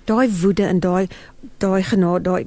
daai 0.05 0.29
woede 0.41 0.65
en 0.65 0.81
daai 0.81 1.09
daai 1.59 1.83
genade, 1.83 2.23
daai 2.23 2.47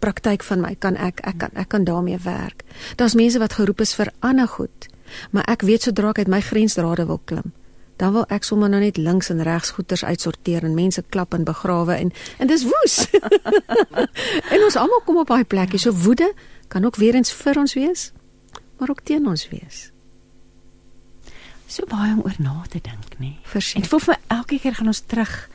praktyk 0.00 0.42
van 0.42 0.60
my 0.60 0.74
kan 0.78 0.96
ek 0.96 1.20
ek 1.26 1.38
kan 1.38 1.50
ek 1.54 1.68
kan 1.68 1.84
daarmee 1.84 2.18
werk. 2.24 2.64
Daar's 2.96 3.14
mense 3.14 3.38
wat 3.38 3.52
geroep 3.52 3.80
is 3.80 3.94
vir 3.94 4.12
ander 4.20 4.48
goed, 4.48 4.88
maar 5.30 5.44
ek 5.48 5.62
weet 5.62 5.82
sodra 5.82 6.10
ek 6.10 6.18
uit 6.18 6.28
my 6.28 6.40
grensdrade 6.40 7.06
wil 7.06 7.20
klim, 7.24 7.52
dan 7.96 8.12
wil 8.12 8.24
ek 8.28 8.44
sommer 8.44 8.68
nou 8.68 8.80
net 8.82 8.96
links 8.96 9.30
en 9.30 9.42
regs 9.42 9.70
goeters 9.76 10.04
uitsorteer 10.04 10.64
en 10.64 10.74
mense 10.74 11.02
klap 11.08 11.34
en 11.34 11.44
begrawe 11.44 11.94
en 11.94 12.12
en 12.38 12.46
dis 12.50 12.64
woes. 12.64 12.96
en 14.54 14.64
ons 14.64 14.76
almal 14.76 15.02
kom 15.06 15.20
op 15.22 15.28
daai 15.30 15.44
plekkie. 15.44 15.78
So 15.78 15.92
woede 15.92 16.32
kan 16.68 16.84
ook 16.84 16.96
weer 16.96 17.14
eens 17.14 17.32
vir 17.32 17.58
ons 17.58 17.74
wees, 17.74 18.12
maar 18.78 18.90
ook 18.90 19.02
teen 19.04 19.26
ons 19.28 19.48
wees. 19.52 19.90
So 21.66 21.86
baie 21.88 22.12
om 22.12 22.20
oor 22.24 22.36
na 22.38 22.62
te 22.68 22.80
dink, 22.84 23.16
nê. 23.18 23.36
En 23.40 23.50
Verseker. 23.54 23.80
dit 23.80 23.90
voel 23.90 24.04
vir 24.08 24.18
elke 24.28 24.58
keer 24.60 24.74
gaan 24.74 24.92
ons 24.92 25.00
terug 25.08 25.48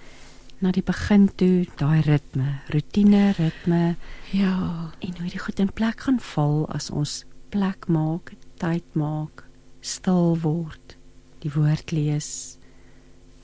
na 0.60 0.72
die 0.74 0.82
begin 0.82 1.28
toe, 1.38 1.68
daai 1.78 2.02
ritme, 2.02 2.60
rotine, 2.74 3.32
ritme 3.38 3.96
Ja. 4.34 4.90
en 5.00 5.14
hoe 5.20 5.30
die 5.30 5.40
goed 5.40 5.60
in 5.60 5.70
plek 5.74 6.00
gaan 6.08 6.18
val 6.34 6.66
as 6.74 6.90
ons 6.90 7.26
plek 7.54 7.86
maak, 7.88 8.34
tyd 8.58 8.84
maak, 8.98 9.46
stil 9.82 10.34
word, 10.42 10.97
die 11.40 11.52
woord 11.54 11.92
lees. 11.92 12.58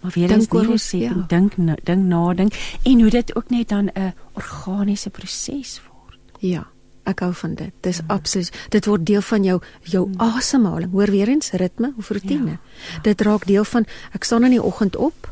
Maar 0.02 0.12
weer 0.16 0.32
eens 0.32 0.50
nie 0.50 0.60
oor 0.60 0.68
ons, 0.68 0.92
reset 0.92 1.02
ja. 1.02 1.26
dink 1.28 1.56
dink 1.84 2.06
nadink 2.08 2.54
en 2.84 3.02
hoe 3.02 3.10
dit 3.10 3.36
ook 3.36 3.50
net 3.50 3.70
dan 3.70 3.90
'n 3.94 4.14
organiese 4.34 5.10
proses 5.10 5.82
word. 5.88 6.20
Ja, 6.40 6.68
ek 7.04 7.20
hou 7.20 7.34
van 7.34 7.56
dit. 7.56 7.72
Dis 7.80 8.02
mm. 8.02 8.10
absoluut. 8.10 8.68
Dit 8.70 8.86
word 8.86 9.06
deel 9.06 9.22
van 9.22 9.44
jou 9.44 9.62
jou 9.82 10.08
mm. 10.08 10.20
asemhaling. 10.20 10.92
Hoor 10.92 11.12
weer 11.12 11.28
eens 11.28 11.52
ritme 11.52 11.94
of 11.98 12.10
rotine. 12.10 12.46
Ja. 12.46 12.60
Ja. 12.94 13.02
Dit 13.02 13.22
raak 13.22 13.48
deel 13.48 13.64
van 13.64 13.86
ek 14.12 14.24
staan 14.24 14.44
in 14.44 14.50
die 14.50 14.64
oggend 14.64 14.96
op 14.96 15.32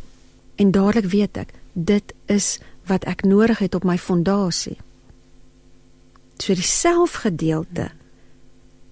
en 0.55 0.71
dadelik 0.71 1.05
weet 1.05 1.37
ek 1.37 1.53
dit 1.73 2.13
is 2.25 2.59
wat 2.87 3.03
ek 3.03 3.23
nodig 3.23 3.59
het 3.59 3.75
op 3.75 3.83
my 3.83 3.97
fondasie. 3.97 4.77
So 6.37 6.53
die 6.53 6.65
selfgedeelte. 6.65 7.91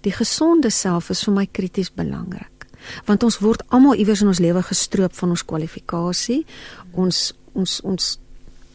Die 0.02 0.14
gesonde 0.16 0.70
self 0.70 1.10
is 1.10 1.24
vir 1.24 1.34
my 1.34 1.48
krities 1.52 1.92
belangrik. 1.92 2.59
Want 3.06 3.24
ons 3.24 3.40
word 3.40 3.64
almal 3.70 3.96
iewers 3.96 4.22
in 4.22 4.32
ons 4.32 4.40
lewe 4.40 4.64
gestroop 4.64 5.14
van 5.14 5.30
ons 5.30 5.46
kwalifikasie. 5.46 6.46
Ons 6.94 7.34
ons 7.54 7.82
ons 7.84 8.20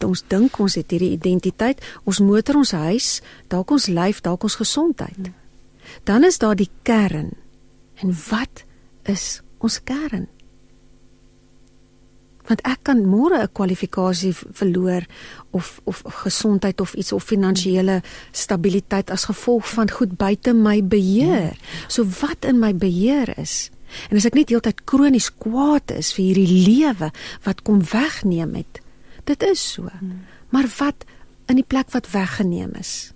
ons 0.05 0.25
dink 0.29 0.59
ons 0.61 0.75
het 0.77 0.91
hierdie 0.93 1.15
identiteit, 1.15 1.81
ons 2.05 2.21
motor, 2.21 2.59
ons 2.61 2.75
huis, 2.77 3.23
dalk 3.49 3.71
ons 3.73 3.87
lyf, 3.89 4.21
dalk 4.21 4.45
ons 4.45 4.59
gesondheid. 4.61 5.31
Dan 6.05 6.25
is 6.29 6.39
daar 6.43 6.59
die 6.59 6.69
kern. 6.83 7.33
En 8.03 8.13
wat 8.29 8.65
is 9.09 9.41
ons 9.65 9.81
kern? 9.85 10.29
Want 12.45 12.61
ek 12.69 12.83
kan 12.85 13.01
môre 13.09 13.41
'n 13.41 13.53
kwalifikasie 13.53 14.35
verloor 14.35 15.07
of 15.51 15.81
of 15.85 16.03
gesondheid 16.05 16.81
of 16.81 16.95
iets 16.95 17.13
of 17.13 17.25
finansiële 17.25 18.03
stabiliteit 18.33 19.11
as 19.11 19.25
gevolg 19.25 19.69
van 19.69 19.91
goed 19.91 20.17
buite 20.17 20.53
my 20.53 20.85
beheer. 20.85 21.57
So 21.89 22.05
wat 22.21 22.45
in 22.45 22.59
my 22.59 22.75
beheer 22.75 23.39
is. 23.39 23.71
En 24.11 24.17
as 24.17 24.27
ek 24.29 24.35
net 24.35 24.49
heeltyd 24.49 24.85
kronies 24.85 25.31
kwaad 25.31 25.91
is 25.91 26.13
vir 26.17 26.25
hierdie 26.25 26.63
lewe 26.69 27.11
wat 27.45 27.63
kom 27.63 27.83
wegneem 27.93 28.55
het, 28.55 28.81
dit 29.25 29.43
is 29.43 29.73
so. 29.73 29.91
Maar 30.51 30.69
wat 30.79 31.05
in 31.51 31.57
die 31.61 31.67
plek 31.67 31.91
wat 31.93 32.11
weggeneem 32.13 32.73
is? 32.81 33.15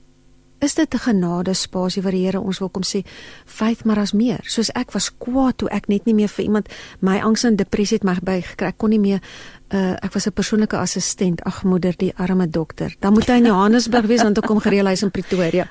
Is 0.59 0.74
dit 0.74 0.95
'n 0.95 0.99
genade 0.99 1.55
spasie 1.55 2.03
waar 2.03 2.12
die 2.12 2.24
Here 2.24 2.41
ons 2.41 2.59
wil 2.59 2.68
kom 2.68 2.83
sê, 2.83 3.07
"Vyf 3.45 3.85
maar 3.85 3.99
as 3.99 4.12
meer." 4.12 4.41
Soos 4.43 4.70
ek 4.72 4.91
was 4.91 5.11
kwaad 5.18 5.57
toe 5.57 5.68
ek 5.68 5.89
net 5.89 6.05
nie 6.05 6.14
meer 6.14 6.29
vir 6.29 6.45
iemand 6.45 6.68
my 7.01 7.20
angs 7.20 7.45
en 7.45 7.57
depressie 7.57 7.95
het 7.95 8.05
my 8.05 8.18
by 8.22 8.41
gekry. 8.41 8.66
Ek 8.66 8.79
kon 8.79 8.91
nie 8.91 8.99
meer 8.99 9.20
uh 9.69 9.97
ek 10.01 10.12
was 10.12 10.27
'n 10.27 10.33
persoonlike 10.33 10.77
assistent. 10.77 11.43
Ag 11.45 11.62
moeder, 11.64 11.95
die 11.97 12.12
arme 12.16 12.49
dokter. 12.49 12.97
Dan 13.01 13.12
moet 13.12 13.27
hy 13.27 13.37
in 13.37 13.45
Johannesburg 13.45 14.07
wees 14.07 14.23
want 14.23 14.39
ek 14.39 14.47
kom 14.47 14.61
gereël 14.61 14.87
hy's 14.87 15.03
in 15.03 15.11
Pretoria. 15.11 15.69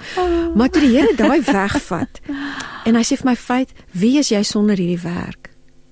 Maar 0.55 0.69
toe 0.69 0.81
die 0.81 0.97
Here 0.97 1.15
daai 1.15 1.41
wegvat 1.41 2.19
en 2.85 2.95
hy 2.95 3.03
sê 3.03 3.17
vir 3.17 3.25
my, 3.25 3.35
"Vyf, 3.35 3.67
wie 3.91 4.17
is 4.17 4.29
jy 4.29 4.43
sonder 4.43 4.77
hierdie 4.77 5.01
werk?" 5.01 5.49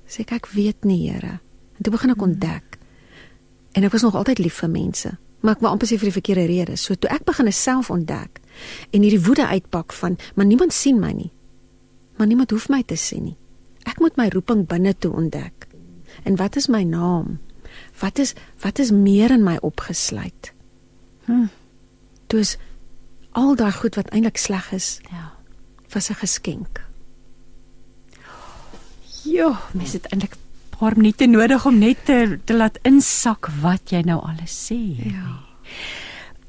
Sê 0.08 0.20
ek, 0.20 0.32
"Ek 0.32 0.47
weet 0.47 0.84
nie, 0.84 1.10
Here." 1.10 1.39
En 1.78 1.82
toe 1.82 1.91
begin 1.91 2.10
ek 2.10 2.22
ontdek. 2.22 2.78
En 3.72 3.84
ek 3.84 3.91
was 3.91 4.01
nog 4.01 4.16
altyd 4.16 4.39
lief 4.39 4.53
vir 4.53 4.70
mense, 4.70 5.18
maar 5.39 5.56
ek 5.56 5.62
wou 5.62 5.72
amper 5.72 5.88
sê 5.88 5.97
vir 5.97 6.12
die 6.12 6.22
verkeerde 6.22 6.45
redes. 6.45 6.84
So 6.84 6.95
toe 6.95 7.10
ek 7.10 7.24
begin 7.24 7.51
self 7.51 7.89
ontdek 7.89 8.39
en 8.91 9.01
hierdie 9.01 9.26
woede 9.26 9.47
uitpak 9.47 9.93
van, 9.93 10.18
maar 10.36 10.45
niemand 10.45 10.74
sien 10.74 10.99
my 10.99 11.12
nie. 11.12 11.32
Maar 12.18 12.28
niemand 12.28 12.51
hoef 12.51 12.70
my 12.70 12.84
te 12.84 12.95
sien 12.95 13.24
nie. 13.24 13.38
Ek 13.86 13.99
moet 13.99 14.16
my 14.18 14.30
roeping 14.34 14.68
binne 14.68 14.93
toe 14.97 15.12
ontdek. 15.12 15.68
En 16.24 16.36
wat 16.36 16.56
is 16.56 16.68
my 16.68 16.84
naam? 16.84 17.39
Wat 18.00 18.20
is 18.20 18.34
wat 18.60 18.80
is 18.80 18.91
meer 18.91 19.32
in 19.32 19.43
my 19.43 19.58
opgesluit? 19.62 20.54
Hm. 21.26 21.48
Toe 22.28 22.39
is 22.39 22.58
al 23.32 23.56
daai 23.56 23.72
goed 23.72 23.96
wat 23.96 24.10
eintlik 24.10 24.38
sleg 24.38 24.72
is, 24.72 25.00
Ja. 25.12 25.34
was 25.93 26.10
'n 26.10 26.14
geskenk. 26.14 26.84
Ja, 29.24 29.60
mens 29.74 29.93
het 29.93 30.06
eintlik 30.06 30.36
'n 30.36 30.78
paar 30.78 30.98
minute 30.98 31.26
nodig 31.26 31.66
om 31.66 31.78
net 31.78 32.06
te, 32.06 32.39
te 32.43 32.56
laat 32.56 32.80
insak 32.82 33.50
wat 33.62 33.89
jy 33.89 34.02
nou 34.02 34.22
alles 34.22 34.72
sê. 34.72 35.04
Ja. 35.04 35.39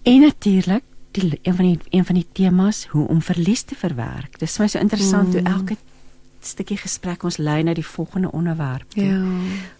En 0.03 0.21
natuurlik 0.21 0.83
die 1.11 1.39
een 1.43 1.55
van 1.55 1.65
die 1.65 1.79
een 1.91 2.05
van 2.05 2.15
die 2.15 2.27
temas 2.33 2.87
hoe 2.87 3.09
om 3.09 3.23
verlies 3.23 3.63
te 3.63 3.75
verwerk. 3.75 4.39
Dis 4.39 4.57
vir 4.57 4.65
my 4.65 4.69
so 4.69 4.79
interessant 4.79 5.29
mm. 5.29 5.33
hoe 5.33 5.43
elke 5.43 5.77
stukkie 6.47 6.77
gesprek 6.77 7.25
ons 7.25 7.37
lei 7.37 7.63
na 7.63 7.75
die 7.75 7.87
volgende 7.87 8.31
onderwerp. 8.33 8.91
toe. 8.91 9.05
Ja, 9.05 9.23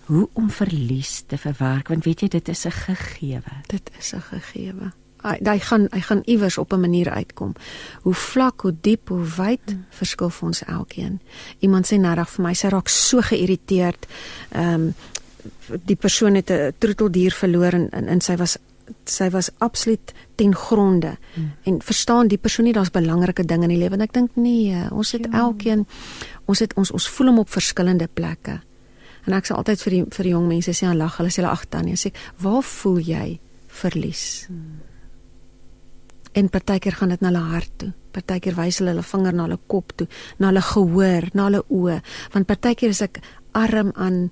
Hoe 0.07 0.29
om 0.33 0.51
verlies 0.51 1.25
te 1.27 1.39
verwerk 1.39 1.89
want 1.89 2.05
weet 2.05 2.21
jy 2.21 2.29
dit 2.29 2.49
is 2.49 2.67
'n 2.67 2.71
gegewe. 2.71 3.53
dit 3.67 3.91
is 3.99 4.15
'n 4.15 4.21
gegewe. 4.21 4.93
Hy 5.23 5.39
hy 5.43 5.59
gaan 5.59 5.89
hy 5.91 6.01
gaan 6.01 6.23
iewers 6.25 6.59
op 6.59 6.73
'n 6.73 6.81
manier 6.81 7.11
uitkom. 7.11 7.55
Hoe 8.03 8.15
vlak, 8.15 8.61
hoe 8.61 8.75
diep, 8.81 9.09
hoe 9.09 9.25
wyd 9.25 9.61
hmm. 9.65 9.85
verskil 9.91 10.31
vir 10.31 10.47
ons 10.47 10.63
elkeen. 10.65 11.21
Iemand 11.59 11.87
sê 11.87 11.99
nadag 11.99 12.31
vir 12.31 12.45
my 12.45 12.55
sy 12.55 12.69
raak 12.69 12.89
so 12.89 13.21
geïrriteerd. 13.21 14.07
Ehm 14.51 14.75
um, 14.75 14.95
die 15.85 15.97
persoon 15.97 16.35
het 16.35 16.51
'n 16.51 16.75
troeteldier 16.79 17.33
verloor 17.33 17.73
en, 17.73 17.91
en 17.91 18.07
en 18.07 18.21
sy 18.21 18.37
was 18.37 18.59
sy 19.05 19.31
was 19.31 19.51
absoluut 19.59 20.13
ten 20.35 20.55
gronde 20.55 21.17
hmm. 21.35 21.53
en 21.63 21.83
verstaan 21.83 22.29
die 22.29 22.39
persoon 22.39 22.65
nie 22.65 22.75
daar's 22.77 22.91
belangrike 22.91 23.45
dinge 23.45 23.63
in 23.63 23.75
die 23.75 23.79
lewe 23.79 23.95
en 23.95 24.01
ek 24.07 24.13
dink 24.13 24.31
nee 24.35 24.77
ons 24.91 25.13
het 25.17 25.27
ja. 25.31 25.39
elkeen 25.47 25.87
ons 26.47 26.63
het 26.63 26.75
ons 26.81 26.93
ons 26.95 27.09
voel 27.17 27.33
hom 27.33 27.43
op 27.45 27.53
verskillende 27.53 28.09
plekke 28.09 28.61
en 29.27 29.37
ek 29.37 29.49
sê 29.49 29.57
altyd 29.57 29.85
vir 29.85 29.97
die 29.97 30.03
vir 30.19 30.29
die 30.29 30.35
jong 30.35 30.49
mense 30.51 30.75
sê 30.75 30.89
aan 30.89 31.01
lag 31.01 31.19
hulle 31.21 31.33
sê 31.33 31.43
hulle 31.43 31.55
ag 31.55 31.65
Tanya 31.71 31.99
sê 32.01 32.13
waar 32.43 32.63
voel 32.63 33.01
jy 33.03 33.29
verlies 33.83 34.25
hmm. 34.49 34.81
en 36.41 36.51
partykeer 36.53 36.99
gaan 36.99 37.15
dit 37.15 37.25
na 37.25 37.33
hulle 37.33 37.47
hart 37.53 37.79
toe 37.83 37.93
partykeer 38.17 38.57
wys 38.57 38.81
hulle 38.81 38.95
hulle 38.95 39.07
vinger 39.07 39.37
na 39.37 39.49
hulle 39.49 39.63
kop 39.69 39.97
toe 39.97 40.09
na 40.39 40.53
hulle 40.53 40.65
gehoor 40.73 41.31
na 41.35 41.49
hulle 41.51 41.65
oë 41.69 42.03
want 42.35 42.51
partykeer 42.51 42.95
is 42.97 43.05
ek 43.05 43.21
arm 43.57 43.93
aan 43.97 44.29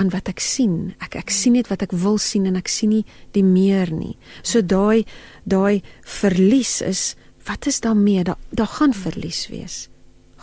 aan 0.00 0.10
wat 0.14 0.30
ek 0.32 0.40
sien. 0.40 0.94
Ek 1.04 1.18
ek 1.20 1.32
sien 1.34 1.58
net 1.58 1.68
wat 1.68 1.84
ek 1.84 1.92
wil 1.92 2.16
sien 2.20 2.48
en 2.48 2.56
ek 2.56 2.70
sien 2.72 2.94
nie 2.94 3.02
die 3.36 3.44
meer 3.44 3.92
nie. 3.92 4.16
So 4.42 4.64
daai 4.64 5.04
daai 5.44 5.82
verlies 6.08 6.80
is 6.84 7.02
wat 7.48 7.68
is 7.68 7.82
daarmee? 7.84 8.24
Daar 8.24 8.40
daar 8.56 8.72
gaan 8.78 8.96
verlies 8.96 9.48
wees. 9.52 9.89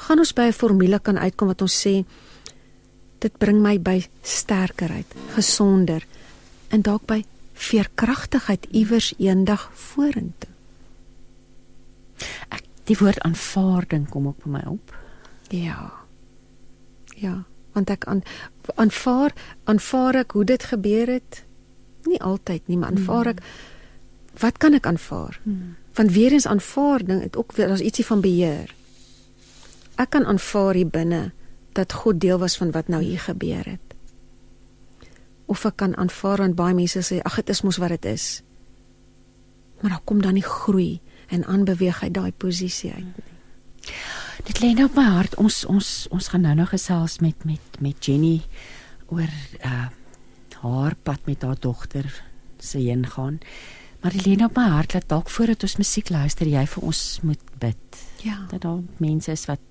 Gaan 0.05 0.19
ons 0.19 0.33
by 0.33 0.47
'n 0.47 0.53
formule 0.53 0.99
kan 0.99 1.17
uitkom 1.17 1.47
wat 1.47 1.61
ons 1.61 1.87
sê 1.87 2.05
dit 3.19 3.37
bring 3.37 3.61
my 3.61 3.79
by 3.81 4.05
sterkerheid, 4.21 5.15
gesonder 5.33 6.05
en 6.69 6.81
dalk 6.81 7.05
by 7.05 7.25
veerkragtigheid 7.53 8.67
iewers 8.71 9.13
eendag 9.17 9.69
vorentoe. 9.73 10.53
Ek 12.49 12.63
die 12.83 12.97
woord 12.99 13.19
aanvaarding 13.19 14.09
kom 14.09 14.27
op 14.27 14.45
my 14.45 14.61
op. 14.65 14.95
Ja. 15.49 15.91
Ja 17.15 17.45
want 17.77 17.93
ek 17.93 18.07
aan 18.09 18.23
aanvaar 18.81 19.33
aanvaar 19.69 20.23
ek 20.23 20.37
hoe 20.37 20.45
dit 20.49 20.63
gebeur 20.71 21.11
het 21.17 21.43
nie 22.09 22.19
altyd 22.23 22.65
nie 22.71 22.79
maar 22.81 22.93
aanvaar 22.93 23.33
ek 23.35 23.43
wat 24.41 24.57
kan 24.61 24.77
ek 24.77 24.89
aanvaar 24.89 25.39
hmm. 25.43 25.75
want 25.99 26.13
weer 26.17 26.35
eens 26.35 26.49
aanvaarding 26.49 27.21
het 27.25 27.37
ook 27.37 27.53
weer 27.57 27.73
as 27.75 27.85
ietsie 27.85 28.05
van 28.05 28.23
beheer 28.25 28.73
ek 29.97 30.09
kan 30.15 30.25
aanvaar 30.25 30.77
hier 30.79 30.89
binne 30.89 31.31
dat 31.77 31.93
God 31.93 32.19
deel 32.21 32.39
was 32.41 32.57
van 32.57 32.71
wat 32.71 32.87
nou 32.87 33.01
hier 33.03 33.19
gebeur 33.19 33.65
het 33.65 33.95
of 35.45 35.65
ek 35.65 35.77
kan 35.83 35.95
aanvaar 35.95 36.43
want 36.43 36.55
baie 36.59 36.75
mense 36.75 37.03
sê 37.05 37.21
ag 37.23 37.39
dit 37.41 37.49
is 37.55 37.63
mos 37.63 37.81
wat 37.83 37.95
dit 37.97 38.05
is 38.13 38.27
maar 39.81 39.97
dan 39.97 40.05
kom 40.05 40.21
dan 40.21 40.33
nie 40.33 40.45
groei 40.45 40.99
en 41.27 41.45
aanbeweeg 41.45 42.03
uit 42.03 42.13
daai 42.13 42.31
posisie 42.31 42.91
uit 42.93 43.05
nie 43.05 43.35
Dit 44.47 44.61
lê 44.61 44.73
nou 44.75 44.85
op 44.87 44.97
my 44.97 45.05
hart. 45.11 45.35
Ons 45.41 45.63
ons 45.67 45.87
ons 46.13 46.27
gaan 46.31 46.45
nou 46.45 46.53
nog 46.55 46.71
gesels 46.73 47.17
met 47.23 47.45
met 47.47 47.79
met 47.83 48.05
Jenny 48.05 48.41
oor 49.07 49.31
uh 49.63 49.87
haar 50.57 50.95
pad 51.05 51.19
met 51.29 51.43
haar 51.45 51.59
dogter 51.59 52.23
se 52.57 52.79
heen 52.81 53.05
gaan. 53.05 53.37
Maar 54.01 54.11
dit 54.11 54.25
lê 54.25 54.35
nou 54.35 54.49
op 54.49 54.55
my 54.57 54.65
hart 54.69 54.91
dat 54.91 55.05
dalk 55.07 55.29
voordat 55.29 55.63
ons 55.63 55.75
musiek 55.77 56.09
luister, 56.09 56.47
jy 56.49 56.63
vir 56.65 56.83
ons 56.83 57.19
moet 57.21 57.43
bid. 57.61 57.99
Ja. 58.25 58.39
Dat 58.49 58.61
daar 58.61 58.79
mense 58.97 59.31
is 59.31 59.45
wat 59.45 59.61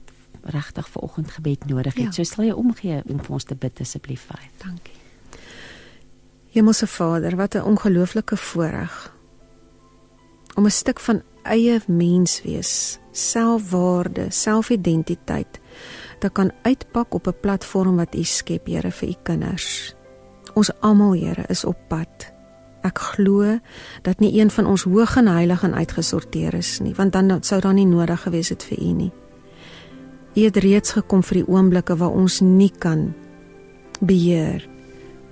regtig 0.51 0.89
vir 0.89 1.03
oggendgebed 1.03 1.67
nodig 1.67 1.95
het. 1.95 2.05
Ja. 2.05 2.13
So 2.13 2.25
sal 2.25 2.45
jy 2.45 2.53
omgee 2.53 3.03
om 3.07 3.21
vir 3.23 3.33
ons 3.39 3.45
te 3.45 3.55
bid 3.55 3.81
asseblief, 3.81 4.27
Faith. 4.31 4.63
Dankie. 4.65 4.95
Hemelse 6.57 6.87
Vader, 6.87 7.37
wat 7.37 7.55
'n 7.55 7.63
ongelooflike 7.63 8.37
voorreg 8.37 9.13
om 10.55 10.65
'n 10.65 10.71
stuk 10.71 11.01
van 11.01 11.23
eie 11.43 11.81
menswees 11.87 12.99
selfwaarde, 13.13 14.27
selfidentiteit 14.31 15.61
te 16.19 16.29
kan 16.29 16.53
uitpak 16.63 17.15
op 17.15 17.27
'n 17.27 17.41
platform 17.41 17.97
wat 17.97 18.15
U 18.15 18.25
skep, 18.25 18.67
Here, 18.67 18.91
vir 18.91 19.09
U 19.09 19.15
kinders. 19.23 19.95
Ons 20.55 20.71
almal, 20.81 21.13
Here, 21.13 21.45
is 21.49 21.65
op 21.65 21.77
pad. 21.89 22.33
Ek 22.83 22.99
glo 22.99 23.59
dat 24.03 24.19
nie 24.19 24.41
een 24.41 24.51
van 24.51 24.67
ons 24.67 24.83
hoog 24.83 25.17
en 25.17 25.27
heilig 25.27 25.63
en 25.63 25.75
uitgesorteer 25.75 26.55
is 26.55 26.79
nie, 26.79 26.95
want 26.95 27.13
dan 27.13 27.43
sou 27.43 27.61
daar 27.61 27.75
nie 27.75 27.87
nodig 27.87 28.23
gewees 28.23 28.49
het 28.49 28.63
vir 28.63 28.79
U 28.79 28.93
nie. 28.93 29.13
U 30.37 30.45
het 30.45 30.57
reeds 30.61 30.93
gekom 30.93 31.23
vir 31.25 31.41
die 31.41 31.49
oomblikke 31.49 31.97
waar 31.97 32.13
ons 32.13 32.41
nie 32.45 32.71
kan 32.71 33.09
beheer 34.01 34.67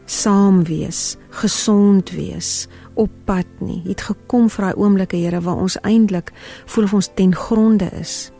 saam 0.06 0.64
wees, 0.64 1.16
gesond 1.32 2.10
wees, 2.12 2.66
op 2.94 3.10
pad 3.24 3.48
nie. 3.64 3.80
Het 3.86 4.04
gekom 4.04 4.50
vir 4.52 4.68
daai 4.68 4.80
oomblikke, 4.80 5.16
Here, 5.16 5.40
waar 5.40 5.62
ons 5.64 5.78
eintlik 5.82 6.32
voel 6.66 6.84
of 6.84 6.94
ons 7.00 7.10
ten 7.16 7.34
gronde 7.34 7.88
is. 8.00 8.30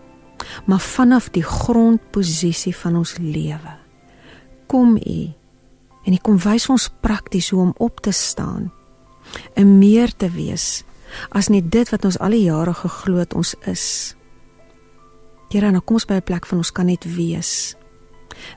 Maar 0.69 0.81
vanaf 0.81 1.31
die 1.33 1.45
grondposisie 1.45 2.75
van 2.77 3.01
ons 3.01 3.17
lewe 3.19 3.81
kom 4.69 4.97
U 4.97 5.21
en 6.05 6.13
U 6.13 6.19
kom 6.25 6.39
wys 6.41 6.67
ons 6.73 6.89
prakties 7.05 7.51
hoe 7.53 7.61
om 7.63 7.73
op 7.79 8.01
te 8.05 8.13
staan 8.13 8.73
en 9.55 9.79
meer 9.79 10.13
te 10.17 10.29
wees 10.33 10.85
as 11.31 11.49
net 11.53 11.71
dit 11.73 11.93
wat 11.93 12.05
ons 12.05 12.19
al 12.19 12.35
die 12.35 12.47
jare 12.49 12.75
geglo 12.75 13.21
het 13.23 13.37
ons 13.39 13.55
is. 13.71 14.17
Here, 15.55 15.71
nou 15.71 15.85
kom 15.87 16.01
ons 16.01 16.07
by 16.07 16.15
'n 16.19 16.27
plek 16.27 16.47
van 16.47 16.59
ons 16.59 16.73
kan 16.73 16.87
net 16.87 17.05
wees. 17.05 17.77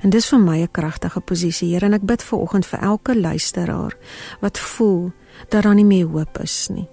En 0.01 0.09
dis 0.09 0.29
vir 0.29 0.39
my 0.39 0.61
'n 0.61 0.71
kragtige 0.71 1.19
posisie, 1.19 1.73
Here, 1.73 1.85
en 1.85 1.93
ek 1.93 2.05
bid 2.05 2.23
vir 2.23 2.39
oggend 2.39 2.65
vir 2.65 2.79
elke 2.79 3.15
luisteraar 3.15 3.93
wat 4.41 4.57
voel 4.57 5.11
dat 5.49 5.63
daar 5.63 5.75
nie 5.75 5.85
meer 5.85 6.07
hoop 6.07 6.39
is 6.41 6.67
nie. 6.69 6.89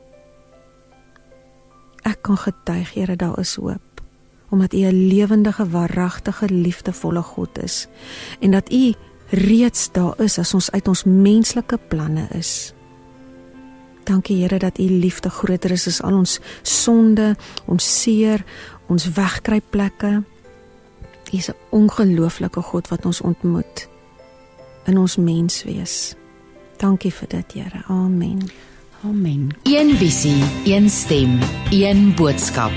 Ek 2.02 2.22
kan 2.22 2.36
getuig, 2.36 2.92
Here, 2.94 3.16
daar 3.16 3.38
is 3.38 3.54
hoop 3.56 3.80
omdat 4.50 4.74
U 4.74 4.76
'n 4.76 5.08
lewendige, 5.08 5.68
waaragtige, 5.68 6.46
liefdevolle 6.46 7.22
God 7.22 7.62
is 7.62 7.88
en 8.40 8.50
dat 8.50 8.72
U 8.72 8.94
reeds 9.28 9.92
daar 9.92 10.20
is 10.20 10.38
as 10.38 10.54
ons 10.54 10.70
uit 10.70 10.88
ons 10.88 11.04
menslike 11.04 11.78
planne 11.88 12.28
is. 12.30 12.74
Dankie 14.04 14.36
Here 14.36 14.58
dat 14.58 14.78
U 14.78 14.82
liefde 14.82 15.30
groter 15.30 15.70
is 15.70 15.86
as 15.86 16.02
al 16.02 16.16
ons 16.16 16.40
sonde, 16.62 17.36
ons 17.66 18.00
seer, 18.02 18.44
ons 18.86 19.08
wegkruipplekke. 19.12 20.22
U 21.32 21.36
is 21.36 21.48
'n 21.48 21.56
ongelooflike 21.70 22.60
God 22.60 22.88
wat 22.88 23.04
ons 23.04 23.20
ontmoet 23.20 23.88
in 24.84 24.98
ons 24.98 25.16
menswees. 25.16 26.14
Dankie 26.76 27.12
vir 27.12 27.28
dit, 27.28 27.52
Here. 27.52 27.82
Amen. 27.88 28.50
Amen. 29.04 29.48
Een 29.62 29.96
visie, 29.96 30.44
een 30.64 30.90
stem, 30.90 31.38
een 31.70 32.14
boodskap. 32.14 32.72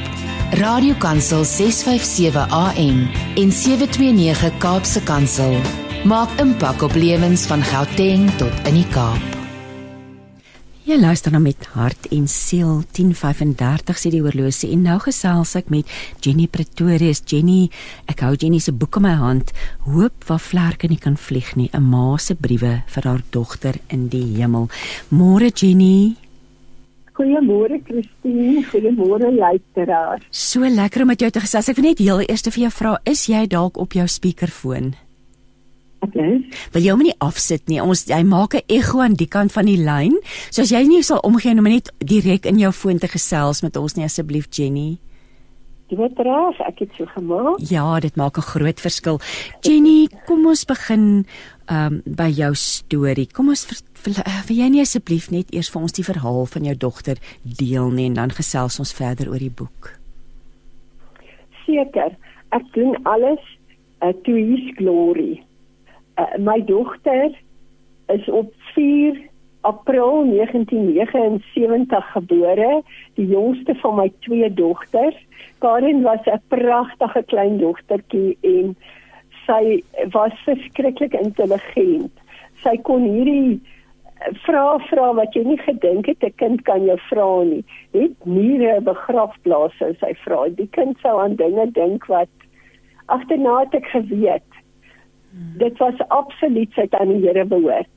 Radiokansel 0.51 1.43
657 1.43 2.49
AM 2.49 3.09
en 3.35 3.51
729 3.51 4.57
Kaapse 4.57 5.03
Kansel 5.03 5.55
maak 6.03 6.29
impak 6.39 6.81
op 6.81 6.93
lewens 6.95 7.47
van 7.47 7.63
Gauteng 7.63 8.31
tot 8.37 8.67
in 8.67 8.73
die 8.73 8.87
Kaap. 8.87 9.36
Jy 10.87 10.95
luister 11.01 11.33
nou 11.35 11.41
met 11.43 11.65
hart 11.73 12.05
en 12.15 12.29
siel 12.31 12.77
10:35 12.95 13.97
sê 13.99 14.07
die 14.13 14.21
oorlosie 14.23 14.69
en 14.71 14.85
nou 14.87 14.95
gesels 15.03 15.51
ek 15.59 15.67
met 15.67 15.89
Jenny 16.23 16.45
Pretorius. 16.47 17.19
Jenny, 17.27 17.67
ek 18.07 18.23
hou 18.23 18.37
Jenny 18.39 18.61
se 18.63 18.71
boek 18.71 18.95
in 18.95 19.03
my 19.03 19.17
hand. 19.19 19.51
Hoop 19.83 20.23
waar 20.29 20.39
vlerke 20.39 20.87
nie 20.87 20.97
kan 20.97 21.17
vlieg 21.17 21.57
nie, 21.57 21.69
'n 21.73 21.83
ma 21.83 22.15
se 22.17 22.35
briewe 22.35 22.83
vir 22.87 23.03
haar 23.03 23.21
dogter 23.31 23.75
in 23.89 24.07
die 24.07 24.37
hemel. 24.39 24.69
Môre 25.11 25.51
Jenny. 25.51 26.15
Goeiemôre 27.13 27.83
Christine, 27.83 28.63
goeiemôre 28.71 29.35
luisteraars. 29.35 30.23
So 30.31 30.61
lekker 30.61 31.01
om 31.01 31.07
met 31.07 31.19
jou 31.19 31.29
te 31.29 31.41
gesels. 31.41 31.67
Ek 31.67 31.75
wil 31.75 31.85
net 31.85 31.99
heel 31.99 32.21
eers 32.21 32.43
vir 32.43 32.61
jou 32.61 32.71
vra, 32.71 32.97
is 33.03 33.27
jy 33.27 33.45
dalk 33.45 33.77
op 33.77 33.91
jou 33.91 34.07
speakerfoon? 34.07 34.95
Okay. 36.05 36.45
Wil 36.73 36.83
jy 36.85 36.93
hom 36.93 37.01
nie 37.01 37.15
afsit 37.25 37.65
nie. 37.71 37.79
Ons 37.81 38.05
hy 38.11 38.21
maak 38.23 38.53
'n 38.53 38.65
ekho 38.69 39.01
aan 39.01 39.17
die 39.17 39.27
kant 39.27 39.51
van 39.51 39.65
die 39.65 39.81
lyn. 39.81 40.13
So 40.51 40.61
as 40.61 40.71
jy 40.71 40.85
nie 40.85 41.01
sal 41.01 41.19
omgee 41.23 41.57
om 41.57 41.63
net 41.63 41.91
direk 41.99 42.45
in 42.45 42.59
jou 42.59 42.71
foon 42.71 42.99
te 42.99 43.07
gesels 43.07 43.61
met 43.61 43.77
ons 43.77 43.95
nie 43.95 44.05
asseblief 44.05 44.47
Jenny. 44.51 44.99
Dit 45.87 45.97
word 45.97 46.19
reg, 46.19 46.59
ek 46.67 46.79
het 46.79 46.89
so 46.97 47.05
gemaak. 47.05 47.59
Ja, 47.69 47.99
dit 47.99 48.15
maak 48.15 48.37
'n 48.37 48.41
groot 48.41 48.79
verskil. 48.79 49.19
Jenny, 49.61 50.09
kom 50.25 50.45
ons 50.45 50.65
begin 50.65 51.25
ehm 51.67 51.93
um, 51.93 52.01
by 52.05 52.29
jou 52.29 52.53
storie. 52.55 53.27
Kom 53.27 53.49
ons 53.49 53.65
vir, 53.65 53.77
vir, 53.93 54.13
vir 54.47 54.55
jy 54.55 54.69
nie 54.69 54.81
asseblief 54.81 55.31
net 55.31 55.53
eers 55.53 55.69
vir 55.69 55.81
ons 55.81 55.91
die 55.91 56.03
verhaal 56.03 56.45
van 56.45 56.63
jou 56.63 56.75
dogter 56.75 57.17
deel 57.43 57.89
nie 57.89 58.05
en 58.05 58.13
dan 58.13 58.31
gesels 58.31 58.79
ons 58.79 58.93
verder 58.93 59.29
oor 59.29 59.39
die 59.39 59.49
boek. 59.49 59.97
Seker. 61.65 62.15
Ek 62.51 62.63
doen 62.73 62.95
alles 63.03 63.39
uh, 64.01 64.13
to 64.23 64.35
his 64.35 64.75
glory 64.75 65.46
uh, 66.17 66.37
my 66.37 66.63
dogter 66.65 67.31
is 68.07 68.29
op 68.29 68.53
4 68.73 69.29
April 69.61 70.25
1979 70.29 72.11
gebore, 72.11 72.81
die 73.13 73.27
jongste 73.27 73.75
van 73.75 73.95
my 73.95 74.11
twee 74.19 74.53
dogters. 74.53 75.17
Karen 75.57 76.01
was 76.01 76.19
'n 76.25 76.41
pragtige 76.47 77.23
klein 77.25 77.57
dogtertjie 77.57 78.37
en 78.41 78.75
sy 79.45 79.83
was 80.11 80.33
verskriklik 80.45 81.13
intelligent. 81.13 82.11
Sy 82.63 82.77
kon 82.77 83.01
hierdie 83.01 83.61
vra 84.45 84.77
vra 84.89 85.13
wat 85.13 85.33
jy 85.33 85.43
nie 85.43 85.61
gedink 85.61 86.05
het 86.05 86.23
'n 86.23 86.33
kind 86.35 86.61
kan 86.61 86.85
jou 86.85 86.97
vra 87.09 87.43
nie. 87.43 87.63
Het 87.91 88.13
'n 88.25 88.83
begrafplaas 88.83 89.77
sou 89.77 89.93
sy 89.99 90.13
vra. 90.13 90.49
Die 90.49 90.69
kind 90.71 90.97
sou 90.99 91.21
aan 91.21 91.35
dinge 91.35 91.71
dink 91.71 92.05
wat 92.05 92.29
agterna 93.05 93.59
het 93.59 93.73
ek 93.73 93.85
geweet 93.85 94.56
dit 95.57 95.77
was 95.77 96.01
absoluut 96.07 96.73
sy 96.73 96.87
aan 96.91 97.13
die 97.13 97.21
Here 97.25 97.45
behoort. 97.45 97.91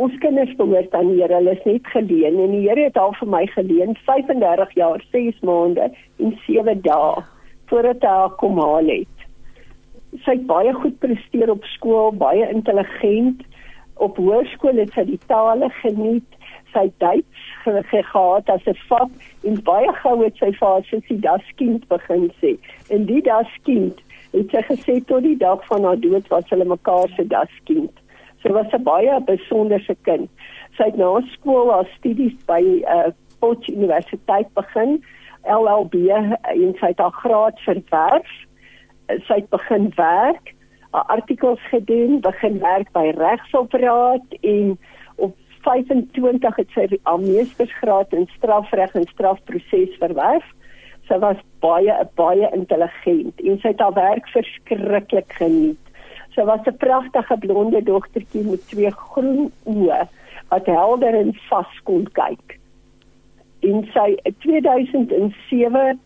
ons 0.00 0.16
kinders 0.22 0.52
behoort 0.56 0.94
aan 0.96 1.10
die 1.12 1.20
Here. 1.20 1.36
Hulle 1.36 1.52
is 1.58 1.66
net 1.68 1.88
geleen 1.92 2.38
en 2.40 2.54
die 2.54 2.64
Here 2.64 2.88
het 2.88 2.96
al 2.96 3.12
vir 3.18 3.28
my 3.34 3.42
geleen 3.52 3.96
35 4.06 4.72
jaar, 4.78 5.04
6 5.12 5.42
maande 5.44 5.90
en 6.22 6.34
7 6.46 6.80
dae 6.86 7.24
voordat 7.70 8.02
hy 8.02 8.14
haar 8.22 8.32
kom 8.40 8.58
haal 8.58 8.88
het. 8.90 9.26
Sy 10.24 10.34
het 10.38 10.46
baie 10.48 10.72
goed 10.74 10.96
presteer 11.04 11.52
op 11.52 11.66
skool, 11.76 12.10
baie 12.18 12.48
intelligent. 12.50 13.44
Op 14.02 14.16
hoërskool 14.18 14.80
het 14.80 14.90
sy 14.96 15.04
die 15.06 15.20
tale 15.30 15.68
geniet. 15.82 16.26
Sy 16.72 16.88
Duits 17.02 17.46
gehad 17.92 18.50
as 18.50 18.66
'n 18.66 18.78
vak 18.88 19.10
en 19.44 19.62
baie 19.62 19.92
gou 20.02 20.16
het 20.24 20.36
sy 20.40 20.50
vir 20.50 20.68
haar 20.68 20.84
sussie 20.90 21.20
das 21.20 21.46
kind 21.56 21.86
begin 21.88 22.30
sê. 22.40 22.56
En 22.88 23.06
die 23.06 23.22
das 23.22 23.52
kind 23.62 24.00
het 24.32 24.52
sy 24.54 24.62
gesê 24.68 24.98
tot 25.06 25.22
die 25.22 25.36
dag 25.36 25.64
van 25.66 25.84
haar 25.84 26.00
dood 26.00 26.28
was 26.28 26.48
hulle 26.52 26.64
mekaar 26.64 27.08
se 27.16 27.26
das 27.26 27.52
kind. 27.64 27.90
Sy 28.42 28.52
was 28.56 28.72
'n 28.72 28.82
baie 28.82 29.20
besonderse 29.26 29.96
kind. 30.02 30.30
Sy 30.76 30.84
het 30.84 30.96
na 30.96 31.20
skool 31.32 31.72
haar 31.72 31.88
studies 31.98 32.36
by 32.46 32.60
'n 32.60 32.84
uh, 32.84 33.06
eh, 33.06 33.12
Potch 33.40 33.68
Universiteit 33.68 34.48
begin, 34.54 35.02
LLB 35.44 35.94
en 36.12 36.74
sy 36.80 36.92
haar 36.96 37.16
graad 37.22 37.60
verwerf. 37.64 38.30
Sy 39.26 39.34
het 39.40 39.48
begin 39.50 39.92
werk, 39.96 40.54
haar 40.90 41.06
artikels 41.16 41.60
gedoen, 41.70 42.20
begin 42.20 42.58
werk 42.58 42.92
by 42.92 43.12
regsoperaat 43.16 44.36
en 44.40 44.78
op 45.16 45.36
25 45.62 46.56
het 46.56 46.70
sy 46.74 46.86
haar 47.02 47.20
meestersgraad 47.20 48.12
in 48.12 48.28
strafreg 48.36 48.94
en 48.94 49.08
strafproses 49.12 49.96
verwerf. 49.98 50.46
Sy 51.10 51.18
was 51.18 51.38
baie 51.58 51.94
baie 52.14 52.48
intelligent 52.54 53.40
en 53.42 53.56
sy 53.58 53.72
het 53.72 53.80
haar 53.82 53.96
werk 53.96 54.28
verskriklik 54.30 55.32
geniet. 55.40 55.80
Sy 56.36 56.44
was 56.46 56.62
'n 56.66 56.76
pragtige 56.78 57.36
blonde 57.42 57.82
dogtertjie 57.82 58.44
met 58.46 58.62
twee 58.70 58.90
groen 58.90 59.50
oë 59.66 60.06
wat 60.50 60.66
helder 60.66 61.14
en 61.14 61.34
vas 61.48 61.80
kon 61.82 62.06
kyk. 62.12 62.58
In 63.60 63.88
sy 63.94 64.16
2007 64.38 65.98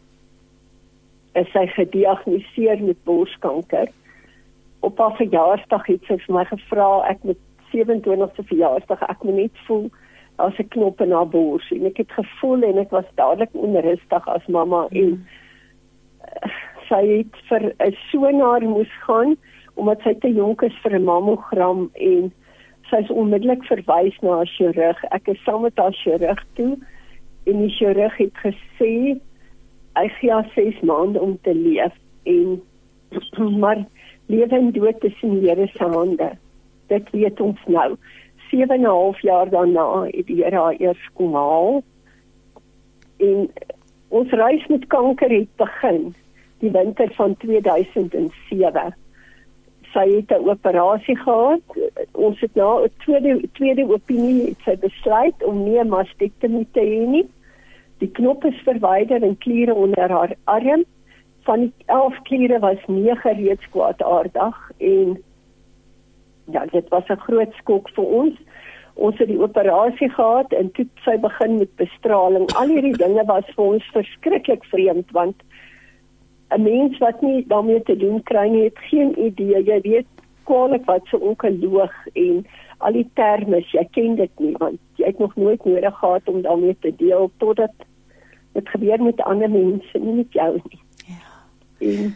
is 1.35 1.51
sy 1.53 1.67
gediagnoseer 1.67 2.83
met 2.83 3.05
borskanker. 3.05 3.89
Op 4.81 4.99
haar 4.99 5.17
verjaarsdag 5.17 5.87
het 5.87 6.03
sy 6.09 6.17
vir 6.17 6.35
my 6.35 6.45
gevra 6.45 6.89
ek 7.11 7.23
moet 7.23 7.41
27ste 7.75 8.45
verjaarsdag 8.49 9.03
ek 9.03 9.23
moet 9.23 9.35
net 9.35 9.63
voel 9.67 9.91
as 10.37 10.59
'n 10.59 10.69
knop 10.69 11.01
in 11.01 11.13
haar 11.13 11.29
bors 11.29 11.71
en 11.71 11.87
ek 11.87 11.97
het 11.97 12.13
gevoel 12.13 12.63
en 12.63 12.79
ek 12.79 12.91
was 12.91 13.09
dadelik 13.15 13.51
onrustig 13.53 14.29
as 14.29 14.47
mamma 14.47 14.87
en 14.91 15.27
uh, 16.25 16.51
sy 16.89 17.03
het 17.07 17.37
vir 17.49 17.75
'n 17.79 17.97
sonaar 18.11 18.63
moes 18.63 18.95
gaan 19.07 19.37
omdat 19.75 20.03
sy 20.03 20.15
te 20.15 20.31
jonk 20.33 20.63
is 20.63 20.77
vir 20.83 20.99
'n 20.99 21.05
mammogram 21.05 21.91
en 21.95 22.33
sy 22.91 22.97
is 22.97 23.11
onmiddellik 23.11 23.65
verwys 23.65 24.17
na 24.23 24.41
'n 24.41 24.47
chirurg. 24.47 25.05
Ek 25.11 25.29
is 25.29 25.43
saam 25.45 25.63
met 25.63 25.77
haar 25.77 25.93
chirurg 25.93 26.45
toe 26.55 26.79
en 27.47 27.61
die 27.61 27.75
chirurg 27.79 28.17
het 28.17 28.35
gesê 28.35 29.21
hy 29.95 30.09
gee 30.19 30.31
haar 30.31 30.51
6 30.55 30.81
maande 30.81 31.21
om 31.21 31.39
te 31.43 31.55
leef 31.55 31.95
en 32.25 32.63
maar 33.63 33.85
lewe 34.27 34.57
en 34.57 34.73
dood 34.73 35.05
is 35.05 35.23
in 35.23 35.41
die 35.41 35.49
Here 35.49 35.67
se 35.67 35.85
hande. 35.85 36.31
Dit 36.89 37.11
weet 37.11 37.41
ons 37.41 37.61
nou. 37.67 37.97
7 38.55 38.75
en 38.75 38.81
'n 38.81 38.85
half 38.85 39.21
jaar 39.21 39.49
daarna 39.51 40.05
het 40.05 40.27
die 40.27 40.43
Here 40.43 40.57
haar 40.57 40.75
eers 40.79 41.11
kom 41.13 41.35
haal. 41.35 41.83
En 43.17 43.51
ons 44.09 44.31
reis 44.31 44.67
met 44.67 44.87
kanker 44.87 45.31
het 45.31 45.57
begin 45.57 46.15
die 46.59 46.71
winter 46.71 47.11
van 47.15 47.37
2007 47.37 48.95
sy 49.95 50.07
het 50.17 50.31
'n 50.31 50.49
operasie 50.49 51.17
gehad. 51.17 51.61
Ons 52.13 52.41
het 52.41 52.55
nou 52.55 52.85
'n 52.85 52.91
tweede 53.05 53.49
tweede 53.53 53.85
opinie 53.93 54.47
het 54.49 54.61
sy 54.65 54.77
besluit 54.77 55.45
om 55.45 55.65
nie 55.65 55.79
'n 55.79 55.89
mastektomie 55.89 56.67
te 56.73 56.81
hê 56.81 57.07
nie. 57.07 57.29
Die 57.99 58.11
knop 58.11 58.45
is 58.45 58.65
verwyder 58.65 59.23
en 59.23 59.39
kliere 59.39 59.75
onder 59.75 60.11
haar 60.11 60.35
arm. 60.45 60.85
Van 61.43 61.61
die 61.61 61.73
11 61.87 62.23
kliere 62.23 62.59
was 62.59 62.79
9 62.87 63.37
reeds 63.37 63.69
kwaadaardig 63.69 64.71
en 64.79 65.23
ja, 66.45 66.67
dit 66.67 66.89
was 66.89 67.09
'n 67.09 67.25
groot 67.27 67.53
skok 67.53 67.89
vir 67.89 68.05
ons. 68.05 68.35
Ons 68.95 69.19
het 69.19 69.29
die 69.29 69.43
operasie 69.43 70.11
gehad 70.11 70.53
en 70.53 70.71
toe 70.71 70.87
sy 71.05 71.17
begin 71.19 71.59
met 71.59 71.77
bestraling. 71.77 72.53
Al 72.55 72.69
hierdie 72.69 72.97
dinge 72.97 73.25
was 73.25 73.45
vir 73.55 73.65
ons 73.65 73.85
verskriklik 73.93 74.65
vreemd 74.65 75.11
want 75.11 75.37
'n 76.51 76.63
mens 76.63 76.99
wat 76.99 77.23
nie 77.23 77.45
daarmee 77.47 77.83
te 77.83 77.97
doen 77.97 78.23
kry 78.23 78.49
nie, 78.49 78.65
het 78.65 78.79
geen 78.79 79.19
idee. 79.19 79.65
Jy 79.65 79.81
weet 79.81 80.07
kwaliek 80.45 80.85
wat 80.85 81.07
so 81.07 81.17
onkoloog 81.17 81.95
en 82.13 82.47
al 82.79 82.93
die 82.93 83.11
terme, 83.15 83.63
jy 83.73 83.85
ken 83.97 84.17
dit 84.17 84.31
nie 84.39 84.55
want 84.61 84.81
jy 85.01 85.07
het 85.07 85.19
nog 85.19 85.37
nooit 85.37 85.65
nodig 85.65 85.99
gehad 85.99 86.29
om 86.29 86.43
daarmee 86.43 86.77
te 86.81 86.93
deel 86.97 87.31
totdat 87.37 87.73
dit 88.53 88.69
gebeur 88.69 89.03
met 89.03 89.21
ander 89.21 89.51
mense, 89.51 89.99
nie 89.99 90.15
met 90.15 90.33
jou 90.33 90.53
nie. 90.69 90.81
Ja. 91.07 91.23
En 91.79 92.15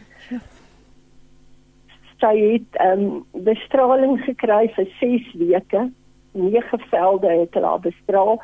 sy 2.21 2.35
het 2.39 2.81
ehm 2.83 3.05
um, 3.05 3.25
bestraling 3.47 4.19
gekry 4.25 4.69
vir 4.77 4.89
6 5.01 5.35
weke. 5.35 5.91
Nege 6.33 6.79
velde 6.91 7.31
het 7.31 7.55
haar 7.55 7.81
bestraal. 7.81 8.43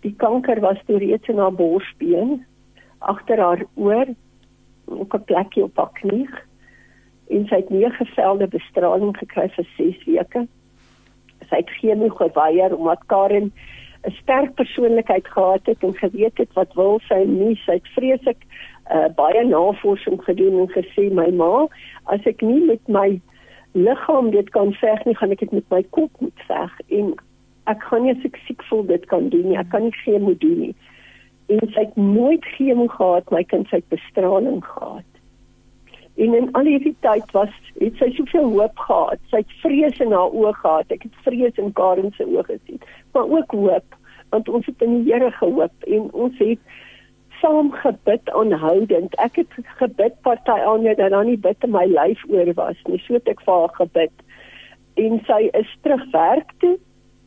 Die 0.00 0.14
kanker 0.16 0.60
was 0.60 0.82
toe 0.86 0.98
reeds 0.98 1.28
in 1.28 1.38
haar 1.38 1.52
borsbeen 1.52 2.44
agter 2.98 3.40
haar 3.40 3.64
oor 3.74 4.06
ook 4.84 5.14
'n 5.14 5.24
plekkie 5.24 5.62
op 5.62 5.76
haar 5.76 5.92
knie 5.92 6.28
en 7.28 7.46
sy 7.46 7.56
het 7.56 7.70
nie 7.70 7.90
gevelde 7.90 8.46
bestraling 8.46 9.16
gekry 9.18 9.48
vir 9.48 9.66
6 9.76 10.04
weke. 10.04 10.46
Sy 11.48 11.56
het 11.56 11.70
geen 11.70 12.10
geweier 12.10 12.76
omdat 12.76 13.06
Karen 13.06 13.52
'n 14.06 14.10
sterk 14.22 14.54
persoonlikheid 14.54 15.28
gehad 15.28 15.66
het 15.66 15.82
en 15.82 15.94
geweet 15.94 16.38
het 16.38 16.52
wat 16.52 16.74
wil 16.74 17.00
sy 17.08 17.24
nie. 17.26 17.56
Sy 17.64 17.72
het 17.72 17.88
vreeslik 17.88 18.42
uh, 18.90 19.08
baie 19.18 19.44
navorsing 19.44 20.18
gedoen 20.24 20.60
en 20.64 20.68
gesê 20.74 21.08
my 21.14 21.28
ma, 21.34 21.66
as 22.12 22.26
ek 22.26 22.44
nie 22.46 22.60
met 22.66 22.82
my 22.88 23.08
liggaam 23.76 24.30
dit 24.32 24.50
kan 24.50 24.72
veg 24.80 25.04
nie, 25.04 25.16
gaan 25.16 25.34
ek 25.34 25.44
dit 25.44 25.56
met 25.58 25.74
my 25.74 25.82
kop 25.96 26.10
moet 26.24 26.44
veg 26.48 26.76
en 26.98 27.14
ek 27.72 27.82
kan 27.88 28.04
nie 28.04 28.14
as 28.14 28.28
ek 28.28 28.38
siek 28.46 28.62
voel 28.70 28.86
dit 28.86 29.04
kan 29.10 29.28
doen 29.32 29.50
nie. 29.50 29.58
Ek 29.58 29.68
kan 29.74 29.88
nie 29.88 30.18
moet 30.22 30.40
doen 30.40 30.58
nie. 30.68 30.74
En 31.50 31.62
sy 31.74 31.82
het 31.82 31.96
nooit 31.98 32.44
chemo 32.54 32.86
gehad 32.90 33.30
my 33.34 33.42
kind 33.50 33.68
sy 33.70 33.82
bestraling 33.90 34.62
gehad. 34.64 35.10
En 36.16 36.32
in 36.34 36.46
al 36.56 36.70
hierdie 36.70 36.94
tyd 37.04 37.26
was 37.36 37.50
het 37.80 37.98
sy 38.00 38.08
soveel 38.16 38.48
hoop 38.54 38.78
gehad. 38.86 39.20
Sy 39.30 39.42
het 39.42 39.58
vrees 39.62 39.98
in 40.00 40.14
haar 40.14 40.30
oë 40.30 40.54
gehad. 40.62 40.94
Ek 40.94 41.04
het 41.04 41.18
vrees 41.26 41.58
in 41.60 41.74
Karen 41.76 42.14
se 42.16 42.24
oë 42.24 42.46
gesien 42.48 42.80
maar 43.16 43.28
ook 43.38 43.50
hoop 43.50 43.96
want 44.28 44.48
ons 44.48 44.66
het 44.66 44.82
in 44.82 44.96
die 45.02 45.12
Here 45.12 45.30
gehoop 45.30 45.84
en 45.86 46.08
ons 46.12 46.38
het 46.38 46.58
saam 47.40 47.72
gebid 47.72 48.30
aanhoudend 48.30 49.14
ek 49.26 49.36
het 49.42 49.60
gebid 49.82 50.20
party 50.22 50.58
aan 50.72 50.84
dat 50.84 51.10
dan 51.10 51.26
nie 51.26 51.38
bid 51.48 51.64
in 51.64 51.70
my 51.70 51.86
lyf 51.86 52.24
oor 52.28 52.52
was 52.54 52.82
nie 52.88 53.02
so 53.06 53.14
het 53.18 53.28
ek 53.28 53.44
vir 53.46 53.60
haar 53.60 53.74
gebid 53.80 54.26
en 54.96 55.20
sy 55.28 55.42
is 55.52 55.78
terug 55.82 56.04
werk 56.12 56.52
toe 56.64 56.76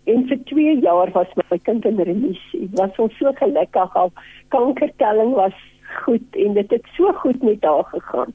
En 0.09 0.23
vir 0.27 0.39
2 0.49 0.79
jaar 0.81 1.11
was 1.13 1.33
my 1.35 1.57
kind 1.57 1.85
in 1.85 1.99
remissie. 2.01 2.69
Was 2.77 2.95
ons 2.97 3.17
so 3.17 3.33
gelukkig 3.37 3.95
al 3.95 4.11
kankertelling 4.55 5.35
was 5.37 5.57
goed 6.03 6.39
en 6.45 6.55
dit 6.57 6.71
het 6.71 6.87
so 6.95 7.13
goed 7.21 7.43
met 7.43 7.63
haar 7.63 7.83
gegaan. 7.91 8.33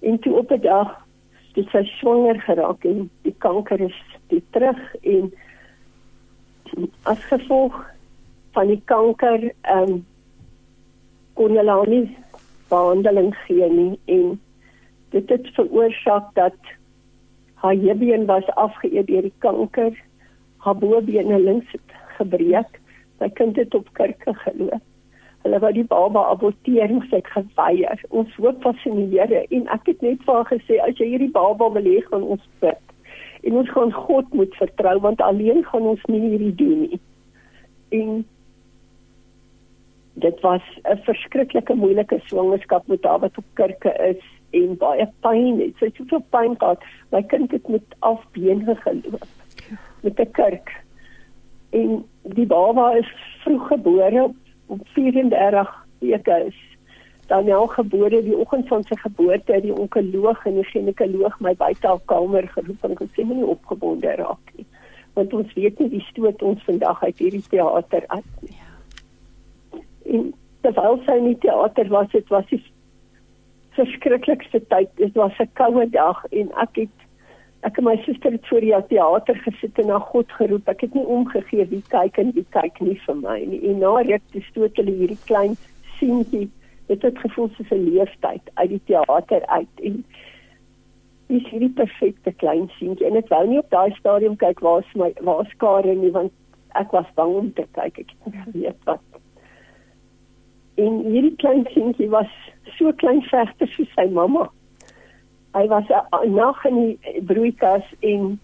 En 0.00 0.18
toe 0.18 0.34
op 0.38 0.50
'n 0.50 0.60
dag 0.60 1.06
het 1.54 1.68
sy 1.68 1.84
swanger 1.84 2.40
geraak 2.40 2.84
en 2.84 3.10
die 3.22 3.34
kanker 3.38 3.80
is 3.80 4.00
weer 4.28 4.42
terug 4.50 4.94
en 5.02 5.32
as 7.02 7.24
gevolg 7.24 7.84
van 8.56 8.72
die 8.72 8.82
kanker 8.84 9.50
ehm 9.50 9.94
um, 9.94 10.06
kon 11.38 11.56
hulle 11.56 11.76
nie 11.88 12.04
behandeling 12.70 13.32
gee 13.46 13.68
nie 13.72 13.94
en 14.04 14.36
dit 15.14 15.30
het 15.30 15.46
veroorsaak 15.56 16.34
dat 16.34 16.58
haar 17.60 17.74
hebbeen 17.74 18.26
was 18.26 18.46
afgeëet 18.46 19.06
deur 19.06 19.22
die 19.22 19.38
kanker. 19.38 19.96
Haar 20.56 20.76
bobene 20.76 21.38
links 21.38 21.72
het 21.72 21.96
gebreek. 22.16 22.78
Sy 23.18 23.28
kind 23.36 23.56
het 23.56 23.74
op 23.74 23.88
kerke 23.92 24.34
geloop. 24.44 24.86
Hulle 25.44 25.58
wou 25.60 25.72
die 25.72 25.84
baba 25.88 26.22
aborteer 26.32 26.88
en 26.88 27.02
sy 27.08 27.20
het 27.20 27.28
geweier. 27.32 28.00
Ons 28.08 28.32
hoop 28.36 28.64
was 28.64 28.84
in 28.88 28.96
die 29.00 29.18
Here 29.18 29.44
en 29.48 29.68
ek 29.72 29.88
het 29.92 30.02
net 30.04 30.24
vir 30.24 30.38
haar 30.38 30.48
gesê 30.48 30.80
as 30.84 30.96
jy 31.00 31.10
hierdie 31.14 31.32
baba 31.36 31.68
wil 31.76 31.88
hê 31.88 32.00
gaan 32.08 32.24
ons 32.36 32.48
bid. 32.64 32.96
En 33.48 33.56
ons 33.60 33.72
gaan 33.76 33.92
God 33.92 34.34
moet 34.36 34.56
vertrou 34.60 34.98
want 35.04 35.20
alleen 35.24 35.64
gaan 35.68 35.88
ons 35.94 36.04
nie 36.12 36.20
hierdie 36.28 36.54
doen 36.60 36.84
nie. 36.86 37.00
En 38.00 38.20
dit 40.12 40.40
was 40.40 40.62
'n 40.82 40.96
verskriklike 40.96 41.74
moeilike 41.74 42.20
swangerskap 42.24 42.86
met 42.86 43.04
haar 43.04 43.18
wat 43.18 43.38
op 43.38 43.44
kerke 43.52 43.92
is 44.08 44.24
en 44.50 44.76
baie 44.76 45.08
pyn 45.20 45.60
het. 45.60 45.74
Sy 45.78 45.84
het 45.84 45.94
soveel 45.94 46.24
pyn 46.30 46.54
gehad. 46.58 46.82
My 47.10 47.22
kind 47.22 47.50
het 47.50 47.68
met 47.68 47.94
afbeen 47.98 48.64
geloop 48.66 49.26
met 50.02 50.20
'n 50.20 50.30
kurk. 50.30 50.82
En 51.70 52.04
die 52.22 52.46
baba 52.46 52.94
is 52.94 53.12
vroeg 53.42 53.66
gebore 53.66 54.22
op, 54.22 54.36
op 54.66 54.80
34 54.82 55.86
weke 55.98 56.44
is. 56.46 56.58
Dan 57.26 57.44
nou 57.44 57.68
gebore 57.68 58.22
die 58.22 58.36
oggend 58.36 58.68
van 58.68 58.82
sy 58.82 58.96
geboorte 58.96 59.52
het 59.52 59.62
die 59.62 59.76
onkoloog 59.76 60.46
en 60.46 60.54
die 60.54 60.64
ginekoloog 60.64 61.40
my 61.40 61.54
buite 61.54 61.86
al 61.86 62.00
kamer 62.04 62.48
geroep 62.48 62.84
en 62.84 62.96
gesê 62.96 63.24
moenie 63.24 63.46
opgebonde 63.46 64.14
raak 64.14 64.50
nie. 64.56 64.66
want 65.12 65.32
ons 65.32 65.52
weet 65.52 65.78
nie 65.78 65.88
wie 65.88 66.06
stoot 66.08 66.42
ons 66.42 66.64
vandag 66.64 67.04
uit 67.04 67.18
hierdie 67.18 67.44
teater 67.48 68.04
uit 68.06 68.34
nie. 68.40 68.56
Ja. 68.56 68.69
En 70.10 70.30
terwyl 70.64 71.00
sy 71.06 71.16
in 71.20 71.30
die 71.30 71.38
teater 71.44 71.88
was, 71.92 72.10
dit 72.12 72.28
was 72.28 72.46
die 72.50 72.60
verskriklikste 73.78 74.60
tyd. 74.72 74.90
Dit 75.00 75.14
was 75.14 75.38
'n 75.38 75.50
koue 75.54 75.86
dag 75.90 76.24
en 76.30 76.50
ek 76.66 76.82
het 76.84 76.96
ek 77.62 77.78
en 77.78 77.84
my 77.84 77.96
suster 78.04 78.32
het 78.32 78.46
voor 78.48 78.60
die 78.60 78.74
teater 78.88 79.36
gesit 79.36 79.78
en 79.78 79.86
na 79.86 79.98
God 79.98 80.32
geroep. 80.32 80.68
Ek 80.68 80.80
het 80.80 80.94
nie 80.94 81.04
omgegee 81.04 81.66
wie 81.66 81.82
kyk 81.88 82.18
en 82.18 82.32
wie 82.32 82.46
kyk 82.50 82.80
nie 82.80 83.00
vir 83.06 83.16
my 83.16 83.44
nie. 83.44 83.60
En 83.68 83.78
na 83.78 84.00
ruk 84.00 84.22
toe 84.32 84.42
stoot 84.42 84.76
hulle 84.76 84.96
hierdie 84.96 85.24
klein 85.26 85.56
seentjie 85.98 86.48
dit 86.90 87.02
het 87.02 87.18
gevoel 87.18 87.48
soos 87.54 87.70
'n 87.70 87.84
leeftyd 87.90 88.50
uit 88.54 88.68
die 88.68 88.84
teater 88.84 89.46
uit 89.46 89.74
en 89.88 90.04
is 91.26 91.46
hierdie 91.50 91.74
perfekte 91.82 92.32
klein 92.42 92.68
seentjie 92.78 93.06
en 93.06 93.16
ek 93.20 93.28
wou 93.28 93.46
nie 93.46 93.58
op 93.58 93.70
daai 93.70 93.94
stadium 93.98 94.36
kyk 94.36 94.60
waar 94.66 94.82
is 94.82 94.94
my 95.02 95.12
waar 95.28 95.44
is 95.46 95.56
Karen 95.62 96.00
nie 96.00 96.10
want 96.16 96.32
ek 96.82 96.90
was 96.96 97.14
bang 97.20 97.34
om 97.42 97.52
te 97.52 97.66
kyk 97.78 97.98
ek 97.98 98.14
weet 98.54 98.80
wat 98.90 99.19
en 100.84 101.00
hierdie 101.06 101.36
klein 101.42 101.66
seentjie 101.74 102.10
was 102.12 102.32
so 102.76 102.92
klein 103.02 103.22
vegter 103.30 103.70
soos 103.74 103.90
sy 103.96 104.06
mamma 104.18 104.46
hy 105.56 105.66
was 105.74 105.90
'n 105.90 106.34
nag 106.34 106.64
in 106.70 106.80
die 106.84 107.20
broeikas 107.32 107.86
en 108.12 108.38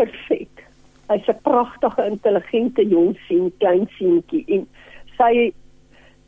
perfek 0.00 0.64
hy's 1.10 1.28
'n 1.28 1.42
pragtige 1.50 2.06
intelligente 2.14 2.88
jong 2.94 3.12
seun 3.28 3.52
klein 3.58 3.86
seentjie 3.98 4.44
en 4.58 4.66
sy 5.18 5.52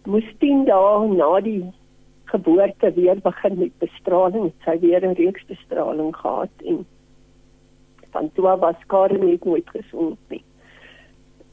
moes 0.06 0.28
10 0.40 0.64
dae 0.68 1.08
na 1.14 1.32
die 1.40 1.62
geboorte 2.30 2.92
weer 2.92 3.18
begin 3.22 3.58
met 3.58 3.78
bestraling. 3.78 4.52
Sy 4.64 4.78
weer 4.80 5.02
'n 5.04 5.14
reeks 5.14 5.44
bestraling 5.46 6.16
gehad 6.16 6.54
en 6.64 6.86
van 8.10 8.30
toe 8.32 8.56
was 8.58 8.86
Karen 8.86 9.26
net 9.26 9.44
nooit 9.44 9.70
gesond 9.70 10.18
nie. 10.28 10.44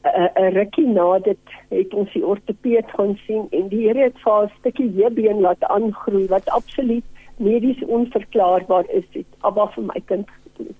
'n 0.04 0.52
rukkie 0.54 0.86
na 0.86 1.18
dit 1.18 1.38
het 1.68 1.94
ons 1.94 2.12
die 2.12 2.26
ortopeed 2.26 2.90
gaan 2.96 3.16
sien 3.26 3.46
en 3.50 3.68
die 3.68 3.86
Here 3.86 4.02
het 4.02 4.18
vir 4.24 4.32
haar 4.32 4.46
'n 4.46 4.58
stukkie 4.58 4.90
heubeen 5.00 5.40
laat 5.40 5.64
aangroei 5.64 6.26
wat 6.26 6.48
absoluut 6.48 7.04
medies 7.36 7.84
onverklaarbaar 7.84 8.84
is 8.88 9.04
dit. 9.10 9.26
Maar 9.42 9.72
vir 9.72 9.84
my 9.84 10.00
kind 10.04 10.28
gedoen. 10.42 10.74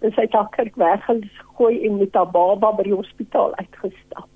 Dis 0.00 0.14
hy 0.14 0.22
het 0.22 0.32
haar 0.32 0.48
kerk 0.48 0.76
weggegooi 0.76 1.84
en 1.86 1.98
met 1.98 2.14
haar 2.14 2.30
baba 2.30 2.72
by 2.72 2.82
die 2.82 2.94
hospitaal 2.94 3.54
uitgestap 3.54 4.28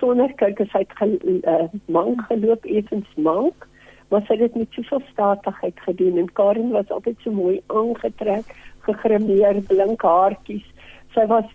sonder 0.00 0.32
as 0.40 0.72
hy 0.72 0.84
het 0.84 0.94
ge, 0.98 1.08
uh, 1.44 1.66
mank 1.92 2.24
geloop 2.28 2.64
effens 2.64 3.08
mank 3.16 3.66
maar 4.10 4.24
sy 4.26 4.34
het 4.34 4.48
dit 4.48 4.56
met 4.62 4.76
soveel 4.78 5.02
statigheid 5.12 5.80
gedoen 5.86 6.18
en 6.18 6.32
Karen 6.38 6.72
was 6.74 6.90
altyd 6.90 7.20
so 7.22 7.32
mooi 7.36 7.60
aangetrek 7.66 8.48
gegrimeer 8.88 9.60
blink 9.68 10.02
haartjies 10.02 10.66
sy 11.14 11.26
was 11.30 11.48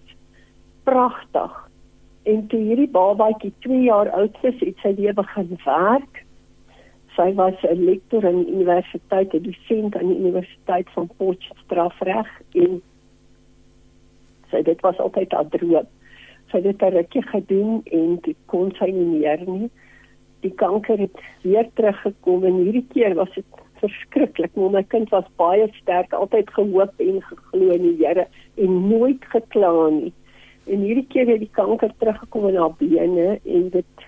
pragtig 0.88 1.58
en 2.34 2.46
toe 2.52 2.62
hierdie 2.62 2.90
babatjie 2.90 3.54
2 3.68 3.82
jaar 3.90 4.10
oud 4.20 4.38
was 4.42 4.62
het 4.62 4.80
sy 4.84 4.94
weer 5.02 5.18
begin 5.18 5.58
werk 5.66 6.24
sy 7.18 7.30
was 7.42 7.60
'n 7.64 7.86
lektor 7.90 8.26
aan 8.28 8.44
die 8.44 8.54
universiteit 8.60 9.34
'n 9.34 9.44
dosent 9.50 9.98
aan 9.98 10.14
die 10.14 10.22
universiteit 10.24 10.90
van 10.96 11.10
Potchefstroom 11.18 12.26
en 12.64 12.82
sy 14.52 14.62
dit 14.62 14.82
was 14.82 14.98
altyd 15.00 15.32
haar 15.32 15.50
droom 15.50 15.88
sy 16.52 16.62
het 16.62 16.82
'n 16.82 16.94
rukkie 16.96 17.22
gedoen 17.22 17.82
en 17.84 18.18
dit 18.22 18.38
kon 18.46 18.72
sy 18.80 18.90
nie 18.92 19.20
meer 19.20 19.42
nie. 19.46 19.70
Die 20.40 20.54
kanker 20.54 20.98
het 20.98 21.20
weer 21.42 21.68
teruggekom 21.74 22.44
en 22.44 22.54
hierdie 22.64 22.88
keer 22.94 23.16
was 23.16 23.34
dit 23.34 23.46
verskriklik. 23.80 24.56
Maar 24.56 24.70
my 24.70 24.84
kind 24.84 25.10
was 25.10 25.26
baie 25.36 25.68
sterk, 25.72 26.14
altyd 26.14 26.50
gehoop 26.50 26.94
en 26.98 27.22
geglo 27.22 27.70
in 27.70 27.82
die 27.82 28.06
Here 28.06 28.28
en 28.56 28.88
nooit 28.88 29.26
gekla 29.26 29.90
nie. 29.90 30.14
En 30.66 30.82
hierdie 30.82 31.08
keer 31.10 31.28
het 31.30 31.42
die 31.44 31.52
kanker 31.52 31.92
teruggekom 31.98 32.48
in 32.50 32.60
haar 32.60 32.74
bene 32.80 33.40
en 33.44 33.70
dit 33.74 34.06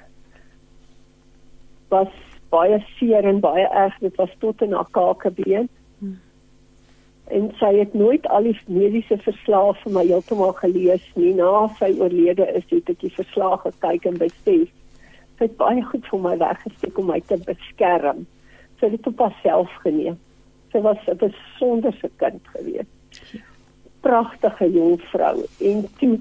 was 1.93 2.13
baie 2.49 2.79
seer 2.97 3.27
en 3.27 3.41
baie 3.43 3.67
erg. 3.67 3.97
Dit 3.99 4.15
was 4.15 4.33
tot 4.39 4.61
in 4.61 4.73
haar 4.73 4.89
kakebeen 4.91 5.69
en 7.27 7.49
sy 7.59 7.73
het 7.75 7.93
nooit 7.93 8.27
al 8.31 8.45
die 8.47 8.55
mediese 8.71 9.17
verslae 9.19 9.73
vir 9.81 9.93
my 9.97 10.05
heeltemal 10.07 10.53
gelees 10.61 11.03
nie. 11.19 11.33
Na 11.35 11.65
sy 11.79 11.91
oorlede 11.99 12.47
is 12.55 12.63
het 12.71 12.93
ek 12.93 13.01
die 13.03 13.11
verslae 13.17 13.57
gekyk 13.65 14.07
en 14.07 14.21
besef 14.21 14.71
sy 15.37 15.45
het 15.45 15.57
baie 15.59 15.83
goed 15.91 16.07
vir 16.09 16.23
my 16.23 16.37
weggesteek 16.41 16.97
om 16.97 17.11
my 17.11 17.19
te 17.29 17.37
beskerm. 17.43 18.23
Sy 18.79 18.87
het 18.87 18.95
dit 18.95 19.11
op 19.11 19.19
haarself 19.25 19.75
geneem. 19.83 20.15
Sy 20.71 20.81
was 20.81 21.03
'n 21.07 21.19
besonderse 21.19 22.09
kind 22.17 22.41
gewees 22.55 22.89
pragtige 24.07 24.71
jong 24.71 25.01
vrou 25.11 25.45
en 25.59 25.85
toe 25.99 26.17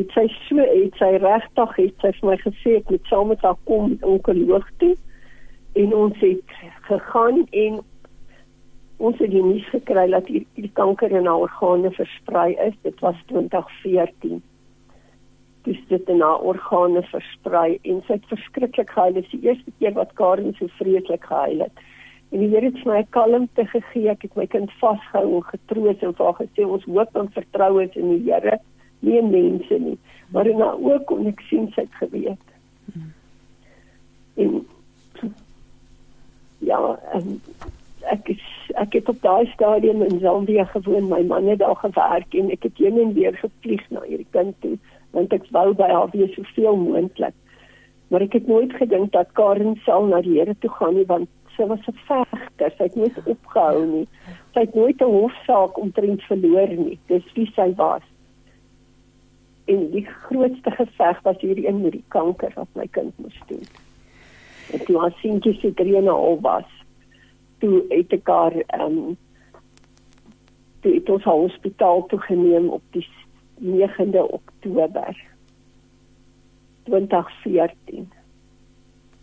het 0.00 0.16
sy 0.16 0.26
so 0.48 0.64
het 0.64 0.98
sy 0.98 1.12
regtig 1.20 1.76
het 1.76 2.02
sy 2.04 2.12
vir 2.18 2.28
my 2.30 2.36
gesê 2.42 2.74
ek 2.80 2.90
moet 2.92 3.12
saam 3.12 3.30
met 3.32 3.46
haar 3.46 3.58
kom 3.70 3.94
onkoloog 4.14 4.66
toe 4.82 4.94
en 5.80 5.94
ons 5.94 6.18
het 6.24 6.58
gegaan 6.88 7.44
en 7.64 7.80
ons 9.00 9.18
het 9.18 9.32
die 9.32 9.42
nuus 9.42 9.66
gekry 9.72 10.06
dat 10.12 10.26
die, 10.28 10.42
die 10.60 10.70
kanker 10.76 11.12
in 11.14 11.28
haar 11.28 11.46
organe 11.46 11.90
versprei 11.96 12.52
is. 12.66 12.74
Dit 12.84 13.00
was 13.00 13.16
2014. 13.32 14.42
Dis 15.64 15.80
dit 15.88 16.10
in 16.12 16.20
haar 16.20 16.44
organe 16.52 17.02
versprei 17.08 17.78
en 17.88 18.02
sy 18.06 18.18
het 18.18 18.28
verskriklik 18.32 18.92
gehuil. 18.92 19.16
Dit 19.16 19.28
is 19.28 19.36
die 19.36 19.48
eerste 19.48 19.72
keer 19.78 19.96
wat 19.96 20.12
Karen 20.20 20.52
so 20.58 20.68
vreeslik 20.80 21.24
gehuil 21.30 21.64
het. 21.64 21.84
En 22.30 22.44
die 22.44 22.50
Here 22.52 22.68
het 22.68 22.84
my 22.86 23.00
kalmte 23.16 23.64
gegee. 23.72 24.10
Ek 24.12 24.28
het 24.28 24.36
my 24.38 24.46
kind 24.52 24.72
vasgehou 24.82 25.40
en 25.40 25.48
getroos 25.48 26.04
en 26.04 26.14
vir 26.18 26.28
haar 26.28 26.38
gesê 26.42 26.66
ons 26.66 26.84
hoop 26.90 27.16
en 27.22 27.32
vertrou 27.38 27.72
is 27.82 27.96
in 27.98 28.12
die 28.12 28.22
Here, 28.28 28.60
nie 29.00 29.22
mense 29.22 29.78
nie. 29.78 29.98
Maar 30.30 30.46
in 30.46 30.60
haar 30.60 30.78
oë 30.78 31.00
kon 31.08 31.26
ek 31.26 31.40
sien 31.48 31.68
sy 31.74 31.86
het 31.86 31.98
geweet. 32.02 32.46
En 34.40 34.60
ja, 36.58 36.80
en 37.12 37.40
ek 38.12 38.28
is 38.36 38.46
ek 38.78 38.94
het 38.98 39.08
op 39.10 39.18
daai 39.22 39.50
stadium 39.52 40.02
in 40.06 40.20
Zambia 40.22 40.64
gewoon. 40.64 41.08
My 41.08 41.22
man 41.26 41.48
het 41.50 41.58
daar 41.58 41.76
gewerk 41.76 42.34
en 42.34 42.50
ek 42.50 42.62
het 42.68 42.78
heen 42.78 42.98
en 43.00 43.12
weer 43.14 43.36
gevlieg 43.36 43.82
na 43.90 44.04
hierdie 44.06 44.30
kind 44.30 44.56
toe 44.60 44.76
want 45.10 45.32
ek 45.34 45.48
wou 45.50 45.72
by 45.74 45.88
haar 45.90 46.10
wees 46.12 46.34
soveel 46.36 46.76
moontlik. 46.78 47.34
Maar 48.10 48.26
ek 48.26 48.36
het 48.38 48.46
nooit 48.46 48.72
gedink 48.78 49.12
dat 49.14 49.32
Karen 49.38 49.76
sal 49.86 50.06
na 50.06 50.20
die 50.22 50.36
Here 50.38 50.54
toe 50.62 50.70
gaan 50.78 50.94
nie 50.98 51.06
want 51.06 51.28
sy 51.56 51.66
was 51.66 51.86
'n 51.90 51.98
vegter. 52.06 52.70
Sy 52.76 52.84
het 52.84 52.96
nooit 52.96 53.18
opgehou 53.24 53.86
nie. 53.86 54.06
Sy 54.54 54.60
het 54.60 54.74
nooit 54.74 55.00
'n 55.02 55.14
hofsaak 55.18 55.78
omtrent 55.78 56.22
verloor 56.22 56.68
nie. 56.68 56.98
Dis 57.06 57.26
wie 57.34 57.50
sy 57.54 57.74
was. 57.76 58.06
En 59.70 59.86
die 59.90 60.04
grootste 60.04 60.70
geveg 60.70 61.22
was 61.22 61.40
hierdie 61.40 61.66
een 61.68 61.80
met 61.80 61.92
die 61.92 62.04
kanker 62.08 62.52
wat 62.54 62.78
my 62.78 62.86
kind 62.90 63.18
moes 63.22 63.40
doen. 63.46 63.66
En 64.72 64.84
toe 64.84 64.98
haar 64.98 65.14
seentjie 65.22 65.54
se 65.60 65.74
3 65.74 65.96
en 65.96 66.04
'n 66.04 66.16
half 66.20 66.40
was, 66.40 66.70
toe 67.58 67.84
het 67.88 68.12
ek 68.12 68.26
haar 68.28 68.56
ehm 68.66 68.98
um, 68.98 69.16
toe 70.80 70.94
het 70.94 71.10
ons 71.10 71.24
haar 71.24 71.42
hospitaal 71.44 72.06
toe 72.06 72.20
geneem 72.20 72.68
op 72.68 72.82
die 72.90 73.06
9de 73.60 74.22
Oktober 74.30 75.16
2014 76.82 78.12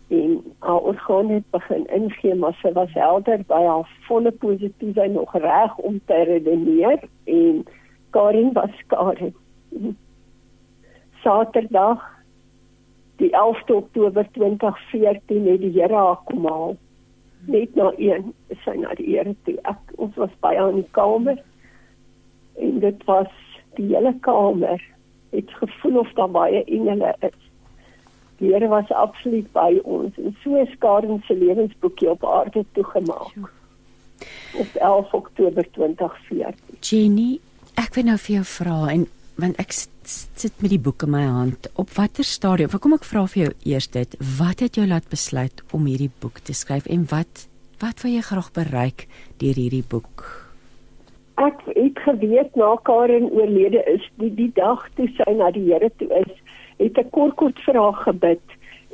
en 0.08 0.42
haar 0.58 0.78
orgaan 0.78 1.28
het 1.28 1.50
begin 1.50 1.86
ingee 1.86 2.34
maar 2.34 2.54
sy 2.62 2.72
was 2.72 2.92
helder 2.92 3.42
by 3.46 3.62
haar 3.64 3.88
volle 4.06 4.30
positief 4.30 4.96
en 4.96 5.12
nog 5.12 5.34
reg 5.36 5.76
om 5.76 6.00
te 6.04 6.22
redeneer. 6.22 6.98
En 7.24 7.64
Karin 8.10 8.52
was 8.52 8.70
Karin 8.86 9.34
Saterdag 11.28 12.00
die 13.16 13.30
11de 13.30 13.74
Oktober 13.74 14.26
2014 14.32 15.46
het 15.46 15.60
die 15.60 15.72
Here 15.80 15.94
haar 15.94 16.20
kom 16.24 16.46
haal 16.46 16.76
net 17.52 17.74
na 17.76 17.90
een 17.96 18.30
is 18.48 18.62
sy 18.64 18.72
na 18.80 18.94
die 18.96 19.10
Here 19.10 19.34
toe. 19.44 19.58
Ek 19.68 19.92
ons 20.00 20.16
was 20.16 20.32
by 20.40 20.54
haar 20.56 20.72
in 20.72 20.80
die 20.80 20.94
kamer 20.96 21.36
en 22.56 22.78
dit 22.80 23.04
was 23.10 23.28
die 23.76 23.90
hele 23.90 24.14
kamer 24.24 24.80
het 25.34 25.52
gevoel 25.60 26.00
of 26.00 26.14
daar 26.16 26.32
baie 26.32 26.64
engele 26.64 27.12
is. 27.28 27.36
Die 28.40 28.54
Here 28.54 28.72
was 28.72 28.88
absoluut 29.02 29.52
by 29.52 29.82
ons 29.84 30.16
en 30.16 30.32
so 30.40 30.56
is 30.62 30.72
Karen 30.80 31.20
se 31.28 31.36
lewensboekie 31.36 32.08
op 32.14 32.24
aarde 32.24 32.64
toegemaak. 32.72 33.36
Op 34.64 34.80
11 34.80 35.12
Oktober 35.20 35.70
2014. 35.76 36.80
Jenny, 36.80 37.30
ek 37.76 38.00
wil 38.00 38.08
nou 38.14 38.18
vir 38.24 38.38
jou 38.40 38.48
vra 38.56 38.80
en 38.96 39.08
want 39.38 39.58
ek 39.62 39.72
sit 39.72 40.62
met 40.62 40.72
die 40.72 40.80
boek 40.82 41.04
in 41.06 41.12
my 41.14 41.22
hand. 41.22 41.68
Op 41.78 41.92
watter 41.94 42.26
stadium? 42.26 42.72
Kom 42.74 42.96
ek 42.96 43.06
vra 43.06 43.24
vir 43.30 43.44
jou 43.44 43.52
eers 43.70 43.86
dit, 43.94 44.16
wat 44.38 44.64
het 44.64 44.78
jou 44.80 44.86
laat 44.88 45.06
besluit 45.12 45.62
om 45.70 45.86
hierdie 45.86 46.10
boek 46.22 46.42
te 46.42 46.56
skryf 46.56 46.90
en 46.90 47.06
wat 47.12 47.46
wat 47.78 48.02
wil 48.02 48.10
jy 48.10 48.24
graag 48.26 48.48
bereik 48.56 49.04
deur 49.38 49.54
hierdie 49.54 49.84
boek? 49.86 50.24
Ek 51.38 51.60
het 51.70 52.00
geweet 52.02 52.56
na 52.58 52.72
Karen 52.82 53.28
oorlede 53.30 53.84
is, 53.86 54.02
die 54.18 54.32
die 54.34 54.50
dag 54.56 54.82
toe 54.98 55.06
sy 55.14 55.36
na 55.38 55.52
die 55.54 55.68
Here 55.68 55.90
toe 56.02 56.08
is, 56.18 56.32
het 56.82 56.98
ek 56.98 57.12
kort 57.14 57.36
kort 57.38 57.60
vir 57.62 57.78
haar 57.78 58.00
gebid. 58.02 58.42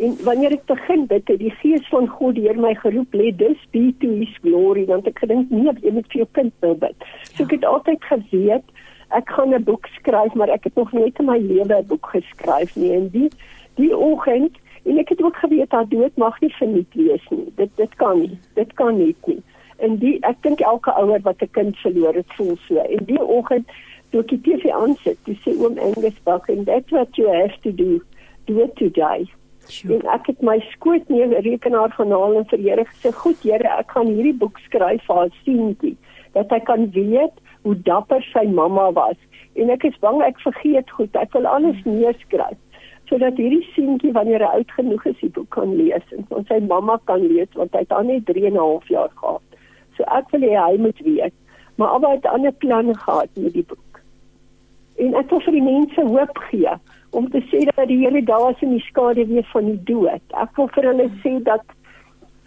En 0.05 0.19
wanneer 0.27 0.59
ek 0.59 0.67
begin 0.69 1.07
bid, 1.09 1.25
het 1.31 1.41
die 1.41 1.55
Gees 1.63 1.89
van 1.89 2.11
God 2.13 2.37
deur 2.37 2.61
my 2.61 2.75
geroep, 2.83 3.15
"Let 3.15 3.39
this 3.39 3.61
be 3.73 3.95
to 4.05 4.13
his 4.21 4.37
glory," 4.45 4.85
want 4.85 5.07
ek 5.09 5.25
gedink 5.25 5.51
nee, 5.51 5.73
jy 5.81 5.93
moet 5.97 6.13
vir 6.13 6.21
jou 6.21 6.29
kind 6.33 6.53
nou 6.61 6.75
bid. 6.75 6.97
So 7.33 7.45
ek 7.45 7.57
het 7.57 7.65
altyd 7.65 8.05
geweet 8.05 8.69
ek 9.09 9.29
gaan 9.29 9.55
'n 9.55 9.65
boek 9.65 9.87
skryf, 9.87 10.35
maar 10.35 10.49
ek 10.49 10.65
het 10.65 10.75
nog 10.75 10.93
nooit 10.93 11.19
in 11.19 11.25
my 11.25 11.39
lewe 11.39 11.75
'n 11.79 11.87
boek 11.87 12.07
geskryf 12.07 12.77
nie. 12.77 12.93
En 12.93 13.09
die 13.09 13.31
die 13.75 13.97
oggend 13.97 14.57
en 14.85 14.99
ek 14.99 15.09
het 15.09 15.23
ook 15.23 15.37
geweet 15.37 15.71
dat 15.71 15.91
dood 15.91 16.17
mag 16.17 16.41
nie 16.41 16.55
verniet 16.55 16.95
wees 16.95 17.27
nie. 17.31 17.53
Dit 17.57 17.71
dit 17.77 17.95
kan 17.95 18.21
nie. 18.21 18.39
Dit 18.55 18.73
kan 18.75 18.97
nie 18.97 19.17
nie. 19.27 19.43
En 19.77 19.97
die 19.97 20.19
ek 20.21 20.43
dink 20.43 20.61
elke 20.61 20.91
ouer 20.91 21.21
wat 21.21 21.43
'n 21.43 21.51
kind 21.51 21.77
verloor 21.77 22.15
het, 22.15 22.33
voel 22.37 22.57
so. 22.57 22.77
En 22.77 23.05
die 23.05 23.23
oggend 23.23 23.69
toe 24.11 24.21
ek 24.21 24.29
die 24.29 24.41
TV 24.41 24.71
aansit, 24.71 25.19
dis 25.25 25.41
sê 25.43 25.57
oom 25.59 25.79
Angus 25.79 26.19
Buck 26.25 26.49
and 26.49 26.67
that's 26.67 26.91
what 26.91 27.17
you 27.17 27.29
have 27.29 27.61
to 27.61 27.75
do. 27.75 28.01
Do 28.47 28.61
it 28.61 28.77
today. 28.77 29.27
Sure. 29.69 29.95
En 29.95 30.07
ek 30.13 30.27
het 30.27 30.43
my 30.43 30.59
skoot 30.71 31.09
neer 31.09 31.33
rekenaar 31.41 31.91
gaan 31.91 32.11
haal 32.11 32.37
en 32.37 32.47
vir 32.47 32.59
Here 32.59 32.85
gesê, 32.85 33.13
"Goed 33.13 33.43
Here, 33.43 33.69
ek 33.79 33.91
gaan 33.91 34.07
hierdie 34.07 34.39
boek 34.39 34.59
skryf 34.59 35.03
vir 35.07 35.17
haar 35.17 35.33
seentjie 35.45 35.97
dat 36.33 36.51
hy 36.51 36.61
kan 36.61 36.91
weet 36.91 37.33
hoe 37.65 37.75
dapper 37.89 38.23
sy 38.33 38.45
mamma 38.49 38.93
was." 38.93 39.19
En 39.55 39.71
ek 39.71 39.85
is 39.91 39.99
bang 40.01 40.23
ek 40.23 40.41
vergeet 40.45 40.91
goed. 40.91 41.17
Ek 41.17 41.33
wil 41.33 41.47
alles 41.47 41.81
neerskryf 41.85 42.61
sodat 43.11 43.37
hierdie 43.37 43.65
seentjie 43.75 44.13
wanneer 44.17 44.41
hy 44.41 44.61
oud 44.61 44.71
genoeg 44.79 45.03
is, 45.11 45.19
die 45.21 45.33
boek 45.37 45.51
kan 45.53 45.75
lees 45.77 46.13
en 46.17 46.25
ons 46.33 46.49
sy 46.49 46.57
mamma 46.65 46.97
kan 47.11 47.21
lees 47.21 47.51
want 47.59 47.75
hy 47.77 47.85
het 47.85 47.93
al 47.93 48.09
net 48.09 48.25
3 48.31 48.47
en 48.49 48.57
'n 48.57 48.63
half 48.65 48.89
jaar 48.89 49.11
gehad. 49.21 49.59
So 49.97 50.05
ek 50.19 50.31
wil 50.33 50.41
hê 50.41 50.55
hy 50.57 50.79
moet 50.81 51.01
weet. 51.05 51.35
Maar 51.77 51.89
albei 51.89 52.15
het 52.15 52.27
ander 52.27 52.53
planne 52.53 52.95
gehad 52.95 53.31
met 53.37 53.53
die 53.53 53.67
boek. 53.69 54.01
En 54.97 55.15
ek 55.15 55.31
wil 55.31 55.41
vir 55.41 55.53
die 55.53 55.63
mense 55.63 56.01
hoop 56.01 56.39
gee 56.51 56.75
om 57.11 57.31
te 57.31 57.41
sê 57.51 57.65
dat 57.71 57.89
die 57.89 57.99
hele 58.03 58.23
daar 58.23 58.51
is 58.51 58.63
in 58.63 58.71
die 58.71 58.87
skade 58.89 59.27
weer 59.27 59.47
van 59.53 59.65
die 59.65 59.83
dood. 59.85 60.23
Ek 60.43 60.57
wil 60.57 60.69
vir 60.75 60.85
hulle 60.91 61.09
sê 61.23 61.43
dat 61.43 61.65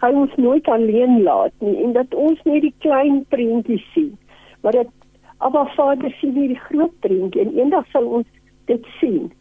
hy 0.02 0.12
ons 0.12 0.34
nooit 0.36 0.68
alleen 0.68 1.22
laat 1.22 1.52
nie 1.64 1.76
en 1.84 1.92
dat 1.92 2.14
ons 2.14 2.40
net 2.44 2.62
die 2.62 2.74
klein 2.84 3.24
prentjies 3.28 3.84
sien. 3.94 4.16
Maar 4.62 4.72
dat 4.72 4.92
Abba 5.38 5.64
Vader 5.76 6.10
sien 6.20 6.34
hierdie 6.34 6.60
groot 6.68 6.94
prentjie 7.00 7.42
en 7.44 7.54
eendag 7.58 7.86
sal 7.92 8.06
ons 8.20 8.26
dit 8.66 8.86
sien. 8.98 9.32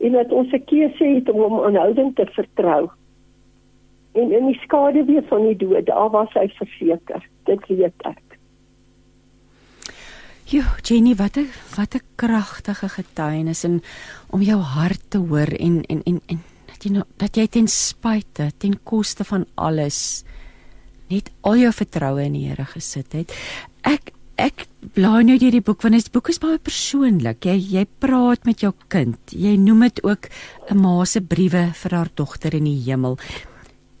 En 0.00 0.12
dat 0.12 0.32
ons 0.32 0.52
'n 0.52 0.64
keuse 0.64 1.04
het 1.04 1.28
om 1.30 1.40
hom 1.40 1.64
aanhoudend 1.64 2.16
te 2.16 2.26
vertrou. 2.26 2.90
En 4.12 4.32
in 4.32 4.46
die 4.46 4.60
skade 4.62 5.04
weer 5.04 5.24
van 5.28 5.42
die 5.42 5.56
dood, 5.56 5.86
daar 5.86 6.10
was 6.10 6.32
hy 6.32 6.48
verseker. 6.48 7.28
Dit 7.44 7.66
weet 7.66 7.92
ek. 8.02 8.22
Jo, 10.46 10.62
Jenny, 10.82 11.14
wat 11.14 11.36
'n 11.36 11.48
wat 11.76 11.94
'n 11.94 12.06
kragtige 12.14 12.88
getuienis 12.88 13.64
en 13.64 13.82
om 14.30 14.40
jou 14.42 14.60
hart 14.60 15.10
te 15.10 15.18
hoor 15.18 15.50
en 15.58 15.82
en 15.82 16.02
en 16.04 16.20
en 16.26 16.40
dat 16.66 16.84
jy 16.84 16.90
nou 16.90 17.04
dat 17.16 17.36
jy 17.36 17.46
ten 17.46 17.68
spyte 17.68 18.50
ten 18.58 18.82
koste 18.82 19.24
van 19.24 19.44
alles 19.54 20.24
net 21.08 21.30
al 21.40 21.56
jou 21.56 21.72
vertroue 21.72 22.24
in 22.24 22.32
die 22.32 22.48
Here 22.48 22.64
gesit 22.64 23.12
het. 23.12 23.32
Ek 23.82 24.12
ek 24.38 24.66
blaai 24.94 25.24
nou 25.24 25.38
deur 25.38 25.50
die 25.50 25.64
boek 25.64 25.82
want 25.82 25.96
die 25.96 26.12
boek 26.12 26.28
is 26.28 26.38
baie 26.38 26.58
persoonlik. 26.58 27.44
Jy 27.44 27.56
jy 27.56 27.84
praat 27.98 28.44
met 28.44 28.60
jou 28.60 28.72
kind. 28.88 29.18
Jy 29.32 29.56
noem 29.56 29.80
dit 29.88 30.04
ook 30.04 30.28
'n 30.70 30.80
ma 30.80 31.04
se 31.04 31.20
briewe 31.20 31.72
vir 31.74 31.90
haar 31.90 32.10
dogter 32.14 32.54
in 32.54 32.64
die 32.64 32.82
hemel. 32.86 33.18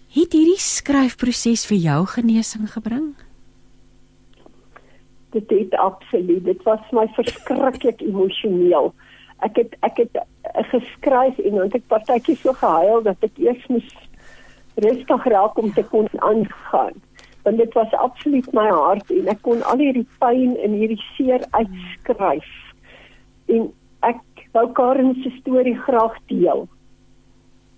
Het 0.08 0.32
hierdie 0.32 0.58
skryfproses 0.58 1.66
vir 1.66 1.78
jou 1.78 2.06
genesing 2.06 2.68
gebring? 2.72 3.14
dit 5.36 5.50
het 5.50 5.74
absoluut 5.74 6.44
dit 6.44 6.62
was 6.62 6.90
my 6.90 7.06
verskriklik 7.18 8.00
emosioneel 8.00 8.92
ek 9.46 9.60
het 9.60 9.74
ek 9.88 10.00
het 10.04 10.20
uh, 10.20 10.24
geskryf 10.72 11.38
en 11.38 11.58
dan 11.58 11.68
het 11.68 11.80
ek 11.80 11.88
partytjie 11.92 12.36
so 12.40 12.54
gehuil 12.60 13.02
dat 13.08 13.26
ek 13.28 13.40
eers 13.42 13.66
moes 13.72 13.90
rustig 14.86 15.28
raak 15.32 15.58
om 15.60 15.72
te 15.72 15.84
kon 15.92 16.08
aangaan 16.30 16.96
want 17.46 17.58
dit 17.62 17.74
was 17.78 17.92
absoluut 18.02 18.46
my 18.58 18.66
hart 18.66 19.10
en 19.14 19.28
ek 19.30 19.42
kon 19.46 19.60
al 19.70 19.78
hierdie 19.78 20.06
pyn 20.22 20.56
en 20.66 20.72
hierdie 20.74 21.02
seer 21.14 21.44
uitskryf. 21.54 22.48
En 23.54 23.68
ek 24.08 24.18
wou 24.56 24.66
Karen 24.74 25.14
se 25.22 25.30
storie 25.38 25.76
graag 25.86 26.16
deel. 26.32 26.64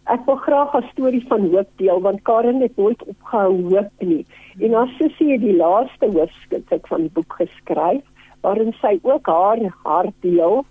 Ek 0.09 0.24
wil 0.24 0.40
graag 0.47 0.73
'n 0.78 0.89
storie 0.93 1.24
van 1.28 1.51
hoop 1.53 1.69
deel 1.77 2.01
want 2.01 2.24
Karen 2.24 2.65
het 2.65 2.77
nooit 2.81 3.03
opgehou 3.05 3.53
hoop 3.74 3.93
nie. 4.01 4.24
En 4.65 4.74
as 4.74 4.97
sy 4.99 5.11
sê 5.19 5.36
die 5.36 5.57
laaste 5.57 6.09
hoofstuk 6.16 6.89
van 6.89 7.05
die 7.05 7.15
boek 7.20 7.32
geskryf 7.43 8.05
waarin 8.40 8.73
sy 8.81 8.99
ook 9.03 9.27
haar 9.27 9.61
hart 9.85 10.16
deel. 10.20 10.65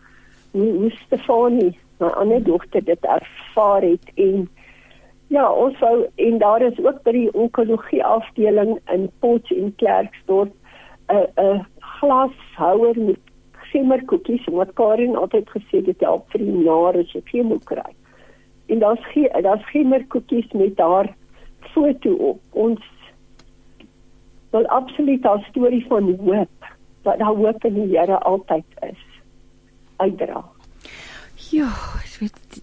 Hoe, 0.51 0.71
hoe 0.79 0.91
Stefanie, 1.05 1.77
my 1.99 2.07
ander 2.07 2.43
dogter 2.43 2.83
dit 2.83 3.05
ervaar 3.05 3.81
het 3.81 4.09
en 4.15 4.49
ja, 5.27 5.51
ons 5.51 5.79
wou 5.79 6.07
en 6.15 6.37
daar 6.37 6.61
is 6.61 6.79
ook 6.79 7.03
by 7.03 7.11
die 7.11 7.33
onkologie 7.33 8.03
afdeling 8.03 8.77
in 8.93 9.09
Potch 9.19 9.51
en 9.51 9.75
Klerksdorp 9.75 10.53
'n 11.09 11.27
'n 11.37 11.65
glashouer 11.79 12.99
met 12.99 13.19
simmerkoekies 13.71 14.45
wat 14.45 14.73
Karen 14.73 15.15
altyd 15.15 15.49
gesê 15.49 15.85
het 15.85 15.99
help 15.99 16.29
vir 16.31 16.39
die 16.39 16.63
jare 16.63 16.99
as 16.99 17.11
jy 17.11 17.21
chemo 17.25 17.59
kry 17.65 17.91
en 18.67 18.79
daar's 18.79 19.05
geen 19.13 19.41
daar's 19.41 19.69
geen 19.69 19.87
meer 19.87 20.05
koekies 20.07 20.51
met 20.51 20.77
haar 20.77 21.15
foto 21.59 22.13
op. 22.13 22.39
Ons 22.49 22.83
wil 24.49 24.67
absoluut 24.67 25.23
haar 25.23 25.45
storie 25.49 25.85
van 25.87 26.15
hoop 26.19 26.71
wat 27.01 27.19
daar 27.19 27.35
hoop 27.35 27.65
in 27.65 27.73
die 27.73 27.97
Here 27.97 28.19
altyd 28.19 28.65
is 28.79 29.03
uitdra. 29.97 30.43
Ja, 31.49 31.69
ek 32.03 32.17
weet 32.19 32.61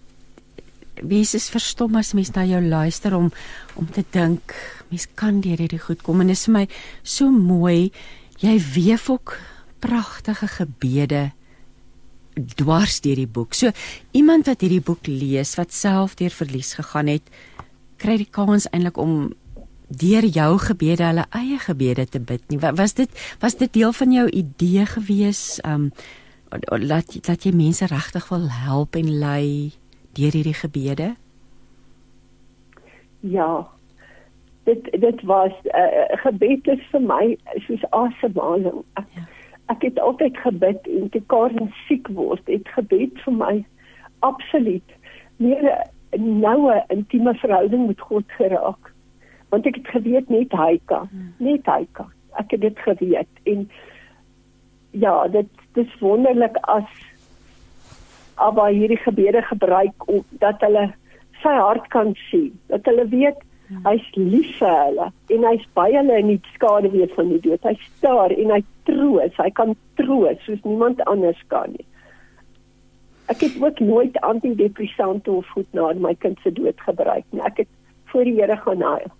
Wees 1.05 1.35
is 1.37 1.49
verstom 1.53 1.95
as 1.99 2.13
mens 2.17 2.31
na 2.35 2.45
jou 2.47 2.61
luister 2.61 3.15
om 3.17 3.31
om 3.75 3.87
te 3.91 4.03
dink 4.15 4.55
mens 4.89 5.07
kan 5.19 5.41
deur 5.43 5.59
hierdie 5.59 5.81
goed 5.81 6.01
kom 6.05 6.21
en 6.21 6.31
dit 6.31 6.37
is 6.37 6.45
vir 6.47 6.55
my 6.55 6.65
so 7.03 7.31
mooi 7.31 7.91
jy 8.41 8.55
weef 8.73 9.09
ook 9.09 9.37
pragtige 9.83 10.47
gebede 10.47 11.29
dwars 12.35 12.99
deur 13.03 13.15
die 13.15 13.29
boek. 13.31 13.55
So 13.55 13.71
iemand 14.11 14.49
wat 14.49 14.63
hierdie 14.65 14.83
boek 14.83 15.07
lees 15.07 15.55
wat 15.59 15.73
self 15.73 16.17
deur 16.19 16.33
verlies 16.33 16.73
gegaan 16.75 17.07
het, 17.11 17.29
kry 18.01 18.17
die 18.19 18.29
kans 18.29 18.67
eintlik 18.71 18.99
om 18.99 19.33
deur 19.87 20.25
jou 20.25 20.51
gebede 20.59 21.05
hulle 21.05 21.25
eie 21.37 21.59
gebede 21.61 22.07
te 22.09 22.19
bid 22.19 22.43
nie. 22.49 22.59
Was 22.59 22.97
dit 22.97 23.11
was 23.39 23.55
dit 23.59 23.71
deel 23.73 23.93
van 23.93 24.11
jou 24.11 24.27
idee 24.29 24.85
gewees 24.97 25.61
um 25.63 25.91
laat 26.79 27.17
laat 27.27 27.45
jy 27.45 27.51
mense 27.55 27.87
regtig 27.91 28.29
wil 28.31 28.49
help 28.49 28.95
en 28.95 29.09
lei 29.19 29.73
deur 30.15 30.31
hierdie 30.31 30.57
gebede? 30.57 31.15
Ja. 33.19 33.67
Dit 34.63 34.89
dit 34.91 35.23
was 35.23 35.53
'n 35.63 35.67
uh, 35.67 35.81
eh, 35.81 36.11
eh, 36.11 36.19
gebed 36.25 36.67
is 36.67 36.83
vir 36.91 37.01
my 37.01 37.37
soos 37.67 37.83
asemhaling. 37.89 38.83
Ek, 38.93 39.05
ja 39.15 39.27
ek 39.65 39.81
het 39.81 39.99
altyd 39.99 40.37
gebid 40.37 40.87
en 40.87 41.09
te 41.09 41.21
Karen 41.31 41.71
siek 41.87 42.07
word, 42.13 42.41
het 42.49 42.67
gebed 42.77 43.17
vir 43.25 43.33
my 43.33 43.53
absoluut 44.25 44.97
meer 45.37 45.65
'n 46.17 46.39
noue 46.39 46.83
intieme 46.87 47.33
verhouding 47.33 47.87
met 47.87 47.99
God 47.99 48.23
geraak. 48.37 48.93
Want 49.49 49.65
ek 49.65 49.75
het 49.75 49.87
geweet 49.87 50.29
net 50.29 50.51
hy 50.51 50.79
kan, 50.85 51.09
net 51.37 51.65
hy 51.65 51.87
kan. 51.91 52.11
Ek 52.37 52.51
het 52.51 52.61
dit 52.61 52.79
geweet 52.79 53.27
en 53.43 53.69
ja, 54.91 55.27
dit 55.27 55.49
dis 55.73 55.99
wonderlik 55.99 56.55
as 56.61 56.87
aber 58.35 58.73
hierdie 58.73 59.01
gebede 59.01 59.41
gebruik 59.41 60.07
om 60.07 60.23
dat 60.43 60.61
hulle 60.65 60.89
sy 61.41 61.53
hart 61.55 61.89
kan 61.93 62.15
sien, 62.29 62.53
dat 62.71 62.87
hulle 62.89 63.07
weet 63.11 63.43
Hy's 63.65 64.05
lief 64.13 64.49
vir 64.59 64.75
hulle 64.77 65.07
en 65.33 65.45
hy's 65.49 65.63
by 65.77 65.87
hulle 65.89 66.17
in 66.21 66.27
die 66.35 66.51
skade 66.53 66.91
weer 66.93 67.09
van 67.15 67.31
die 67.33 67.41
dood. 67.41 67.63
Hy 67.65 67.73
staar 67.97 68.33
en 68.35 68.53
hy 68.53 68.61
troos. 68.85 69.37
Hy 69.41 69.49
kan 69.57 69.73
troos 69.97 70.41
soos 70.45 70.61
niemand 70.67 71.01
anders 71.09 71.39
kan 71.49 71.73
nie. 71.73 71.85
Ek 73.33 73.41
het 73.41 73.57
ook 73.57 73.81
nooit 73.81 74.19
antidepressante 74.21 75.33
of 75.33 75.49
goed 75.55 75.71
na 75.73 75.89
my 75.97 76.13
kind 76.21 76.37
se 76.43 76.53
dood 76.53 76.77
gebruik 76.85 77.25
nie. 77.31 77.41
Ek 77.41 77.63
het 77.63 77.71
voor 78.13 78.29
die 78.29 78.35
Here 78.37 78.57
gaan 78.61 78.85
huil. 78.85 79.11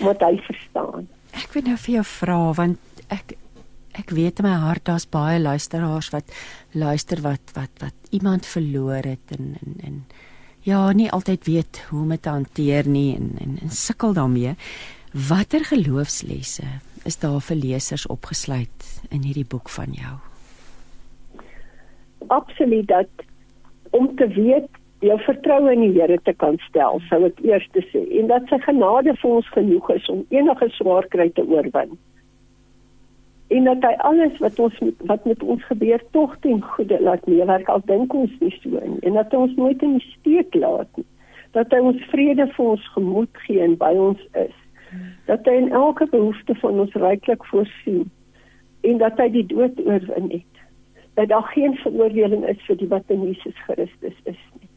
Wat 0.00 0.24
hy 0.24 0.38
verstaan. 0.48 1.08
Ek 1.36 1.52
wil 1.52 1.68
nou 1.68 1.76
vir 1.84 1.98
jou 1.98 2.06
vra 2.16 2.40
want 2.56 3.04
ek 3.12 3.36
ek 3.98 4.10
weet 4.16 4.40
in 4.40 4.48
my 4.48 4.56
hart 4.64 4.86
daar's 4.88 5.08
baie 5.08 5.40
luisteraars 5.40 6.10
wat 6.14 6.32
luister 6.72 7.20
wat 7.24 7.52
wat 7.56 7.72
wat 7.82 7.94
iemand 8.10 8.46
verloor 8.46 9.04
het 9.04 9.34
en 9.36 9.56
en 9.60 9.80
en 9.86 10.04
ja, 10.62 10.92
nie 10.92 11.10
altyd 11.10 11.46
weet 11.46 11.80
hoe 11.90 12.02
om 12.02 12.12
dit 12.14 12.22
te 12.22 12.30
hanteer 12.30 12.88
nie 12.88 13.16
en 13.16 13.32
en, 13.40 13.56
en 13.62 13.70
sukkel 13.70 14.14
daarmee. 14.14 14.54
Watter 15.28 15.64
geloofslesse 15.64 16.66
is 17.04 17.18
daar 17.18 17.40
vir 17.40 17.56
lesers 17.56 18.06
opgesluit 18.06 18.86
in 19.10 19.26
hierdie 19.26 19.48
boek 19.48 19.68
van 19.68 19.92
jou? 19.92 20.14
Absoluut 22.28 22.86
dat 22.88 23.26
om 23.90 24.14
te 24.16 24.28
weet 24.28 24.70
jou 25.02 25.18
vertroue 25.26 25.72
in 25.72 25.82
die 25.82 25.98
Here 25.98 26.18
te 26.22 26.32
kan 26.32 26.56
stel, 26.68 27.02
sou 27.10 27.24
ek 27.26 27.42
eers 27.42 27.66
sê 27.90 28.04
en 28.20 28.30
dat 28.30 28.46
sy 28.48 28.60
genade 28.62 29.16
vir 29.18 29.30
ons 29.30 29.48
genoeg 29.56 29.90
is 29.98 30.08
om 30.08 30.22
enige 30.30 30.70
swaar 30.78 31.08
kry 31.10 31.28
te 31.34 31.42
oorwin 31.42 31.98
en 33.56 33.68
dat 33.68 33.84
hy 33.86 33.92
alles 34.10 34.38
wat 34.44 34.58
ons 34.66 34.78
wat 35.10 35.24
met 35.28 35.42
ons 35.42 35.64
gebeur 35.70 36.02
tog 36.16 36.36
ten 36.46 36.62
goeie 36.74 37.00
laat 37.00 37.26
meewerk 37.30 37.68
al 37.72 37.84
dink 37.90 38.14
ons 38.14 38.34
nie 38.40 38.52
so 38.60 38.80
nie 38.84 39.00
en 39.08 39.18
dat 39.20 39.34
ons 39.34 39.56
nooit 39.60 39.82
in 39.82 39.98
die 39.98 40.08
steek 40.12 40.54
laat 40.54 41.00
nie 41.00 41.08
dat 41.56 41.72
hy 41.74 41.82
ons 41.92 42.08
vrede 42.14 42.48
vir 42.56 42.72
ons 42.76 42.88
gemoed 42.96 43.44
gee 43.46 43.60
en 43.64 43.76
by 43.80 43.92
ons 44.08 44.22
is 44.46 44.56
dat 45.26 45.46
hy 45.48 45.58
in 45.64 45.70
elke 45.72 46.08
behoefte 46.12 46.54
van 46.64 46.80
ons 46.86 46.98
ryklik 47.04 47.44
voorsien 47.52 48.08
en 48.88 48.98
dat 49.04 49.20
hy 49.20 49.28
die 49.36 49.46
dood 49.54 49.78
oorwin 49.86 50.32
het 50.32 50.52
dat 51.14 51.28
daar 51.28 51.42
geen 51.42 51.74
veroordeling 51.74 52.46
is 52.48 52.60
vir 52.66 52.76
die 52.76 52.88
wat 52.88 53.02
in 53.06 53.26
Jesus 53.26 53.56
Christus 53.66 54.16
is 54.24 54.40
nie. 54.60 54.68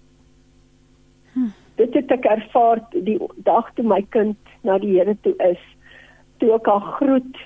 Hm. 1.34 1.52
Dit 1.76 1.94
het 1.94 2.12
ek 2.12 2.26
ervaar 2.26 2.82
die 2.92 3.20
dag 3.48 3.72
toe 3.76 3.86
my 3.88 4.02
kind 4.16 4.38
na 4.68 4.78
die 4.80 4.96
Here 4.98 5.16
toe 5.24 5.36
is. 5.48 5.62
Toe 6.40 6.54
ek 6.58 6.68
haar 6.68 6.88
groet. 7.00 7.40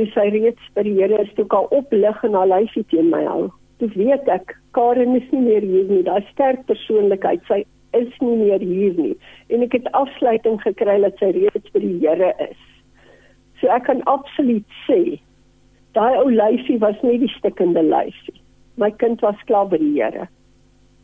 Toe 0.00 0.06
sy 0.14 0.30
reeds 0.32 0.68
by 0.72 0.80
die 0.86 0.94
Here 0.96 1.18
is, 1.20 1.28
toe 1.36 1.44
haar 1.52 1.66
oplig 1.76 2.22
en 2.24 2.32
haar 2.32 2.46
lyfie 2.48 2.86
teen 2.88 3.10
my 3.12 3.18
hou. 3.26 3.50
Toe 3.82 3.88
weet 3.92 4.30
ek 4.32 4.54
Karen 4.72 5.12
is 5.18 5.26
nie 5.28 5.42
meer 5.44 5.60
hier 5.60 5.90
nie. 5.92 6.00
Daai 6.06 6.24
sterk 6.30 6.62
persoonlikheid, 6.70 7.42
sy 7.50 7.58
is 7.92 8.08
nie 8.24 8.38
meer 8.40 8.64
hier 8.64 8.96
nie. 8.96 9.12
En 9.52 9.60
ek 9.66 9.76
het 9.76 9.90
afsluiting 9.98 10.56
gekry 10.64 10.96
dat 11.04 11.20
sy 11.20 11.34
reeds 11.36 11.74
by 11.74 11.84
die 11.84 11.98
Here 12.00 12.32
is. 12.46 12.64
So 13.60 13.68
ek 13.68 13.90
kan 13.90 14.00
absoluut 14.08 14.80
sê 14.86 15.18
daai 15.92 16.16
ou 16.22 16.30
lyfie 16.32 16.80
was 16.80 16.96
nie 17.04 17.18
die 17.20 17.32
stikkende 17.36 17.84
lyfie. 17.84 18.38
My 18.80 18.88
kind 19.04 19.20
was 19.20 19.36
klaar 19.52 19.68
by 19.68 19.84
die 19.84 19.98
Here. 19.98 20.30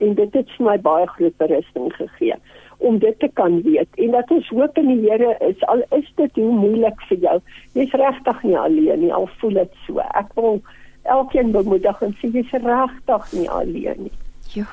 En 0.01 0.17
dit 0.17 0.41
het 0.41 0.57
vir 0.57 0.71
my 0.71 0.79
baie 0.81 1.05
groot 1.19 1.37
berusting 1.37 1.93
gegee 2.01 2.41
om 2.79 2.99
dit 2.99 3.19
te 3.19 3.29
kan 3.35 3.61
weet 3.63 4.01
en 4.03 4.11
dat 4.17 4.31
ons 4.31 4.49
hoop 4.49 4.79
in 4.79 4.91
die 4.93 5.11
Here 5.11 5.37
is 5.49 5.63
al 5.73 5.83
is 5.97 6.09
dit 6.21 6.41
hoe 6.41 6.53
moeilik 6.53 7.01
vir 7.09 7.19
jou. 7.19 7.37
Jy's 7.79 7.95
regtig 8.01 8.43
nie 8.43 8.59
alleen 8.59 9.01
nie, 9.05 9.13
al 9.15 9.29
voel 9.41 9.63
dit 9.63 9.79
so. 9.87 10.03
Ek 10.19 10.33
wil 10.37 10.61
elkeen 11.03 11.53
bemoedig 11.55 12.03
en 12.03 12.17
sê 12.21 12.31
jy's 12.35 12.53
regtig 12.53 13.33
nie 13.39 13.49
alleen 13.49 14.09
nie. 14.09 14.15
Jo. 14.55 14.67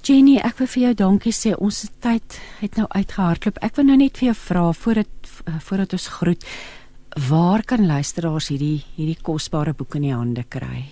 Jenny, 0.00 0.38
ek 0.40 0.62
wil 0.62 0.68
vir 0.72 0.82
jou 0.82 0.92
dankie 0.96 1.32
sê. 1.36 1.52
Ons 1.60 1.82
tyd 2.00 2.38
het 2.62 2.78
nou 2.80 2.86
uitgehardloop. 2.88 3.60
Ek 3.64 3.76
wil 3.76 3.90
nou 3.90 3.98
net 4.00 4.16
vir 4.20 4.30
jou 4.30 4.38
vra 4.46 4.70
voordat 4.72 5.34
voordat 5.66 5.92
ons 5.96 6.08
groet 6.18 6.44
waar 7.28 7.62
kan 7.66 7.86
luisteraars 7.86 8.50
hierdie 8.52 8.82
hierdie 8.96 9.18
kosbare 9.22 9.74
boek 9.76 9.96
in 9.98 10.08
die 10.08 10.14
hande 10.14 10.44
kry? 10.48 10.84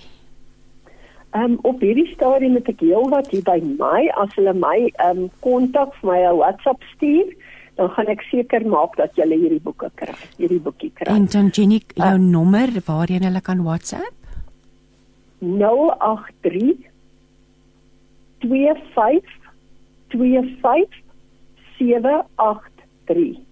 Ehm 1.38 1.52
um, 1.52 1.58
op 1.62 1.80
hierdie 1.80 2.08
stadium 2.10 2.54
het 2.58 2.68
ek 2.72 2.80
heelwat 2.82 3.28
hier 3.30 3.44
by 3.46 3.60
my 3.62 4.08
as 4.18 4.32
hulle 4.34 4.54
my 4.58 4.78
ehm 4.88 5.20
um, 5.24 5.28
kontak 5.44 5.92
vir 6.00 6.10
my 6.10 6.20
WhatsApp 6.40 6.82
stuur, 6.96 7.30
dan 7.78 7.90
gaan 7.94 8.10
ek 8.10 8.24
seker 8.26 8.64
maak 8.66 8.96
dat 8.98 9.14
jy 9.14 9.26
hierdie 9.30 9.62
boeke 9.62 9.90
kry, 10.00 10.16
hierdie 10.40 10.58
boekie 10.64 10.90
kry. 10.98 11.12
En 11.14 11.28
dan 11.30 11.52
Jenny, 11.54 11.78
jou 11.94 12.14
uh, 12.16 12.18
nommer 12.18 12.72
waarheen 12.88 13.26
hulle 13.28 13.42
kan 13.50 13.62
WhatsApp? 13.62 14.14
083 15.38 16.88
25 18.42 19.22
25 20.10 21.02
783 21.78 23.47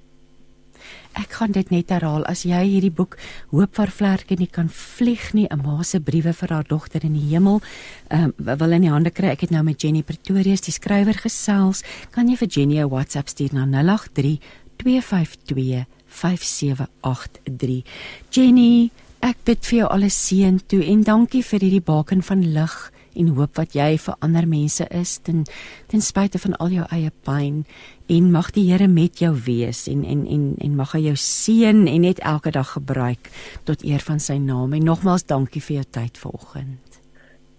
Ek 1.16 1.38
gaan 1.38 1.54
dit 1.56 1.70
net 1.72 1.88
herhaal 1.94 2.26
as 2.28 2.42
jy 2.44 2.58
hierdie 2.60 2.92
boek 2.92 3.16
Hoop 3.48 3.78
vir 3.78 3.92
vlerke 3.98 4.36
nie 4.36 4.50
kan 4.52 4.68
vlieg 4.68 5.32
nie 5.34 5.46
'n 5.48 5.62
ma 5.64 5.82
se 5.82 5.98
briewe 6.00 6.32
vir 6.32 6.48
haar 6.52 6.64
dogter 6.68 7.04
in 7.04 7.14
die 7.14 7.32
hemel 7.32 7.62
um, 8.10 8.34
wil 8.36 8.72
in 8.72 8.82
die 8.82 8.90
hande 8.90 9.10
kry. 9.10 9.28
Ek 9.32 9.40
het 9.40 9.50
nou 9.50 9.62
met 9.62 9.80
Jenny 9.80 10.02
Pretorius 10.02 10.60
die 10.60 10.72
skrywer 10.72 11.16
gesels. 11.16 11.82
Kan 12.10 12.28
jy 12.28 12.36
vir 12.36 12.48
Jenny 12.48 12.78
'n 12.78 12.90
WhatsApp 12.90 13.28
stuur 13.28 13.54
na 13.54 13.64
083 13.64 14.40
252 14.76 15.86
5783. 16.06 17.84
Jenny, 18.30 18.90
ek 19.20 19.36
bid 19.44 19.64
vir 19.64 19.78
jou 19.78 19.88
alles 19.88 20.14
seën 20.14 20.60
toe 20.66 20.84
en 20.84 21.02
dankie 21.02 21.42
vir 21.42 21.60
hierdie 21.60 21.80
baken 21.84 22.22
van 22.22 22.42
lig 22.52 22.92
en 23.16 23.32
hoop 23.36 23.56
wat 23.56 23.74
jy 23.76 23.96
vir 23.98 24.16
ander 24.24 24.46
mense 24.48 24.86
is 24.90 25.16
ten 25.18 25.44
ten 25.90 26.04
spyte 26.04 26.38
van 26.42 26.56
al 26.62 26.74
jou 26.74 26.86
eie 26.94 27.10
pyn 27.28 27.64
en 28.12 28.30
mag 28.32 28.52
die 28.54 28.66
Here 28.70 28.88
met 28.88 29.18
jou 29.22 29.32
wees 29.46 29.86
en 29.88 30.04
en 30.04 30.26
en 30.26 30.44
en 30.60 30.76
mag 30.76 30.92
hy 30.92 31.06
jou 31.08 31.16
seën 31.16 31.86
en 31.86 32.00
net 32.00 32.20
elke 32.20 32.50
dag 32.50 32.72
gebruik 32.76 33.30
tot 33.64 33.84
eer 33.84 34.04
van 34.08 34.20
sy 34.20 34.38
naam 34.38 34.72
en 34.76 34.84
nogmaals 34.84 35.26
dankie 35.26 35.62
vir 35.62 35.80
jou 35.80 35.86
tyd 36.00 36.18
vanoggend. 36.18 37.00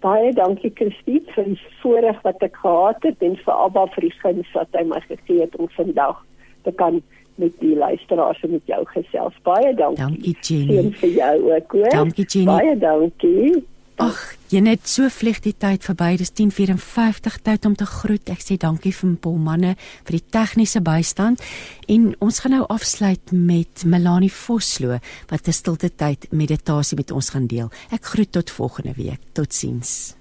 Baie 0.06 0.34
dankie 0.34 0.72
Christine 0.76 1.26
vir 1.36 1.52
die 1.52 1.60
voorreg 1.82 2.20
wat 2.24 2.44
ek 2.46 2.58
gehad 2.62 3.04
het 3.04 3.24
en 3.26 3.38
vir 3.44 3.54
Abba 3.54 3.88
vir 3.96 4.08
die 4.08 4.16
guns 4.22 4.52
wat 4.54 4.78
hy 4.78 4.84
my 4.88 5.00
gegee 5.08 5.42
het 5.42 5.56
om 5.58 5.70
vandag 5.76 6.20
te 6.68 6.74
kan 6.78 7.02
met 7.38 7.54
die 7.62 7.76
luisteraars 7.78 8.44
en 8.44 8.52
met 8.52 8.66
jou 8.66 8.84
gesels. 8.94 9.34
Baie 9.46 9.74
dankie. 9.78 10.04
Dankie 10.04 10.36
Jenny. 10.42 10.74
Seën 10.74 10.94
vir 11.02 11.10
jou 11.10 11.34
ook, 11.54 11.72
hoor. 11.72 11.90
Dankie 11.90 12.26
Jenny. 12.26 12.52
Baie 12.52 12.78
dankie. 12.82 13.66
Ag, 13.98 14.18
jy 14.54 14.60
net 14.62 14.86
so 14.86 15.10
vlieg 15.10 15.40
die 15.42 15.56
tyd 15.58 15.82
verby. 15.88 16.12
Dis 16.22 16.30
10:54 16.38 17.40
tyd 17.42 17.66
om 17.66 17.76
te 17.76 17.86
groet. 17.86 18.30
Ek 18.30 18.44
sê 18.46 18.58
dankie 18.58 18.94
vir 18.94 19.16
Paul 19.18 19.40
manne 19.42 19.76
vir 20.06 20.20
die 20.20 20.26
tegniese 20.30 20.82
bystand 20.82 21.42
en 21.88 22.14
ons 22.22 22.40
gaan 22.40 22.52
nou 22.52 22.66
afsluit 22.70 23.32
met 23.32 23.86
Melanie 23.86 24.32
Vosloo 24.32 25.00
wat 25.30 25.48
'n 25.48 25.52
stilte 25.52 25.90
tyd 25.90 26.28
meditasie 26.32 26.98
met 26.98 27.12
ons 27.12 27.30
gaan 27.30 27.48
deel. 27.48 27.72
Ek 27.90 28.06
groet 28.06 28.32
tot 28.32 28.52
volgende 28.52 28.94
week. 28.94 29.20
Totsiens. 29.34 30.14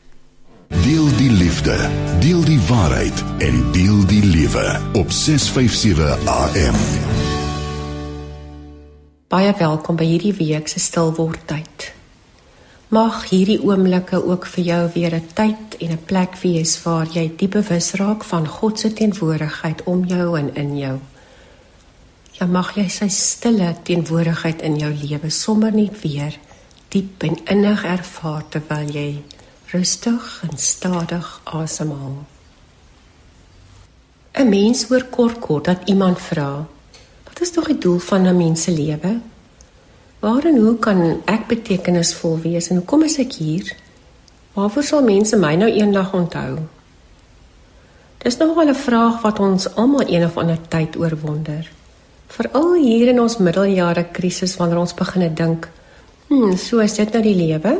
Deel 0.68 1.16
die 1.16 1.30
liefde, 1.30 1.76
deel 2.20 2.44
die 2.44 2.60
waarheid 2.60 3.24
en 3.38 3.72
deel 3.72 4.06
die 4.06 4.24
lewe 4.24 4.80
op 4.94 5.10
657 5.10 6.26
AM. 6.26 6.76
Baie 9.28 9.54
welkom 9.58 9.96
by 9.96 10.04
hierdie 10.04 10.34
week 10.34 10.68
se 10.68 10.78
stilword 10.78 11.46
tyd. 11.46 11.95
Mag 12.86 13.24
hierdie 13.32 13.58
oomblikke 13.66 14.20
ook 14.22 14.44
vir 14.46 14.64
jou 14.64 14.82
weer 14.94 15.14
'n 15.14 15.26
tyd 15.34 15.76
en 15.80 15.90
'n 15.90 16.04
plek 16.04 16.36
wees 16.42 16.82
waar 16.82 17.06
jy 17.06 17.32
diep 17.36 17.50
bewus 17.50 17.92
raak 17.92 18.24
van 18.24 18.46
God 18.46 18.78
se 18.78 18.92
teenwoordigheid 18.92 19.82
om 19.84 20.04
jou 20.04 20.38
en 20.38 20.54
in 20.54 20.78
jou. 20.78 20.98
Ja 22.32 22.46
mag 22.46 22.74
jy 22.76 22.88
sy 22.88 23.08
stille 23.08 23.74
teenwoordigheid 23.82 24.62
in 24.62 24.76
jou 24.76 24.92
lewe 24.94 25.30
sommer 25.30 25.72
net 25.72 26.00
weer 26.02 26.38
diep 26.88 27.22
en 27.22 27.36
innig 27.44 27.84
ervaar 27.84 28.44
terwyl 28.48 28.88
jy 28.88 29.22
rustig 29.72 30.42
en 30.42 30.58
stadig 30.58 31.40
asemhaal. 31.44 32.24
'n 34.32 34.48
Mens 34.48 34.84
hoor 34.84 35.04
kort 35.04 35.38
kort 35.38 35.64
dat 35.64 35.88
iemand 35.88 36.18
vra: 36.20 36.66
"Wat 37.24 37.40
is 37.40 37.50
tog 37.50 37.66
die 37.66 37.78
doel 37.78 37.98
van 37.98 38.26
'n 38.26 38.36
mens 38.36 38.62
se 38.62 38.70
lewe?" 38.70 39.20
Waar 40.26 40.44
en 40.44 40.56
hoe 40.58 40.78
kan 40.82 41.20
ek 41.30 41.44
betekenisvol 41.46 42.40
wees 42.42 42.66
en 42.68 42.80
hoekom 42.80 43.04
is 43.06 43.14
ek 43.22 43.36
hier? 43.38 43.68
Waarvoor 44.56 44.84
sal 44.88 45.04
mense 45.06 45.36
my 45.38 45.52
nou 45.54 45.68
eendag 45.70 46.08
onthou? 46.18 46.64
Dis 48.24 48.38
nog 48.40 48.56
wel 48.56 48.72
'n 48.72 48.74
vraag 48.74 49.20
wat 49.22 49.38
ons 49.38 49.68
almal 49.74 50.02
een 50.10 50.24
of 50.24 50.36
ander 50.36 50.58
tyd 50.68 50.96
oorwonder. 50.96 51.70
Veral 52.26 52.74
hier 52.74 53.08
in 53.08 53.20
ons 53.20 53.36
middeljare 53.38 54.04
krisis 54.12 54.56
wanneer 54.56 54.78
ons 54.78 54.94
begine 54.94 55.32
dink, 55.32 55.68
"Hm, 56.28 56.56
so 56.56 56.78
is 56.78 56.94
dit 56.94 57.12
nou 57.12 57.22
die 57.22 57.34
lewe?" 57.34 57.78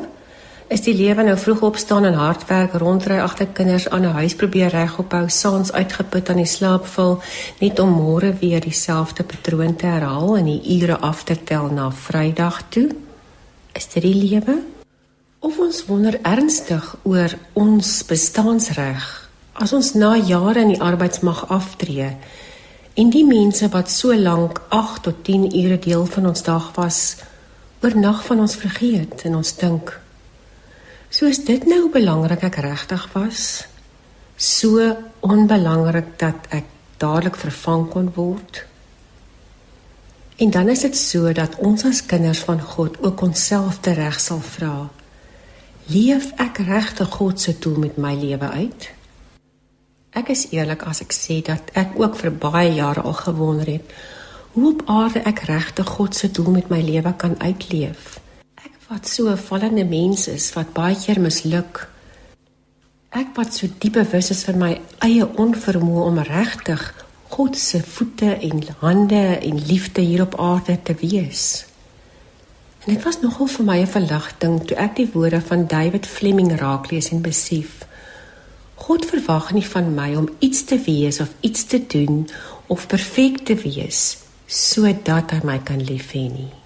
Is 0.69 0.83
die 0.83 0.95
lewe 0.99 1.23
nou 1.23 1.37
vroeg 1.39 1.63
opstaan 1.63 2.05
en 2.09 2.17
hard 2.19 2.47
werk, 2.49 2.75
rondry 2.83 3.21
agter 3.23 3.47
kinders 3.47 3.89
aan 3.89 4.03
'n 4.03 4.19
huis 4.19 4.35
probeer 4.35 4.71
regophou, 4.71 5.29
saans 5.29 5.73
uitgeput 5.73 6.29
aan 6.31 6.43
die 6.43 6.53
slaap 6.57 6.87
val, 6.87 7.23
net 7.61 7.79
om 7.79 7.91
môre 7.91 8.35
weer 8.41 8.61
dieselfde 8.61 9.23
patroon 9.23 9.77
te 9.77 9.87
herhaal 9.87 10.37
en 10.37 10.45
die 10.45 10.81
ure 10.81 10.97
af 10.99 11.25
te 11.25 11.43
tel 11.45 11.69
na 11.71 11.91
Vrydag 11.91 12.63
toe? 12.69 12.89
Is 13.73 13.87
dit 13.89 14.03
die 14.03 14.15
lewe? 14.15 14.63
Of 15.39 15.59
ons 15.59 15.85
wonder 15.87 16.19
ernstig 16.23 16.97
oor 17.03 17.39
ons 17.53 18.03
bestaansreg 18.03 19.29
as 19.53 19.73
ons 19.73 19.95
na 19.95 20.17
jare 20.17 20.61
in 20.61 20.69
die 20.69 20.81
arbeidsmag 20.81 21.49
aftree 21.49 22.17
en 22.95 23.11
die 23.11 23.25
mense 23.25 23.69
wat 23.69 23.91
so 23.91 24.15
lank 24.15 24.61
8 24.69 25.03
tot 25.03 25.25
10 25.25 25.65
ure 25.65 25.79
deel 25.79 26.07
van 26.07 26.27
ons 26.27 26.43
dag 26.43 26.73
was, 26.75 27.17
oornag 27.83 28.25
van 28.25 28.41
ons 28.41 28.57
vergeet 28.57 29.23
en 29.25 29.37
ons 29.37 29.57
dink 29.57 30.01
So 31.09 31.27
is 31.27 31.45
dit 31.45 31.66
nou 31.66 31.87
belangrik 31.93 32.43
ek 32.49 32.61
regtig 32.65 33.07
was 33.15 33.66
so 34.37 34.83
onbelangrik 35.24 36.19
dat 36.20 36.49
ek 36.53 36.66
dadelik 37.01 37.37
vervang 37.41 37.87
kon 37.89 38.11
word. 38.15 38.65
En 40.37 40.51
dan 40.51 40.69
is 40.69 40.85
dit 40.85 40.97
so 40.97 41.33
dat 41.33 41.57
ons 41.57 41.85
as 41.89 42.03
kinders 42.07 42.43
van 42.45 42.61
God 42.61 42.99
ook 43.01 43.23
onsself 43.23 43.81
tereg 43.81 44.20
sal 44.20 44.43
vra. 44.45 44.91
Leef 45.89 46.33
ek 46.43 46.61
regtig 46.66 47.09
God 47.16 47.41
se 47.41 47.57
doel 47.59 47.78
met 47.87 47.97
my 47.97 48.12
lewe 48.15 48.49
uit? 48.49 48.91
Ek 50.16 50.28
is 50.33 50.49
eerlik 50.53 50.85
as 50.89 51.01
ek 51.05 51.16
sê 51.16 51.41
dat 51.45 51.73
ek 51.73 51.97
ook 52.01 52.16
vir 52.20 52.33
baie 52.33 52.74
jare 52.74 53.05
al 53.05 53.16
gewonder 53.16 53.73
het 53.77 53.97
hoe 54.57 54.70
op 54.73 54.83
aarde 54.89 55.20
ek 55.28 55.45
regtig 55.49 55.89
God 55.97 56.16
se 56.16 56.31
doel 56.33 56.55
met 56.61 56.70
my 56.73 56.81
lewe 56.81 57.12
kan 57.20 57.37
uitleef 57.41 58.16
wat 58.89 59.09
so 59.09 59.29
'n 59.29 59.37
vallende 59.37 59.85
mens 59.85 60.29
is 60.29 60.53
wat 60.53 60.73
baie 60.73 60.97
keer 60.97 61.21
misluk. 61.21 61.89
Ek 63.11 63.35
wat 63.35 63.55
so 63.55 63.67
diep 63.79 63.93
bewus 63.93 64.31
is 64.31 64.45
van 64.45 64.59
my 64.59 64.81
eie 64.99 65.27
onvermoë 65.27 66.03
om 66.03 66.19
regtig 66.19 67.07
God 67.29 67.57
se 67.59 67.83
voete 67.83 68.35
en 68.35 68.63
hande 68.79 69.39
en 69.43 69.67
liefde 69.67 70.01
hier 70.01 70.23
op 70.23 70.39
aarde 70.41 70.83
te 70.83 70.95
wees. 70.95 71.67
En 72.85 72.95
dit 72.95 73.03
was 73.03 73.21
nogal 73.21 73.47
vir 73.47 73.65
my 73.65 73.79
'n 73.81 73.87
verligting 73.87 74.67
toe 74.67 74.77
ek 74.77 74.97
die 74.97 75.11
woorde 75.13 75.41
van 75.41 75.67
David 75.67 76.07
Fleming 76.07 76.59
raak 76.59 76.91
lees 76.91 77.11
en 77.11 77.21
besef. 77.21 77.87
God 78.75 79.07
verwag 79.07 79.53
nie 79.53 79.67
van 79.67 79.95
my 79.95 80.15
om 80.15 80.29
iets 80.39 80.65
te 80.65 80.79
wees 80.79 81.21
of 81.21 81.29
iets 81.41 81.65
te 81.65 81.87
doen 81.87 82.29
of 82.67 82.87
perfek 82.87 83.39
te 83.39 83.55
wees 83.55 84.19
sodat 84.47 85.31
hy 85.31 85.41
my 85.45 85.59
kan 85.59 85.83
lief 85.83 86.13
hê 86.13 86.31
nie. 86.31 86.66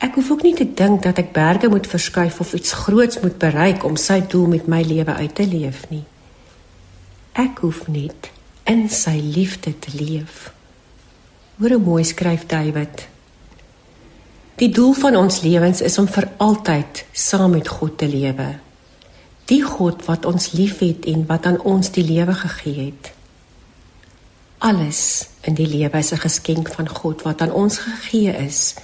Ek 0.00 0.14
hoef 0.16 0.30
ook 0.32 0.42
nie 0.42 0.54
te 0.56 0.64
dink 0.64 1.02
dat 1.04 1.18
ek 1.20 1.34
berge 1.36 1.68
moet 1.68 1.86
verskuif 1.86 2.40
of 2.40 2.54
iets 2.56 2.72
groots 2.86 3.20
moet 3.20 3.36
bereik 3.38 3.84
om 3.84 3.98
sy 4.00 4.22
doel 4.24 4.46
met 4.48 4.68
my 4.68 4.80
lewe 4.80 5.12
uit 5.12 5.34
te 5.36 5.44
leef 5.44 5.84
nie. 5.92 6.04
Ek 7.36 7.60
hoef 7.60 7.84
net 7.92 8.30
in 8.64 8.88
sy 8.88 9.18
liefde 9.20 9.74
te 9.76 9.92
leef. 9.92 10.48
Hoe 11.60 11.76
mooi 11.76 12.04
skryf 12.04 12.46
David. 12.48 13.04
Die 14.56 14.70
doel 14.72 14.94
van 14.96 15.16
ons 15.16 15.42
lewens 15.44 15.82
is 15.84 15.98
om 16.00 16.08
vir 16.08 16.30
altyd 16.40 17.04
saam 17.12 17.52
met 17.52 17.68
God 17.68 17.98
te 18.00 18.08
lewe. 18.08 18.48
Die 19.52 19.62
God 19.64 20.06
wat 20.08 20.24
ons 20.24 20.52
liefhet 20.56 21.04
en 21.12 21.26
wat 21.28 21.46
aan 21.48 21.60
ons 21.60 21.92
die 21.92 22.04
lewe 22.04 22.34
gegee 22.40 22.86
het. 22.88 23.12
Alles 24.64 25.28
in 25.48 25.60
die 25.60 25.68
lewe 25.68 25.98
is 25.98 26.12
'n 26.12 26.24
geskenk 26.24 26.72
van 26.72 26.88
God 26.88 27.22
wat 27.22 27.40
aan 27.40 27.52
ons 27.52 27.78
gegee 27.78 28.32
is 28.32 28.74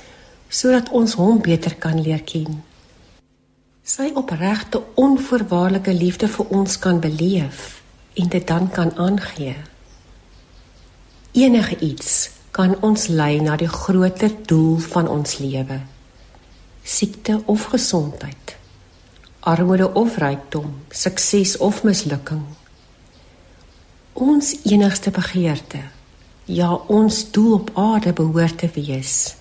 sodat 0.48 0.90
ons 0.90 1.14
hom 1.18 1.40
beter 1.42 1.74
kan 1.74 2.00
leer 2.00 2.22
ken. 2.24 2.62
Sy 3.86 4.10
opregte 4.18 4.82
onvoorwaardelike 4.98 5.92
liefde 5.94 6.28
vir 6.28 6.48
ons 6.50 6.78
kan 6.82 7.00
beleef 7.00 7.82
en 8.18 8.28
dit 8.28 8.46
dan 8.46 8.70
kan 8.70 8.90
aangee. 8.96 9.56
Enige 11.36 11.78
iets 11.78 12.30
kan 12.50 12.74
ons 12.80 13.06
lei 13.12 13.40
na 13.44 13.56
die 13.60 13.68
groter 13.68 14.32
doel 14.48 14.78
van 14.80 15.08
ons 15.12 15.38
lewe. 15.38 15.80
Siekte 16.82 17.42
of 17.46 17.68
gesondheid, 17.70 18.56
armoede 19.40 19.90
of 19.92 20.16
rykdom, 20.22 20.70
sukses 20.90 21.56
of 21.56 21.82
mislukking. 21.84 22.42
Ons 24.12 24.54
enigste 24.64 25.10
begeerte, 25.12 25.82
ja 26.48 26.72
ons 26.72 27.30
doel 27.30 27.58
op 27.58 27.70
aarde 27.74 28.14
behoort 28.16 28.58
te 28.58 28.70
wees. 28.74 29.36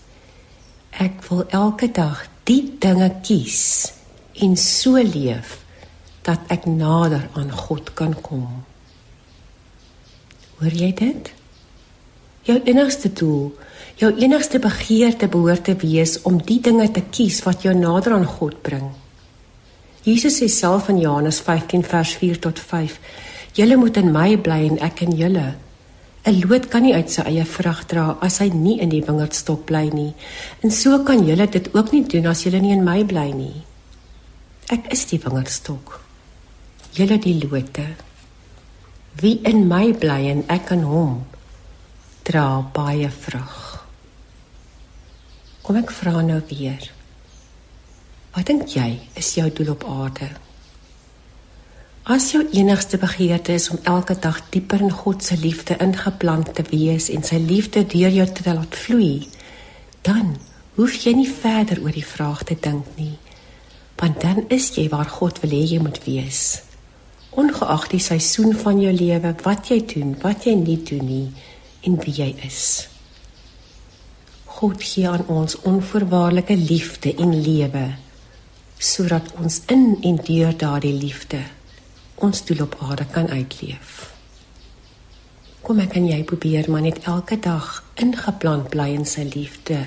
Ek 0.96 1.26
wil 1.28 1.44
elke 1.52 1.90
dag 1.92 2.22
die 2.48 2.78
dinge 2.80 3.10
kies 3.26 3.92
en 4.40 4.56
so 4.60 4.96
leef 4.96 5.58
dat 6.26 6.48
ek 6.54 6.66
nader 6.70 7.28
aan 7.36 7.52
God 7.52 7.92
kan 7.98 8.16
kom. 8.24 8.64
Hoor 10.60 10.72
jy 10.72 10.92
dit? 10.96 11.32
Jou 12.48 12.56
enigste 12.64 13.12
doel, 13.12 13.50
jou 14.00 14.12
enigste 14.22 14.62
begeerte 14.64 15.28
behoort 15.32 15.66
te 15.68 15.76
wees 15.82 16.20
om 16.24 16.40
die 16.40 16.62
dinge 16.64 16.88
te 16.94 17.04
kies 17.04 17.42
wat 17.44 17.66
jou 17.66 17.74
nader 17.76 18.16
aan 18.16 18.28
God 18.38 18.62
bring. 18.64 18.94
Jesus 20.06 20.40
sê 20.40 20.48
self 20.54 20.88
in 20.94 21.02
Johannes 21.02 21.42
15 21.42 21.84
vers 21.84 22.16
4 22.22 22.40
tot 22.40 22.60
5: 22.60 23.00
"Julle 23.54 23.76
moet 23.76 23.98
in 23.98 24.12
my 24.12 24.38
bly 24.38 24.68
en 24.70 24.80
ek 24.80 25.02
in 25.02 25.16
julle." 25.18 25.65
'n 26.26 26.42
Loot 26.42 26.68
kan 26.74 26.82
nie 26.82 26.96
uit 26.98 27.12
sy 27.12 27.22
eie 27.30 27.46
vrug 27.46 27.84
dra 27.86 28.18
as 28.26 28.40
hy 28.42 28.48
nie 28.50 28.80
in 28.82 28.90
die 28.90 29.04
wingerdstok 29.06 29.68
bly 29.70 29.84
nie. 29.94 30.14
En 30.66 30.72
so 30.74 30.98
kan 31.06 31.22
julle 31.22 31.46
dit 31.46 31.68
ook 31.76 31.92
nie 31.94 32.02
doen 32.02 32.26
as 32.26 32.42
julle 32.44 32.62
nie 32.62 32.74
in 32.74 32.84
my 32.84 33.04
bly 33.06 33.30
nie. 33.32 33.62
Ek 34.74 34.90
is 34.90 35.06
die 35.06 35.22
wingerdstok. 35.22 36.00
Julle 36.98 37.20
die 37.22 37.36
lote. 37.44 37.86
Wie 39.22 39.38
in 39.46 39.68
my 39.70 39.94
bly 39.94 40.32
en 40.32 40.42
ek 40.50 40.72
in 40.74 40.82
hom, 40.90 41.20
dra 42.26 42.62
baie 42.74 43.12
vrug. 43.12 43.86
Kom 45.62 45.78
ek 45.78 45.94
vra 45.94 46.26
nou 46.26 46.42
weer. 46.50 46.90
Wat 48.34 48.50
dink 48.50 48.74
jy 48.74 48.90
is 49.14 49.36
jou 49.38 49.46
doel 49.54 49.76
op 49.78 49.86
aarde? 49.86 50.34
As 52.06 52.28
jou 52.32 52.44
enigste 52.54 53.00
begeerte 53.02 53.52
is 53.52 53.70
om 53.70 53.80
elke 53.82 54.14
dag 54.20 54.38
dieper 54.54 54.82
in 54.82 54.92
God 54.92 55.24
se 55.24 55.38
liefde 55.42 55.74
ingeplant 55.82 56.52
te 56.54 56.62
wees 56.70 57.08
en 57.10 57.24
sy 57.26 57.40
liefde 57.42 57.82
deur 57.90 58.14
jou 58.14 58.28
te 58.30 58.44
laat 58.46 58.78
vloei, 58.78 59.26
dan 60.06 60.36
hoef 60.76 61.00
jy 61.02 61.16
nie 61.18 61.32
verder 61.32 61.82
oor 61.82 61.96
die 61.96 62.06
vraag 62.06 62.44
te 62.46 62.60
dink 62.62 62.92
nie. 63.00 63.16
Want 63.98 64.22
dan 64.22 64.44
is 64.54 64.70
jy 64.78 64.86
waar 64.94 65.10
God 65.10 65.42
wil 65.42 65.58
hê 65.58 65.64
jy 65.66 65.82
moet 65.82 65.98
wees. 66.06 66.44
Ongeag 67.34 67.90
die 67.96 68.04
seisoen 68.12 68.54
van 68.54 68.78
jou 68.86 68.94
lewe, 68.94 69.34
wat 69.42 69.74
jy 69.74 69.82
doen, 69.96 70.14
wat 70.22 70.46
jy 70.46 70.54
nie 70.62 70.78
doen 70.86 71.10
nie, 71.10 71.28
en 71.90 71.98
wie 72.06 72.16
jy 72.22 72.30
is. 72.46 72.86
God 74.62 74.78
gee 74.78 75.10
aan 75.10 75.26
ons 75.26 75.58
onvoorwaardelike 75.66 76.62
liefde 76.70 77.18
en 77.18 77.34
lewe 77.34 77.88
sodat 78.78 79.34
ons 79.42 79.64
in 79.74 79.96
en 80.06 80.18
deur 80.22 80.54
daardie 80.54 80.94
liefde 80.94 81.42
ons 82.16 82.46
doel 82.46 82.64
op 82.64 82.78
aarde 82.80 83.06
kan 83.12 83.28
uitleef. 83.28 84.14
Kom 85.66 85.80
ek 85.82 85.96
en 85.98 86.08
jy 86.08 86.24
probeer 86.24 86.70
maar 86.70 86.86
net 86.86 87.04
elke 87.10 87.40
dag 87.42 87.84
ingeplant 88.02 88.70
bly 88.70 88.92
in 88.94 89.06
sy 89.10 89.26
liefde 89.34 89.86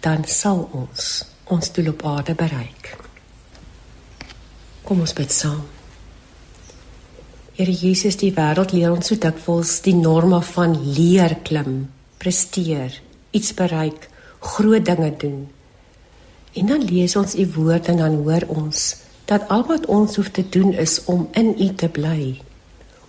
dan 0.00 0.24
sal 0.26 0.68
ons 0.72 1.08
ons 1.48 1.72
doel 1.72 1.90
op 1.94 2.04
aarde 2.06 2.34
bereik. 2.38 2.92
Kom 4.84 5.00
ons 5.04 5.14
bid 5.16 5.32
saam. 5.32 5.64
Here 7.58 7.72
Jesus, 7.72 8.18
die 8.20 8.30
wêreld 8.36 8.74
leer 8.76 8.92
ons 8.92 9.08
so 9.10 9.18
dikwels 9.18 9.78
die 9.82 9.96
norme 9.96 10.38
van 10.52 10.76
leer 10.94 11.38
klim, 11.44 11.88
presteer, 12.22 12.94
iets 13.34 13.54
bereik, 13.58 14.06
groot 14.38 14.84
dinge 14.86 15.10
doen. 15.18 15.40
En 16.54 16.70
dan 16.70 16.84
lees 16.86 17.16
ons 17.18 17.34
u 17.34 17.48
woord 17.56 17.90
en 17.90 18.04
dan 18.04 18.20
hoor 18.22 18.46
ons 18.54 18.84
dat 19.28 19.48
al 19.52 19.66
wat 19.68 19.86
ons 19.86 20.16
hoef 20.16 20.30
te 20.32 20.44
doen 20.48 20.72
is 20.72 21.04
om 21.04 21.28
in 21.32 21.54
u 21.58 21.74
te 21.74 21.88
bly. 21.88 22.40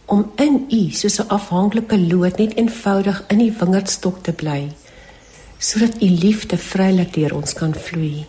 Om 0.06 0.32
in 0.36 0.66
u 0.70 0.82
soos 0.92 1.20
'n 1.20 1.28
afhanklike 1.28 2.00
loot 2.00 2.38
net 2.38 2.56
eenvoudig 2.56 3.24
in 3.28 3.38
die 3.38 3.54
wingerdstok 3.60 4.24
te 4.24 4.34
bly 4.34 4.70
sodat 5.60 6.02
u 6.02 6.08
liefde 6.08 6.58
vrylik 6.58 7.14
deur 7.14 7.36
ons 7.36 7.54
kan 7.54 7.76
vloei. 7.76 8.26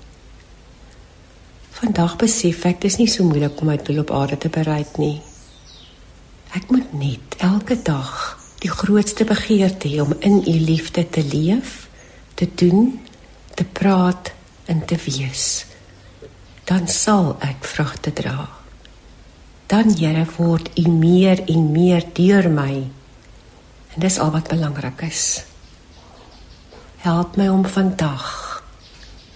Vandag 1.70 2.16
besef 2.16 2.64
ek 2.64 2.80
dis 2.80 2.98
nie 2.98 3.08
so 3.08 3.24
moeilik 3.24 3.60
om 3.62 3.70
my 3.70 3.76
doel 3.76 4.02
op 4.02 4.10
aarde 4.10 4.38
te 4.38 4.48
bereik 4.48 4.98
nie. 4.98 5.22
Ek 6.58 6.66
moet 6.74 6.92
net 6.92 7.38
elke 7.38 7.78
dag 7.82 8.10
die 8.60 8.70
grootste 8.70 9.24
begeerte 9.24 9.88
hê 9.88 10.02
om 10.02 10.12
in 10.18 10.42
u 10.42 10.56
liefde 10.60 11.06
te 11.08 11.22
leef, 11.22 11.88
te 12.34 12.48
doen, 12.54 13.00
te 13.54 13.64
praat 13.64 14.32
en 14.66 14.84
te 14.84 14.98
wees. 15.06 15.69
Dan 16.70 16.86
sal 16.86 17.32
ek 17.42 17.64
vrugte 17.66 18.12
dra. 18.14 18.46
Dan 19.66 19.90
Here 19.98 20.22
word 20.36 20.70
u 20.78 20.86
meer 20.88 21.42
en 21.50 21.72
meer 21.74 22.04
deur 22.14 22.46
my. 22.50 22.74
En 23.94 23.98
dis 24.04 24.18
al 24.18 24.30
wat 24.30 24.48
belangrik 24.48 25.02
is. 25.02 25.42
Help 27.02 27.36
my 27.36 27.48
om 27.50 27.66
vandag 27.66 28.62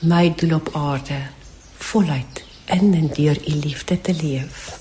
my 0.06 0.28
doel 0.36 0.60
op 0.60 0.70
aarde 0.78 1.18
voluit 1.74 2.44
in 2.70 2.94
en 2.94 3.10
deur 3.16 3.38
u 3.48 3.54
liefde 3.66 4.00
te 4.00 4.14
leef. 4.22 4.78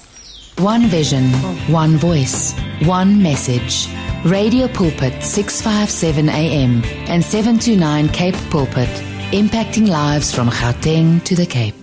One 0.61 0.87
vision, 0.87 1.33
one 1.73 1.97
voice, 1.97 2.53
one 2.85 3.21
message. 3.21 3.89
Radio 4.23 4.67
Pulpit 4.67 5.23
657 5.23 6.29
AM 6.29 6.83
and 7.09 7.23
729 7.23 8.09
Cape 8.09 8.37
Pulpit, 8.49 9.03
impacting 9.31 9.87
lives 9.87 10.33
from 10.33 10.49
Gauteng 10.49 11.23
to 11.23 11.35
the 11.35 11.45
Cape. 11.45 11.82